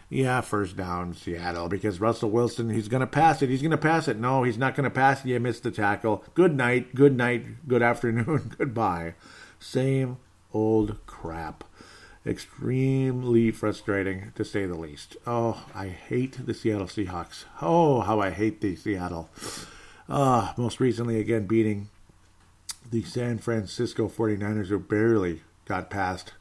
Yeah, 0.08 0.42
first 0.42 0.76
down, 0.76 1.14
Seattle, 1.14 1.68
because 1.68 1.98
Russell 1.98 2.30
Wilson, 2.30 2.70
he's 2.70 2.86
going 2.88 3.00
to 3.00 3.06
pass 3.06 3.42
it. 3.42 3.48
He's 3.48 3.62
going 3.62 3.72
to 3.72 3.76
pass 3.76 4.06
it. 4.06 4.18
No, 4.18 4.44
he's 4.44 4.58
not 4.58 4.76
going 4.76 4.84
to 4.84 4.90
pass 4.90 5.24
it. 5.24 5.28
You 5.28 5.40
missed 5.40 5.64
the 5.64 5.72
tackle. 5.72 6.22
Good 6.34 6.54
night. 6.54 6.94
Good 6.94 7.16
night. 7.16 7.66
Good 7.66 7.82
afternoon. 7.82 8.54
Goodbye. 8.58 9.14
Same 9.58 10.18
old 10.52 11.04
crap 11.06 11.64
extremely 12.26 13.50
frustrating 13.50 14.32
to 14.34 14.44
say 14.44 14.66
the 14.66 14.74
least. 14.74 15.16
Oh, 15.26 15.66
I 15.74 15.88
hate 15.88 16.46
the 16.46 16.54
Seattle 16.54 16.86
Seahawks. 16.86 17.44
Oh, 17.60 18.00
how 18.00 18.20
I 18.20 18.30
hate 18.30 18.60
the 18.60 18.76
Seattle. 18.76 19.28
Uh, 20.08 20.52
most 20.56 20.80
recently, 20.80 21.20
again, 21.20 21.46
beating 21.46 21.88
the 22.90 23.02
San 23.02 23.38
Francisco 23.38 24.08
49ers, 24.08 24.68
who 24.68 24.78
barely 24.78 25.42
got 25.66 25.90
past 25.90 26.32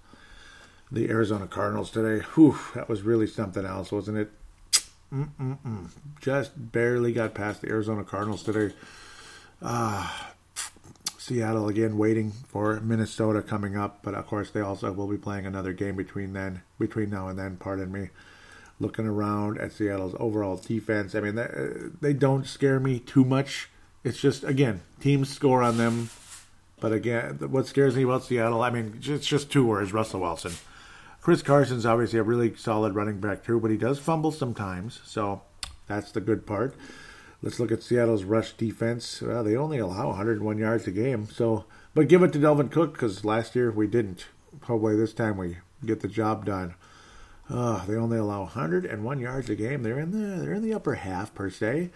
the 0.92 1.10
Arizona 1.10 1.48
Cardinals 1.48 1.92
today. 1.92 2.24
Whew, 2.36 2.58
that 2.76 2.88
was 2.88 3.02
really 3.02 3.28
something 3.28 3.66
else, 3.66 3.92
wasn't 3.92 4.18
it? 4.18 4.32
Mm-mm-mm. 5.14 5.90
Just 6.20 6.72
barely 6.72 7.14
got 7.14 7.34
past 7.34 7.62
the 7.62 7.70
Arizona 7.70 8.04
Cardinals 8.04 8.44
today. 8.44 8.74
Ah, 9.62 10.30
uh, 10.30 10.34
Seattle 11.24 11.70
again 11.70 11.98
waiting 11.98 12.32
for 12.32 12.82
Minnesota 12.82 13.42
coming 13.42 13.78
up, 13.78 14.00
but 14.04 14.14
of 14.14 14.28
course 14.28 14.52
they 14.52 14.60
also 14.60 14.92
will 14.92 15.08
be 15.08 15.18
playing 15.18 15.46
another 15.46 15.72
game 15.72 15.96
between 15.96 16.34
then 16.34 16.64
between 16.78 17.10
now 17.10 17.30
and 17.30 17.40
then. 17.40 17.56
Pardon 17.56 17.94
me. 17.94 18.10
Looking 18.78 19.08
around 19.08 19.58
at 19.58 19.72
Seattle's 19.72 20.16
overall 20.20 20.58
defense, 20.58 21.16
I 21.16 21.22
mean 21.22 21.36
they, 21.36 21.48
they 22.02 22.14
don't 22.14 22.46
scare 22.46 22.78
me 22.78 23.00
too 23.00 23.24
much. 23.24 23.70
It's 24.04 24.20
just 24.20 24.44
again 24.44 24.82
teams 25.00 25.30
score 25.30 25.64
on 25.64 25.78
them, 25.78 26.10
but 26.82 26.92
again 26.92 27.38
what 27.50 27.68
scares 27.68 27.96
me 27.96 28.04
about 28.04 28.26
Seattle, 28.26 28.62
I 28.62 28.70
mean 28.70 29.00
it's 29.02 29.26
just 29.26 29.50
two 29.50 29.66
words: 29.66 29.94
Russell 29.94 30.20
Wilson. 30.20 30.52
Chris 31.22 31.42
Carson's 31.42 31.86
obviously 31.86 32.20
a 32.20 32.24
really 32.24 32.54
solid 32.58 32.96
running 32.96 33.22
back 33.22 33.46
too, 33.46 33.62
but 33.62 33.72
he 33.72 33.78
does 33.78 33.98
fumble 33.98 34.34
sometimes, 34.34 35.00
so 35.06 35.42
that's 35.88 36.12
the 36.12 36.20
good 36.20 36.46
part. 36.46 36.76
Let's 37.44 37.60
look 37.60 37.74
at 37.74 37.84
Seattle's 37.84 38.24
rush 38.24 38.54
defense. 38.54 39.22
Well, 39.22 39.44
they 39.44 39.58
only 39.58 39.78
allow 39.78 40.08
101 40.08 40.58
yards 40.58 40.88
a 40.88 40.92
game. 40.92 41.28
So, 41.30 41.66
but 41.94 42.08
give 42.08 42.24
it 42.24 42.32
to 42.34 42.40
Dalvin 42.40 42.72
Cook 42.72 42.94
because 42.94 43.26
last 43.26 43.54
year 43.54 43.70
we 43.70 43.86
didn't. 43.86 44.28
Hopefully 44.62 44.96
this 44.96 45.14
time 45.14 45.36
we 45.36 45.58
get 45.86 46.00
the 46.00 46.08
job 46.08 46.46
done. 46.46 46.76
Uh, 47.50 47.86
they 47.86 47.96
only 47.96 48.18
allow 48.18 48.44
101 48.44 49.20
yards 49.20 49.50
a 49.50 49.56
game. 49.56 49.84
They're 49.84 50.00
in 50.00 50.12
the 50.12 50.42
they're 50.42 50.54
in 50.54 50.64
the 50.64 50.74
upper 50.74 50.96
half 50.96 51.36
per 51.36 51.50
se. 51.50 51.90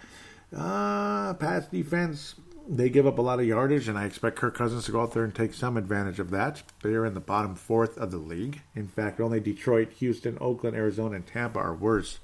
Uh, 0.54 1.34
pass 1.36 1.66
defense. 1.68 2.36
They 2.70 2.90
give 2.90 3.08
up 3.08 3.18
a 3.18 3.22
lot 3.22 3.40
of 3.40 3.46
yardage, 3.46 3.88
and 3.88 3.98
I 3.98 4.04
expect 4.04 4.36
Kirk 4.36 4.54
Cousins 4.54 4.84
to 4.86 4.92
go 4.92 5.02
out 5.02 5.14
there 5.14 5.24
and 5.24 5.34
take 5.34 5.54
some 5.54 5.78
advantage 5.78 6.20
of 6.20 6.32
that. 6.32 6.64
They 6.84 6.90
are 6.90 7.06
in 7.06 7.14
the 7.14 7.22
bottom 7.22 7.56
fourth 7.56 7.98
of 7.98 8.12
the 8.12 8.18
league. 8.18 8.60
In 8.76 8.90
fact, 8.90 9.22
only 9.22 9.40
Detroit, 9.40 9.94
Houston, 9.94 10.38
Oakland, 10.42 10.76
Arizona, 10.76 11.16
and 11.16 11.26
Tampa 11.26 11.60
are 11.60 11.74
worse 11.74 12.20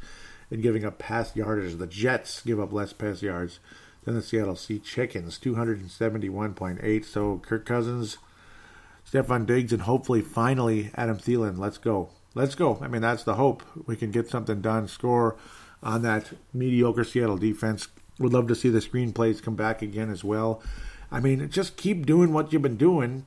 in 0.53 0.61
giving 0.61 0.85
up 0.85 0.99
pass 0.99 1.35
yardage. 1.35 1.75
The 1.77 1.87
Jets 1.87 2.41
give 2.41 2.59
up 2.59 2.71
less 2.71 2.93
pass 2.93 3.23
yards 3.23 3.59
than 4.03 4.13
the 4.13 4.21
Seattle 4.21 4.55
Sea 4.55 4.77
Chickens, 4.77 5.39
271.8. 5.39 7.05
So 7.05 7.39
Kirk 7.39 7.65
Cousins, 7.65 8.17
Stefon 9.09 9.47
Diggs, 9.47 9.73
and 9.73 9.81
hopefully 9.81 10.21
finally 10.21 10.91
Adam 10.93 11.17
Thielen. 11.17 11.57
Let's 11.57 11.79
go. 11.79 12.09
Let's 12.35 12.53
go. 12.53 12.77
I 12.81 12.87
mean, 12.87 13.01
that's 13.01 13.23
the 13.23 13.35
hope. 13.35 13.63
We 13.87 13.95
can 13.95 14.11
get 14.11 14.29
something 14.29 14.61
done, 14.61 14.87
score 14.87 15.35
on 15.81 16.03
that 16.03 16.31
mediocre 16.53 17.03
Seattle 17.03 17.37
defense. 17.37 17.87
Would 18.19 18.33
love 18.33 18.47
to 18.47 18.55
see 18.55 18.69
the 18.69 18.79
screenplays 18.79 19.41
come 19.41 19.55
back 19.55 19.81
again 19.81 20.11
as 20.11 20.23
well. 20.23 20.61
I 21.11 21.19
mean, 21.19 21.49
just 21.49 21.77
keep 21.77 22.05
doing 22.05 22.31
what 22.31 22.53
you've 22.53 22.61
been 22.61 22.77
doing. 22.77 23.25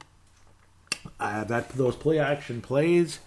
Uh, 1.19 1.45
that 1.45 1.71
those 1.71 1.97
play 1.97 2.19
action 2.19 2.61
plays 2.61 3.19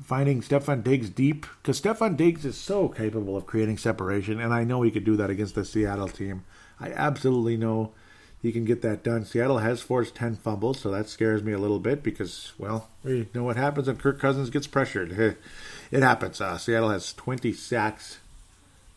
finding 0.00 0.40
Stefon 0.40 0.82
Diggs 0.82 1.10
deep 1.10 1.46
because 1.60 1.80
Stefon 1.80 2.16
Diggs 2.16 2.44
is 2.44 2.56
so 2.56 2.88
capable 2.88 3.36
of 3.36 3.46
creating 3.46 3.78
separation, 3.78 4.40
and 4.40 4.52
I 4.52 4.64
know 4.64 4.82
he 4.82 4.90
could 4.90 5.04
do 5.04 5.16
that 5.16 5.30
against 5.30 5.54
the 5.54 5.64
Seattle 5.64 6.08
team. 6.08 6.44
I 6.80 6.90
absolutely 6.92 7.56
know 7.56 7.92
he 8.40 8.50
can 8.50 8.64
get 8.64 8.82
that 8.82 9.04
done. 9.04 9.24
Seattle 9.24 9.58
has 9.58 9.80
forced 9.80 10.16
10 10.16 10.36
fumbles, 10.36 10.80
so 10.80 10.90
that 10.90 11.08
scares 11.08 11.42
me 11.42 11.52
a 11.52 11.58
little 11.58 11.78
bit 11.78 12.02
because, 12.02 12.52
well, 12.58 12.88
we 13.04 13.28
know 13.32 13.44
what 13.44 13.56
happens 13.56 13.86
when 13.86 13.96
Kirk 13.96 14.18
Cousins 14.18 14.50
gets 14.50 14.66
pressured. 14.66 15.36
It 15.92 16.02
happens. 16.02 16.40
Uh, 16.40 16.56
Seattle 16.56 16.88
has 16.88 17.12
20 17.12 17.52
sacks 17.52 18.16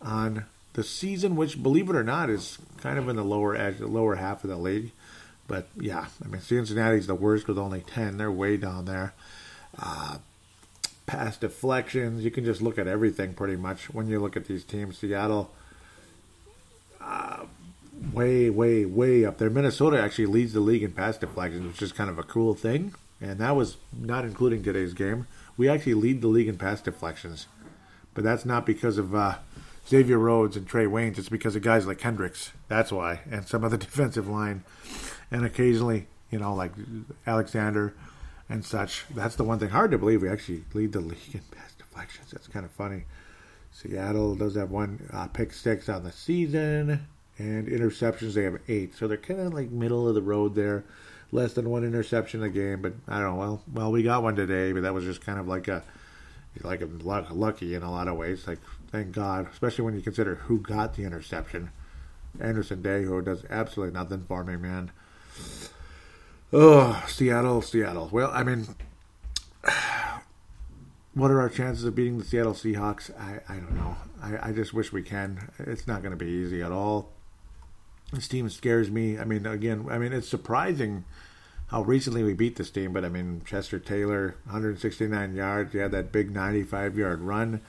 on 0.02 0.46
the 0.76 0.84
season, 0.84 1.36
which, 1.36 1.62
believe 1.62 1.90
it 1.90 1.96
or 1.98 2.06
not, 2.06 2.30
is 2.30 2.58
kind 2.78 2.98
of 2.98 3.10
in 3.10 3.18
the 3.18 3.24
lower 3.26 3.54
edge, 3.54 3.80
the 3.80 3.88
lower 3.88 4.16
half 4.16 4.46
of 4.46 4.50
the 4.50 4.56
league. 4.56 4.94
But 5.46 5.68
yeah, 5.78 6.06
I 6.24 6.28
mean, 6.30 6.40
Cincinnati's 6.40 7.08
the 7.08 7.14
worst 7.14 7.50
with 7.50 7.58
only 7.58 7.82
10. 7.82 8.16
They're 8.16 8.32
way 8.32 8.56
down 8.56 8.86
there. 8.86 9.14
Uh, 9.78 10.20
pass 11.06 11.38
deflections. 11.38 12.24
You 12.24 12.32
can 12.32 12.46
just 12.46 12.62
look 12.62 12.78
at 12.78 12.88
everything 12.88 13.34
pretty 13.34 13.56
much 13.56 13.94
when 13.94 14.08
you 14.08 14.20
look 14.20 14.36
at 14.36 14.46
these 14.46 14.64
teams. 14.64 14.98
Seattle, 14.98 15.52
uh, 17.02 17.46
way, 18.14 18.50
way, 18.50 18.86
way 18.86 19.26
up 19.26 19.38
there. 19.38 19.50
Minnesota 19.50 20.02
actually 20.02 20.26
leads 20.28 20.54
the 20.54 20.60
league 20.60 20.84
in 20.84 20.92
pass 20.92 21.18
deflections, 21.18 21.66
which 21.66 21.82
is 21.82 21.92
kind 21.92 22.10
of 22.10 22.20
a 22.20 22.24
cool 22.24 22.54
thing. 22.54 22.94
And 23.22 23.40
that 23.40 23.56
was 23.56 23.78
not 23.94 24.26
including 24.26 24.64
today's 24.64 24.94
game. 24.94 25.28
We 25.58 25.70
actually 25.70 25.94
lead 25.94 26.22
the 26.22 26.28
league 26.28 26.48
in 26.48 26.58
pass 26.58 26.82
deflections. 26.82 27.48
But 28.14 28.24
that's 28.24 28.46
not 28.46 28.66
because 28.66 28.98
of 28.98 29.14
uh, 29.16 29.36
Xavier 29.88 30.18
Rhodes 30.18 30.58
and 30.58 30.68
Trae 30.68 30.90
Waynes. 30.90 31.18
It's 31.18 31.30
because 31.30 31.56
of 31.56 31.62
guys 31.62 31.86
like 31.86 31.98
Kendricks. 31.98 32.52
That's 32.68 32.92
why. 32.92 33.22
And 33.30 33.48
some 33.48 33.64
of 33.64 33.72
the 33.72 33.78
defensive 33.86 34.28
line. 34.28 34.64
And 35.32 35.46
occasionally, 35.46 36.08
you 36.32 36.40
know, 36.40 36.54
like 36.54 36.72
Alexander 37.26 37.94
and 38.50 38.64
such. 38.64 39.06
That's 39.14 39.36
the 39.36 39.44
one 39.44 39.60
thing. 39.60 39.70
Hard 39.70 39.92
to 39.92 39.98
believe 39.98 40.22
we 40.22 40.30
actually 40.30 40.64
lead 40.74 40.92
the 40.92 41.00
league 41.02 41.34
in 41.34 41.42
pass 41.52 41.74
deflections. 41.74 42.32
That's 42.32 42.48
kind 42.48 42.66
of 42.66 42.72
funny. 42.72 43.06
Seattle 43.72 44.36
does 44.36 44.56
have 44.56 44.72
one 44.72 45.10
uh, 45.12 45.28
pick 45.28 45.52
six 45.52 45.90
on 45.90 46.04
the 46.04 46.12
season, 46.12 47.08
and 47.38 47.68
interceptions 47.68 48.34
they 48.34 48.44
have 48.44 48.60
eight. 48.68 48.96
So 48.96 49.08
they're 49.08 49.18
kind 49.18 49.42
of 49.42 49.54
like 49.54 49.70
middle 49.70 50.08
of 50.08 50.16
the 50.16 50.22
road 50.22 50.56
there. 50.56 50.84
Less 51.32 51.54
than 51.54 51.70
one 51.70 51.84
interception 51.84 52.44
a 52.44 52.50
game, 52.50 52.82
but 52.82 52.94
I 53.08 53.20
don't 53.20 53.34
know. 53.34 53.40
Well, 53.40 53.64
well, 53.74 53.92
we 53.92 54.04
got 54.04 54.24
one 54.24 54.36
today, 54.36 54.72
but 54.72 54.84
that 54.84 54.94
was 54.94 55.04
just 55.04 55.26
kind 55.26 55.40
of 55.40 55.48
like 55.48 55.68
a 55.68 55.84
like 56.64 56.82
a 56.82 56.86
lucky 57.34 57.74
in 57.74 57.84
a 57.84 57.92
lot 57.92 58.08
of 58.08 58.16
ways. 58.16 58.48
Like 58.48 58.60
thank 58.92 59.12
God, 59.12 59.50
especially 59.52 59.84
when 59.84 59.96
you 59.96 60.02
consider 60.02 60.36
who 60.36 60.60
got 60.60 60.96
the 60.96 61.04
interception. 61.04 61.72
Anderson 62.40 62.82
Day, 62.82 63.04
who 63.04 63.22
does 63.22 63.44
absolutely 63.50 63.94
nothing 63.94 64.24
for 64.28 64.44
me, 64.44 64.56
man. 64.56 64.92
Oh, 66.58 67.04
Seattle, 67.10 67.62
Seattle. 67.62 68.08
Well, 68.14 68.32
I 68.34 68.44
mean, 68.44 68.66
what 71.14 71.30
are 71.30 71.42
our 71.42 71.50
chances 71.50 71.84
of 71.84 71.96
beating 71.96 72.18
the 72.18 72.24
Seattle 72.24 72.54
Seahawks? 72.54 73.12
I, 73.20 73.42
I 73.50 73.58
don't 73.58 73.76
know. 73.76 73.98
I, 74.24 74.50
I 74.50 74.52
just 74.54 74.74
wish 74.74 74.94
we 74.94 75.02
can. 75.02 75.52
It's 75.60 75.86
not 75.86 76.02
going 76.02 76.18
to 76.18 76.26
be 76.26 76.32
easy 76.32 76.62
at 76.62 76.72
all. 76.72 77.10
This 78.14 78.30
team 78.30 78.50
scares 78.50 78.90
me. 78.90 79.20
I 79.20 79.26
mean, 79.26 79.46
again, 79.46 79.88
I 79.92 79.98
mean, 79.98 80.14
it's 80.14 80.30
surprising 80.30 81.04
how 81.68 81.82
recently 81.82 82.24
we 82.24 82.34
beat 82.34 82.56
this 82.56 82.72
team, 82.72 82.94
but 82.94 83.04
I 83.04 83.10
mean, 83.10 83.42
Chester 83.46 83.78
Taylor, 83.78 84.38
169 84.46 85.36
yards. 85.36 85.74
He 85.74 85.80
had 85.80 85.92
that 85.92 86.14
big 86.14 86.32
95 86.32 86.98
yard 86.98 87.20
run. 87.20 87.60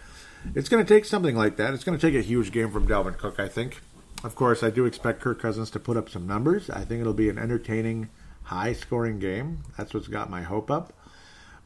It's 0.55 0.69
going 0.69 0.87
to 0.87 0.95
take 0.95 1.07
something 1.07 1.35
like 1.35 1.57
that. 1.57 1.75
It's 1.75 1.83
going 1.83 1.99
to 1.99 2.07
take 2.07 2.17
a 2.17 2.25
huge 2.25 2.53
game 2.53 2.71
from 2.71 2.87
Dalvin 2.87 3.19
Cook, 3.19 3.41
I 3.41 3.49
think. 3.49 3.83
Of 4.23 4.37
course, 4.37 4.63
I 4.63 4.71
do 4.71 4.85
expect 4.85 5.23
Kirk 5.23 5.43
Cousins 5.43 5.71
to 5.71 5.81
put 5.81 5.97
up 5.97 6.09
some 6.09 6.29
numbers. 6.29 6.71
I 6.71 6.85
think 6.85 7.01
it'll 7.01 7.15
be 7.15 7.29
an 7.29 7.37
entertaining 7.37 8.11
high 8.47 8.73
scoring 8.73 9.19
game. 9.19 9.63
That's 9.77 9.93
what's 9.93 10.09
got 10.09 10.31
my 10.31 10.43
hope 10.43 10.71
up. 10.71 10.93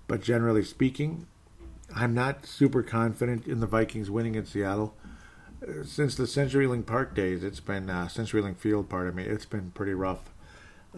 But 0.07 0.23
generally 0.23 0.65
speaking, 0.65 1.27
I'm 1.95 2.15
not 2.15 2.47
super 2.47 2.83
confident 2.83 3.47
in 3.47 3.61
the 3.61 3.67
Vikings 3.67 4.11
winning 4.11 4.35
in 4.35 4.47
Seattle. 4.47 4.95
Uh, 5.63 5.85
since 5.85 6.15
the 6.15 6.25
CenturyLink 6.25 6.87
Park 6.87 7.15
days, 7.15 7.45
it's 7.45 7.61
been 7.61 7.91
uh, 7.91 8.07
CenturyLink 8.07 8.57
Field, 8.57 8.89
pardon 8.89 9.15
me. 9.15 9.25
It's 9.25 9.45
been 9.45 9.73
pretty 9.73 9.93
rough. 9.93 10.31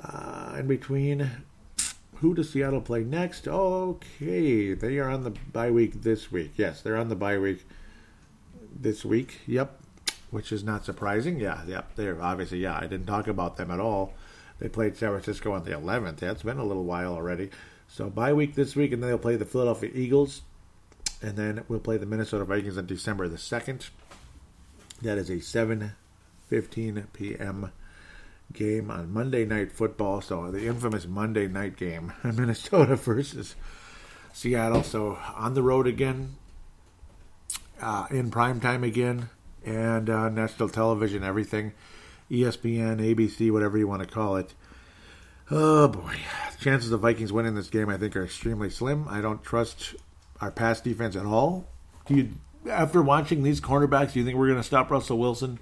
Uh, 0.00 0.56
in 0.60 0.68
between, 0.68 1.28
who 2.16 2.32
does 2.34 2.50
Seattle 2.50 2.80
play 2.80 3.02
next? 3.02 3.48
Okay, 3.48 4.74
they 4.74 4.98
are 4.98 5.10
on 5.10 5.24
the 5.24 5.30
bye 5.52 5.70
week 5.70 6.02
this 6.02 6.30
week. 6.30 6.52
Yes, 6.56 6.80
they're 6.80 6.96
on 6.96 7.08
the 7.08 7.16
bye 7.16 7.38
week 7.38 7.66
this 8.74 9.04
week. 9.04 9.40
Yep, 9.48 9.80
which 10.30 10.52
is 10.52 10.62
not 10.62 10.84
surprising. 10.84 11.40
Yeah, 11.40 11.62
yep, 11.66 11.96
they're 11.96 12.22
obviously 12.22 12.58
yeah. 12.58 12.78
I 12.78 12.82
didn't 12.82 13.06
talk 13.06 13.26
about 13.26 13.56
them 13.56 13.72
at 13.72 13.80
all 13.80 14.14
they 14.62 14.68
played 14.68 14.96
San 14.96 15.08
Francisco 15.10 15.50
on 15.50 15.64
the 15.64 15.72
11th. 15.72 16.18
That's 16.18 16.44
been 16.44 16.58
a 16.58 16.64
little 16.64 16.84
while 16.84 17.14
already. 17.14 17.50
So 17.88 18.08
bye 18.08 18.32
week 18.32 18.54
this 18.54 18.76
week, 18.76 18.92
and 18.92 19.02
then 19.02 19.10
they'll 19.10 19.18
play 19.18 19.34
the 19.34 19.44
Philadelphia 19.44 19.90
Eagles, 19.92 20.42
and 21.20 21.36
then 21.36 21.64
we'll 21.66 21.80
play 21.80 21.96
the 21.96 22.06
Minnesota 22.06 22.44
Vikings 22.44 22.78
on 22.78 22.86
December 22.86 23.26
the 23.26 23.38
2nd. 23.38 23.90
That 25.02 25.18
is 25.18 25.30
a 25.30 25.38
7:15 25.38 27.06
p.m. 27.12 27.72
game 28.52 28.88
on 28.88 29.12
Monday 29.12 29.44
Night 29.44 29.72
Football. 29.72 30.20
So 30.20 30.52
the 30.52 30.64
infamous 30.68 31.08
Monday 31.08 31.48
night 31.48 31.76
game, 31.76 32.12
Minnesota 32.22 32.94
versus 32.94 33.56
Seattle. 34.32 34.84
So 34.84 35.18
on 35.34 35.54
the 35.54 35.62
road 35.64 35.88
again, 35.88 36.36
uh, 37.80 38.06
in 38.12 38.30
prime 38.30 38.60
time 38.60 38.84
again, 38.84 39.28
and 39.64 40.08
uh, 40.08 40.28
national 40.28 40.68
television, 40.68 41.24
everything, 41.24 41.72
ESPN, 42.32 42.98
ABC, 42.98 43.52
whatever 43.52 43.76
you 43.76 43.86
want 43.86 44.02
to 44.02 44.08
call 44.08 44.36
it. 44.36 44.54
Oh 45.50 45.86
boy, 45.88 46.16
chances 46.60 46.90
of 46.92 47.00
Vikings 47.00 47.32
winning 47.32 47.54
this 47.54 47.68
game, 47.68 47.90
I 47.90 47.98
think, 47.98 48.16
are 48.16 48.24
extremely 48.24 48.70
slim. 48.70 49.06
I 49.06 49.20
don't 49.20 49.42
trust 49.44 49.94
our 50.40 50.50
pass 50.50 50.80
defense 50.80 51.14
at 51.14 51.26
all. 51.26 51.68
Do 52.06 52.14
you, 52.14 52.30
after 52.70 53.02
watching 53.02 53.42
these 53.42 53.60
cornerbacks, 53.60 54.14
do 54.14 54.20
you 54.20 54.24
think 54.24 54.38
we're 54.38 54.46
going 54.46 54.58
to 54.58 54.64
stop 54.64 54.90
Russell 54.90 55.18
Wilson? 55.18 55.58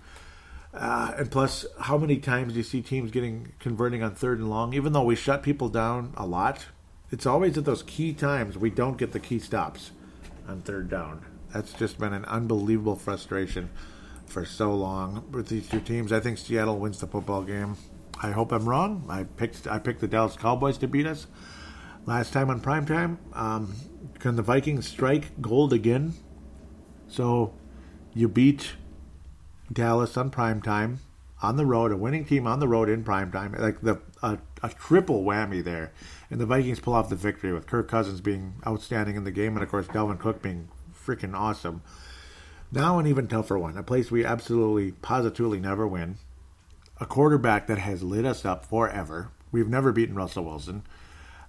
Uh, 0.72 1.12
and 1.18 1.30
plus, 1.30 1.66
how 1.80 1.98
many 1.98 2.18
times 2.18 2.52
do 2.52 2.58
you 2.58 2.62
see 2.62 2.80
teams 2.80 3.10
getting 3.10 3.52
converting 3.58 4.04
on 4.04 4.14
third 4.14 4.38
and 4.38 4.48
long? 4.48 4.72
Even 4.72 4.92
though 4.92 5.02
we 5.02 5.16
shut 5.16 5.42
people 5.42 5.68
down 5.68 6.14
a 6.16 6.24
lot, 6.24 6.66
it's 7.10 7.26
always 7.26 7.58
at 7.58 7.64
those 7.64 7.82
key 7.82 8.12
times 8.12 8.56
we 8.56 8.70
don't 8.70 8.96
get 8.96 9.10
the 9.10 9.18
key 9.18 9.40
stops 9.40 9.90
on 10.46 10.60
third 10.60 10.88
down. 10.88 11.24
That's 11.52 11.72
just 11.72 11.98
been 11.98 12.12
an 12.12 12.24
unbelievable 12.26 12.94
frustration 12.94 13.70
for 14.30 14.44
so 14.44 14.74
long 14.74 15.24
with 15.32 15.48
these 15.48 15.68
two 15.68 15.80
teams. 15.80 16.12
I 16.12 16.20
think 16.20 16.38
Seattle 16.38 16.78
wins 16.78 17.00
the 17.00 17.06
football 17.06 17.42
game. 17.42 17.76
I 18.22 18.30
hope 18.30 18.52
I'm 18.52 18.68
wrong. 18.68 19.04
I 19.08 19.24
picked 19.24 19.66
I 19.66 19.78
picked 19.78 20.00
the 20.00 20.08
Dallas 20.08 20.36
Cowboys 20.36 20.78
to 20.78 20.88
beat 20.88 21.06
us 21.06 21.26
last 22.06 22.32
time 22.32 22.50
on 22.50 22.60
prime 22.60 22.86
time. 22.86 23.18
Um, 23.32 23.74
can 24.18 24.36
the 24.36 24.42
Vikings 24.42 24.88
strike 24.88 25.40
gold 25.40 25.72
again? 25.72 26.14
So 27.08 27.54
you 28.14 28.28
beat 28.28 28.72
Dallas 29.72 30.16
on 30.16 30.30
prime 30.30 30.62
time 30.62 31.00
on 31.42 31.56
the 31.56 31.64
road, 31.64 31.90
a 31.90 31.96
winning 31.96 32.24
team 32.24 32.46
on 32.46 32.60
the 32.60 32.68
road 32.68 32.88
in 32.88 33.02
prime 33.02 33.32
time, 33.32 33.54
like 33.58 33.80
the 33.80 34.00
a, 34.22 34.38
a 34.62 34.68
triple 34.68 35.24
whammy 35.24 35.64
there, 35.64 35.92
and 36.30 36.40
the 36.40 36.46
Vikings 36.46 36.80
pull 36.80 36.92
off 36.92 37.08
the 37.08 37.16
victory 37.16 37.52
with 37.52 37.66
Kirk 37.66 37.88
Cousins 37.88 38.20
being 38.20 38.54
outstanding 38.66 39.16
in 39.16 39.24
the 39.24 39.30
game, 39.30 39.54
and 39.54 39.62
of 39.62 39.70
course 39.70 39.86
Dalvin 39.86 40.18
Cook 40.18 40.42
being 40.42 40.68
freaking 40.94 41.34
awesome. 41.34 41.82
Now 42.72 42.98
an 42.98 43.06
even 43.06 43.26
tougher 43.26 43.58
one, 43.58 43.76
a 43.76 43.82
place 43.82 44.10
we 44.10 44.24
absolutely, 44.24 44.92
positively 44.92 45.58
never 45.58 45.86
win. 45.86 46.18
A 47.00 47.06
quarterback 47.06 47.66
that 47.66 47.78
has 47.78 48.02
lit 48.02 48.24
us 48.24 48.44
up 48.44 48.64
forever. 48.64 49.30
We've 49.50 49.68
never 49.68 49.90
beaten 49.90 50.14
Russell 50.14 50.44
Wilson, 50.44 50.82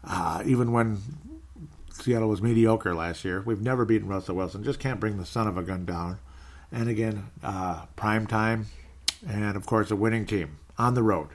uh, 0.03 0.41
even 0.45 0.71
when 0.71 0.97
Seattle 1.91 2.29
was 2.29 2.41
mediocre 2.41 2.95
last 2.95 3.23
year. 3.23 3.41
We've 3.45 3.61
never 3.61 3.85
beaten 3.85 4.07
Russell 4.07 4.35
Wilson. 4.35 4.63
Just 4.63 4.79
can't 4.79 4.99
bring 4.99 5.17
the 5.17 5.25
son 5.25 5.47
of 5.47 5.57
a 5.57 5.63
gun 5.63 5.85
down. 5.85 6.17
And 6.71 6.89
again, 6.89 7.29
uh, 7.43 7.85
prime 7.95 8.25
time, 8.25 8.67
and 9.27 9.55
of 9.55 9.65
course 9.65 9.91
a 9.91 9.95
winning 9.95 10.25
team 10.25 10.57
on 10.77 10.95
the 10.95 11.03
road. 11.03 11.29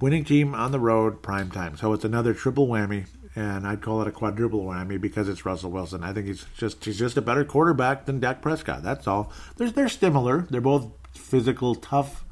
Winning 0.00 0.24
team 0.24 0.54
on 0.54 0.72
the 0.72 0.80
road, 0.80 1.22
prime 1.22 1.50
time. 1.50 1.76
So 1.78 1.92
it's 1.94 2.04
another 2.04 2.34
triple 2.34 2.66
whammy 2.66 3.06
and 3.36 3.66
I'd 3.66 3.82
call 3.82 4.00
it 4.02 4.08
a 4.08 4.12
quadruple 4.12 4.64
whammy 4.64 5.00
because 5.00 5.28
it's 5.28 5.44
Russell 5.44 5.70
Wilson. 5.70 6.04
I 6.04 6.12
think 6.12 6.26
he's 6.26 6.46
just 6.56 6.84
he's 6.84 6.98
just 6.98 7.16
a 7.16 7.22
better 7.22 7.44
quarterback 7.44 8.06
than 8.06 8.20
Dak 8.20 8.42
Prescott. 8.42 8.82
That's 8.82 9.06
all. 9.06 9.32
They're 9.56 9.70
they're 9.70 9.88
similar. 9.88 10.46
They're 10.50 10.60
both 10.60 10.88
physical, 11.12 11.74
tough, 11.74 12.24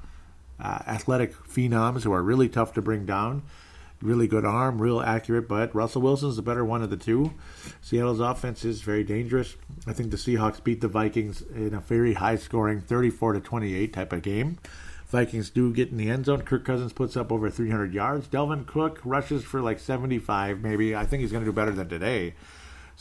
uh, 0.61 0.79
athletic 0.87 1.35
phenoms 1.35 2.03
who 2.03 2.13
are 2.13 2.23
really 2.23 2.49
tough 2.49 2.75
to 2.75 2.83
bring 2.83 3.07
down. 3.07 3.43
Really 4.01 4.27
good 4.27 4.45
arm, 4.45 4.83
real 4.83 5.01
accurate, 5.01 5.47
but 5.47 5.73
Russell 5.77 6.03
Wilson's 6.03 6.35
the 6.35 6.43
better 6.43 6.65
one 6.65 6.83
of 6.83 6.91
the 6.91 6.97
two. 6.97 7.35
Seattle's 7.81 8.19
offense 8.19 8.65
is 8.65 8.83
very 8.83 9.05
dangerous. 9.05 9.55
I 9.87 9.93
think 9.93 10.11
the 10.11 10.17
Seahawks 10.17 10.63
beat 10.63 10.81
the 10.81 10.89
Vikings 10.89 11.41
in 11.41 11.73
a 11.73 11.79
very 11.79 12.15
high 12.15 12.35
scoring 12.35 12.81
34 12.81 13.35
to 13.35 13.41
28 13.41 13.93
type 13.93 14.13
of 14.13 14.23
game. 14.23 14.59
Vikings 15.13 15.51
do 15.51 15.73
get 15.75 15.91
in 15.91 15.99
the 15.99 16.11
end 16.11 16.25
zone. 16.25 16.41
Kirk 16.41 16.65
Cousins 16.65 16.95
puts 16.95 17.19
up 17.19 17.31
over 17.31 17.51
300 17.51 17.93
yards. 17.93 18.27
Dalvin 18.27 18.67
Cook 18.67 18.99
rushes 19.05 19.45
for 19.45 19.61
like 19.61 19.79
75, 19.79 20.63
maybe. 20.63 20.97
I 20.97 21.05
think 21.05 21.21
he's 21.21 21.31
going 21.31 21.45
to 21.45 21.51
do 21.51 21.55
better 21.55 21.71
than 21.71 21.89
today. 21.89 22.35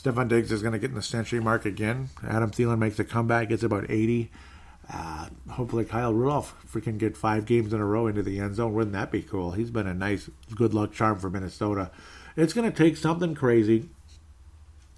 Stefon 0.00 0.28
Diggs 0.28 0.52
is 0.52 0.62
going 0.62 0.72
to 0.72 0.78
get 0.78 0.90
in 0.90 0.94
the 0.94 1.02
century 1.02 1.40
mark 1.40 1.64
again. 1.64 2.10
Adam 2.28 2.50
Thielen 2.50 2.78
makes 2.78 2.98
a 2.98 3.04
comeback, 3.04 3.48
gets 3.48 3.62
about 3.62 3.90
80. 3.90 4.30
Uh, 4.92 5.28
hopefully, 5.52 5.86
Kyle 5.86 6.12
Rudolph 6.12 6.54
freaking 6.70 6.98
get 6.98 7.16
five 7.16 7.46
games 7.46 7.72
in 7.72 7.80
a 7.80 7.86
row 7.86 8.06
into 8.06 8.22
the 8.22 8.40
end 8.40 8.56
zone. 8.56 8.74
Wouldn't 8.74 8.92
that 8.92 9.10
be 9.10 9.22
cool? 9.22 9.52
He's 9.52 9.70
been 9.70 9.86
a 9.86 9.94
nice 9.94 10.28
good 10.54 10.74
luck 10.74 10.92
charm 10.92 11.18
for 11.18 11.30
Minnesota. 11.30 11.90
It's 12.36 12.52
going 12.52 12.70
to 12.70 12.76
take 12.76 12.98
something 12.98 13.34
crazy, 13.34 13.88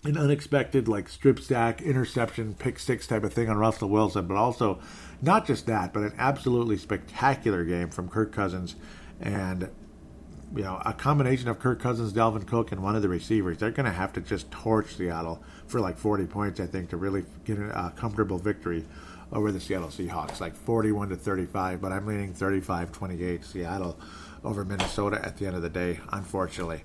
an 0.03 0.17
unexpected 0.17 0.89
like 0.89 1.09
strip 1.09 1.39
stack, 1.39 1.81
interception, 1.81 2.55
pick 2.55 2.79
six 2.79 3.07
type 3.07 3.25
of 3.25 3.33
thing 3.33 3.49
on 3.49 3.57
Russell 3.57 3.89
Wilson, 3.89 4.27
but 4.27 4.37
also 4.37 4.81
not 5.25 5.47
just 5.47 5.67
that, 5.67 5.93
but 5.93 6.03
an 6.03 6.15
absolutely 6.19 6.77
spectacular 6.77 7.65
game 7.65 7.91
from 7.91 8.09
Kirk 8.09 8.33
Cousins 8.33 8.77
and 9.21 9.71
you 10.55 10.63
know, 10.63 10.81
a 10.85 10.93
combination 10.93 11.49
of 11.49 11.59
Kirk 11.59 11.81
Cousins, 11.81 12.13
Dalvin 12.13 12.47
Cook, 12.47 12.71
and 12.71 12.83
one 12.83 12.95
of 12.95 13.03
the 13.03 13.09
receivers, 13.09 13.59
they're 13.59 13.73
going 13.73 13.87
to 13.87 13.93
have 13.93 14.13
to 14.13 14.21
just 14.21 14.51
torch 14.51 14.95
Seattle 14.95 15.43
for 15.67 15.81
like 15.81 15.99
40 15.99 16.27
points, 16.27 16.61
I 16.61 16.67
think, 16.67 16.91
to 16.91 16.97
really 16.97 17.25
get 17.45 17.59
a 17.59 17.93
comfortable 17.97 18.39
victory 18.39 18.85
over 19.33 19.51
the 19.51 19.59
Seattle 19.59 19.89
Seahawks, 19.89 20.41
like 20.41 20.55
41 20.55 21.09
to 21.09 21.17
35. 21.17 21.81
But 21.81 21.93
I'm 21.93 22.07
leaning 22.07 22.35
35 22.35 22.93
28 22.93 23.45
Seattle 23.45 23.99
over 24.45 24.65
Minnesota 24.65 25.21
at 25.25 25.39
the 25.39 25.47
end 25.47 25.57
of 25.57 25.63
the 25.63 25.71
day, 25.71 25.99
unfortunately. 26.13 26.85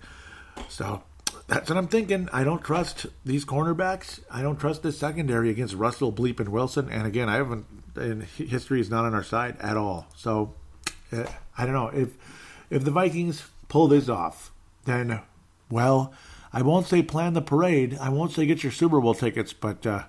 So 0.68 1.04
that's 1.48 1.70
what 1.70 1.78
I'm 1.78 1.88
thinking. 1.88 2.28
I 2.34 2.44
don't 2.44 2.64
trust 2.64 3.06
these 3.24 3.46
cornerbacks. 3.46 4.20
I 4.32 4.42
don't 4.42 4.60
trust 4.60 4.82
the 4.82 4.92
secondary 4.92 5.50
against 5.50 5.76
Russell, 5.76 6.12
Bleep, 6.12 6.40
and 6.40 6.50
Wilson. 6.50 6.90
And 6.90 7.06
again, 7.06 7.30
I 7.30 7.36
haven't 7.36 7.66
and 8.00 8.24
history 8.24 8.80
is 8.80 8.90
not 8.90 9.06
on 9.06 9.14
our 9.14 9.24
side 9.24 9.58
at 9.60 9.78
all. 9.78 10.08
So 10.16 10.56
uh, 11.12 11.26
I 11.58 11.66
don't 11.66 11.74
know 11.74 11.88
if 11.90 12.10
if 12.70 12.84
the 12.84 12.92
Vikings 12.92 13.44
pull 13.68 13.88
this 13.88 14.10
off, 14.10 14.52
then 14.86 15.22
well, 15.70 16.14
I 16.52 16.62
won't 16.62 16.88
say 16.88 17.04
plan 17.04 17.34
the 17.34 17.42
parade. 17.42 17.98
I 18.00 18.10
won't 18.10 18.32
say 18.32 18.46
get 18.46 18.64
your 18.64 18.72
Super 18.72 19.00
Bowl 19.00 19.14
tickets, 19.14 19.54
but 19.54 19.86
uh, 19.86 20.04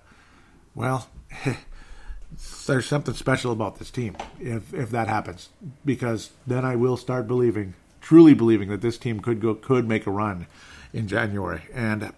well, 0.75 1.09
there's 2.67 2.87
something 2.87 3.15
special 3.15 3.53
about 3.53 3.79
this 3.79 3.91
team 3.91 4.17
if 4.41 4.73
if 4.73 4.91
that 4.91 5.09
happens 5.09 5.49
because 5.85 6.31
then 6.47 6.65
I 6.65 6.77
will 6.77 6.97
start 6.97 7.27
believing, 7.27 7.75
truly 8.01 8.35
believing 8.35 8.69
that 8.69 8.81
this 8.81 8.99
team 8.99 9.21
could 9.21 9.41
go 9.41 9.55
could 9.55 9.89
make 9.89 10.07
a 10.07 10.11
run 10.11 10.47
in 10.93 11.09
January. 11.09 11.63
And 11.75 12.13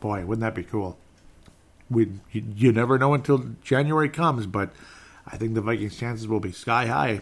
boy, 0.00 0.24
wouldn't 0.24 0.42
that 0.42 0.54
be 0.54 0.64
cool? 0.64 0.98
We 1.90 2.12
you, 2.32 2.44
you 2.54 2.72
never 2.72 2.98
know 2.98 3.14
until 3.14 3.44
January 3.62 4.08
comes, 4.08 4.46
but 4.46 4.70
I 5.30 5.36
think 5.36 5.54
the 5.54 5.60
Vikings' 5.60 5.96
chances 5.96 6.26
will 6.26 6.40
be 6.40 6.52
sky 6.52 6.86
high. 6.86 7.20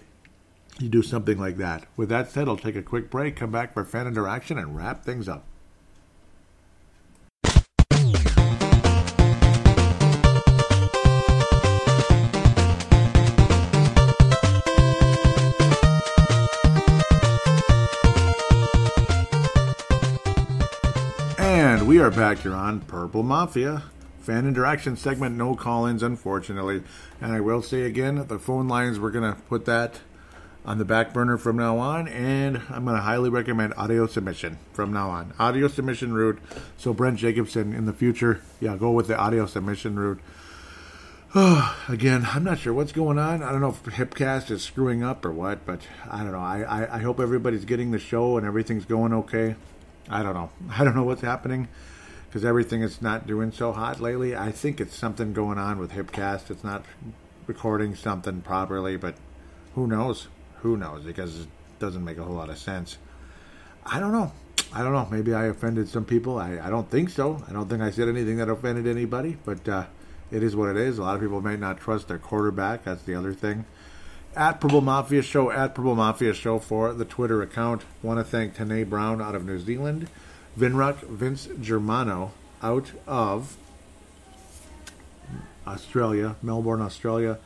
You 0.78 0.88
do 0.88 1.02
something 1.02 1.38
like 1.38 1.56
that. 1.56 1.86
With 1.96 2.08
that 2.10 2.30
said, 2.30 2.48
I'll 2.48 2.56
take 2.56 2.76
a 2.76 2.82
quick 2.82 3.10
break, 3.10 3.34
come 3.36 3.50
back 3.50 3.74
for 3.74 3.84
fan 3.84 4.06
interaction, 4.06 4.58
and 4.58 4.76
wrap 4.76 5.04
things 5.04 5.28
up. 5.28 5.44
And 21.38 21.88
we 21.88 21.98
are 21.98 22.10
back 22.10 22.38
here 22.38 22.54
on 22.54 22.80
Purple 22.80 23.24
Mafia 23.24 23.82
fan 24.26 24.44
interaction 24.44 24.96
segment, 24.96 25.36
no 25.36 25.54
call 25.54 25.86
ins, 25.86 26.02
unfortunately. 26.02 26.82
And 27.20 27.32
I 27.32 27.38
will 27.38 27.62
say 27.62 27.82
again, 27.82 28.26
the 28.26 28.40
phone 28.40 28.66
lines, 28.66 28.98
we're 28.98 29.12
to 29.12 29.40
put 29.48 29.66
that 29.66 30.00
on 30.64 30.78
the 30.78 30.84
back 30.84 31.14
burner 31.14 31.38
from 31.38 31.56
now 31.56 31.78
on. 31.78 32.08
And 32.08 32.60
I'm 32.68 32.84
going 32.84 32.96
to 32.96 33.02
highly 33.02 33.30
recommend 33.30 33.74
audio 33.76 34.08
submission 34.08 34.58
from 34.72 34.92
now 34.92 35.10
on. 35.10 35.32
Audio 35.38 35.68
submission 35.68 36.12
route. 36.12 36.40
So, 36.76 36.92
Brent 36.92 37.18
Jacobson 37.18 37.72
in 37.72 37.86
the 37.86 37.92
future, 37.92 38.40
yeah, 38.58 38.76
go 38.76 38.90
with 38.90 39.06
the 39.06 39.16
audio 39.16 39.46
submission 39.46 39.96
route. 39.96 40.18
Oh, 41.36 41.84
again, 41.88 42.26
I'm 42.28 42.42
not 42.42 42.58
sure 42.58 42.74
what's 42.74 42.92
going 42.92 43.20
on. 43.20 43.44
I 43.44 43.52
don't 43.52 43.60
know 43.60 43.68
if 43.68 43.84
Hipcast 43.84 44.50
is 44.50 44.64
screwing 44.64 45.04
up 45.04 45.24
or 45.24 45.30
what, 45.30 45.64
but 45.64 45.82
I 46.10 46.24
don't 46.24 46.32
know. 46.32 46.40
I, 46.40 46.62
I, 46.62 46.96
I 46.96 46.98
hope 46.98 47.20
everybody's 47.20 47.64
getting 47.64 47.92
the 47.92 48.00
show 48.00 48.36
and 48.36 48.44
everything's 48.44 48.86
going 48.86 49.12
okay. 49.12 49.54
I 50.08 50.24
don't 50.24 50.34
know. 50.34 50.50
I 50.68 50.82
don't 50.82 50.96
know 50.96 51.04
what's 51.04 51.22
happening 51.22 51.68
because 52.36 52.44
everything 52.44 52.82
is 52.82 53.00
not 53.00 53.26
doing 53.26 53.50
so 53.50 53.72
hot 53.72 53.98
lately. 53.98 54.36
I 54.36 54.52
think 54.52 54.78
it's 54.78 54.94
something 54.94 55.32
going 55.32 55.56
on 55.56 55.78
with 55.78 55.92
Hipcast. 55.92 56.50
It's 56.50 56.62
not 56.62 56.84
recording 57.46 57.94
something 57.94 58.42
properly, 58.42 58.98
but 58.98 59.14
who 59.74 59.86
knows? 59.86 60.28
Who 60.56 60.76
knows? 60.76 61.02
Because 61.02 61.40
it 61.40 61.48
doesn't 61.78 62.04
make 62.04 62.18
a 62.18 62.24
whole 62.24 62.34
lot 62.34 62.50
of 62.50 62.58
sense. 62.58 62.98
I 63.86 64.00
don't 64.00 64.12
know. 64.12 64.32
I 64.70 64.82
don't 64.82 64.92
know. 64.92 65.08
Maybe 65.10 65.32
I 65.32 65.46
offended 65.46 65.88
some 65.88 66.04
people. 66.04 66.36
I, 66.38 66.58
I 66.58 66.68
don't 66.68 66.90
think 66.90 67.08
so. 67.08 67.42
I 67.48 67.54
don't 67.54 67.70
think 67.70 67.80
I 67.80 67.90
said 67.90 68.06
anything 68.06 68.36
that 68.36 68.50
offended 68.50 68.86
anybody, 68.86 69.38
but 69.46 69.66
uh, 69.66 69.86
it 70.30 70.42
is 70.42 70.54
what 70.54 70.68
it 70.68 70.76
is. 70.76 70.98
A 70.98 71.04
lot 71.04 71.14
of 71.14 71.22
people 71.22 71.40
may 71.40 71.56
not 71.56 71.80
trust 71.80 72.08
their 72.08 72.18
quarterback. 72.18 72.84
That's 72.84 73.04
the 73.04 73.14
other 73.14 73.32
thing. 73.32 73.64
At 74.36 74.60
Purple 74.60 74.82
Mafia 74.82 75.22
Show, 75.22 75.50
at 75.50 75.74
Purple 75.74 75.94
Mafia 75.94 76.34
Show 76.34 76.58
for 76.58 76.92
the 76.92 77.06
Twitter 77.06 77.40
account. 77.40 77.80
Want 78.02 78.20
to 78.20 78.24
thank 78.24 78.54
Tanae 78.54 78.86
Brown 78.86 79.22
out 79.22 79.34
of 79.34 79.46
New 79.46 79.58
Zealand. 79.58 80.10
Vinruck 80.58 81.02
Vince 81.02 81.48
Germano 81.60 82.32
out 82.62 82.92
of 83.06 83.58
Australia, 85.66 86.36
Melbourne, 86.42 86.80
Australia, 86.80 87.38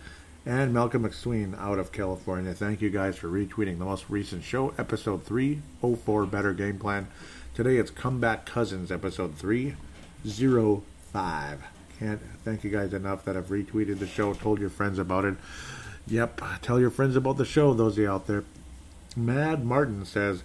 and 0.47 0.73
Malcolm 0.73 1.03
McSween 1.03 1.59
out 1.59 1.81
of 1.81 1.91
California. 1.91 2.55
Thank 2.55 2.81
you 2.81 2.89
guys 2.89 3.17
for 3.17 3.27
retweeting 3.29 3.79
the 3.79 3.85
most 3.85 4.09
recent 4.09 4.45
show, 4.45 4.73
episode 4.79 5.25
304 5.25 6.27
Better 6.27 6.53
Game 6.53 6.79
Plan. 6.79 7.09
Today 7.53 7.79
it's 7.79 7.91
Comeback 7.91 8.47
Cousins, 8.47 8.93
episode 8.93 9.35
305. 9.35 11.65
Can't 11.99 12.21
thank 12.45 12.63
you 12.63 12.71
guys 12.71 12.95
enough 12.95 13.25
that 13.25 13.35
have 13.35 13.49
retweeted 13.49 13.99
the 13.99 14.07
show, 14.07 14.35
told 14.35 14.61
your 14.61 14.71
friends 14.71 15.01
about 15.01 15.25
it. 15.25 15.35
Yep, 16.07 16.41
tell 16.63 16.79
your 16.79 16.91
friends 16.91 17.17
about 17.17 17.39
the 17.39 17.45
show, 17.45 17.75
those 17.75 17.95
of 17.95 17.99
you 17.99 18.09
out 18.09 18.29
there. 18.29 18.45
Mad 19.17 19.65
Martin 19.65 20.05
says, 20.05 20.45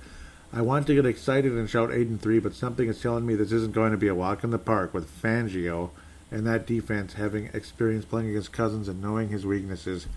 I 0.56 0.62
want 0.62 0.88
to 0.88 0.96
get 0.96 1.06
excited 1.06 1.52
and 1.52 1.70
shout 1.70 1.92
8 1.92 2.08
and 2.08 2.22
3, 2.22 2.40
but 2.40 2.56
something 2.56 2.88
is 2.88 3.02
telling 3.02 3.26
me 3.26 3.36
this 3.36 3.52
isn't 3.52 3.74
going 3.74 3.92
to 3.92 3.98
be 3.98 4.08
a 4.08 4.16
walk 4.16 4.42
in 4.42 4.52
the 4.52 4.58
park 4.58 4.94
with 4.94 5.22
Fangio 5.22 5.90
and 6.32 6.48
that 6.48 6.66
defense 6.66 7.16
having 7.16 7.50
experience 7.54 8.06
playing 8.06 8.30
against 8.30 8.54
Cousins 8.54 8.88
and 8.88 9.02
knowing 9.02 9.28
his 9.28 9.46
weaknesses. 9.46 10.08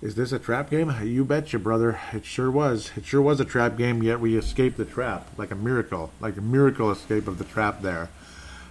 Is 0.00 0.14
this 0.14 0.30
a 0.30 0.38
trap 0.38 0.70
game? 0.70 0.94
You 1.02 1.24
betcha, 1.24 1.58
brother. 1.58 1.98
It 2.12 2.24
sure 2.24 2.52
was. 2.52 2.92
It 2.96 3.04
sure 3.04 3.20
was 3.20 3.40
a 3.40 3.44
trap 3.44 3.76
game, 3.76 4.00
yet 4.00 4.20
we 4.20 4.38
escaped 4.38 4.76
the 4.76 4.84
trap. 4.84 5.28
Like 5.36 5.50
a 5.50 5.56
miracle. 5.56 6.12
Like 6.20 6.36
a 6.36 6.40
miracle 6.40 6.92
escape 6.92 7.26
of 7.26 7.38
the 7.38 7.44
trap 7.44 7.82
there. 7.82 8.10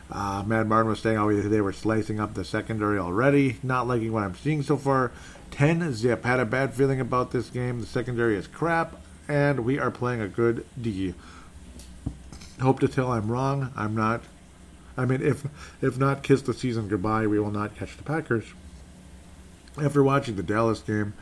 Uh, 0.10 0.44
Mad 0.48 0.70
Martin 0.70 0.90
was 0.90 1.02
saying, 1.02 1.18
oh, 1.18 1.34
they 1.34 1.60
were 1.60 1.74
slicing 1.74 2.22
up 2.22 2.34
the 2.34 2.46
secondary 2.46 2.98
already. 2.98 3.58
Not 3.62 3.88
liking 3.90 4.14
what 4.14 4.24
I'm 4.24 4.36
seeing 4.36 4.64
so 4.64 4.78
far. 4.78 5.12
10 5.52 5.94
zip. 5.96 6.24
Had 6.24 6.40
a 6.40 6.46
bad 6.46 6.74
feeling 6.74 7.02
about 7.02 7.32
this 7.32 7.50
game. 7.50 7.82
The 7.82 7.88
secondary 7.88 8.38
is 8.38 8.48
crap, 8.48 8.96
and 9.34 9.62
we 9.62 9.80
are 9.80 9.90
playing 9.90 10.22
a 10.22 10.28
good 10.28 10.64
D. 10.80 11.16
Hope 12.62 12.80
to 12.82 12.88
tell 12.88 13.12
I'm 13.12 13.32
wrong. 13.32 13.72
I'm 13.76 13.96
not. 13.96 14.22
I 14.96 15.06
mean, 15.06 15.24
if 15.24 15.44
if 15.82 15.98
not, 15.98 16.22
kiss 16.22 16.44
the 16.44 16.54
season 16.54 16.88
goodbye. 16.88 17.26
We 17.26 17.40
will 17.40 17.50
not 17.50 17.76
catch 17.76 17.98
the 17.98 18.04
Packers. 18.04 18.46
After 19.82 20.04
watching 20.04 20.36
the 20.36 20.44
Dallas 20.44 20.82
game, 20.82 21.16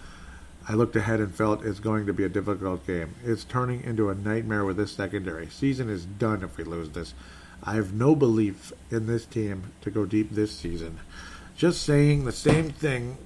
I 0.67 0.73
looked 0.73 0.97
ahead 0.97 1.21
and 1.21 1.33
felt 1.33 1.63
it's 1.63 1.79
going 1.79 2.05
to 2.05 2.11
be 2.11 2.25
a 2.25 2.29
difficult 2.29 2.85
game. 2.85 3.15
It's 3.23 3.45
turning 3.45 3.81
into 3.85 4.09
a 4.09 4.15
nightmare 4.15 4.65
with 4.65 4.75
this 4.75 4.91
secondary. 4.91 5.47
Season 5.47 5.89
is 5.89 6.05
done 6.05 6.43
if 6.43 6.57
we 6.57 6.65
lose 6.65 6.89
this. 6.89 7.13
I 7.63 7.75
have 7.75 7.93
no 7.93 8.13
belief 8.13 8.73
in 8.89 9.07
this 9.07 9.25
team 9.25 9.71
to 9.83 9.89
go 9.89 10.05
deep 10.05 10.31
this 10.31 10.51
season. 10.51 10.99
Just 11.55 11.83
saying 11.83 12.25
the 12.25 12.33
same 12.33 12.71
thing. 12.71 13.17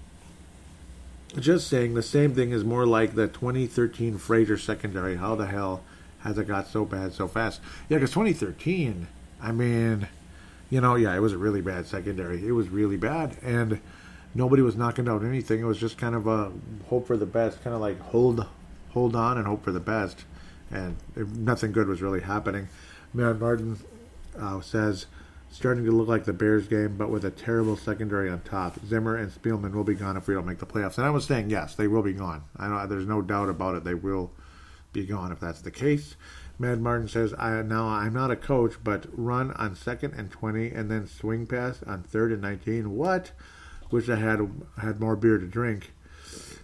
Just 1.40 1.68
saying 1.68 1.94
the 1.94 2.02
same 2.02 2.34
thing 2.34 2.52
is 2.52 2.64
more 2.64 2.86
like 2.86 3.16
the 3.16 3.28
2013 3.28 4.18
Frazier 4.18 4.58
secondary. 4.58 5.18
How 5.18 5.36
the 5.36 5.48
hell 5.48 5.84
has 6.20 6.38
it 6.38 6.48
got 6.48 6.68
so 6.68 6.86
bad 6.86 7.14
so 7.14 7.28
fast? 7.28 7.60
Yeah, 7.90 7.98
because 7.98 8.12
2013, 8.12 9.08
I 9.42 9.52
mean, 9.52 10.08
you 10.70 10.82
know, 10.82 10.96
yeah, 10.96 11.16
it 11.16 11.20
was 11.20 11.34
a 11.34 11.38
really 11.38 11.62
bad 11.62 11.88
secondary. 11.88 12.46
It 12.48 12.54
was 12.54 12.70
really 12.70 12.98
bad. 12.98 13.38
And 13.44 13.82
nobody 14.34 14.62
was 14.62 14.76
knocking 14.76 15.08
out 15.10 15.24
anything. 15.24 15.62
It 15.62 15.66
was 15.66 15.80
just 15.80 15.98
kind 15.98 16.16
of 16.16 16.28
a 16.28 16.52
hope 16.90 17.08
for 17.08 17.18
the 17.18 17.26
best, 17.26 17.64
kind 17.64 17.76
of 17.76 17.82
like 17.82 18.00
hold, 18.00 18.46
hold 18.90 19.16
on 19.16 19.38
and 19.38 19.48
hope 19.48 19.64
for 19.64 19.72
the 19.72 19.80
best, 19.80 20.26
and 20.72 20.96
nothing 21.16 21.72
good 21.72 21.88
was 21.88 22.02
really 22.02 22.22
happening. 22.22 22.68
Matt 23.14 23.40
Martin 23.40 23.78
uh, 24.40 24.62
says 24.62 25.06
starting 25.56 25.86
to 25.86 25.92
look 25.92 26.10
like 26.10 26.26
the 26.26 26.34
Bears 26.34 26.68
game, 26.68 26.98
but 26.98 27.10
with 27.10 27.24
a 27.24 27.32
terrible 27.32 27.78
secondary 27.78 28.30
on 28.30 28.42
top. 28.42 28.78
Zimmer 28.86 29.16
and 29.16 29.32
Spielman 29.32 29.74
will 29.74 29.86
be 29.86 29.94
gone 29.94 30.18
if 30.18 30.28
we 30.28 30.34
don't 30.34 30.46
make 30.46 30.60
the 30.60 30.66
playoffs. 30.66 30.98
And 30.98 31.08
I 31.08 31.12
was 31.12 31.26
saying 31.26 31.50
yes, 31.50 31.76
they 31.76 31.88
will 31.88 32.02
be 32.02 32.12
gone. 32.12 32.44
I 32.58 32.68
know 32.68 32.86
there's 32.86 33.08
no 33.08 33.22
doubt 33.22 33.48
about 33.48 33.76
it. 33.76 33.86
They 33.86 33.94
will 33.94 34.32
be 34.92 35.06
gone 35.06 35.32
if 35.32 35.40
that's 35.40 35.62
the 35.62 35.72
case. 35.72 36.18
Mad 36.60 36.82
Martin 36.82 37.08
says, 37.08 37.34
I, 37.40 37.62
now 37.62 37.88
I'm 37.88 38.14
not 38.14 38.32
a 38.32 38.36
coach, 38.36 38.74
but 38.84 39.06
run 39.12 39.52
on 39.54 39.76
second 39.76 40.14
and 40.14 40.30
20 40.30 40.72
and 40.72 40.92
then 40.92 41.08
swing 41.08 41.48
pass 41.48 41.82
on 41.84 42.04
third 42.04 42.34
and 42.34 42.42
19. 42.42 42.92
What? 42.92 43.32
Wish 43.92 44.10
I 44.10 44.18
had 44.18 44.40
had 44.78 45.00
more 45.00 45.16
beer 45.16 45.38
to 45.38 45.48
drink. 45.48 45.94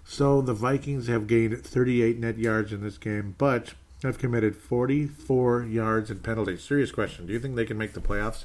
So 0.03 0.41
the 0.41 0.53
Vikings 0.53 1.07
have 1.07 1.27
gained 1.27 1.63
38 1.63 2.19
net 2.19 2.37
yards 2.37 2.73
in 2.73 2.81
this 2.81 2.97
game, 2.97 3.35
but 3.37 3.73
have 4.03 4.17
committed 4.17 4.57
44 4.57 5.63
yards 5.63 6.11
in 6.11 6.19
penalties. 6.19 6.61
Serious 6.61 6.91
question. 6.91 7.25
Do 7.25 7.31
you 7.31 7.39
think 7.39 7.55
they 7.55 7.65
can 7.65 7.77
make 7.77 7.93
the 7.93 8.01
playoffs? 8.01 8.43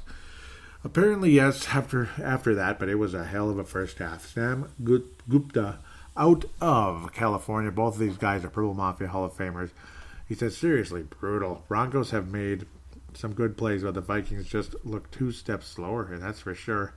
Apparently, 0.83 1.31
yes. 1.31 1.67
After 1.69 2.09
after 2.21 2.55
that, 2.55 2.79
but 2.79 2.89
it 2.89 2.95
was 2.95 3.13
a 3.13 3.25
hell 3.25 3.49
of 3.49 3.57
a 3.57 3.63
first 3.63 3.97
half. 3.99 4.25
Sam 4.25 4.71
Gupta, 4.83 5.79
out 6.15 6.45
of 6.61 7.13
California. 7.13 7.71
Both 7.71 7.95
of 7.95 7.99
these 7.99 8.17
guys 8.17 8.43
are 8.43 8.49
Purple 8.49 8.73
Mafia 8.73 9.07
Hall 9.07 9.25
of 9.25 9.33
Famers. 9.33 9.71
He 10.27 10.35
said, 10.35 10.53
seriously, 10.53 11.03
brutal. 11.03 11.63
Broncos 11.67 12.11
have 12.11 12.27
made 12.27 12.65
some 13.13 13.33
good 13.33 13.57
plays, 13.57 13.83
but 13.83 13.93
the 13.93 14.01
Vikings 14.01 14.47
just 14.47 14.75
look 14.83 15.09
two 15.09 15.31
steps 15.31 15.67
slower, 15.67 16.11
and 16.11 16.21
that's 16.21 16.41
for 16.41 16.53
sure. 16.53 16.93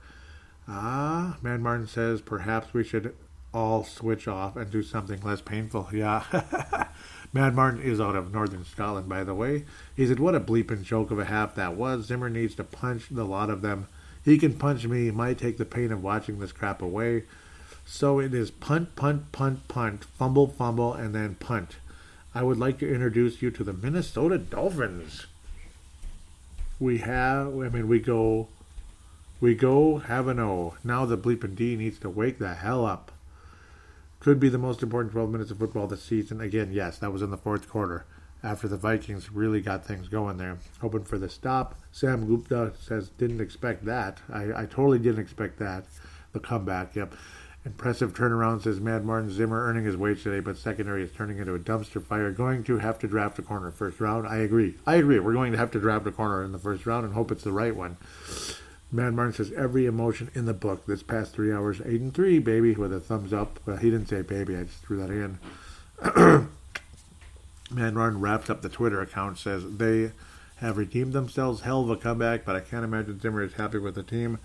Ah, 0.67 1.37
Man 1.41 1.61
Martin 1.61 1.87
says 1.87 2.21
perhaps 2.21 2.73
we 2.73 2.83
should 2.83 3.15
all 3.53 3.83
switch 3.83 4.27
off 4.27 4.55
and 4.55 4.69
do 4.69 4.83
something 4.83 5.19
less 5.21 5.41
painful. 5.41 5.89
Yeah. 5.91 6.23
Mad 7.33 7.55
Martin 7.55 7.81
is 7.81 8.01
out 8.01 8.15
of 8.15 8.33
Northern 8.33 8.65
Scotland, 8.65 9.07
by 9.07 9.23
the 9.23 9.33
way. 9.33 9.65
He 9.95 10.05
said, 10.05 10.19
What 10.19 10.35
a 10.35 10.39
bleeping 10.39 10.83
joke 10.83 11.11
of 11.11 11.19
a 11.19 11.25
half 11.25 11.55
that 11.55 11.75
was. 11.75 12.05
Zimmer 12.05 12.29
needs 12.29 12.55
to 12.55 12.63
punch 12.63 13.07
the 13.09 13.23
lot 13.23 13.49
of 13.49 13.61
them. 13.61 13.87
He 14.23 14.37
can 14.37 14.53
punch 14.53 14.85
me, 14.85 15.09
might 15.11 15.37
take 15.37 15.57
the 15.57 15.65
pain 15.65 15.91
of 15.91 16.03
watching 16.03 16.39
this 16.39 16.51
crap 16.51 16.81
away. 16.81 17.23
So 17.85 18.19
it 18.19 18.33
is 18.33 18.51
punt, 18.51 18.95
punt, 18.95 19.31
punt, 19.31 19.67
punt, 19.67 20.03
fumble, 20.03 20.47
fumble, 20.47 20.93
and 20.93 21.15
then 21.15 21.35
punt. 21.35 21.77
I 22.35 22.43
would 22.43 22.57
like 22.57 22.79
to 22.79 22.93
introduce 22.93 23.41
you 23.41 23.49
to 23.51 23.63
the 23.63 23.73
Minnesota 23.73 24.37
Dolphins. 24.37 25.25
We 26.79 26.99
have, 26.99 27.47
I 27.47 27.69
mean, 27.69 27.87
we 27.87 27.99
go 27.99 28.47
we 29.41 29.55
go 29.55 29.97
have 29.97 30.27
an 30.27 30.39
O. 30.39 30.75
Now 30.83 31.05
the 31.05 31.17
bleeping 31.17 31.55
D 31.55 31.75
needs 31.75 31.97
to 31.99 32.09
wake 32.09 32.37
the 32.37 32.53
hell 32.53 32.85
up. 32.85 33.11
Could 34.21 34.39
be 34.39 34.49
the 34.49 34.59
most 34.59 34.83
important 34.83 35.13
12 35.13 35.31
minutes 35.31 35.49
of 35.49 35.57
football 35.57 35.87
this 35.87 36.03
season. 36.03 36.41
Again, 36.41 36.71
yes, 36.71 36.99
that 36.99 37.11
was 37.11 37.23
in 37.23 37.31
the 37.31 37.37
fourth 37.37 37.67
quarter 37.67 38.05
after 38.43 38.67
the 38.67 38.77
Vikings 38.77 39.31
really 39.31 39.61
got 39.61 39.83
things 39.83 40.09
going 40.09 40.37
there. 40.37 40.59
Hoping 40.79 41.05
for 41.05 41.17
the 41.17 41.27
stop. 41.27 41.73
Sam 41.91 42.27
Gupta 42.27 42.73
says, 42.79 43.09
didn't 43.09 43.41
expect 43.41 43.83
that. 43.85 44.19
I, 44.31 44.61
I 44.61 44.65
totally 44.67 44.99
didn't 44.99 45.21
expect 45.21 45.57
that. 45.57 45.85
The 46.33 46.39
comeback, 46.39 46.95
yep. 46.95 47.15
Impressive 47.65 48.13
turnaround, 48.13 48.61
says 48.61 48.79
Mad 48.79 49.03
Martin 49.03 49.31
Zimmer, 49.31 49.65
earning 49.65 49.85
his 49.85 49.97
wage 49.97 50.21
today, 50.21 50.39
but 50.39 50.55
secondary 50.55 51.01
is 51.03 51.11
turning 51.11 51.39
into 51.39 51.55
a 51.55 51.59
dumpster 51.59 52.03
fire. 52.03 52.31
Going 52.31 52.63
to 52.65 52.77
have 52.77 52.99
to 52.99 53.07
draft 53.07 53.39
a 53.39 53.41
corner 53.41 53.71
first 53.71 53.99
round. 53.99 54.27
I 54.27 54.37
agree. 54.37 54.75
I 54.85 54.95
agree. 54.95 55.19
We're 55.19 55.33
going 55.33 55.51
to 55.51 55.57
have 55.57 55.71
to 55.71 55.79
draft 55.79 56.05
a 56.05 56.11
corner 56.11 56.43
in 56.43 56.51
the 56.51 56.59
first 56.59 56.85
round 56.85 57.05
and 57.05 57.15
hope 57.15 57.31
it's 57.31 57.43
the 57.43 57.51
right 57.51 57.75
one. 57.75 57.97
Mad 58.91 59.13
Martin 59.13 59.33
says 59.33 59.53
every 59.53 59.85
emotion 59.85 60.29
in 60.33 60.45
the 60.45 60.53
book 60.53 60.85
this 60.85 61.01
past 61.01 61.33
three 61.33 61.53
hours, 61.53 61.81
eight 61.85 62.01
and 62.01 62.13
three, 62.13 62.39
baby, 62.39 62.73
with 62.73 62.93
a 62.93 62.99
thumbs 62.99 63.31
up. 63.31 63.59
Well, 63.65 63.77
he 63.77 63.89
didn't 63.89 64.09
say 64.09 64.21
baby, 64.21 64.57
I 64.57 64.63
just 64.63 64.79
threw 64.79 64.97
that 64.97 65.09
in. 65.09 65.39
Mad 67.71 67.93
Martin 67.93 68.19
wraps 68.19 68.49
up 68.49 68.61
the 68.61 68.69
Twitter 68.69 69.01
account, 69.01 69.37
says 69.37 69.63
they 69.77 70.11
have 70.57 70.77
redeemed 70.77 71.13
themselves. 71.13 71.61
Hell 71.61 71.83
of 71.83 71.89
a 71.89 71.95
comeback, 71.95 72.43
but 72.43 72.55
I 72.57 72.59
can't 72.59 72.83
imagine 72.83 73.19
Zimmer 73.21 73.43
is 73.43 73.53
happy 73.53 73.77
with 73.77 73.95
the 73.95 74.03
team. 74.03 74.39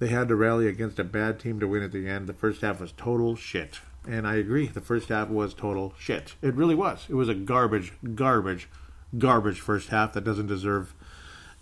They 0.00 0.08
had 0.08 0.26
to 0.26 0.34
rally 0.34 0.66
against 0.66 0.98
a 0.98 1.04
bad 1.04 1.38
team 1.38 1.60
to 1.60 1.68
win 1.68 1.84
at 1.84 1.92
the 1.92 2.08
end. 2.08 2.26
The 2.26 2.32
first 2.32 2.62
half 2.62 2.80
was 2.80 2.92
total 2.92 3.36
shit. 3.36 3.78
And 4.06 4.26
I 4.26 4.34
agree, 4.34 4.66
the 4.66 4.80
first 4.80 5.08
half 5.08 5.28
was 5.28 5.54
total 5.54 5.94
shit. 5.98 6.34
It 6.42 6.54
really 6.54 6.74
was. 6.74 7.06
It 7.08 7.14
was 7.14 7.28
a 7.28 7.34
garbage, 7.34 7.92
garbage, 8.14 8.68
garbage 9.16 9.60
first 9.60 9.90
half 9.90 10.12
that 10.14 10.24
doesn't 10.24 10.48
deserve 10.48 10.92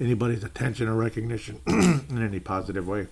anybody's 0.03 0.45
attention 0.45 0.89
or 0.89 0.95
recognition 0.95 1.61
in 1.67 2.23
any 2.23 2.41
positive 2.41 2.87
way. 2.87 3.07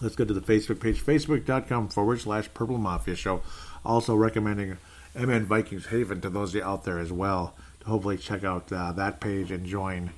Let's 0.00 0.16
go 0.16 0.24
to 0.24 0.34
the 0.34 0.40
Facebook 0.40 0.80
page, 0.80 1.00
facebook.com 1.00 1.88
forward 1.88 2.20
slash 2.20 2.52
Purple 2.52 2.78
Mafia 2.78 3.14
Show. 3.14 3.42
Also 3.84 4.14
recommending 4.14 4.78
MN 5.14 5.44
Vikings 5.44 5.86
Haven 5.86 6.20
to 6.22 6.30
those 6.30 6.56
out 6.56 6.84
there 6.84 6.98
as 6.98 7.12
well 7.12 7.54
to 7.80 7.86
hopefully 7.86 8.18
check 8.18 8.42
out 8.42 8.72
uh, 8.72 8.92
that 8.92 9.20
page 9.20 9.50
and 9.50 9.64
join. 9.64 10.10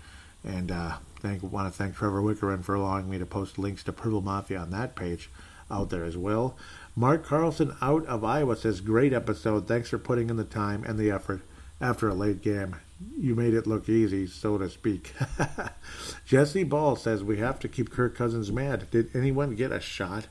And 0.43 0.71
uh, 0.71 0.97
thank 1.21 1.43
want 1.43 1.71
to 1.71 1.77
thank 1.77 1.97
Trevor 1.97 2.23
Wickerin 2.23 2.65
for 2.65 2.75
allowing 2.75 3.11
me 3.11 3.19
to 3.19 3.27
post 3.27 3.59
links 3.59 3.83
to 3.85 3.93
Purple 3.93 4.23
Mafia 4.23 4.59
on 4.59 4.71
that 4.71 4.95
page 4.95 5.29
out 5.71 5.91
there 5.91 6.05
as 6.05 6.17
well. 6.17 6.57
Mark 6.95 7.27
Carlson 7.27 7.77
out 7.83 8.07
of 8.07 8.25
Iowa 8.25 8.57
says, 8.57 8.81
Great 8.81 9.13
episode. 9.13 9.69
Thanks 9.69 9.91
for 9.91 9.99
putting 9.99 10.31
in 10.31 10.37
the 10.37 10.45
time 10.45 10.85
and 10.85 10.99
the 10.99 11.11
effort 11.11 11.43
after 11.81 12.09
a 12.09 12.15
late 12.15 12.41
game 12.41 12.77
you 13.19 13.35
made 13.35 13.55
it 13.55 13.67
look 13.67 13.89
easy, 13.89 14.27
so 14.27 14.59
to 14.59 14.71
speak. 14.71 15.13
Jesse 16.25 16.65
Ball 16.65 16.97
says 16.97 17.23
we 17.23 17.39
have 17.39 17.59
to 17.61 17.69
keep 17.69 17.91
Kirk 17.91 18.17
Cousins 18.17 18.51
mad. 18.51 18.91
Did 18.91 19.15
anyone 19.15 19.55
get 19.55 19.73
a 19.73 19.81
shot 19.81 20.29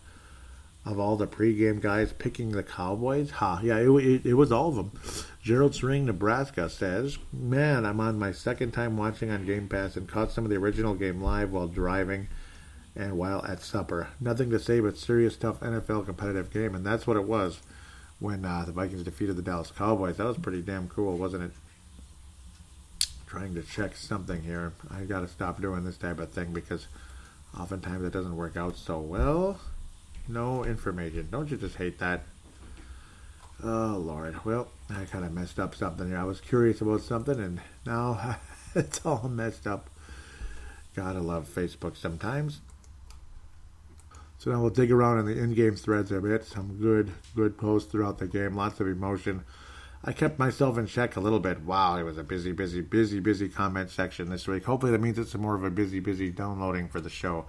of 0.85 0.99
all 0.99 1.15
the 1.15 1.27
pregame 1.27 1.79
guys 1.81 2.13
picking 2.13 2.51
the 2.51 2.63
Cowboys? 2.63 3.31
Ha, 3.31 3.59
yeah, 3.63 3.77
it, 3.77 3.89
it, 3.89 4.25
it 4.25 4.33
was 4.33 4.51
all 4.51 4.69
of 4.69 4.75
them. 4.75 4.91
Gerald 5.43 5.75
Spring, 5.75 6.05
Nebraska 6.05 6.69
says, 6.69 7.19
Man, 7.31 7.85
I'm 7.85 7.99
on 7.99 8.17
my 8.17 8.31
second 8.31 8.71
time 8.71 8.97
watching 8.97 9.29
on 9.29 9.45
Game 9.45 9.67
Pass 9.67 9.95
and 9.95 10.07
caught 10.07 10.31
some 10.31 10.43
of 10.43 10.49
the 10.49 10.57
original 10.57 10.95
game 10.95 11.21
live 11.21 11.51
while 11.51 11.67
driving 11.67 12.27
and 12.95 13.17
while 13.17 13.45
at 13.45 13.61
supper. 13.61 14.07
Nothing 14.19 14.49
to 14.49 14.59
say 14.59 14.79
but 14.79 14.97
serious, 14.97 15.37
tough 15.37 15.59
NFL 15.59 16.05
competitive 16.05 16.51
game, 16.51 16.73
and 16.73 16.85
that's 16.85 17.05
what 17.05 17.17
it 17.17 17.25
was 17.25 17.61
when 18.19 18.43
uh, 18.45 18.63
the 18.65 18.71
Vikings 18.71 19.03
defeated 19.03 19.35
the 19.35 19.41
Dallas 19.41 19.71
Cowboys. 19.71 20.17
That 20.17 20.25
was 20.25 20.37
pretty 20.37 20.61
damn 20.61 20.87
cool, 20.87 21.17
wasn't 21.17 21.43
it? 21.43 21.51
Trying 23.27 23.55
to 23.55 23.63
check 23.63 23.95
something 23.95 24.43
here. 24.43 24.73
I 24.89 25.01
got 25.01 25.21
to 25.21 25.27
stop 25.27 25.61
doing 25.61 25.83
this 25.83 25.97
type 25.97 26.19
of 26.19 26.31
thing 26.31 26.53
because 26.53 26.87
oftentimes 27.59 28.03
it 28.03 28.13
doesn't 28.13 28.35
work 28.35 28.57
out 28.57 28.77
so 28.77 28.99
well. 28.99 29.59
No 30.27 30.63
information. 30.63 31.27
Don't 31.31 31.49
you 31.49 31.57
just 31.57 31.75
hate 31.75 31.99
that? 31.99 32.23
Oh, 33.63 34.01
Lord. 34.03 34.43
Well, 34.43 34.67
I 34.89 35.05
kind 35.05 35.25
of 35.25 35.31
messed 35.31 35.59
up 35.59 35.75
something 35.75 36.07
here. 36.07 36.17
I 36.17 36.23
was 36.23 36.41
curious 36.41 36.81
about 36.81 37.01
something, 37.01 37.39
and 37.39 37.61
now 37.85 38.37
it's 38.75 39.05
all 39.05 39.29
messed 39.29 39.65
up. 39.67 39.89
Gotta 40.95 41.19
love 41.19 41.47
Facebook 41.47 41.97
sometimes. 41.97 42.61
So 44.37 44.51
now 44.51 44.61
we'll 44.61 44.69
dig 44.69 44.91
around 44.91 45.19
in 45.19 45.25
the 45.25 45.37
in-game 45.37 45.75
threads 45.75 46.11
a 46.11 46.21
bit. 46.21 46.45
Some 46.45 46.77
good, 46.79 47.11
good 47.35 47.57
posts 47.57 47.91
throughout 47.91 48.19
the 48.19 48.27
game. 48.27 48.55
Lots 48.55 48.79
of 48.79 48.87
emotion. 48.87 49.43
I 50.07 50.13
kept 50.13 50.37
myself 50.37 50.77
in 50.77 50.85
check 50.85 51.15
a 51.15 51.19
little 51.19 51.39
bit. 51.39 51.61
Wow, 51.61 51.97
it 51.97 52.03
was 52.03 52.19
a 52.19 52.23
busy, 52.23 52.51
busy, 52.51 52.81
busy, 52.81 53.19
busy 53.19 53.49
comment 53.49 53.89
section 53.89 54.29
this 54.29 54.47
week. 54.47 54.63
Hopefully 54.65 54.91
that 54.91 55.01
means 55.01 55.17
it's 55.17 55.33
more 55.33 55.55
of 55.55 55.63
a 55.63 55.71
busy, 55.71 55.99
busy 55.99 56.29
downloading 56.29 56.87
for 56.89 57.01
the 57.01 57.09
show. 57.09 57.47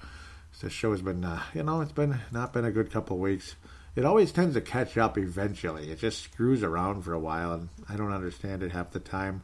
The 0.63 0.71
show 0.71 0.93
has 0.93 1.03
been, 1.03 1.23
uh, 1.23 1.43
you 1.53 1.63
know, 1.63 1.83
it's 1.83 1.93
been 1.93 2.19
not 2.33 2.55
been 2.55 2.65
a 2.65 2.71
good 2.71 2.91
couple 2.91 3.19
weeks. 3.19 3.57
It 3.95 4.07
always 4.07 4.33
tends 4.33 4.55
to 4.55 4.63
catch 4.63 4.97
up 4.97 5.19
eventually. 5.19 5.91
It 5.91 5.99
just 5.99 6.23
screws 6.23 6.63
around 6.63 7.03
for 7.03 7.13
a 7.13 7.19
while, 7.19 7.53
and 7.53 7.69
I 7.91 7.97
don't 7.97 8.13
understand 8.13 8.63
it 8.63 8.73
half 8.73 8.91
the 8.91 9.01
time. 9.01 9.43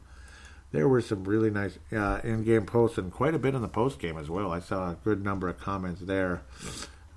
There 0.71 0.87
were 0.87 1.01
some 1.01 1.23
really 1.23 1.51
nice 1.51 1.77
uh, 1.95 2.19
in-game 2.23 2.65
posts 2.65 2.97
and 2.97 3.11
quite 3.11 3.35
a 3.35 3.39
bit 3.39 3.53
in 3.53 3.61
the 3.61 3.67
post-game 3.67 4.17
as 4.17 4.27
well. 4.27 4.51
I 4.51 4.59
saw 4.59 4.89
a 4.89 4.97
good 5.03 5.23
number 5.23 5.47
of 5.49 5.59
comments 5.59 6.01
there. 6.01 6.41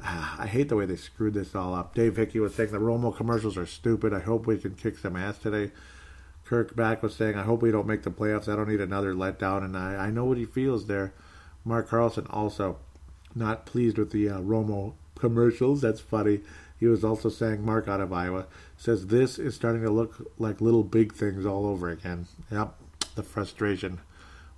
I 0.38 0.46
hate 0.46 0.68
the 0.68 0.76
way 0.76 0.86
they 0.86 0.96
screwed 0.96 1.34
this 1.34 1.54
all 1.54 1.74
up. 1.74 1.94
Dave 1.94 2.16
Hickey 2.16 2.38
was 2.38 2.54
saying 2.54 2.70
the 2.70 2.78
Romo 2.78 3.14
commercials 3.14 3.56
are 3.56 3.66
stupid. 3.66 4.14
I 4.14 4.20
hope 4.20 4.46
we 4.46 4.58
can 4.58 4.74
kick 4.74 4.98
some 4.98 5.16
ass 5.16 5.38
today. 5.38 5.72
Kirk 6.44 6.76
back 6.76 7.02
was 7.02 7.16
saying, 7.16 7.34
I 7.34 7.42
hope 7.42 7.60
we 7.60 7.72
don't 7.72 7.88
make 7.88 8.04
the 8.04 8.10
playoffs. 8.10 8.50
I 8.50 8.54
don't 8.54 8.68
need 8.68 8.80
another 8.80 9.14
letdown. 9.14 9.64
And 9.64 9.76
I, 9.76 9.96
I 9.96 10.10
know 10.10 10.24
what 10.24 10.38
he 10.38 10.44
feels 10.44 10.86
there. 10.86 11.12
Mark 11.64 11.88
Carlson 11.88 12.26
also 12.30 12.78
not 13.34 13.66
pleased 13.66 13.98
with 13.98 14.12
the 14.12 14.28
uh, 14.28 14.38
Romo 14.38 14.94
commercials. 15.16 15.80
That's 15.80 16.00
funny. 16.00 16.40
He 16.78 16.86
was 16.86 17.02
also 17.02 17.28
saying, 17.28 17.64
Mark 17.64 17.88
out 17.88 18.00
of 18.00 18.12
Iowa 18.12 18.46
says, 18.76 19.08
this 19.08 19.38
is 19.38 19.56
starting 19.56 19.82
to 19.82 19.90
look 19.90 20.30
like 20.38 20.60
little 20.60 20.84
big 20.84 21.14
things 21.14 21.44
all 21.44 21.66
over 21.66 21.90
again. 21.90 22.28
Yep, 22.52 22.74
the 23.16 23.22
frustration. 23.24 24.00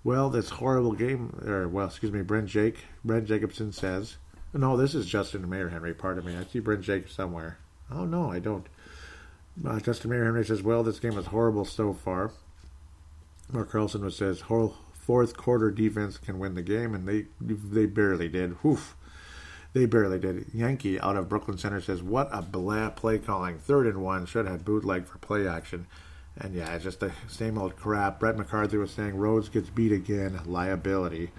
Well, 0.05 0.29
this 0.29 0.51
horrible 0.51 0.93
game, 0.93 1.41
or, 1.47 1.69
well, 1.69 1.87
excuse 1.87 2.13
me, 2.13 2.23
Brent 2.23 2.49
Jake, 2.49 2.85
Brent 3.05 3.27
Jacobson 3.27 3.73
says, 3.73 4.17
no, 4.55 4.77
this 4.77 4.95
is 4.95 5.07
Justin 5.07 5.49
Mayer 5.49 5.69
Henry. 5.69 5.95
Pardon 5.95 6.25
me. 6.25 6.37
I 6.37 6.45
see 6.45 6.61
Brent 6.61 6.83
Jake 6.83 7.09
somewhere. 7.09 7.59
Oh 7.91 8.05
no, 8.05 8.31
I 8.31 8.39
don't. 8.39 8.67
Uh, 9.65 9.81
Justin 9.81 10.11
Mayer 10.11 10.25
Henry 10.25 10.45
says, 10.45 10.63
"Well, 10.63 10.83
this 10.83 11.01
game 11.01 11.15
was 11.15 11.27
horrible 11.27 11.65
so 11.65 11.93
far." 11.93 12.31
Mark 13.51 13.71
Carlson 13.71 14.09
says, 14.11 14.43
fourth 14.93 15.37
quarter 15.37 15.71
defense 15.71 16.19
can 16.19 16.39
win 16.39 16.55
the 16.55 16.63
game," 16.63 16.95
and 16.95 17.09
they 17.09 17.27
they 17.41 17.87
barely 17.87 18.29
did. 18.29 18.63
Woof. 18.63 18.95
They 19.75 19.85
barely 19.85 20.19
did. 20.19 20.47
Yankee 20.55 20.99
out 20.99 21.17
of 21.17 21.29
Brooklyn 21.29 21.59
Center 21.59 21.81
says, 21.81 22.03
"What 22.03 22.29
a 22.33 22.43
blah 22.43 22.91
play 22.91 23.19
calling! 23.19 23.59
Third 23.59 23.87
and 23.87 24.03
one 24.03 24.27
should 24.27 24.47
have 24.47 24.65
bootleg 24.65 25.07
for 25.07 25.19
play 25.19 25.47
action." 25.47 25.87
And 26.37 26.55
yeah, 26.55 26.73
it's 26.75 26.85
just 26.85 27.01
the 27.01 27.13
same 27.27 27.59
old 27.59 27.77
crap. 27.77 28.21
Brett 28.21 28.37
McCarthy 28.37 28.77
was 28.77 28.93
saying 28.93 29.17
Rhodes 29.17 29.49
gets 29.49 29.71
beat 29.71 29.93
again, 29.93 30.41
liability, 30.47 31.33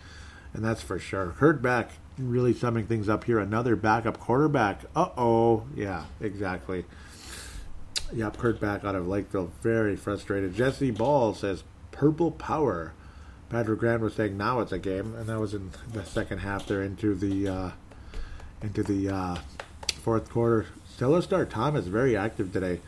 and 0.53 0.63
that's 0.63 0.81
for 0.81 0.99
sure. 0.99 1.31
Hurt 1.31 1.61
back 1.61 1.91
really 2.19 2.53
summing 2.53 2.85
things 2.85 3.09
up 3.09 3.23
here. 3.23 3.39
Another 3.39 3.75
backup 3.75 4.19
quarterback. 4.19 4.81
Uh 4.95 5.09
oh. 5.17 5.65
Yeah, 5.75 6.05
exactly. 6.21 6.85
Yep, 8.13 8.37
Kurt 8.37 8.59
back 8.59 8.83
out 8.83 8.95
of 8.95 9.07
Lakeville. 9.07 9.51
Very 9.61 9.95
frustrated. 9.95 10.55
Jesse 10.55 10.91
Ball 10.91 11.33
says, 11.33 11.63
Purple 11.91 12.31
Power. 12.31 12.93
Patrick 13.49 13.79
Grant 13.79 14.01
was 14.01 14.13
saying 14.13 14.37
now 14.37 14.59
it's 14.59 14.71
a 14.71 14.79
game, 14.79 15.15
and 15.15 15.27
that 15.27 15.39
was 15.39 15.53
in 15.53 15.71
the 15.91 16.05
second 16.05 16.39
half. 16.39 16.67
They're 16.67 16.83
into 16.83 17.15
the 17.15 17.47
uh, 17.47 17.71
into 18.61 18.83
the 18.83 19.09
uh, 19.09 19.37
fourth 20.01 20.29
quarter. 20.29 20.67
Celestar 20.97 21.49
Thomas 21.49 21.85
very 21.85 22.15
active 22.15 22.51
today. 22.51 22.81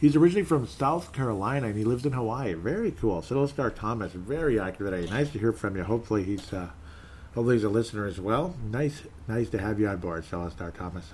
He's 0.00 0.16
originally 0.16 0.44
from 0.44 0.66
South 0.66 1.12
Carolina 1.12 1.66
and 1.66 1.76
he 1.76 1.84
lives 1.84 2.06
in 2.06 2.12
Hawaii. 2.12 2.54
Very 2.54 2.92
cool. 2.92 3.20
Celestar 3.20 3.74
Thomas 3.74 4.12
very 4.12 4.58
active 4.58 4.86
today. 4.90 5.10
Nice 5.10 5.30
to 5.32 5.38
hear 5.38 5.52
from 5.52 5.76
you. 5.76 5.82
Hopefully 5.82 6.22
he's 6.22 6.52
uh, 6.52 6.68
Hopefully, 7.38 7.54
he's 7.54 7.62
a 7.62 7.68
listener 7.68 8.04
as 8.04 8.18
well. 8.18 8.56
Nice, 8.68 9.02
nice 9.28 9.48
to 9.50 9.58
have 9.58 9.78
you 9.78 9.86
on 9.86 9.98
board, 9.98 10.24
Celestar 10.24 10.74
Thomas. 10.74 11.12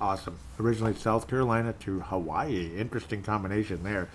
Awesome. 0.00 0.40
Originally 0.58 0.96
South 0.96 1.28
Carolina 1.28 1.72
to 1.84 2.00
Hawaii. 2.00 2.76
Interesting 2.76 3.22
combination 3.22 3.84
there. 3.84 4.08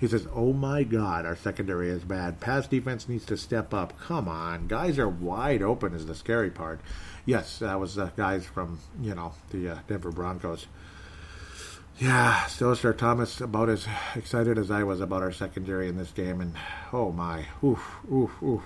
He 0.00 0.08
says, 0.08 0.26
"Oh 0.34 0.54
my 0.54 0.84
God, 0.84 1.26
our 1.26 1.36
secondary 1.36 1.90
is 1.90 2.04
bad. 2.04 2.40
Pass 2.40 2.66
defense 2.68 3.06
needs 3.06 3.26
to 3.26 3.36
step 3.36 3.74
up. 3.74 4.00
Come 4.00 4.28
on, 4.28 4.66
guys 4.66 4.98
are 4.98 5.10
wide 5.10 5.60
open. 5.60 5.92
Is 5.92 6.06
the 6.06 6.14
scary 6.14 6.48
part." 6.48 6.80
Yes, 7.26 7.58
that 7.58 7.78
was 7.78 7.98
uh, 7.98 8.08
guys 8.16 8.46
from 8.46 8.78
you 8.98 9.14
know 9.14 9.34
the 9.50 9.68
uh, 9.68 9.78
Denver 9.88 10.10
Broncos. 10.10 10.68
Yeah, 11.98 12.44
Celestar 12.46 12.96
Thomas 12.96 13.42
about 13.42 13.68
as 13.68 13.86
excited 14.16 14.56
as 14.56 14.70
I 14.70 14.84
was 14.84 15.02
about 15.02 15.20
our 15.20 15.32
secondary 15.32 15.86
in 15.86 15.98
this 15.98 16.12
game, 16.12 16.40
and 16.40 16.54
oh 16.94 17.12
my, 17.12 17.44
oof, 17.62 17.96
oof, 18.10 18.42
oof. 18.42 18.62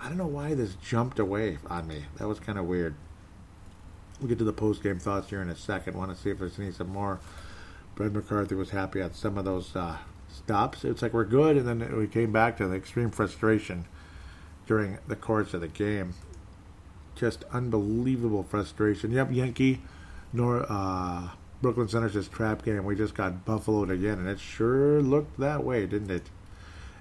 I 0.00 0.08
don't 0.08 0.16
know 0.16 0.26
why 0.26 0.54
this 0.54 0.74
jumped 0.76 1.18
away 1.18 1.58
on 1.68 1.86
me. 1.86 2.04
That 2.16 2.26
was 2.26 2.40
kind 2.40 2.58
of 2.58 2.64
weird. 2.64 2.94
We'll 4.18 4.28
get 4.28 4.38
to 4.38 4.44
the 4.44 4.52
post 4.52 4.82
game 4.82 4.98
thoughts 4.98 5.30
here 5.30 5.42
in 5.42 5.50
a 5.50 5.56
second. 5.56 5.96
Want 5.96 6.14
to 6.14 6.20
see 6.20 6.30
if 6.30 6.38
there's 6.38 6.58
any 6.58 6.72
some 6.72 6.88
more. 6.88 7.20
Brett 7.94 8.12
McCarthy 8.12 8.54
was 8.54 8.70
happy 8.70 9.00
at 9.00 9.14
some 9.14 9.36
of 9.36 9.44
those 9.44 9.76
uh, 9.76 9.98
stops. 10.28 10.84
It's 10.84 11.02
like 11.02 11.12
we're 11.12 11.24
good, 11.24 11.56
and 11.56 11.66
then 11.66 11.96
we 11.96 12.06
came 12.06 12.32
back 12.32 12.56
to 12.58 12.66
the 12.66 12.76
extreme 12.76 13.10
frustration 13.10 13.86
during 14.66 14.98
the 15.06 15.16
course 15.16 15.52
of 15.52 15.60
the 15.60 15.68
game. 15.68 16.14
Just 17.14 17.44
unbelievable 17.52 18.42
frustration. 18.42 19.10
Yep, 19.10 19.32
Yankee, 19.32 19.82
nor 20.32 20.64
uh, 20.68 21.30
Brooklyn 21.60 21.88
Center's 21.88 22.28
trap 22.28 22.64
game. 22.64 22.84
We 22.84 22.96
just 22.96 23.14
got 23.14 23.44
buffaloed 23.44 23.90
again, 23.90 24.18
and 24.18 24.28
it 24.28 24.40
sure 24.40 25.02
looked 25.02 25.38
that 25.38 25.62
way, 25.62 25.86
didn't 25.86 26.10
it? 26.10 26.30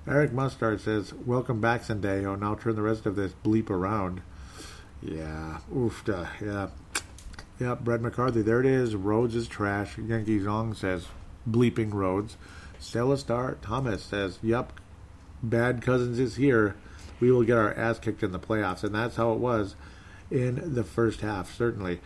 Eric 0.08 0.32
Mustard 0.32 0.82
says, 0.82 1.14
Welcome 1.14 1.60
back, 1.62 1.84
Sendejo. 1.84 2.40
Now 2.40 2.56
turn 2.56 2.76
the 2.76 2.82
rest 2.82 3.06
of 3.06 3.16
this 3.16 3.34
bleep 3.44 3.70
around. 3.70 4.22
Yeah, 5.02 5.60
oofta. 5.74 6.30
Yeah. 6.42 6.70
Yeah, 7.60 7.76
Brett 7.76 8.02
McCarthy. 8.02 8.42
There 8.42 8.62
it 8.62 8.66
is. 8.66 8.96
Rhodes 8.96 9.36
is 9.36 9.48
trash. 9.48 9.98
Yankee 9.98 10.40
Zong 10.40 10.76
says, 10.76 11.08
bleeping 11.50 11.94
Rhodes. 11.94 12.38
Celestar 12.80 13.58
Thomas 13.62 14.02
says, 14.02 14.40
Yep, 14.42 14.80
bad 15.44 15.82
cousins 15.82 16.20
is 16.20 16.38
here. 16.38 16.76
We 17.20 17.32
will 17.32 17.44
get 17.44 17.58
our 17.58 17.74
ass 17.74 18.00
kicked 18.00 18.24
in 18.24 18.32
the 18.32 18.40
playoffs. 18.40 18.84
And 18.84 18.96
that's 18.96 19.18
how 19.18 19.34
it 19.34 19.40
was 19.40 19.76
in 20.32 20.74
the 20.74 20.84
first 20.84 21.22
half, 21.22 21.54
certainly 21.54 22.00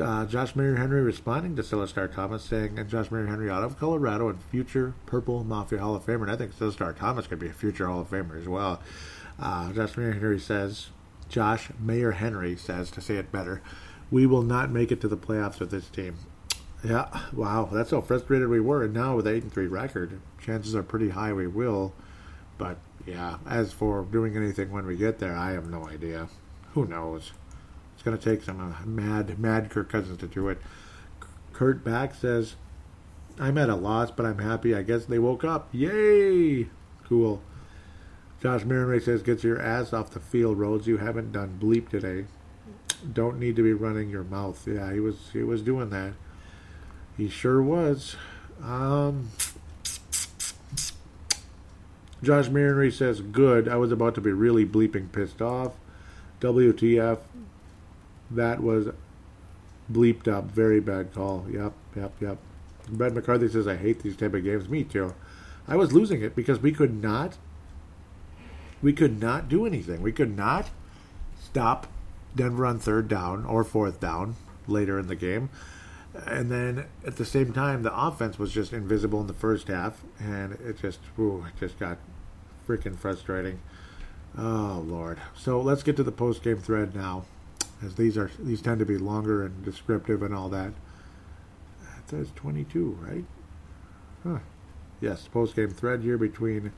uh, 0.00 0.26
Josh 0.26 0.54
Mayer 0.56 0.76
Henry 0.76 1.02
responding 1.02 1.56
to 1.56 1.62
Celestar 1.62 2.12
Thomas, 2.12 2.42
saying, 2.42 2.78
and 2.78 2.88
Josh 2.88 3.10
Mayer 3.10 3.26
Henry 3.26 3.50
out 3.50 3.64
of 3.64 3.78
Colorado 3.78 4.28
and 4.28 4.42
future 4.42 4.94
Purple 5.06 5.44
Mafia 5.44 5.78
Hall 5.78 5.94
of 5.94 6.04
Famer. 6.04 6.22
And 6.22 6.30
I 6.30 6.36
think 6.36 6.54
Celestar 6.54 6.96
Thomas 6.96 7.26
could 7.26 7.38
be 7.38 7.48
a 7.48 7.52
future 7.52 7.86
Hall 7.86 8.00
of 8.00 8.10
Famer 8.10 8.40
as 8.40 8.48
well. 8.48 8.80
Uh, 9.38 9.72
Josh 9.72 9.96
Mayer 9.96 10.12
Henry 10.12 10.38
says, 10.38 10.88
Josh 11.28 11.70
Mayer 11.78 12.12
Henry 12.12 12.56
says, 12.56 12.90
to 12.92 13.00
say 13.00 13.16
it 13.16 13.30
better, 13.30 13.62
we 14.10 14.26
will 14.26 14.42
not 14.42 14.70
make 14.70 14.90
it 14.90 15.00
to 15.02 15.08
the 15.08 15.16
playoffs 15.16 15.60
with 15.60 15.70
this 15.70 15.88
team. 15.88 16.16
Yeah, 16.84 17.08
wow, 17.32 17.68
that's 17.72 17.90
how 17.90 18.00
frustrated 18.00 18.48
we 18.48 18.60
were. 18.60 18.84
And 18.84 18.94
now 18.94 19.16
with 19.16 19.26
8 19.26 19.42
and 19.42 19.52
3 19.52 19.66
record, 19.66 20.20
chances 20.40 20.74
are 20.74 20.82
pretty 20.82 21.10
high 21.10 21.32
we 21.32 21.46
will. 21.46 21.92
But 22.56 22.78
yeah, 23.06 23.38
as 23.48 23.72
for 23.72 24.02
doing 24.04 24.36
anything 24.36 24.70
when 24.70 24.86
we 24.86 24.96
get 24.96 25.18
there, 25.18 25.36
I 25.36 25.52
have 25.52 25.68
no 25.68 25.86
idea. 25.88 26.28
Who 26.74 26.86
knows? 26.86 27.32
It's 27.98 28.04
going 28.04 28.16
to 28.16 28.24
take 28.24 28.44
some 28.44 28.60
uh, 28.60 28.86
mad, 28.86 29.40
mad 29.40 29.70
Kirk 29.70 29.90
Cousins 29.90 30.18
to 30.18 30.28
do 30.28 30.46
it. 30.46 30.62
Kurt 31.52 31.82
Back 31.82 32.14
says, 32.14 32.54
I'm 33.40 33.58
at 33.58 33.68
a 33.68 33.74
loss, 33.74 34.12
but 34.12 34.24
I'm 34.24 34.38
happy. 34.38 34.72
I 34.72 34.82
guess 34.82 35.06
they 35.06 35.18
woke 35.18 35.42
up. 35.42 35.68
Yay! 35.72 36.68
Cool. 37.08 37.42
Josh 38.40 38.62
Marinray 38.62 39.02
says, 39.02 39.24
Get 39.24 39.42
your 39.42 39.60
ass 39.60 39.92
off 39.92 40.10
the 40.10 40.20
field, 40.20 40.60
Rhodes. 40.60 40.86
You 40.86 40.98
haven't 40.98 41.32
done 41.32 41.58
bleep 41.60 41.88
today. 41.88 42.26
Don't 43.12 43.40
need 43.40 43.56
to 43.56 43.64
be 43.64 43.72
running 43.72 44.10
your 44.10 44.22
mouth. 44.22 44.64
Yeah, 44.64 44.92
he 44.92 45.00
was 45.00 45.30
he 45.32 45.42
was 45.42 45.60
doing 45.60 45.90
that. 45.90 46.12
He 47.16 47.28
sure 47.28 47.60
was. 47.60 48.14
Um, 48.62 49.30
Josh 52.22 52.46
Marinray 52.46 52.92
says, 52.92 53.20
Good. 53.20 53.66
I 53.66 53.74
was 53.74 53.90
about 53.90 54.14
to 54.14 54.20
be 54.20 54.30
really 54.30 54.64
bleeping 54.64 55.10
pissed 55.10 55.42
off. 55.42 55.72
WTF 56.40 57.18
that 58.30 58.62
was 58.62 58.88
bleeped 59.90 60.28
up. 60.28 60.44
Very 60.44 60.80
bad 60.80 61.12
call. 61.14 61.46
Yep, 61.50 61.72
yep, 61.96 62.12
yep. 62.20 62.38
Brad 62.88 63.14
McCarthy 63.14 63.48
says, 63.48 63.66
I 63.66 63.76
hate 63.76 64.02
these 64.02 64.16
type 64.16 64.34
of 64.34 64.44
games. 64.44 64.68
Me 64.68 64.84
too. 64.84 65.14
I 65.66 65.76
was 65.76 65.92
losing 65.92 66.22
it 66.22 66.34
because 66.34 66.60
we 66.60 66.72
could 66.72 67.02
not 67.02 67.36
we 68.80 68.92
could 68.92 69.20
not 69.20 69.48
do 69.48 69.66
anything. 69.66 70.02
We 70.02 70.12
could 70.12 70.36
not 70.36 70.70
stop 71.42 71.88
Denver 72.34 72.64
on 72.64 72.78
third 72.78 73.08
down 73.08 73.44
or 73.44 73.64
fourth 73.64 74.00
down 74.00 74.36
later 74.66 74.98
in 74.98 75.08
the 75.08 75.16
game. 75.16 75.50
And 76.26 76.50
then 76.50 76.86
at 77.06 77.16
the 77.16 77.24
same 77.24 77.52
time, 77.52 77.82
the 77.82 77.96
offense 77.96 78.38
was 78.38 78.52
just 78.52 78.72
invisible 78.72 79.20
in 79.20 79.26
the 79.26 79.34
first 79.34 79.68
half, 79.68 80.02
and 80.18 80.52
it 80.54 80.80
just, 80.80 81.00
ooh, 81.18 81.44
it 81.46 81.58
just 81.60 81.78
got 81.78 81.98
freaking 82.66 82.96
frustrating. 82.96 83.60
Oh 84.36 84.84
Lord! 84.86 85.18
So 85.36 85.60
let's 85.60 85.82
get 85.82 85.96
to 85.96 86.02
the 86.02 86.12
post 86.12 86.42
game 86.42 86.58
thread 86.58 86.94
now 86.94 87.24
as 87.82 87.94
these 87.94 88.16
are 88.16 88.30
these 88.38 88.62
tend 88.62 88.78
to 88.80 88.86
be 88.86 88.98
longer 88.98 89.44
and 89.44 89.64
descriptive 89.64 90.22
and 90.22 90.34
all 90.34 90.48
that. 90.48 90.72
It 91.98 92.10
says 92.10 92.32
22, 92.36 92.98
right? 93.00 93.24
Huh. 94.24 94.38
Yes, 95.00 95.28
post 95.28 95.54
game 95.54 95.70
thread 95.70 96.02
here 96.02 96.18
between 96.18 96.72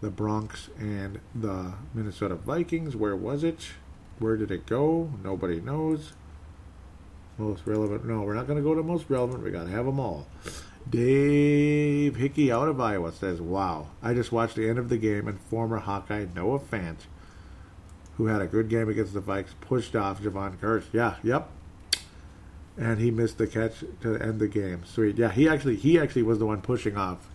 the 0.00 0.10
Bronx 0.10 0.70
and 0.78 1.20
the 1.34 1.74
Minnesota 1.92 2.34
Vikings. 2.34 2.96
Where 2.96 3.16
was 3.16 3.44
it? 3.44 3.72
Where 4.18 4.36
did 4.36 4.50
it 4.50 4.66
go? 4.66 5.10
Nobody 5.22 5.60
knows. 5.60 6.12
Most 7.38 7.66
relevant. 7.66 8.04
No, 8.04 8.22
we're 8.22 8.34
not 8.34 8.46
going 8.46 8.58
to 8.58 8.62
go 8.62 8.74
to 8.74 8.82
most 8.82 9.06
relevant. 9.08 9.42
We 9.42 9.50
got 9.50 9.64
to 9.64 9.70
have 9.70 9.86
them 9.86 9.98
all. 9.98 10.26
Dave 10.88 12.16
Hickey 12.16 12.50
out 12.50 12.68
of 12.68 12.80
Iowa 12.80 13.12
says, 13.12 13.40
Wow, 13.40 13.88
I 14.02 14.14
just 14.14 14.32
watched 14.32 14.56
the 14.56 14.68
end 14.68 14.78
of 14.78 14.88
the 14.88 14.96
game 14.96 15.28
and 15.28 15.40
former 15.40 15.78
Hawkeye 15.78 16.26
Noah 16.34 16.60
Fant, 16.60 17.06
who 18.20 18.26
had 18.26 18.42
a 18.42 18.46
good 18.46 18.68
game 18.68 18.86
against 18.90 19.14
the 19.14 19.20
Vikes, 19.20 19.54
pushed 19.62 19.96
off 19.96 20.20
Javon 20.20 20.58
Kearse. 20.58 20.84
Yeah, 20.92 21.14
yep. 21.22 21.48
And 22.76 23.00
he 23.00 23.10
missed 23.10 23.38
the 23.38 23.46
catch 23.46 23.82
to 24.02 24.14
end 24.16 24.40
the 24.40 24.46
game. 24.46 24.82
Sweet. 24.84 25.16
Yeah, 25.16 25.30
he 25.30 25.48
actually 25.48 25.76
he 25.76 25.98
actually 25.98 26.24
was 26.24 26.38
the 26.38 26.44
one 26.44 26.60
pushing 26.60 26.98
off 26.98 27.30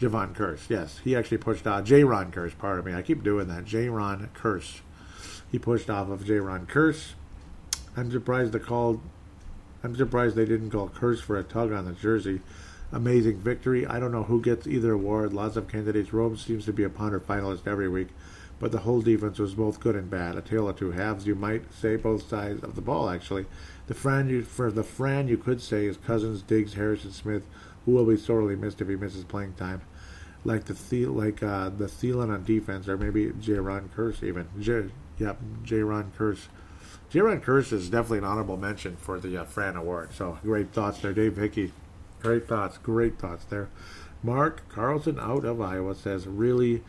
Javon 0.00 0.32
Kearse. 0.32 0.70
Yes, 0.70 1.00
he 1.02 1.16
actually 1.16 1.38
pushed 1.38 1.66
off 1.66 1.84
Jayron 1.84 2.30
Kearse. 2.30 2.56
Pardon 2.56 2.84
me, 2.84 2.96
I 2.96 3.02
keep 3.02 3.24
doing 3.24 3.48
that. 3.48 3.64
Jayron 3.64 4.28
Kearse. 4.28 4.82
He 5.50 5.58
pushed 5.58 5.90
off 5.90 6.08
of 6.08 6.20
Jayron 6.20 6.68
Kearse. 6.68 7.14
I'm 7.96 8.12
surprised 8.12 8.52
the 8.52 8.60
call. 8.60 9.02
I'm 9.82 9.96
surprised 9.96 10.36
they 10.36 10.44
didn't 10.44 10.70
call 10.70 10.90
Kearse 10.90 11.20
for 11.20 11.38
a 11.38 11.42
tug 11.42 11.72
on 11.72 11.86
the 11.86 11.92
jersey 11.92 12.40
amazing 12.92 13.38
victory. 13.38 13.86
I 13.86 14.00
don't 14.00 14.12
know 14.12 14.24
who 14.24 14.40
gets 14.40 14.66
either 14.66 14.92
award. 14.92 15.32
Lots 15.32 15.56
of 15.56 15.68
candidates. 15.68 16.12
Rome 16.12 16.36
seems 16.36 16.64
to 16.66 16.72
be 16.72 16.84
a 16.84 16.90
punter 16.90 17.20
finalist 17.20 17.66
every 17.66 17.88
week, 17.88 18.08
but 18.60 18.70
the 18.70 18.78
whole 18.80 19.00
defense 19.00 19.38
was 19.38 19.54
both 19.54 19.80
good 19.80 19.96
and 19.96 20.10
bad. 20.10 20.36
A 20.36 20.42
tale 20.42 20.68
of 20.68 20.78
two 20.78 20.92
halves, 20.92 21.26
you 21.26 21.34
might 21.34 21.72
say, 21.72 21.96
both 21.96 22.28
sides 22.28 22.62
of 22.62 22.76
the 22.76 22.82
ball. 22.82 23.08
Actually, 23.08 23.46
the 23.86 23.94
Fran 23.94 24.28
you, 24.28 24.42
for 24.42 24.70
the 24.70 24.84
Fran 24.84 25.26
you 25.26 25.38
could 25.38 25.60
say 25.60 25.86
is 25.86 25.96
Cousins, 25.96 26.42
Diggs, 26.42 26.74
Harrison 26.74 27.10
Smith, 27.10 27.46
who 27.84 27.92
will 27.92 28.04
be 28.04 28.18
sorely 28.18 28.54
missed 28.54 28.80
if 28.80 28.88
he 28.88 28.96
misses 28.96 29.24
playing 29.24 29.54
time. 29.54 29.80
Like 30.44 30.64
the 30.64 30.74
the 30.74 31.06
like 31.06 31.42
uh, 31.42 31.70
the 31.70 31.86
Thielen 31.86 32.32
on 32.32 32.44
defense, 32.44 32.86
or 32.86 32.96
maybe 32.96 33.30
Jayron 33.30 33.88
Kearse 33.88 34.22
even. 34.22 34.48
J, 34.60 34.90
yep, 35.18 35.38
Jayron 35.64 36.12
Kearse. 36.12 36.48
Jayron 37.10 37.42
Kearse 37.42 37.72
is 37.72 37.90
definitely 37.90 38.18
an 38.18 38.24
honorable 38.24 38.56
mention 38.56 38.96
for 38.96 39.18
the 39.18 39.38
uh, 39.38 39.44
Fran 39.44 39.76
Award. 39.76 40.12
So 40.14 40.38
great 40.42 40.72
thoughts 40.72 41.00
there, 41.00 41.12
Dave 41.12 41.36
Hickey. 41.36 41.72
Great 42.22 42.46
thoughts, 42.46 42.78
great 42.78 43.18
thoughts 43.18 43.44
there. 43.44 43.68
Mark 44.22 44.68
Carlson 44.68 45.18
out 45.18 45.44
of 45.44 45.60
Iowa 45.60 45.94
says, 45.94 46.26
really, 46.26 46.82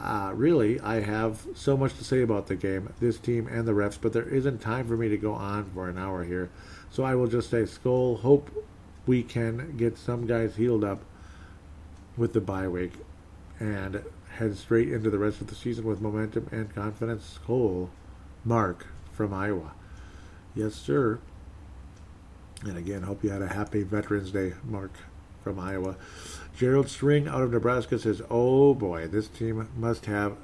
uh, 0.00 0.32
really, 0.34 0.78
I 0.80 1.00
have 1.00 1.46
so 1.54 1.76
much 1.76 1.96
to 1.96 2.04
say 2.04 2.22
about 2.22 2.48
the 2.48 2.56
game, 2.56 2.92
this 3.00 3.18
team, 3.18 3.46
and 3.46 3.66
the 3.66 3.72
refs, 3.72 3.98
but 4.00 4.12
there 4.12 4.28
isn't 4.28 4.60
time 4.60 4.86
for 4.86 4.96
me 4.96 5.08
to 5.08 5.16
go 5.16 5.32
on 5.32 5.70
for 5.72 5.88
an 5.88 5.98
hour 5.98 6.24
here. 6.24 6.50
So 6.90 7.02
I 7.02 7.14
will 7.14 7.26
just 7.26 7.50
say, 7.50 7.62
Skol, 7.62 8.20
hope 8.20 8.50
we 9.06 9.22
can 9.22 9.76
get 9.76 9.96
some 9.96 10.26
guys 10.26 10.56
healed 10.56 10.84
up 10.84 11.02
with 12.16 12.32
the 12.32 12.40
bye 12.40 12.68
week 12.68 12.92
and 13.58 14.02
head 14.36 14.56
straight 14.56 14.92
into 14.92 15.08
the 15.08 15.18
rest 15.18 15.40
of 15.40 15.46
the 15.46 15.54
season 15.54 15.84
with 15.84 16.00
momentum 16.00 16.48
and 16.52 16.74
confidence. 16.74 17.38
Skol, 17.38 17.88
Mark 18.44 18.86
from 19.12 19.32
Iowa. 19.32 19.72
Yes, 20.54 20.74
sir. 20.74 21.18
And 22.62 22.76
again, 22.76 23.02
hope 23.02 23.24
you 23.24 23.30
had 23.30 23.42
a 23.42 23.48
happy 23.48 23.82
Veterans 23.82 24.30
Day, 24.30 24.54
Mark 24.64 24.92
from 25.42 25.58
Iowa. 25.58 25.96
Gerald 26.56 26.88
String 26.88 27.28
out 27.28 27.42
of 27.42 27.52
Nebraska 27.52 27.98
says, 27.98 28.22
Oh 28.30 28.72
boy, 28.72 29.06
this 29.08 29.28
team 29.28 29.68
must 29.76 30.06
have 30.06 30.36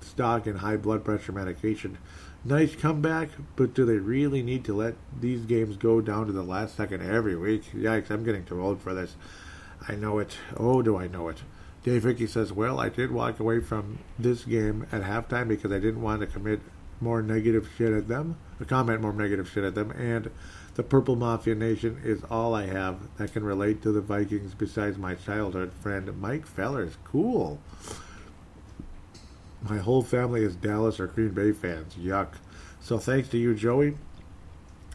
stock 0.00 0.46
in 0.46 0.56
high 0.56 0.76
blood 0.76 1.04
pressure 1.04 1.32
medication. 1.32 1.98
Nice 2.44 2.74
comeback, 2.74 3.28
but 3.54 3.74
do 3.74 3.84
they 3.84 3.98
really 3.98 4.42
need 4.42 4.64
to 4.64 4.74
let 4.74 4.94
these 5.20 5.42
games 5.42 5.76
go 5.76 6.00
down 6.00 6.26
to 6.26 6.32
the 6.32 6.42
last 6.42 6.76
second 6.76 7.02
every 7.02 7.36
week? 7.36 7.64
Yikes, 7.74 8.10
I'm 8.10 8.24
getting 8.24 8.44
too 8.44 8.62
old 8.62 8.80
for 8.80 8.94
this. 8.94 9.16
I 9.86 9.96
know 9.96 10.18
it. 10.18 10.38
Oh, 10.56 10.80
do 10.80 10.96
I 10.96 11.08
know 11.08 11.28
it. 11.28 11.42
Dave 11.84 12.04
Hickey 12.04 12.26
says, 12.26 12.52
Well, 12.52 12.80
I 12.80 12.88
did 12.88 13.10
walk 13.10 13.38
away 13.38 13.60
from 13.60 13.98
this 14.18 14.44
game 14.44 14.86
at 14.90 15.02
halftime 15.02 15.48
because 15.48 15.72
I 15.72 15.78
didn't 15.78 16.02
want 16.02 16.20
to 16.20 16.26
commit 16.26 16.60
more 17.00 17.22
negative 17.22 17.68
shit 17.76 17.92
at 17.92 18.08
them, 18.08 18.36
comment 18.66 19.02
more 19.02 19.12
negative 19.12 19.48
shit 19.48 19.64
at 19.64 19.74
them, 19.74 19.90
and 19.90 20.30
the 20.78 20.84
Purple 20.84 21.16
Mafia 21.16 21.56
Nation 21.56 22.00
is 22.04 22.22
all 22.30 22.54
I 22.54 22.66
have 22.66 23.00
that 23.16 23.32
can 23.32 23.42
relate 23.42 23.82
to 23.82 23.90
the 23.90 24.00
Vikings 24.00 24.54
besides 24.54 24.96
my 24.96 25.16
childhood 25.16 25.72
friend 25.72 26.16
Mike 26.20 26.46
Fellers. 26.46 26.96
Cool. 27.02 27.58
My 29.68 29.78
whole 29.78 30.04
family 30.04 30.44
is 30.44 30.54
Dallas 30.54 31.00
or 31.00 31.08
Green 31.08 31.30
Bay 31.30 31.50
fans. 31.50 31.94
Yuck. 31.96 32.34
So 32.80 32.96
thanks 32.96 33.28
to 33.30 33.38
you, 33.38 33.56
Joey, 33.56 33.96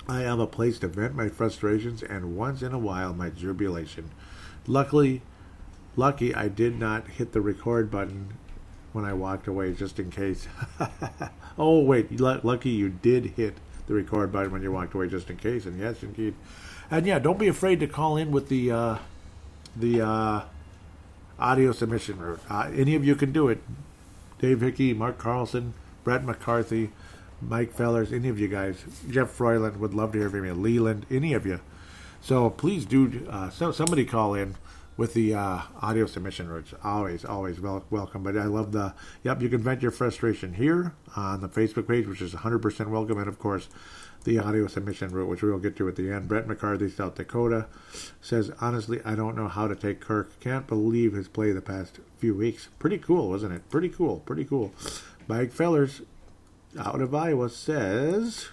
I 0.08 0.22
have 0.22 0.40
a 0.40 0.48
place 0.48 0.80
to 0.80 0.88
vent 0.88 1.16
my 1.16 1.28
frustrations 1.28 2.02
and 2.02 2.38
once 2.38 2.62
in 2.62 2.72
a 2.72 2.80
while 2.80 3.14
my 3.14 3.30
jubilation. 3.30 4.10
Luckily, 4.66 5.22
lucky 5.98 6.34
I 6.34 6.48
did 6.48 6.80
not 6.80 7.10
hit 7.10 7.34
the 7.34 7.42
record 7.42 7.92
button 7.92 8.38
when 8.94 9.04
I 9.04 9.12
walked 9.12 9.50
away 9.50 9.74
just 9.74 10.00
in 10.00 10.12
case. 10.12 10.48
oh, 11.58 11.84
wait, 11.84 12.22
lucky 12.22 12.70
you 12.70 12.88
did 12.88 13.32
hit 13.32 13.58
the 13.88 13.94
record 13.94 14.32
button 14.32 14.52
when 14.52 14.62
you 14.62 14.72
walked 14.72 14.94
away, 14.94 15.08
just 15.08 15.30
in 15.30 15.38
case. 15.38 15.66
And 15.66 15.80
yes, 15.80 16.04
indeed. 16.04 16.36
And 16.90 17.06
yeah, 17.06 17.20
don't 17.20 17.40
be 17.40 17.48
afraid 17.48 17.80
to 17.80 17.88
call 17.88 18.18
in 18.18 18.32
with 18.32 18.50
the 18.50 18.72
uh, 18.72 18.98
the 19.76 20.02
uh, 20.02 20.42
audio 21.40 21.72
submission 21.72 22.20
route. 22.20 22.42
Uh, 22.50 22.72
any 22.74 22.96
of 22.96 23.06
you 23.06 23.16
can 23.16 23.32
do 23.32 23.48
it. 23.48 23.62
Dave 24.40 24.62
Hickey, 24.62 24.94
Mark 24.94 25.18
Carlson, 25.18 25.74
Brett 26.04 26.26
McCarthy, 26.26 26.92
Mike 27.42 27.74
Fellers, 27.74 28.12
any 28.12 28.30
of 28.30 28.40
you 28.40 28.48
guys. 28.48 28.84
Jeff 29.10 29.30
Froyland 29.30 29.78
would 29.78 29.94
love 29.94 30.12
to 30.14 30.20
hear 30.20 30.30
from 30.30 30.46
you. 30.46 30.54
Leland, 30.54 31.06
any 31.10 31.34
of 31.34 31.46
you. 31.46 31.60
So 32.22 32.50
please 32.50 32.86
do. 32.86 33.28
Uh, 33.30 33.50
so 33.50 33.72
somebody 33.72 34.06
call 34.06 34.34
in 34.34 34.56
with 34.96 35.14
the 35.14 35.34
uh, 35.34 35.62
audio 35.82 36.06
submission 36.06 36.50
routes. 36.50 36.74
Always, 36.84 37.26
always 37.26 37.60
wel- 37.60 37.86
welcome. 37.90 38.24
But 38.24 38.38
I 38.38 38.46
love 38.46 38.72
the, 38.72 38.94
yep, 39.24 39.42
you 39.42 39.50
can 39.50 39.62
vent 39.62 39.82
your 39.82 39.92
frustration 39.92 40.54
here 40.54 40.94
on 41.16 41.42
the 41.42 41.50
Facebook 41.50 41.88
page, 41.88 42.08
which 42.08 42.22
is 42.22 42.34
100% 42.34 42.88
welcome. 42.90 43.18
And 43.18 43.28
of 43.28 43.40
course, 43.40 43.70
the 44.24 44.40
audio 44.40 44.68
submission 44.68 45.10
route, 45.10 45.28
which 45.28 45.42
we 45.42 45.52
will 45.52 45.60
get 45.60 45.76
to 45.78 45.88
at 45.88 45.96
the 45.96 46.12
end. 46.12 46.28
Brett 46.28 46.48
McCarthy, 46.48 46.90
South 46.90 47.16
Dakota, 47.16 47.66
says, 48.22 48.52
honestly, 48.62 49.02
I 49.04 49.16
don't 49.16 49.36
know 49.36 49.48
how 49.48 49.68
to 49.68 49.76
take 49.76 50.00
Kirk. 50.00 50.40
Can't 50.40 50.68
believe 50.68 51.14
his 51.14 51.28
play 51.28 51.52
the 51.52 51.62
past 51.62 52.00
few 52.18 52.36
weeks. 52.36 52.70
Pretty 52.80 52.98
cool, 52.98 53.30
wasn't 53.30 53.54
it? 53.54 53.70
Pretty 53.70 53.90
cool, 53.90 54.20
pretty 54.20 54.46
cool. 54.46 54.74
Mike 55.28 55.52
Fellers, 55.52 56.02
out 56.80 57.02
of 57.02 57.14
Iowa, 57.14 57.50
says, 57.50 58.50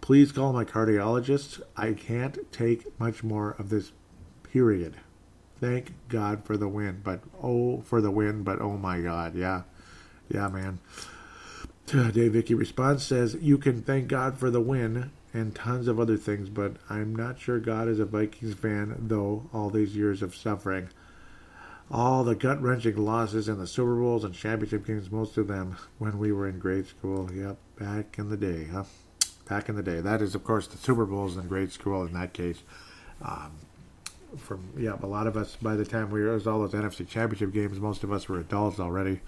please 0.00 0.32
call 0.32 0.52
my 0.52 0.64
cardiologist. 0.64 1.62
I 1.76 1.92
can't 1.92 2.38
take 2.52 2.98
much 3.00 3.24
more 3.24 3.56
of 3.58 3.70
this 3.70 3.92
period. 4.56 4.96
Thank 5.60 5.92
God 6.08 6.46
for 6.46 6.56
the 6.56 6.66
win, 6.66 7.02
but 7.04 7.20
oh, 7.42 7.82
for 7.82 8.00
the 8.00 8.10
win, 8.10 8.42
but 8.42 8.58
oh 8.58 8.78
my 8.78 9.02
God, 9.02 9.34
yeah, 9.34 9.64
yeah, 10.30 10.48
man. 10.48 10.78
Dave 11.86 12.32
Vicky 12.32 12.54
response 12.54 13.04
says, 13.04 13.36
You 13.38 13.58
can 13.58 13.82
thank 13.82 14.08
God 14.08 14.38
for 14.38 14.50
the 14.50 14.62
win 14.62 15.10
and 15.34 15.54
tons 15.54 15.88
of 15.88 16.00
other 16.00 16.16
things, 16.16 16.48
but 16.48 16.76
I'm 16.88 17.14
not 17.14 17.38
sure 17.38 17.58
God 17.58 17.86
is 17.86 18.00
a 18.00 18.06
Vikings 18.06 18.54
fan, 18.54 18.96
though, 18.98 19.50
all 19.52 19.68
these 19.68 19.94
years 19.94 20.22
of 20.22 20.34
suffering. 20.34 20.88
All 21.90 22.24
the 22.24 22.34
gut 22.34 22.62
wrenching 22.62 22.96
losses 22.96 23.46
in 23.46 23.58
the 23.58 23.66
Super 23.66 23.96
Bowls 23.96 24.24
and 24.24 24.34
championship 24.34 24.86
games, 24.86 25.10
most 25.10 25.36
of 25.36 25.48
them 25.48 25.76
when 25.98 26.18
we 26.18 26.32
were 26.32 26.48
in 26.48 26.58
grade 26.58 26.86
school. 26.86 27.30
Yep, 27.30 27.58
back 27.78 28.18
in 28.18 28.30
the 28.30 28.38
day, 28.38 28.64
huh? 28.72 28.84
Back 29.46 29.68
in 29.68 29.76
the 29.76 29.82
day. 29.82 30.00
That 30.00 30.22
is, 30.22 30.34
of 30.34 30.44
course, 30.44 30.66
the 30.66 30.78
Super 30.78 31.04
Bowls 31.04 31.36
in 31.36 31.46
grade 31.46 31.72
school 31.72 32.06
in 32.06 32.14
that 32.14 32.32
case. 32.32 32.62
Um, 33.20 33.52
from 34.36 34.72
yeah, 34.76 34.96
a 35.02 35.06
lot 35.06 35.26
of 35.26 35.36
us 35.36 35.56
by 35.60 35.76
the 35.76 35.84
time 35.84 36.10
we 36.10 36.22
were 36.22 36.32
was 36.32 36.46
all 36.46 36.60
those 36.60 36.72
NFC 36.72 37.06
Championship 37.08 37.52
games, 37.52 37.80
most 37.80 38.04
of 38.04 38.12
us 38.12 38.28
were 38.28 38.38
adults 38.38 38.80
already. 38.80 39.20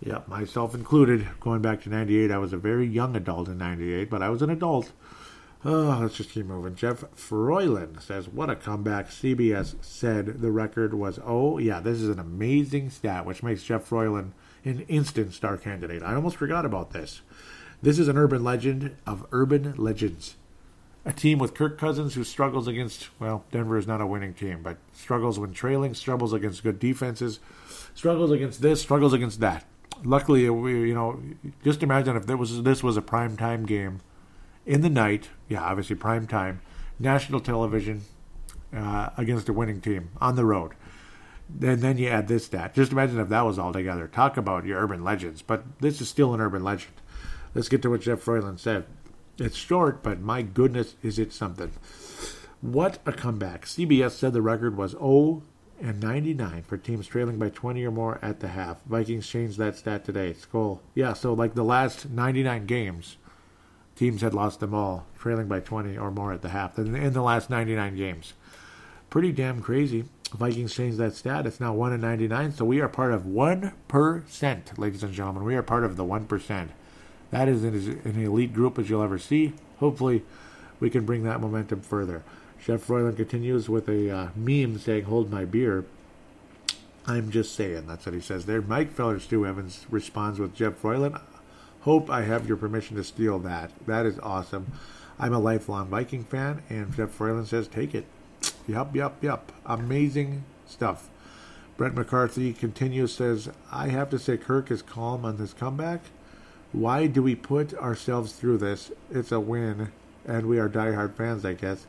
Yeah, 0.00 0.20
myself 0.26 0.74
included. 0.74 1.26
Going 1.40 1.60
back 1.60 1.82
to 1.82 1.90
'98, 1.90 2.30
I 2.30 2.38
was 2.38 2.52
a 2.52 2.56
very 2.56 2.86
young 2.86 3.16
adult 3.16 3.48
in 3.48 3.58
'98, 3.58 4.08
but 4.08 4.22
I 4.22 4.30
was 4.30 4.42
an 4.42 4.50
adult. 4.50 4.92
Oh, 5.62 5.98
let's 6.00 6.16
just 6.16 6.30
keep 6.30 6.46
moving. 6.46 6.74
Jeff 6.74 7.04
Froyland 7.14 8.00
says, 8.00 8.28
"What 8.28 8.48
a 8.48 8.56
comeback!" 8.56 9.10
CBS 9.10 9.74
said 9.82 10.40
the 10.40 10.50
record 10.50 10.94
was. 10.94 11.18
Oh, 11.22 11.58
yeah, 11.58 11.80
this 11.80 12.00
is 12.00 12.08
an 12.08 12.18
amazing 12.18 12.88
stat, 12.88 13.26
which 13.26 13.42
makes 13.42 13.62
Jeff 13.62 13.86
Froyland 13.86 14.32
an 14.64 14.80
instant 14.88 15.34
star 15.34 15.58
candidate. 15.58 16.02
I 16.02 16.14
almost 16.14 16.36
forgot 16.36 16.64
about 16.64 16.92
this. 16.92 17.20
This 17.82 17.98
is 17.98 18.08
an 18.08 18.16
urban 18.16 18.42
legend 18.42 18.96
of 19.06 19.26
urban 19.32 19.74
legends 19.76 20.36
a 21.04 21.12
team 21.12 21.38
with 21.38 21.54
Kirk 21.54 21.78
Cousins 21.78 22.14
who 22.14 22.24
struggles 22.24 22.68
against, 22.68 23.08
well, 23.18 23.44
Denver 23.50 23.78
is 23.78 23.86
not 23.86 24.00
a 24.00 24.06
winning 24.06 24.34
team, 24.34 24.62
but 24.62 24.76
struggles 24.92 25.38
when 25.38 25.52
trailing, 25.52 25.94
struggles 25.94 26.32
against 26.32 26.62
good 26.62 26.78
defenses, 26.78 27.40
struggles 27.94 28.30
against 28.30 28.60
this, 28.60 28.82
struggles 28.82 29.12
against 29.12 29.40
that. 29.40 29.64
Luckily, 30.04 30.48
we, 30.50 30.88
you 30.88 30.94
know, 30.94 31.20
just 31.64 31.82
imagine 31.82 32.16
if 32.16 32.26
there 32.26 32.36
was 32.36 32.62
this 32.62 32.82
was 32.82 32.96
a 32.96 33.02
prime 33.02 33.36
time 33.36 33.66
game 33.66 34.00
in 34.66 34.80
the 34.82 34.90
night. 34.90 35.28
Yeah, 35.48 35.62
obviously 35.62 35.96
prime 35.96 36.26
time, 36.26 36.60
national 36.98 37.40
television 37.40 38.02
uh, 38.74 39.10
against 39.16 39.48
a 39.48 39.52
winning 39.52 39.80
team 39.80 40.10
on 40.20 40.36
the 40.36 40.44
road. 40.44 40.72
And 41.60 41.80
then 41.82 41.98
you 41.98 42.08
add 42.08 42.28
this 42.28 42.46
stat. 42.46 42.74
Just 42.74 42.92
imagine 42.92 43.18
if 43.18 43.28
that 43.28 43.44
was 43.44 43.58
all 43.58 43.72
together. 43.72 44.06
Talk 44.06 44.36
about 44.36 44.64
your 44.64 44.80
urban 44.80 45.02
legends, 45.02 45.42
but 45.42 45.64
this 45.80 46.00
is 46.00 46.08
still 46.08 46.32
an 46.32 46.40
urban 46.40 46.62
legend. 46.62 46.94
Let's 47.54 47.68
get 47.68 47.82
to 47.82 47.90
what 47.90 48.02
Jeff 48.02 48.24
Froyland 48.24 48.60
said. 48.60 48.86
It's 49.40 49.56
short, 49.56 50.02
but 50.02 50.20
my 50.20 50.42
goodness, 50.42 50.96
is 51.02 51.18
it 51.18 51.32
something. 51.32 51.72
What 52.60 52.98
a 53.06 53.12
comeback. 53.12 53.64
CBS 53.64 54.10
said 54.10 54.34
the 54.34 54.42
record 54.42 54.76
was 54.76 54.90
0 54.90 55.42
and 55.80 55.98
99 55.98 56.62
for 56.64 56.76
teams 56.76 57.06
trailing 57.06 57.38
by 57.38 57.48
20 57.48 57.82
or 57.84 57.90
more 57.90 58.18
at 58.20 58.40
the 58.40 58.48
half. 58.48 58.84
Vikings 58.84 59.26
changed 59.26 59.56
that 59.56 59.76
stat 59.76 60.04
today. 60.04 60.34
Skol. 60.34 60.80
Yeah, 60.94 61.14
so 61.14 61.32
like 61.32 61.54
the 61.54 61.64
last 61.64 62.10
99 62.10 62.66
games, 62.66 63.16
teams 63.96 64.20
had 64.20 64.34
lost 64.34 64.60
them 64.60 64.74
all, 64.74 65.06
trailing 65.18 65.48
by 65.48 65.60
20 65.60 65.96
or 65.96 66.10
more 66.10 66.34
at 66.34 66.42
the 66.42 66.50
half 66.50 66.78
in, 66.78 66.94
in 66.94 67.14
the 67.14 67.22
last 67.22 67.48
99 67.48 67.96
games. 67.96 68.34
Pretty 69.08 69.32
damn 69.32 69.62
crazy. 69.62 70.04
Vikings 70.32 70.74
changed 70.74 70.98
that 70.98 71.14
stat. 71.14 71.46
It's 71.46 71.60
now 71.60 71.72
1 71.72 71.94
in 71.94 72.00
99, 72.02 72.52
so 72.52 72.66
we 72.66 72.80
are 72.80 72.88
part 72.88 73.12
of 73.12 73.22
1%, 73.22 74.78
ladies 74.78 75.02
and 75.02 75.14
gentlemen. 75.14 75.44
We 75.44 75.56
are 75.56 75.62
part 75.62 75.84
of 75.84 75.96
the 75.96 76.04
1%. 76.04 76.68
That 77.30 77.48
is 77.48 77.64
an 77.64 78.22
elite 78.22 78.52
group 78.52 78.78
as 78.78 78.90
you'll 78.90 79.02
ever 79.02 79.18
see. 79.18 79.52
Hopefully, 79.78 80.24
we 80.80 80.90
can 80.90 81.06
bring 81.06 81.22
that 81.24 81.40
momentum 81.40 81.80
further. 81.80 82.22
Jeff 82.64 82.82
Froyland 82.82 83.16
continues 83.16 83.68
with 83.68 83.88
a 83.88 84.10
uh, 84.10 84.28
meme 84.36 84.78
saying, 84.78 85.04
Hold 85.04 85.30
my 85.30 85.44
beer. 85.44 85.84
I'm 87.06 87.30
just 87.30 87.54
saying. 87.54 87.86
That's 87.86 88.06
what 88.06 88.14
he 88.14 88.20
says 88.20 88.46
there. 88.46 88.60
Mike 88.60 88.92
Feller, 88.92 89.18
Stu 89.18 89.46
Evans 89.46 89.86
responds 89.90 90.38
with 90.38 90.54
Jeff 90.54 90.74
Froyland. 90.74 91.18
Hope 91.82 92.10
I 92.10 92.22
have 92.22 92.46
your 92.46 92.58
permission 92.58 92.96
to 92.96 93.04
steal 93.04 93.38
that. 93.40 93.70
That 93.86 94.04
is 94.04 94.18
awesome. 94.18 94.72
I'm 95.18 95.32
a 95.32 95.38
lifelong 95.38 95.88
Viking 95.88 96.24
fan, 96.24 96.62
and 96.68 96.94
Jeff 96.94 97.10
Froyland 97.10 97.46
says, 97.46 97.68
Take 97.68 97.94
it. 97.94 98.04
Yup, 98.66 98.94
yup, 98.94 99.22
yup. 99.22 99.52
Amazing 99.64 100.44
stuff. 100.66 101.08
Brent 101.76 101.94
McCarthy 101.94 102.52
continues, 102.52 103.14
says, 103.14 103.48
I 103.72 103.88
have 103.88 104.10
to 104.10 104.18
say 104.18 104.36
Kirk 104.36 104.70
is 104.70 104.82
calm 104.82 105.24
on 105.24 105.38
this 105.38 105.54
comeback. 105.54 106.02
Why 106.72 107.06
do 107.08 107.22
we 107.22 107.34
put 107.34 107.74
ourselves 107.74 108.32
through 108.32 108.58
this? 108.58 108.92
It's 109.10 109.32
a 109.32 109.40
win, 109.40 109.90
and 110.26 110.46
we 110.46 110.58
are 110.58 110.68
diehard 110.68 111.14
fans, 111.16 111.44
I 111.44 111.54
guess. 111.54 111.86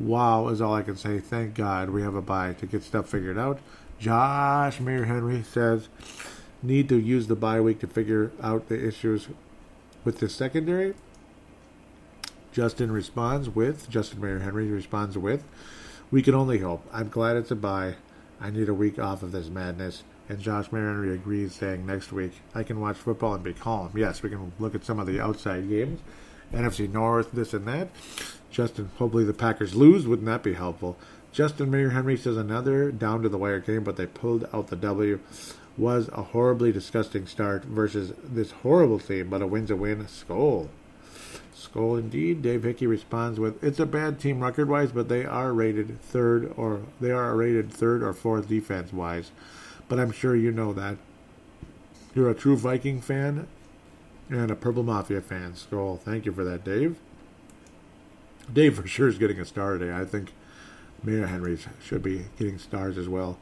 Wow 0.00 0.48
is 0.48 0.60
all 0.60 0.74
I 0.74 0.82
can 0.82 0.96
say. 0.96 1.20
Thank 1.20 1.54
God 1.54 1.90
we 1.90 2.02
have 2.02 2.16
a 2.16 2.22
bye 2.22 2.54
to 2.54 2.66
get 2.66 2.82
stuff 2.82 3.08
figured 3.08 3.38
out. 3.38 3.60
Josh 3.98 4.80
Mayer 4.80 5.04
Henry 5.04 5.44
says, 5.44 5.88
need 6.62 6.88
to 6.88 6.98
use 6.98 7.28
the 7.28 7.36
bye 7.36 7.60
week 7.60 7.78
to 7.80 7.86
figure 7.86 8.32
out 8.42 8.68
the 8.68 8.86
issues 8.86 9.28
with 10.04 10.18
the 10.18 10.28
secondary. 10.28 10.94
Justin 12.52 12.90
responds 12.90 13.48
with, 13.48 13.88
Justin 13.88 14.20
Mayer 14.20 14.40
Henry 14.40 14.66
responds 14.66 15.16
with, 15.16 15.44
we 16.10 16.22
can 16.22 16.34
only 16.34 16.58
hope. 16.58 16.84
I'm 16.92 17.08
glad 17.08 17.36
it's 17.36 17.50
a 17.50 17.56
bye. 17.56 17.94
I 18.40 18.50
need 18.50 18.68
a 18.68 18.74
week 18.74 18.98
off 18.98 19.22
of 19.22 19.32
this 19.32 19.48
madness. 19.48 20.02
And 20.28 20.40
Josh 20.40 20.68
Henry 20.70 21.14
agrees, 21.14 21.54
saying 21.54 21.84
next 21.84 22.12
week 22.12 22.32
I 22.54 22.62
can 22.62 22.80
watch 22.80 22.96
football 22.96 23.34
and 23.34 23.44
be 23.44 23.52
calm. 23.52 23.90
Yes, 23.94 24.22
we 24.22 24.30
can 24.30 24.52
look 24.58 24.74
at 24.74 24.84
some 24.84 24.98
of 24.98 25.06
the 25.06 25.20
outside 25.20 25.68
games, 25.68 26.00
NFC 26.52 26.90
North, 26.90 27.32
this 27.32 27.52
and 27.52 27.66
that. 27.66 27.88
Justin, 28.50 28.90
hopefully 28.98 29.24
the 29.24 29.34
Packers 29.34 29.74
lose. 29.74 30.06
Wouldn't 30.06 30.26
that 30.26 30.42
be 30.42 30.54
helpful? 30.54 30.96
Justin 31.32 31.70
Mayer 31.70 31.90
Henry 31.90 32.16
says 32.16 32.36
another 32.36 32.92
down 32.92 33.22
to 33.22 33.28
the 33.28 33.36
wire 33.36 33.58
game, 33.58 33.82
but 33.82 33.96
they 33.96 34.06
pulled 34.06 34.48
out 34.54 34.68
the 34.68 34.76
W. 34.76 35.18
Was 35.76 36.08
a 36.12 36.22
horribly 36.22 36.70
disgusting 36.70 37.26
start 37.26 37.64
versus 37.64 38.12
this 38.22 38.52
horrible 38.52 39.00
team, 39.00 39.28
but 39.28 39.42
a 39.42 39.46
win's 39.46 39.72
a 39.72 39.76
win. 39.76 40.04
Skol. 40.04 40.68
Skol 41.52 41.98
indeed. 41.98 42.42
Dave 42.42 42.62
Hickey 42.62 42.86
responds 42.86 43.40
with, 43.40 43.62
"It's 43.62 43.80
a 43.80 43.86
bad 43.86 44.20
team 44.20 44.40
record 44.40 44.68
wise, 44.68 44.92
but 44.92 45.08
they 45.08 45.24
are 45.24 45.52
rated 45.52 46.00
third 46.00 46.52
or 46.56 46.82
they 47.00 47.10
are 47.10 47.34
rated 47.34 47.72
third 47.72 48.04
or 48.04 48.12
fourth 48.12 48.48
defense 48.48 48.92
wise. 48.92 49.32
But 49.88 50.00
I'm 50.00 50.12
sure 50.12 50.34
you 50.34 50.50
know 50.50 50.72
that. 50.72 50.96
You're 52.14 52.30
a 52.30 52.34
true 52.34 52.56
Viking 52.56 53.00
fan 53.00 53.46
and 54.30 54.50
a 54.50 54.56
Purple 54.56 54.82
Mafia 54.82 55.20
fan. 55.20 55.52
Skol. 55.52 56.00
Thank 56.00 56.26
you 56.26 56.32
for 56.32 56.44
that, 56.44 56.64
Dave. 56.64 56.96
Dave 58.52 58.76
for 58.76 58.86
sure 58.86 59.08
is 59.08 59.18
getting 59.18 59.40
a 59.40 59.44
star 59.44 59.78
today. 59.78 59.94
I 59.94 60.04
think 60.04 60.32
Mayor 61.02 61.26
Henry's 61.26 61.66
should 61.82 62.02
be 62.02 62.26
getting 62.38 62.58
stars 62.58 62.96
as 62.96 63.08
well. 63.08 63.38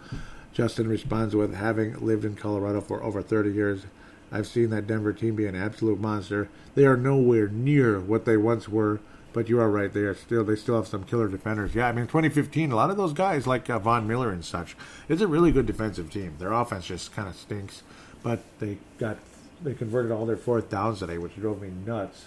Justin 0.53 0.89
responds 0.89 1.35
with 1.35 1.55
having 1.55 1.95
lived 2.05 2.25
in 2.25 2.35
Colorado 2.35 2.81
for 2.81 3.03
over 3.03 3.23
30 3.23 3.53
years. 3.53 3.87
I've 4.31 4.47
seen 4.47 4.71
that 4.71 4.87
Denver 4.87 5.13
team 5.13 5.37
be 5.37 5.47
an 5.47 5.55
absolute 5.55 6.01
monster. 6.01 6.49
They 6.75 6.87
are 6.87 6.97
nowhere 6.97 7.49
near 7.49 8.01
what 8.01 8.25
they 8.25 8.37
once 8.37 8.69
were, 8.69 9.01
but 9.33 9.49
you 9.49 9.61
are 9.61 9.71
right. 9.71 9.93
They 9.93 10.01
are 10.01 10.15
still 10.15 10.45
they 10.45 10.57
still 10.57 10.77
have 10.77 10.87
some 10.87 11.05
killer 11.05 11.29
defenders. 11.29 11.75
Yeah, 11.75 11.89
I 11.89 11.93
mean 11.93 12.07
2015, 12.07 12.73
a 12.73 12.77
lot 12.77 12.91
of 12.91 12.97
those 12.97 13.13
guys 13.13 13.47
like 13.47 13.69
uh, 13.71 13.79
Von 13.79 14.07
Miller 14.07 14.31
and 14.31 14.45
such. 14.45 14.77
It's 15.09 15.23
a 15.23 15.27
really 15.27 15.53
good 15.53 15.67
defensive 15.67 16.11
team. 16.11 16.35
Their 16.39 16.53
offense 16.53 16.87
just 16.87 17.15
kind 17.15 17.29
of 17.29 17.35
stinks, 17.37 17.83
but 18.23 18.41
they 18.59 18.79
got 18.99 19.19
they 19.63 19.75
converted 19.75 20.13
all 20.13 20.27
their 20.27 20.37
fourth 20.37 20.71
downs 20.71 20.99
today, 20.99 21.19
which 21.19 21.37
drove 21.37 21.63
me 21.63 21.71
nuts. 21.87 22.27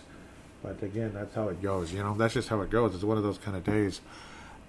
But 0.64 0.82
again, 0.82 1.12
that's 1.14 1.36
how 1.36 1.50
it 1.50 1.62
goes. 1.62 1.94
You 1.94 2.00
know, 2.00 2.16
that's 2.16 2.34
just 2.34 2.50
how 2.50 2.62
it 2.62 2.70
goes. 2.70 2.96
It's 2.96 3.04
one 3.04 3.18
of 3.18 3.24
those 3.24 3.38
kind 3.38 3.56
of 3.56 3.64
days. 3.64 4.02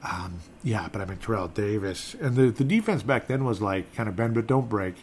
Um, 0.02 0.40
yeah, 0.62 0.88
but 0.92 1.00
I 1.00 1.04
mean 1.06 1.18
Terrell 1.18 1.48
Davis 1.48 2.14
and 2.20 2.36
the 2.36 2.50
the 2.50 2.64
defense 2.64 3.02
back 3.02 3.26
then 3.26 3.44
was 3.44 3.60
like 3.60 3.94
kind 3.94 4.08
of 4.08 4.16
bend 4.16 4.34
but 4.34 4.46
don't 4.46 4.68
break. 4.68 4.96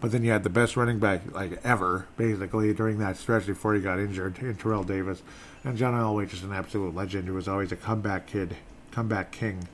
But 0.00 0.12
then 0.12 0.24
you 0.24 0.30
had 0.30 0.44
the 0.44 0.50
best 0.50 0.78
running 0.78 0.98
back 0.98 1.30
like 1.32 1.60
ever, 1.62 2.06
basically 2.16 2.72
during 2.72 2.98
that 2.98 3.18
stretch 3.18 3.46
before 3.46 3.74
he 3.74 3.82
got 3.82 3.98
injured 3.98 4.38
in 4.38 4.56
Terrell 4.56 4.82
Davis, 4.82 5.22
and 5.64 5.76
John 5.76 5.94
Elway 5.94 6.28
just 6.28 6.42
an 6.42 6.52
absolute 6.52 6.94
legend 6.94 7.28
who 7.28 7.34
was 7.34 7.48
always 7.48 7.72
a 7.72 7.76
comeback 7.76 8.26
kid, 8.26 8.56
comeback 8.90 9.32
king. 9.32 9.68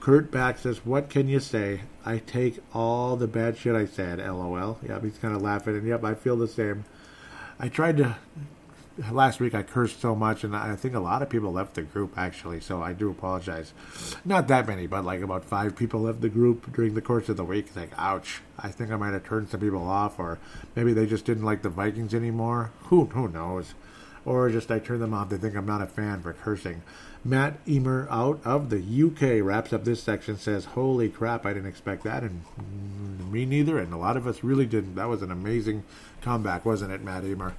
Kurt 0.00 0.30
Back 0.30 0.58
says, 0.58 0.86
"What 0.86 1.10
can 1.10 1.28
you 1.28 1.40
say? 1.40 1.80
I 2.04 2.18
take 2.18 2.60
all 2.72 3.16
the 3.16 3.26
bad 3.26 3.56
shit 3.56 3.74
I 3.74 3.86
said." 3.86 4.18
LOL. 4.18 4.78
Yep, 4.86 5.02
he's 5.02 5.18
kind 5.18 5.34
of 5.34 5.42
laughing, 5.42 5.76
and 5.76 5.86
yep, 5.86 6.04
I 6.04 6.14
feel 6.14 6.36
the 6.36 6.46
same. 6.46 6.84
I 7.58 7.68
tried 7.68 7.96
to 7.96 8.16
last 9.10 9.40
week 9.40 9.54
I 9.54 9.62
cursed 9.62 10.00
so 10.00 10.14
much, 10.14 10.44
and 10.44 10.56
I 10.56 10.74
think 10.76 10.94
a 10.94 11.00
lot 11.00 11.22
of 11.22 11.28
people 11.28 11.52
left 11.52 11.74
the 11.74 11.82
group 11.82 12.16
actually. 12.16 12.60
So 12.60 12.82
I 12.82 12.92
do 12.92 13.10
apologize. 13.10 13.72
Not 14.24 14.48
that 14.48 14.66
many, 14.66 14.86
but 14.86 15.04
like 15.04 15.20
about 15.20 15.44
five 15.44 15.76
people 15.76 16.02
left 16.02 16.20
the 16.20 16.28
group 16.28 16.72
during 16.72 16.94
the 16.94 17.02
course 17.02 17.28
of 17.28 17.36
the 17.36 17.44
week. 17.44 17.74
Like, 17.74 17.90
ouch! 17.98 18.40
I 18.58 18.68
think 18.68 18.90
I 18.90 18.96
might 18.96 19.12
have 19.12 19.24
turned 19.24 19.48
some 19.48 19.60
people 19.60 19.88
off, 19.88 20.18
or 20.18 20.38
maybe 20.74 20.92
they 20.92 21.06
just 21.06 21.24
didn't 21.24 21.44
like 21.44 21.62
the 21.62 21.68
Vikings 21.68 22.14
anymore. 22.14 22.70
Who 22.84 23.06
who 23.06 23.28
knows? 23.28 23.74
Or 24.26 24.50
just 24.50 24.70
I 24.70 24.78
turn 24.80 25.00
them 25.00 25.14
off. 25.14 25.30
They 25.30 25.38
think 25.38 25.56
I'm 25.56 25.64
not 25.64 25.80
a 25.80 25.86
fan 25.86 26.20
for 26.20 26.34
cursing. 26.34 26.82
Matt 27.24 27.58
Emer 27.66 28.06
out 28.10 28.40
of 28.44 28.68
the 28.68 28.78
UK 28.78 29.42
wraps 29.42 29.72
up 29.72 29.84
this 29.84 30.02
section. 30.02 30.36
Says, 30.36 30.66
"Holy 30.66 31.08
crap! 31.08 31.46
I 31.46 31.54
didn't 31.54 31.68
expect 31.68 32.04
that, 32.04 32.22
and 32.22 32.42
mm, 32.60 33.30
me 33.30 33.46
neither. 33.46 33.78
And 33.78 33.94
a 33.94 33.96
lot 33.96 34.18
of 34.18 34.26
us 34.26 34.44
really 34.44 34.66
didn't. 34.66 34.96
That 34.96 35.08
was 35.08 35.22
an 35.22 35.30
amazing 35.30 35.84
comeback, 36.20 36.66
wasn't 36.66 36.92
it, 36.92 37.02
Matt 37.02 37.24
Emer?" 37.24 37.54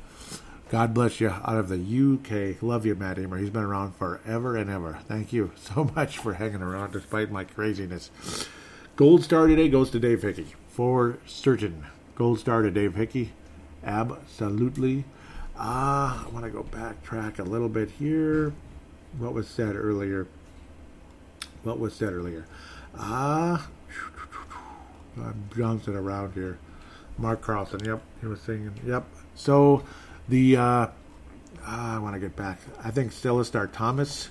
God 0.70 0.94
bless 0.94 1.22
you 1.22 1.30
out 1.30 1.58
of 1.58 1.70
the 1.70 1.78
UK. 1.78 2.62
Love 2.62 2.86
you, 2.86 2.94
Matt 2.94 3.18
Emer. 3.18 3.38
He's 3.38 3.50
been 3.50 3.64
around 3.64 3.96
forever 3.96 4.58
and 4.58 4.70
ever. 4.70 5.00
Thank 5.08 5.32
you 5.32 5.52
so 5.56 5.90
much 5.96 6.18
for 6.18 6.34
hanging 6.34 6.62
around 6.62 6.92
despite 6.92 7.32
my 7.32 7.46
craziness. 7.46 8.12
Gold 8.98 9.24
star 9.24 9.48
today 9.48 9.70
goes 9.70 9.90
to 9.92 10.00
Dave 10.00 10.24
Hickey. 10.24 10.56
For 10.68 11.20
certain. 11.26 11.86
Gold 12.16 12.40
star 12.40 12.64
to 12.64 12.72
Dave 12.72 12.96
Hickey. 12.96 13.32
Absolutely. 13.84 15.06
Ah, 15.60 16.24
uh, 16.24 16.28
I 16.28 16.30
want 16.30 16.46
to 16.46 16.52
go 16.52 16.64
backtrack 16.64 17.40
a 17.40 17.44
little 17.44 17.70
bit 17.70 17.92
here. 17.92 18.54
What 19.18 19.34
was 19.34 19.48
said 19.48 19.76
earlier? 19.76 20.28
What 21.64 21.80
was 21.80 21.96
said 21.96 22.14
earlier? 22.14 22.46
Ah, 22.98 23.68
uh, 25.18 25.22
I'm 25.22 25.50
bouncing 25.56 25.96
around 25.96 26.34
here. 26.34 26.60
Mark 27.18 27.42
Carlson. 27.42 27.80
Yep, 27.84 28.02
he 28.22 28.28
was 28.28 28.40
singing. 28.42 28.74
Yep. 28.86 29.06
So 29.36 29.84
the 30.30 30.58
uh, 30.58 30.88
I 31.66 31.98
want 32.00 32.14
to 32.14 32.20
get 32.20 32.36
back. 32.36 32.60
I 32.84 32.92
think 32.92 33.12
Celestar 33.12 33.72
Thomas 33.72 34.30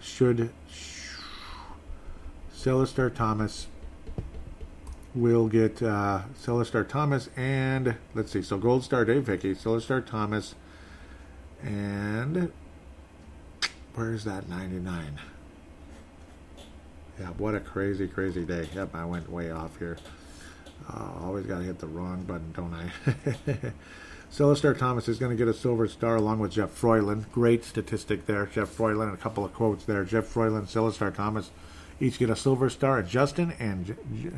should 0.00 0.50
Celestar 2.54 3.14
Thomas 3.14 3.66
will 5.14 5.48
get 5.48 5.82
uh, 5.82 6.22
Celestar 6.40 6.88
Thomas 6.88 7.28
and 7.36 7.96
let's 8.14 8.32
see. 8.32 8.42
So 8.42 8.58
Gold 8.58 8.84
Star 8.84 9.04
Dave 9.04 9.26
Hickey, 9.26 9.54
Celestar 9.54 10.04
Thomas, 10.04 10.54
and 11.62 12.50
where's 13.94 14.24
that 14.24 14.48
ninety 14.48 14.78
nine? 14.78 15.18
Yeah, 17.20 17.28
what 17.38 17.54
a 17.54 17.60
crazy, 17.60 18.08
crazy 18.08 18.44
day. 18.44 18.68
Yep, 18.74 18.94
I 18.94 19.04
went 19.04 19.30
way 19.30 19.50
off 19.50 19.78
here. 19.78 19.98
Uh, 20.88 21.10
always 21.20 21.46
got 21.46 21.58
to 21.58 21.64
hit 21.64 21.78
the 21.78 21.86
wrong 21.86 22.22
button, 22.24 22.52
don't 22.52 22.74
I? 22.74 23.72
Celestar 24.32 24.76
Thomas 24.76 25.08
is 25.08 25.18
going 25.18 25.30
to 25.30 25.36
get 25.36 25.46
a 25.46 25.56
silver 25.56 25.86
star 25.86 26.16
along 26.16 26.38
with 26.38 26.52
Jeff 26.52 26.70
Froyland. 26.70 27.30
Great 27.32 27.64
statistic 27.64 28.24
there. 28.26 28.46
Jeff 28.46 28.70
Froyland, 28.70 29.10
and 29.10 29.18
a 29.18 29.20
couple 29.22 29.44
of 29.44 29.52
quotes 29.52 29.84
there. 29.84 30.04
Jeff 30.04 30.24
Froyland, 30.24 30.68
Celestar 30.68 31.14
Thomas 31.14 31.50
each 32.00 32.18
get 32.18 32.30
a 32.30 32.36
silver 32.36 32.70
star. 32.70 33.02
Justin 33.02 33.52
and 33.58 33.86
J- 33.86 33.94
J- 34.22 34.30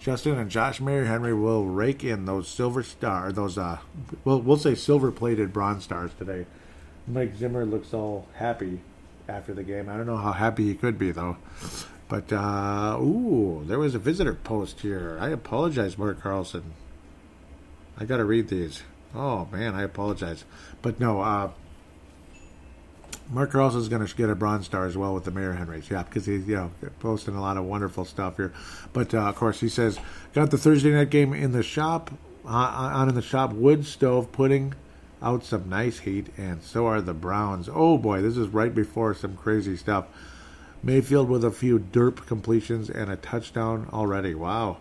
Justin 0.00 0.38
and 0.38 0.50
Josh 0.50 0.80
Mayer 0.80 1.04
Henry 1.04 1.34
will 1.34 1.64
rake 1.66 2.04
in 2.04 2.24
those 2.24 2.48
silver 2.48 2.82
star, 2.82 3.32
those 3.32 3.58
uh, 3.58 3.78
we'll 4.24 4.40
we'll 4.40 4.56
say 4.56 4.74
silver 4.74 5.10
plated 5.10 5.52
bronze 5.52 5.84
stars 5.84 6.12
today. 6.18 6.46
Mike 7.06 7.36
Zimmer 7.36 7.64
looks 7.64 7.92
all 7.92 8.26
happy 8.34 8.80
after 9.28 9.54
the 9.54 9.62
game. 9.62 9.88
I 9.88 9.96
don't 9.96 10.06
know 10.06 10.16
how 10.16 10.32
happy 10.32 10.66
he 10.66 10.74
could 10.74 10.98
be 10.98 11.10
though. 11.10 11.36
But, 12.08 12.32
uh, 12.32 12.96
ooh, 13.00 13.64
there 13.66 13.78
was 13.78 13.94
a 13.94 13.98
visitor 13.98 14.32
post 14.32 14.80
here. 14.80 15.18
I 15.20 15.28
apologize, 15.28 15.98
Mark 15.98 16.22
Carlson. 16.22 16.72
I 17.98 18.06
got 18.06 18.16
to 18.16 18.24
read 18.24 18.48
these. 18.48 18.82
Oh, 19.14 19.46
man, 19.52 19.74
I 19.74 19.82
apologize. 19.82 20.44
But 20.80 20.98
no, 20.98 21.20
uh, 21.20 21.50
Mark 23.30 23.50
Carlson 23.50 23.80
is 23.80 23.88
going 23.88 24.06
to 24.06 24.16
get 24.16 24.30
a 24.30 24.34
Bronze 24.34 24.64
Star 24.64 24.86
as 24.86 24.96
well 24.96 25.12
with 25.12 25.24
the 25.24 25.30
Mayor 25.30 25.52
Henrys. 25.52 25.90
Yeah, 25.90 26.02
because 26.02 26.24
he's 26.24 26.46
you 26.48 26.56
know 26.56 26.70
posting 27.00 27.34
a 27.34 27.40
lot 27.40 27.56
of 27.58 27.64
wonderful 27.64 28.04
stuff 28.04 28.36
here. 28.36 28.52
But 28.92 29.12
uh, 29.12 29.28
of 29.28 29.36
course, 29.36 29.60
he 29.60 29.68
says 29.68 29.98
got 30.32 30.50
the 30.50 30.58
Thursday 30.58 30.90
night 30.90 31.10
game 31.10 31.34
in 31.34 31.52
the 31.52 31.62
shop 31.62 32.10
uh, 32.46 32.48
on 32.48 33.08
in 33.08 33.14
the 33.14 33.22
shop. 33.22 33.52
Wood 33.52 33.84
stove 33.84 34.32
putting 34.32 34.74
out 35.20 35.44
some 35.44 35.68
nice 35.68 36.00
heat, 36.00 36.28
and 36.38 36.62
so 36.62 36.86
are 36.86 37.02
the 37.02 37.14
Browns. 37.14 37.68
Oh 37.70 37.98
boy, 37.98 38.22
this 38.22 38.36
is 38.36 38.48
right 38.48 38.74
before 38.74 39.14
some 39.14 39.36
crazy 39.36 39.76
stuff. 39.76 40.06
Mayfield 40.82 41.28
with 41.28 41.44
a 41.44 41.50
few 41.50 41.78
derp 41.78 42.24
completions 42.26 42.88
and 42.88 43.10
a 43.10 43.16
touchdown 43.16 43.88
already. 43.92 44.34
Wow. 44.34 44.78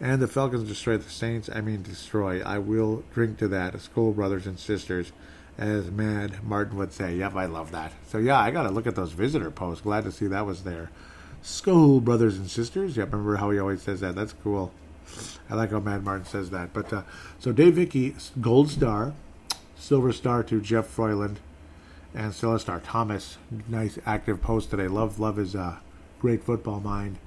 And 0.00 0.22
the 0.22 0.28
Falcons 0.28 0.66
destroy 0.66 0.96
the 0.96 1.10
Saints. 1.10 1.50
I 1.52 1.60
mean, 1.60 1.82
destroy. 1.82 2.40
I 2.40 2.56
will 2.56 3.04
drink 3.12 3.36
to 3.38 3.48
that. 3.48 3.74
Skol 3.74 4.14
brothers 4.14 4.46
and 4.46 4.58
sisters 4.58 5.12
as 5.60 5.90
Mad 5.90 6.42
Martin 6.42 6.78
would 6.78 6.92
say. 6.92 7.16
Yep, 7.16 7.36
I 7.36 7.44
love 7.44 7.70
that. 7.70 7.92
So 8.08 8.16
yeah, 8.18 8.40
I 8.40 8.50
got 8.50 8.62
to 8.62 8.70
look 8.70 8.86
at 8.86 8.96
those 8.96 9.12
visitor 9.12 9.50
posts. 9.50 9.82
Glad 9.82 10.04
to 10.04 10.10
see 10.10 10.26
that 10.26 10.46
was 10.46 10.64
there. 10.64 10.90
Skol 11.44 12.02
brothers 12.02 12.38
and 12.38 12.50
sisters. 12.50 12.96
Yep, 12.96 13.12
remember 13.12 13.36
how 13.36 13.50
he 13.50 13.58
always 13.58 13.82
says 13.82 14.00
that? 14.00 14.14
That's 14.14 14.32
cool. 14.32 14.72
I 15.50 15.54
like 15.54 15.70
how 15.70 15.80
Mad 15.80 16.02
Martin 16.02 16.24
says 16.24 16.50
that. 16.50 16.72
But 16.72 16.92
uh, 16.92 17.02
so 17.38 17.52
Dave 17.52 17.74
Vicky, 17.74 18.16
gold 18.40 18.70
star, 18.70 19.12
silver 19.76 20.12
star 20.12 20.42
to 20.44 20.60
Jeff 20.62 20.86
Froyland, 20.86 21.36
and 22.14 22.34
silver 22.34 22.58
star 22.58 22.80
Thomas. 22.80 23.36
Nice 23.68 23.98
active 24.06 24.40
post 24.40 24.70
today. 24.70 24.88
Love 24.88 25.20
love 25.20 25.36
his 25.36 25.54
uh, 25.54 25.76
great 26.20 26.42
football 26.42 26.80
mind. 26.80 27.18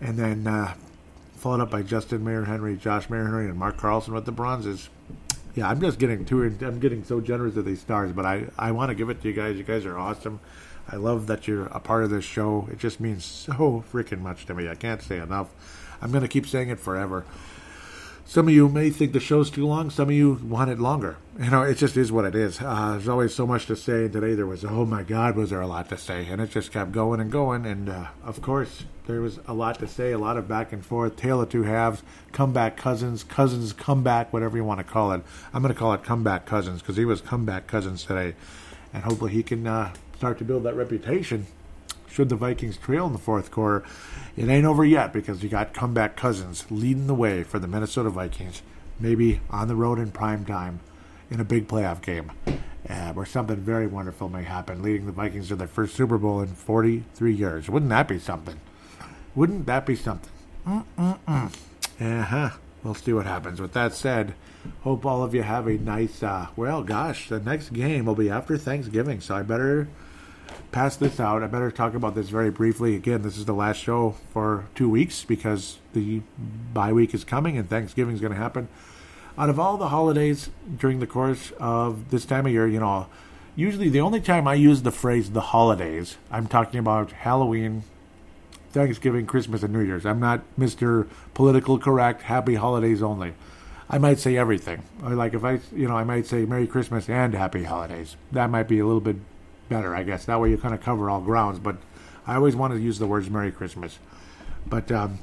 And 0.00 0.16
then 0.16 0.46
uh, 0.46 0.74
followed 1.36 1.60
up 1.60 1.70
by 1.70 1.82
Justin 1.82 2.24
Mayer 2.24 2.44
Henry, 2.44 2.76
Josh 2.76 3.10
Mayer 3.10 3.24
Henry, 3.24 3.46
and 3.46 3.58
Mark 3.58 3.76
Carlson 3.76 4.14
with 4.14 4.24
the 4.24 4.32
bronzes 4.32 4.88
yeah, 5.58 5.68
I'm 5.68 5.80
just 5.80 5.98
getting 5.98 6.24
too. 6.24 6.44
I'm 6.44 6.78
getting 6.78 7.02
so 7.02 7.20
generous 7.20 7.56
with 7.56 7.64
these 7.64 7.80
stars, 7.80 8.12
but 8.12 8.24
I 8.24 8.46
I 8.56 8.70
want 8.70 8.90
to 8.90 8.94
give 8.94 9.10
it 9.10 9.20
to 9.22 9.28
you 9.28 9.34
guys. 9.34 9.56
You 9.56 9.64
guys 9.64 9.84
are 9.86 9.98
awesome. 9.98 10.38
I 10.88 10.96
love 10.96 11.26
that 11.26 11.48
you're 11.48 11.66
a 11.66 11.80
part 11.80 12.04
of 12.04 12.10
this 12.10 12.24
show. 12.24 12.68
It 12.70 12.78
just 12.78 13.00
means 13.00 13.24
so 13.24 13.84
freaking 13.92 14.20
much 14.20 14.46
to 14.46 14.54
me. 14.54 14.68
I 14.68 14.76
can't 14.76 15.02
say 15.02 15.18
enough. 15.18 15.48
I'm 16.00 16.12
to 16.12 16.28
keep 16.28 16.46
saying 16.46 16.68
it 16.68 16.78
forever. 16.78 17.24
Some 18.28 18.46
of 18.46 18.52
you 18.52 18.68
may 18.68 18.90
think 18.90 19.14
the 19.14 19.20
show's 19.20 19.48
too 19.48 19.66
long. 19.66 19.88
Some 19.88 20.10
of 20.10 20.14
you 20.14 20.34
want 20.44 20.70
it 20.70 20.78
longer. 20.78 21.16
You 21.40 21.48
know, 21.48 21.62
it 21.62 21.78
just 21.78 21.96
is 21.96 22.12
what 22.12 22.26
it 22.26 22.34
is. 22.34 22.60
Uh, 22.60 22.90
there's 22.90 23.08
always 23.08 23.34
so 23.34 23.46
much 23.46 23.64
to 23.68 23.74
say. 23.74 24.06
Today 24.06 24.34
there 24.34 24.44
was, 24.44 24.66
oh 24.66 24.84
my 24.84 25.02
God, 25.02 25.34
was 25.34 25.48
there 25.48 25.62
a 25.62 25.66
lot 25.66 25.88
to 25.88 25.96
say. 25.96 26.26
And 26.26 26.38
it 26.38 26.50
just 26.50 26.70
kept 26.70 26.92
going 26.92 27.20
and 27.20 27.32
going. 27.32 27.64
And 27.64 27.88
uh, 27.88 28.08
of 28.22 28.42
course, 28.42 28.84
there 29.06 29.22
was 29.22 29.40
a 29.46 29.54
lot 29.54 29.78
to 29.78 29.88
say, 29.88 30.12
a 30.12 30.18
lot 30.18 30.36
of 30.36 30.46
back 30.46 30.74
and 30.74 30.84
forth, 30.84 31.16
tale 31.16 31.40
of 31.40 31.48
two 31.48 31.62
halves, 31.62 32.02
comeback 32.32 32.76
cousins, 32.76 33.24
cousins 33.24 33.72
comeback, 33.72 34.30
whatever 34.30 34.58
you 34.58 34.64
want 34.64 34.80
to 34.80 34.84
call 34.84 35.12
it. 35.12 35.22
I'm 35.54 35.62
going 35.62 35.72
to 35.72 35.80
call 35.80 35.94
it 35.94 36.04
comeback 36.04 36.44
cousins 36.44 36.82
because 36.82 36.98
he 36.98 37.06
was 37.06 37.22
comeback 37.22 37.66
cousins 37.66 38.04
today. 38.04 38.34
And 38.92 39.04
hopefully 39.04 39.32
he 39.32 39.42
can 39.42 39.66
uh, 39.66 39.94
start 40.18 40.36
to 40.36 40.44
build 40.44 40.64
that 40.64 40.74
reputation 40.74 41.46
should 42.10 42.28
the 42.28 42.36
Vikings 42.36 42.76
trail 42.76 43.06
in 43.06 43.12
the 43.12 43.18
fourth 43.18 43.50
quarter. 43.50 43.84
It 44.36 44.48
ain't 44.48 44.66
over 44.66 44.84
yet 44.84 45.12
because 45.12 45.42
you 45.42 45.48
got 45.48 45.74
comeback 45.74 46.16
cousins 46.16 46.64
leading 46.70 47.06
the 47.06 47.14
way 47.14 47.42
for 47.42 47.58
the 47.58 47.68
Minnesota 47.68 48.10
Vikings, 48.10 48.62
maybe 48.98 49.40
on 49.50 49.68
the 49.68 49.76
road 49.76 49.98
in 49.98 50.10
prime 50.10 50.44
time 50.44 50.80
in 51.30 51.40
a 51.40 51.44
big 51.44 51.68
playoff 51.68 52.02
game 52.02 52.32
uh, 52.88 53.12
where 53.12 53.26
something 53.26 53.56
very 53.56 53.86
wonderful 53.86 54.28
may 54.28 54.42
happen, 54.42 54.82
leading 54.82 55.06
the 55.06 55.12
Vikings 55.12 55.48
to 55.48 55.56
their 55.56 55.68
first 55.68 55.94
Super 55.94 56.18
Bowl 56.18 56.40
in 56.40 56.48
43 56.48 57.32
years. 57.32 57.68
Wouldn't 57.68 57.90
that 57.90 58.08
be 58.08 58.18
something? 58.18 58.58
Wouldn't 59.34 59.66
that 59.66 59.84
be 59.84 59.94
something? 59.94 60.32
Mm-mm-mm. 60.66 61.54
Uh-huh. 62.00 62.50
We'll 62.82 62.94
see 62.94 63.12
what 63.12 63.26
happens. 63.26 63.60
With 63.60 63.72
that 63.72 63.92
said, 63.92 64.34
hope 64.82 65.04
all 65.04 65.22
of 65.22 65.34
you 65.34 65.42
have 65.42 65.66
a 65.66 65.76
nice, 65.76 66.22
uh, 66.22 66.46
well, 66.56 66.82
gosh, 66.82 67.28
the 67.28 67.40
next 67.40 67.72
game 67.72 68.06
will 68.06 68.14
be 68.14 68.30
after 68.30 68.56
Thanksgiving, 68.56 69.20
so 69.20 69.34
I 69.34 69.42
better 69.42 69.88
pass 70.72 70.96
this 70.96 71.18
out. 71.18 71.42
I 71.42 71.46
better 71.46 71.70
talk 71.70 71.94
about 71.94 72.14
this 72.14 72.28
very 72.28 72.50
briefly. 72.50 72.94
Again, 72.94 73.22
this 73.22 73.36
is 73.36 73.44
the 73.44 73.54
last 73.54 73.78
show 73.78 74.16
for 74.32 74.66
two 74.74 74.88
weeks 74.88 75.24
because 75.24 75.78
the 75.92 76.22
bye 76.72 76.92
week 76.92 77.14
is 77.14 77.24
coming 77.24 77.56
and 77.56 77.68
Thanksgiving 77.68 78.14
is 78.14 78.20
going 78.20 78.32
to 78.32 78.38
happen. 78.38 78.68
Out 79.36 79.50
of 79.50 79.58
all 79.58 79.76
the 79.76 79.88
holidays 79.88 80.50
during 80.78 81.00
the 81.00 81.06
course 81.06 81.52
of 81.58 82.10
this 82.10 82.24
time 82.24 82.46
of 82.46 82.52
year, 82.52 82.66
you 82.66 82.80
know, 82.80 83.06
usually 83.56 83.88
the 83.88 84.00
only 84.00 84.20
time 84.20 84.48
I 84.48 84.54
use 84.54 84.82
the 84.82 84.90
phrase 84.90 85.30
the 85.30 85.40
holidays, 85.40 86.16
I'm 86.30 86.46
talking 86.46 86.80
about 86.80 87.12
Halloween, 87.12 87.84
Thanksgiving, 88.72 89.26
Christmas, 89.26 89.62
and 89.62 89.72
New 89.72 89.80
Year's. 89.80 90.04
I'm 90.04 90.20
not 90.20 90.42
Mr. 90.58 91.08
Political 91.34 91.78
Correct, 91.78 92.22
happy 92.22 92.56
holidays 92.56 93.02
only. 93.02 93.34
I 93.90 93.98
might 93.98 94.18
say 94.18 94.36
everything. 94.36 94.82
Like 95.02 95.32
if 95.32 95.44
I, 95.44 95.60
you 95.74 95.88
know, 95.88 95.96
I 95.96 96.04
might 96.04 96.26
say 96.26 96.44
Merry 96.44 96.66
Christmas 96.66 97.08
and 97.08 97.32
Happy 97.32 97.64
Holidays. 97.64 98.16
That 98.30 98.50
might 98.50 98.68
be 98.68 98.80
a 98.80 98.84
little 98.84 99.00
bit 99.00 99.16
better, 99.68 99.94
I 99.94 100.02
guess. 100.02 100.24
That 100.24 100.40
way 100.40 100.50
you 100.50 100.58
kind 100.58 100.74
of 100.74 100.80
cover 100.80 101.10
all 101.10 101.20
grounds. 101.20 101.58
But 101.58 101.76
I 102.26 102.36
always 102.36 102.56
wanted 102.56 102.76
to 102.76 102.80
use 102.80 102.98
the 102.98 103.06
words 103.06 103.30
Merry 103.30 103.52
Christmas. 103.52 103.98
But 104.66 104.90
um, 104.92 105.18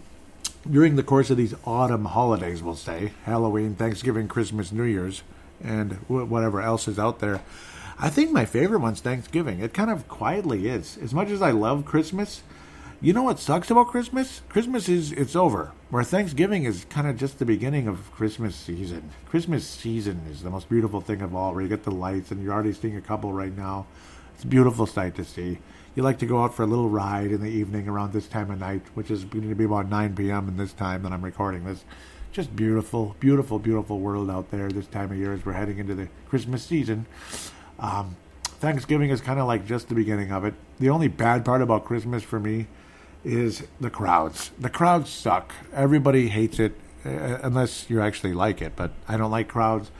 during 0.69 0.95
the 0.95 1.03
course 1.03 1.29
of 1.29 1.37
these 1.37 1.53
autumn 1.65 2.05
holidays, 2.05 2.63
we'll 2.63 2.75
say 2.75 3.11
Halloween, 3.23 3.75
Thanksgiving, 3.75 4.27
Christmas, 4.27 4.71
New 4.71 4.83
Year's, 4.83 5.23
and 5.63 5.93
whatever 6.07 6.61
else 6.61 6.87
is 6.87 6.99
out 6.99 7.19
there, 7.19 7.41
I 7.97 8.09
think 8.09 8.31
my 8.31 8.45
favorite 8.45 8.79
one's 8.79 8.99
Thanksgiving. 8.99 9.59
It 9.59 9.73
kind 9.73 9.89
of 9.89 10.07
quietly 10.07 10.67
is. 10.67 10.97
As 10.97 11.13
much 11.13 11.29
as 11.29 11.41
I 11.41 11.51
love 11.51 11.85
Christmas, 11.85 12.43
you 13.01 13.13
know 13.13 13.23
what 13.23 13.39
sucks 13.39 13.69
about 13.69 13.87
Christmas? 13.87 14.41
Christmas 14.49 14.89
is 14.89 15.11
it's 15.11 15.35
over. 15.35 15.71
Where 15.89 16.03
Thanksgiving 16.03 16.63
is 16.63 16.85
kind 16.89 17.07
of 17.07 17.17
just 17.17 17.39
the 17.39 17.45
beginning 17.45 17.87
of 17.87 18.11
Christmas 18.11 18.55
season. 18.55 19.11
Christmas 19.27 19.65
season 19.65 20.23
is 20.29 20.41
the 20.41 20.49
most 20.49 20.67
beautiful 20.67 20.99
thing 20.99 21.21
of 21.21 21.35
all, 21.35 21.53
where 21.53 21.61
you 21.61 21.69
get 21.69 21.83
the 21.83 21.91
lights, 21.91 22.31
and 22.31 22.43
you're 22.43 22.53
already 22.53 22.73
seeing 22.73 22.97
a 22.97 23.01
couple 23.01 23.31
right 23.31 23.55
now. 23.55 23.85
It's 24.35 24.43
a 24.43 24.47
beautiful 24.47 24.85
sight 24.85 25.15
to 25.15 25.23
see. 25.23 25.59
You 25.95 26.03
like 26.03 26.19
to 26.19 26.25
go 26.25 26.43
out 26.43 26.53
for 26.53 26.63
a 26.63 26.67
little 26.67 26.89
ride 26.89 27.31
in 27.31 27.39
the 27.39 27.49
evening 27.49 27.87
around 27.87 28.11
this 28.11 28.27
time 28.27 28.51
of 28.51 28.59
night, 28.59 28.81
which 28.93 29.09
is 29.09 29.23
going 29.23 29.47
to 29.47 29.55
be 29.55 29.63
about 29.63 29.89
9 29.89 30.13
p.m. 30.13 30.49
in 30.49 30.57
this 30.57 30.73
time 30.73 31.03
that 31.03 31.13
I'm 31.13 31.23
recording 31.23 31.63
this. 31.63 31.85
Just 32.33 32.53
beautiful, 32.53 33.15
beautiful, 33.21 33.59
beautiful 33.59 34.01
world 34.01 34.29
out 34.29 34.51
there 34.51 34.69
this 34.69 34.87
time 34.87 35.09
of 35.09 35.17
year 35.17 35.31
as 35.31 35.45
we're 35.45 35.53
heading 35.53 35.77
into 35.77 35.95
the 35.95 36.09
Christmas 36.27 36.65
season. 36.65 37.05
Um, 37.79 38.17
Thanksgiving 38.43 39.09
is 39.09 39.21
kind 39.21 39.39
of 39.39 39.47
like 39.47 39.65
just 39.65 39.87
the 39.87 39.95
beginning 39.95 40.33
of 40.33 40.43
it. 40.43 40.53
The 40.79 40.89
only 40.89 41.07
bad 41.07 41.45
part 41.45 41.61
about 41.61 41.85
Christmas 41.85 42.21
for 42.21 42.41
me 42.41 42.67
is 43.23 43.65
the 43.79 43.89
crowds. 43.89 44.51
The 44.59 44.69
crowds 44.69 45.09
suck. 45.09 45.53
Everybody 45.73 46.27
hates 46.27 46.59
it 46.59 46.75
uh, 47.05 47.39
unless 47.41 47.89
you 47.89 48.01
actually 48.01 48.33
like 48.33 48.61
it. 48.61 48.75
But 48.75 48.91
I 49.07 49.15
don't 49.15 49.31
like 49.31 49.47
crowds. 49.47 49.91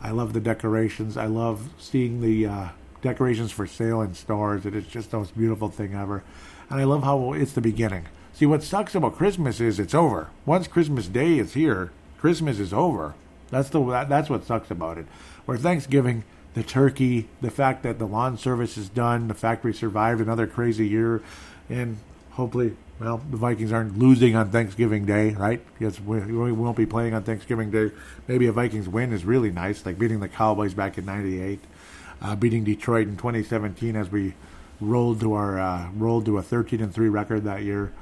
I 0.00 0.12
love 0.12 0.32
the 0.32 0.40
decorations. 0.40 1.18
I 1.18 1.26
love 1.26 1.68
seeing 1.78 2.22
the 2.22 2.46
uh, 2.46 2.68
decorations 3.02 3.52
for 3.52 3.66
sale 3.66 4.00
in 4.00 4.14
stores. 4.14 4.64
It 4.64 4.74
is 4.74 4.86
just 4.86 5.10
the 5.10 5.18
most 5.18 5.36
beautiful 5.36 5.68
thing 5.68 5.94
ever. 5.94 6.22
And 6.70 6.80
I 6.80 6.84
love 6.84 7.02
how 7.02 7.34
it's 7.34 7.52
the 7.52 7.60
beginning. 7.60 8.06
See, 8.32 8.46
what 8.46 8.62
sucks 8.62 8.94
about 8.94 9.16
Christmas 9.16 9.60
is 9.60 9.78
it's 9.78 9.94
over. 9.94 10.30
Once 10.46 10.66
Christmas 10.66 11.06
Day 11.08 11.38
is 11.38 11.52
here, 11.52 11.92
Christmas 12.18 12.58
is 12.58 12.72
over. 12.72 13.14
That's 13.50 13.68
the 13.68 13.84
that, 13.90 14.08
that's 14.08 14.30
what 14.30 14.46
sucks 14.46 14.70
about 14.70 14.96
it. 14.96 15.06
Where 15.44 15.58
Thanksgiving, 15.58 16.24
the 16.54 16.62
turkey, 16.62 17.28
the 17.42 17.50
fact 17.50 17.82
that 17.82 17.98
the 17.98 18.06
lawn 18.06 18.38
service 18.38 18.78
is 18.78 18.88
done, 18.88 19.28
the 19.28 19.34
fact 19.34 19.64
we 19.64 19.72
survived 19.74 20.20
another 20.20 20.46
crazy 20.46 20.88
year, 20.88 21.20
and 21.68 21.98
hopefully, 22.30 22.76
well, 22.98 23.20
the 23.30 23.36
Vikings 23.36 23.72
aren't 23.72 23.98
losing 23.98 24.34
on 24.34 24.50
Thanksgiving 24.50 25.04
Day, 25.04 25.30
right? 25.30 25.60
Because 25.78 26.00
we, 26.00 26.20
we 26.20 26.52
won't 26.52 26.76
be 26.76 26.86
playing 26.86 27.12
on 27.12 27.24
Thanksgiving 27.24 27.70
Day. 27.70 27.90
Maybe 28.26 28.46
a 28.46 28.52
Vikings 28.52 28.88
win 28.88 29.12
is 29.12 29.26
really 29.26 29.50
nice, 29.50 29.84
like 29.84 29.98
beating 29.98 30.20
the 30.20 30.28
Cowboys 30.28 30.72
back 30.72 30.96
in 30.96 31.04
'98 31.04 31.60
uh, 32.22 32.36
beating 32.36 32.64
Detroit 32.64 33.08
in 33.08 33.16
2017 33.16 33.96
as 33.96 34.10
we 34.10 34.34
rolled 34.80 35.20
to 35.20 35.32
our 35.34 35.60
uh, 35.60 35.90
rolled 35.96 36.24
to 36.26 36.38
a 36.38 36.42
13 36.42 36.80
and 36.80 36.94
three 36.94 37.08
record 37.08 37.44
that 37.44 37.62
year. 37.62 37.92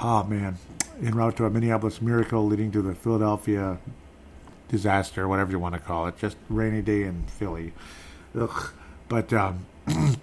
Oh 0.00 0.24
man, 0.24 0.56
en 1.02 1.14
route 1.14 1.36
to 1.36 1.44
a 1.44 1.50
Minneapolis 1.50 2.00
miracle, 2.00 2.46
leading 2.46 2.72
to 2.72 2.82
the 2.82 2.94
Philadelphia 2.94 3.78
disaster, 4.68 5.28
whatever 5.28 5.52
you 5.52 5.58
want 5.58 5.74
to 5.74 5.80
call 5.80 6.06
it. 6.06 6.18
Just 6.18 6.36
rainy 6.48 6.82
day 6.82 7.02
in 7.02 7.24
Philly. 7.24 7.72
Ugh. 8.38 8.72
But 9.08 9.32
um, 9.32 9.66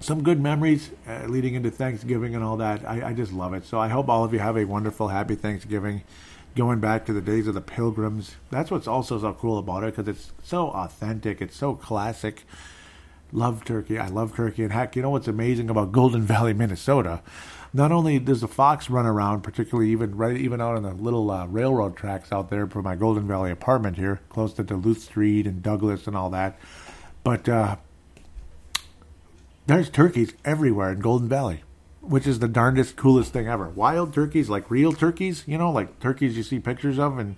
some 0.00 0.22
good 0.22 0.40
memories 0.40 0.90
uh, 1.06 1.26
leading 1.26 1.54
into 1.54 1.70
Thanksgiving 1.70 2.34
and 2.34 2.42
all 2.42 2.56
that. 2.56 2.88
I, 2.88 3.10
I 3.10 3.12
just 3.12 3.32
love 3.32 3.54
it. 3.54 3.64
So 3.66 3.78
I 3.78 3.88
hope 3.88 4.08
all 4.08 4.24
of 4.24 4.32
you 4.32 4.38
have 4.38 4.56
a 4.56 4.64
wonderful, 4.64 5.08
happy 5.08 5.34
Thanksgiving 5.34 6.02
going 6.54 6.80
back 6.80 7.06
to 7.06 7.12
the 7.12 7.20
days 7.20 7.46
of 7.46 7.54
the 7.54 7.60
pilgrims. 7.60 8.36
That's 8.50 8.70
what's 8.70 8.86
also 8.86 9.18
so 9.18 9.32
cool 9.34 9.58
about 9.58 9.84
it 9.84 9.96
because 9.96 10.08
it's 10.08 10.32
so 10.42 10.68
authentic. 10.70 11.40
It's 11.40 11.56
so 11.56 11.74
classic. 11.74 12.44
Love 13.32 13.64
turkey. 13.64 13.98
I 13.98 14.08
love 14.08 14.34
turkey. 14.34 14.64
And 14.64 14.72
heck, 14.72 14.96
you 14.96 15.02
know 15.02 15.10
what's 15.10 15.28
amazing 15.28 15.70
about 15.70 15.92
Golden 15.92 16.22
Valley, 16.26 16.52
Minnesota? 16.52 17.22
Not 17.72 17.92
only 17.92 18.18
does 18.18 18.40
the 18.40 18.48
fox 18.48 18.90
run 18.90 19.06
around, 19.06 19.42
particularly 19.42 19.90
even 19.90 20.16
right 20.16 20.36
even 20.36 20.60
out 20.60 20.76
on 20.76 20.82
the 20.82 20.92
little 20.92 21.30
uh, 21.30 21.46
railroad 21.46 21.96
tracks 21.96 22.32
out 22.32 22.50
there 22.50 22.66
for 22.66 22.82
my 22.82 22.96
Golden 22.96 23.28
Valley 23.28 23.52
apartment 23.52 23.96
here, 23.96 24.20
close 24.28 24.52
to 24.54 24.64
Duluth 24.64 25.02
Street 25.02 25.46
and 25.46 25.62
Douglas 25.62 26.08
and 26.08 26.16
all 26.16 26.30
that, 26.30 26.58
but 27.22 27.48
uh, 27.48 27.76
there's 29.66 29.88
turkeys 29.88 30.32
everywhere 30.44 30.90
in 30.90 30.98
Golden 30.98 31.28
Valley 31.28 31.62
which 32.00 32.26
is 32.26 32.38
the 32.38 32.48
darndest 32.48 32.96
coolest 32.96 33.32
thing 33.32 33.48
ever. 33.48 33.68
Wild 33.68 34.14
turkeys, 34.14 34.48
like 34.48 34.70
real 34.70 34.92
turkeys, 34.92 35.44
you 35.46 35.58
know, 35.58 35.70
like 35.70 36.00
turkeys 36.00 36.36
you 36.36 36.42
see 36.42 36.58
pictures 36.58 36.98
of 36.98 37.18
and 37.18 37.36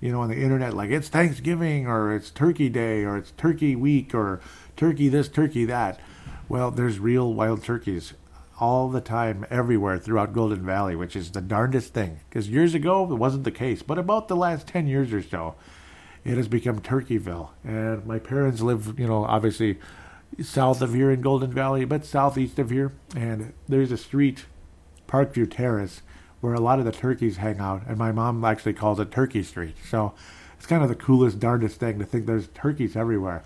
you 0.00 0.12
know 0.12 0.20
on 0.20 0.28
the 0.28 0.36
internet, 0.36 0.74
like 0.74 0.90
it's 0.90 1.08
Thanksgiving 1.08 1.86
or 1.86 2.14
it's 2.14 2.30
Turkey 2.30 2.68
Day 2.68 3.04
or 3.04 3.16
it's 3.16 3.32
Turkey 3.32 3.74
Week 3.74 4.14
or 4.14 4.40
Turkey 4.76 5.08
this, 5.08 5.28
Turkey 5.28 5.64
that. 5.64 6.00
Well, 6.48 6.70
there's 6.70 6.98
real 6.98 7.32
wild 7.34 7.64
turkeys 7.64 8.12
all 8.58 8.88
the 8.88 9.00
time, 9.00 9.44
everywhere 9.50 9.98
throughout 9.98 10.32
Golden 10.32 10.64
Valley, 10.64 10.96
which 10.96 11.14
is 11.14 11.30
the 11.32 11.40
darndest 11.40 11.92
thing. 11.92 12.20
Because 12.28 12.48
years 12.48 12.74
ago, 12.74 13.04
it 13.04 13.16
wasn't 13.16 13.44
the 13.44 13.50
case. 13.50 13.82
But 13.82 13.98
about 13.98 14.28
the 14.28 14.36
last 14.36 14.66
10 14.66 14.86
years 14.86 15.12
or 15.12 15.22
so, 15.22 15.56
it 16.24 16.36
has 16.36 16.48
become 16.48 16.80
Turkeyville. 16.80 17.50
And 17.64 18.06
my 18.06 18.18
parents 18.18 18.62
live, 18.62 18.98
you 18.98 19.06
know, 19.06 19.24
obviously 19.24 19.78
south 20.42 20.82
of 20.82 20.94
here 20.94 21.10
in 21.10 21.20
Golden 21.20 21.52
Valley, 21.52 21.84
but 21.84 22.04
southeast 22.04 22.58
of 22.58 22.70
here. 22.70 22.92
And 23.14 23.52
there's 23.68 23.92
a 23.92 23.96
street, 23.96 24.46
Parkview 25.08 25.50
Terrace, 25.50 26.02
where 26.40 26.54
a 26.54 26.60
lot 26.60 26.78
of 26.78 26.84
the 26.84 26.92
turkeys 26.92 27.38
hang 27.38 27.58
out. 27.58 27.82
And 27.86 27.96
my 27.96 28.12
mom 28.12 28.44
actually 28.44 28.74
calls 28.74 29.00
it 29.00 29.10
Turkey 29.10 29.42
Street. 29.42 29.76
So 29.88 30.14
it's 30.56 30.66
kind 30.66 30.82
of 30.82 30.88
the 30.88 30.94
coolest, 30.94 31.40
darndest 31.40 31.80
thing 31.80 31.98
to 31.98 32.04
think 32.04 32.26
there's 32.26 32.48
turkeys 32.48 32.96
everywhere 32.96 33.44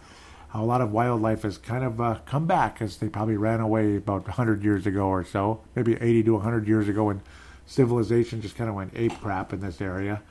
a 0.52 0.64
lot 0.64 0.80
of 0.80 0.90
wildlife 0.90 1.42
has 1.42 1.58
kind 1.58 1.84
of 1.84 2.00
uh, 2.00 2.18
come 2.26 2.46
back 2.46 2.82
as 2.82 2.96
they 2.96 3.08
probably 3.08 3.36
ran 3.36 3.60
away 3.60 3.96
about 3.96 4.24
100 4.24 4.64
years 4.64 4.86
ago 4.86 5.06
or 5.06 5.24
so, 5.24 5.60
maybe 5.76 5.94
80 5.94 6.24
to 6.24 6.32
100 6.34 6.66
years 6.66 6.88
ago 6.88 7.04
when 7.04 7.20
civilization 7.66 8.42
just 8.42 8.56
kind 8.56 8.68
of 8.68 8.74
went 8.74 8.92
ape 8.96 9.20
crap 9.20 9.52
in 9.52 9.60
this 9.60 9.80
area 9.80 10.22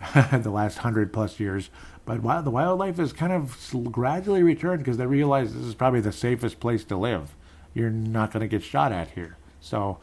the 0.32 0.50
last 0.50 0.78
100 0.78 1.12
plus 1.12 1.40
years. 1.40 1.70
But 2.04 2.22
the 2.44 2.50
wildlife 2.50 2.98
has 2.98 3.12
kind 3.12 3.32
of 3.32 3.90
gradually 3.90 4.42
returned 4.42 4.78
because 4.78 4.96
they 4.96 5.06
realize 5.06 5.54
this 5.54 5.64
is 5.64 5.74
probably 5.74 6.00
the 6.00 6.12
safest 6.12 6.60
place 6.60 6.84
to 6.84 6.96
live. 6.96 7.34
You're 7.74 7.90
not 7.90 8.32
going 8.32 8.42
to 8.42 8.48
get 8.48 8.62
shot 8.62 8.92
at 8.92 9.10
here. 9.10 9.36
So, 9.60 9.98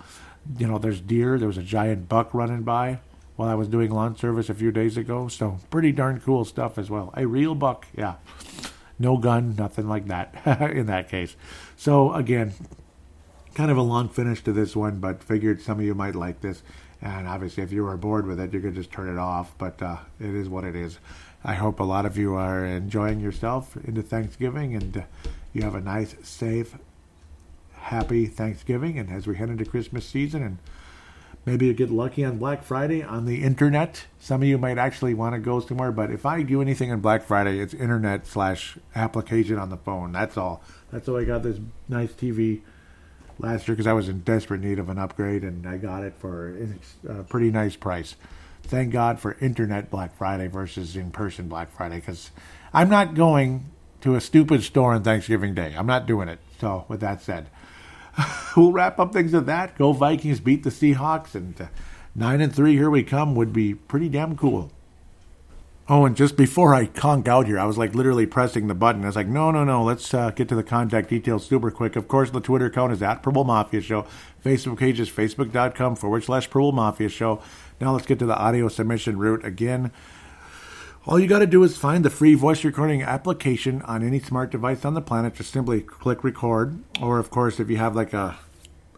you 0.57 0.67
know, 0.67 0.77
there's 0.77 0.99
deer. 0.99 1.39
There 1.39 1.47
was 1.47 1.57
a 1.57 1.63
giant 1.63 2.09
buck 2.09 2.33
running 2.33 2.63
by 2.63 2.99
while 3.35 3.49
I 3.49 3.55
was 3.55 3.69
doing 3.69 3.89
lawn 3.89 4.17
service 4.17 4.49
a 4.49 4.53
few 4.53 4.71
days 4.71 4.97
ago. 4.97 5.29
So, 5.29 5.59
pretty 5.69 5.93
darn 5.93 6.19
cool 6.19 6.43
stuff 6.43 6.77
as 6.77 6.89
well. 6.89 7.13
A 7.15 7.25
real 7.25 7.55
buck, 7.55 7.87
yeah 7.95 8.15
no 8.99 9.17
gun, 9.17 9.55
nothing 9.55 9.87
like 9.87 10.07
that 10.07 10.35
in 10.73 10.85
that 10.87 11.09
case. 11.09 11.35
So 11.75 12.13
again, 12.13 12.53
kind 13.53 13.71
of 13.71 13.77
a 13.77 13.81
long 13.81 14.09
finish 14.09 14.43
to 14.43 14.53
this 14.53 14.75
one, 14.75 14.99
but 14.99 15.23
figured 15.23 15.61
some 15.61 15.79
of 15.79 15.85
you 15.85 15.95
might 15.95 16.15
like 16.15 16.41
this. 16.41 16.63
And 17.03 17.27
obviously, 17.27 17.63
if 17.63 17.71
you 17.71 17.85
are 17.85 17.97
bored 17.97 18.25
with 18.25 18.39
it, 18.39 18.53
you 18.53 18.61
could 18.61 18.75
just 18.75 18.91
turn 18.91 19.09
it 19.09 19.19
off. 19.19 19.53
But 19.57 19.81
uh, 19.81 19.97
it 20.19 20.33
is 20.33 20.49
what 20.49 20.63
it 20.63 20.75
is. 20.75 20.97
I 21.43 21.53
hope 21.53 21.79
a 21.79 21.83
lot 21.83 22.05
of 22.05 22.17
you 22.17 22.33
are 22.33 22.65
enjoying 22.65 23.19
yourself 23.19 23.75
into 23.83 24.01
Thanksgiving 24.01 24.73
and 24.73 24.97
uh, 24.97 25.01
you 25.51 25.63
have 25.63 25.75
a 25.75 25.81
nice, 25.81 26.15
safe, 26.23 26.77
happy 27.73 28.25
Thanksgiving. 28.25 28.97
And 28.97 29.11
as 29.11 29.27
we 29.27 29.35
head 29.35 29.49
into 29.49 29.65
Christmas 29.65 30.07
season 30.07 30.41
and 30.41 30.57
Maybe 31.45 31.65
you 31.65 31.73
get 31.73 31.91
lucky 31.91 32.23
on 32.23 32.37
Black 32.37 32.63
Friday 32.63 33.03
on 33.03 33.25
the 33.25 33.43
internet. 33.43 34.05
Some 34.17 34.41
of 34.41 34.47
you 34.47 34.57
might 34.57 34.77
actually 34.77 35.13
want 35.13 35.35
to 35.35 35.39
go 35.39 35.59
somewhere, 35.59 35.91
but 35.91 36.09
if 36.09 36.25
I 36.25 36.41
do 36.41 36.61
anything 36.61 36.89
on 36.89 37.01
Black 37.01 37.23
Friday, 37.23 37.59
it's 37.59 37.73
internet 37.73 38.25
slash 38.25 38.77
application 38.95 39.59
on 39.59 39.69
the 39.69 39.75
phone. 39.75 40.13
That's 40.13 40.37
all. 40.37 40.63
That's 40.89 41.05
how 41.05 41.17
I 41.17 41.25
got 41.25 41.43
this 41.43 41.59
nice 41.89 42.13
TV 42.13 42.61
last 43.39 43.67
year 43.67 43.75
because 43.75 43.87
I 43.87 43.93
was 43.93 44.09
in 44.09 44.19
desperate 44.21 44.61
need 44.61 44.79
of 44.79 44.89
an 44.89 44.97
upgrade 44.97 45.43
and 45.43 45.67
I 45.67 45.77
got 45.77 46.03
it 46.03 46.13
for 46.19 46.57
a 47.07 47.23
pretty 47.23 47.51
nice 47.51 47.75
price. 47.75 48.15
Thank 48.63 48.91
God 48.91 49.19
for 49.19 49.37
internet 49.39 49.89
Black 49.89 50.15
Friday 50.17 50.47
versus 50.47 50.95
in 50.95 51.11
person 51.11 51.47
Black 51.47 51.71
Friday 51.71 51.97
because 51.97 52.31
I'm 52.73 52.89
not 52.89 53.13
going 53.13 53.71
to 54.01 54.15
a 54.15 54.21
stupid 54.21 54.63
store 54.63 54.93
on 54.93 55.03
Thanksgiving 55.03 55.53
Day. 55.53 55.73
I'm 55.77 55.87
not 55.87 56.05
doing 56.05 56.27
it. 56.27 56.39
So, 56.59 56.83
with 56.89 56.99
that 56.99 57.21
said, 57.21 57.49
we'll 58.57 58.73
wrap 58.73 58.99
up 58.99 59.13
things 59.13 59.31
with 59.31 59.45
that. 59.45 59.77
Go 59.77 59.93
Vikings 59.93 60.41
beat 60.41 60.63
the 60.63 60.69
Seahawks, 60.69 61.35
and 61.35 61.59
uh, 61.59 61.67
nine 62.13 62.41
and 62.41 62.53
three. 62.53 62.73
Here 62.73 62.89
we 62.89 63.03
come 63.03 63.33
would 63.35 63.53
be 63.53 63.73
pretty 63.73 64.09
damn 64.09 64.35
cool. 64.35 64.72
Oh, 65.89 66.05
and 66.05 66.15
just 66.15 66.37
before 66.37 66.73
I 66.73 66.85
conk 66.85 67.27
out 67.27 67.45
here, 67.45 67.59
I 67.59 67.65
was 67.65 67.77
like 67.77 67.93
literally 67.93 68.25
pressing 68.25 68.67
the 68.67 68.73
button. 68.73 69.03
I 69.03 69.07
was 69.07 69.17
like, 69.17 69.27
no, 69.27 69.51
no, 69.51 69.65
no, 69.65 69.83
let's 69.83 70.13
uh, 70.13 70.31
get 70.31 70.47
to 70.47 70.55
the 70.55 70.63
contact 70.63 71.09
details 71.09 71.45
super 71.45 71.71
quick. 71.71 71.97
Of 71.97 72.07
course, 72.07 72.29
the 72.29 72.39
Twitter 72.39 72.67
account 72.67 72.93
is 72.93 73.03
at 73.03 73.21
Purple 73.21 73.43
Mafia 73.43 73.81
Show. 73.81 74.07
Facebook 74.43 74.77
page 74.77 75.01
is 75.01 75.09
facebook.com 75.09 75.97
forward 75.97 76.23
slash 76.23 76.49
Purple 76.49 76.71
Mafia 76.71 77.09
Show. 77.09 77.41
Now 77.81 77.91
let's 77.91 78.05
get 78.05 78.17
to 78.19 78.25
the 78.25 78.37
audio 78.37 78.69
submission 78.69 79.17
route 79.17 79.43
again. 79.43 79.91
All 81.05 81.19
you 81.19 81.27
got 81.27 81.39
to 81.39 81.47
do 81.47 81.61
is 81.63 81.75
find 81.75 82.05
the 82.05 82.09
free 82.09 82.33
voice 82.33 82.63
recording 82.63 83.03
application 83.03 83.81
on 83.81 84.07
any 84.07 84.21
smart 84.21 84.51
device 84.51 84.85
on 84.85 84.93
the 84.93 85.01
planet. 85.01 85.35
Just 85.35 85.51
simply 85.51 85.81
click 85.81 86.23
record, 86.23 86.81
or 87.01 87.19
of 87.19 87.29
course, 87.29 87.59
if 87.59 87.69
you 87.69 87.75
have 87.75 87.93
like 87.93 88.13
a 88.13 88.37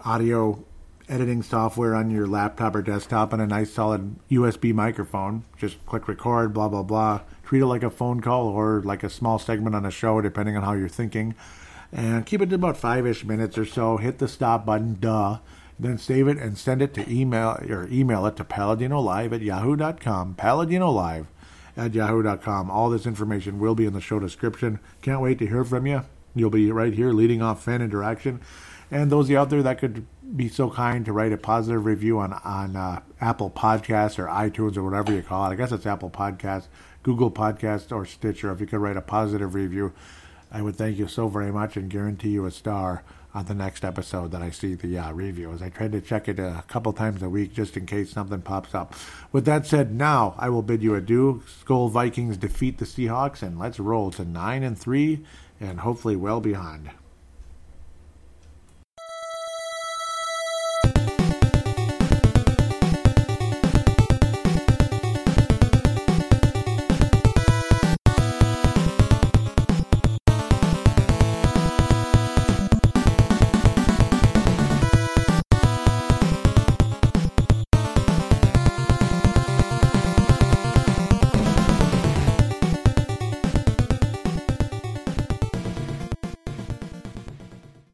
audio 0.02 0.64
editing 1.08 1.44
software 1.44 1.96
on 1.96 2.10
your 2.10 2.28
laptop 2.28 2.76
or 2.76 2.82
desktop 2.82 3.34
and 3.34 3.42
a 3.42 3.48
nice 3.48 3.72
solid 3.72 4.16
USB 4.30 4.74
microphone, 4.74 5.44
just 5.58 5.84
click 5.86 6.08
record. 6.08 6.54
Blah 6.54 6.70
blah 6.70 6.84
blah. 6.84 7.22
Treat 7.44 7.62
it 7.62 7.68
like 7.68 7.84
a 7.84 7.90
phone 7.90 8.22
call 8.22 8.48
or 8.48 8.82
like 8.82 9.04
a 9.04 9.10
small 9.10 9.40
segment 9.40 9.76
on 9.76 9.86
a 9.86 9.92
show, 9.92 10.22
depending 10.22 10.58
on 10.58 10.64
how 10.64 10.74
you're 10.74 10.90
thinking. 10.90 11.36
And 11.92 12.26
keep 12.26 12.42
it 12.42 12.50
to 12.50 12.56
about 12.56 12.78
five-ish 12.78 13.24
minutes 13.24 13.58
or 13.58 13.66
so. 13.66 13.98
Hit 13.98 14.18
the 14.18 14.28
stop 14.28 14.66
button. 14.66 14.98
Duh 15.00 15.38
then 15.80 15.98
save 15.98 16.28
it 16.28 16.38
and 16.38 16.58
send 16.58 16.82
it 16.82 16.94
to 16.94 17.10
email 17.12 17.58
or 17.70 17.88
email 17.92 18.26
it 18.26 18.36
to 18.38 18.44
paladinolive 18.44 19.34
at 19.34 19.42
yahoo.com. 19.42 20.36
Paladinolive 20.36 21.26
at 21.76 21.94
yahoo.com. 21.94 22.72
All 22.72 22.90
this 22.90 23.06
information 23.06 23.60
will 23.60 23.76
be 23.76 23.86
in 23.86 23.94
the 23.94 24.02
show 24.02 24.20
description. 24.20 24.80
Can't 25.02 25.22
wait 25.22 25.40
to 25.40 25.48
hear 25.48 25.64
from 25.64 25.86
you. 25.86 26.04
You'll 26.34 26.50
be 26.50 26.72
right 26.72 26.94
here 26.94 27.12
leading 27.12 27.42
off 27.42 27.64
fan 27.64 27.82
interaction. 27.82 28.42
And 28.90 29.12
those 29.12 29.26
of 29.26 29.32
you 29.32 29.38
out 29.38 29.50
there 29.50 29.64
that 29.64 29.80
could 29.80 30.06
be 30.36 30.50
so 30.50 30.70
kind 30.70 31.06
to 31.06 31.14
write 31.14 31.32
a 31.32 31.38
positive 31.38 31.86
review 31.86 32.20
on, 32.20 32.34
on 32.34 32.76
uh, 32.76 33.02
Apple 33.22 33.50
Podcasts 33.50 34.18
or 34.18 34.28
iTunes 34.28 34.78
or 34.78 34.84
whatever 34.84 35.14
you 35.14 35.22
call 35.22 35.46
it. 35.46 35.54
I 35.54 35.56
guess 35.56 35.72
it's 35.72 35.86
Apple 35.86 36.10
Podcasts, 36.10 36.68
Google 37.04 37.32
Podcasts, 37.32 37.92
or 37.92 38.06
Stitcher. 38.06 38.52
If 38.52 38.60
you 38.60 38.68
could 38.68 38.80
write 38.80 38.98
a 38.98 39.02
positive 39.02 39.54
review, 39.54 39.94
I 40.52 40.62
would 40.62 40.76
thank 40.76 40.98
you 40.98 41.08
so 41.08 41.28
very 41.28 41.52
much 41.52 41.78
and 41.78 41.90
guarantee 41.90 42.30
you 42.30 42.46
a 42.46 42.52
star 42.52 43.04
on 43.34 43.46
the 43.46 43.54
next 43.54 43.84
episode 43.84 44.32
that 44.32 44.42
I 44.42 44.50
see 44.50 44.76
the 44.76 44.98
uh, 44.98 45.12
reviews. 45.12 45.62
I 45.62 45.70
try 45.70 45.90
to 45.90 46.00
check 46.00 46.30
it 46.30 46.40
a 46.40 46.64
couple 46.70 46.94
times 46.94 47.22
a 47.22 47.30
week 47.30 47.54
just 47.54 47.76
in 47.76 47.86
case 47.86 48.12
something 48.12 48.42
pops 48.42 48.74
up. 48.74 48.96
With 49.34 49.44
that 49.46 49.66
said, 49.68 49.94
now 49.94 50.36
I 50.38 50.48
will 50.50 50.62
bid 50.62 50.82
you 50.82 50.96
adieu. 50.96 51.44
Skol 51.62 51.92
Vikings 51.92 52.38
defeat 52.38 52.78
the 52.78 52.86
Seahawks, 52.86 53.42
and 53.42 53.60
let's 53.60 53.80
roll 53.80 54.10
to 54.12 54.24
nine 54.24 54.64
and 54.64 54.78
three, 54.78 55.26
and 55.60 55.82
hopefully 55.82 56.16
well 56.16 56.40
beyond. 56.40 56.92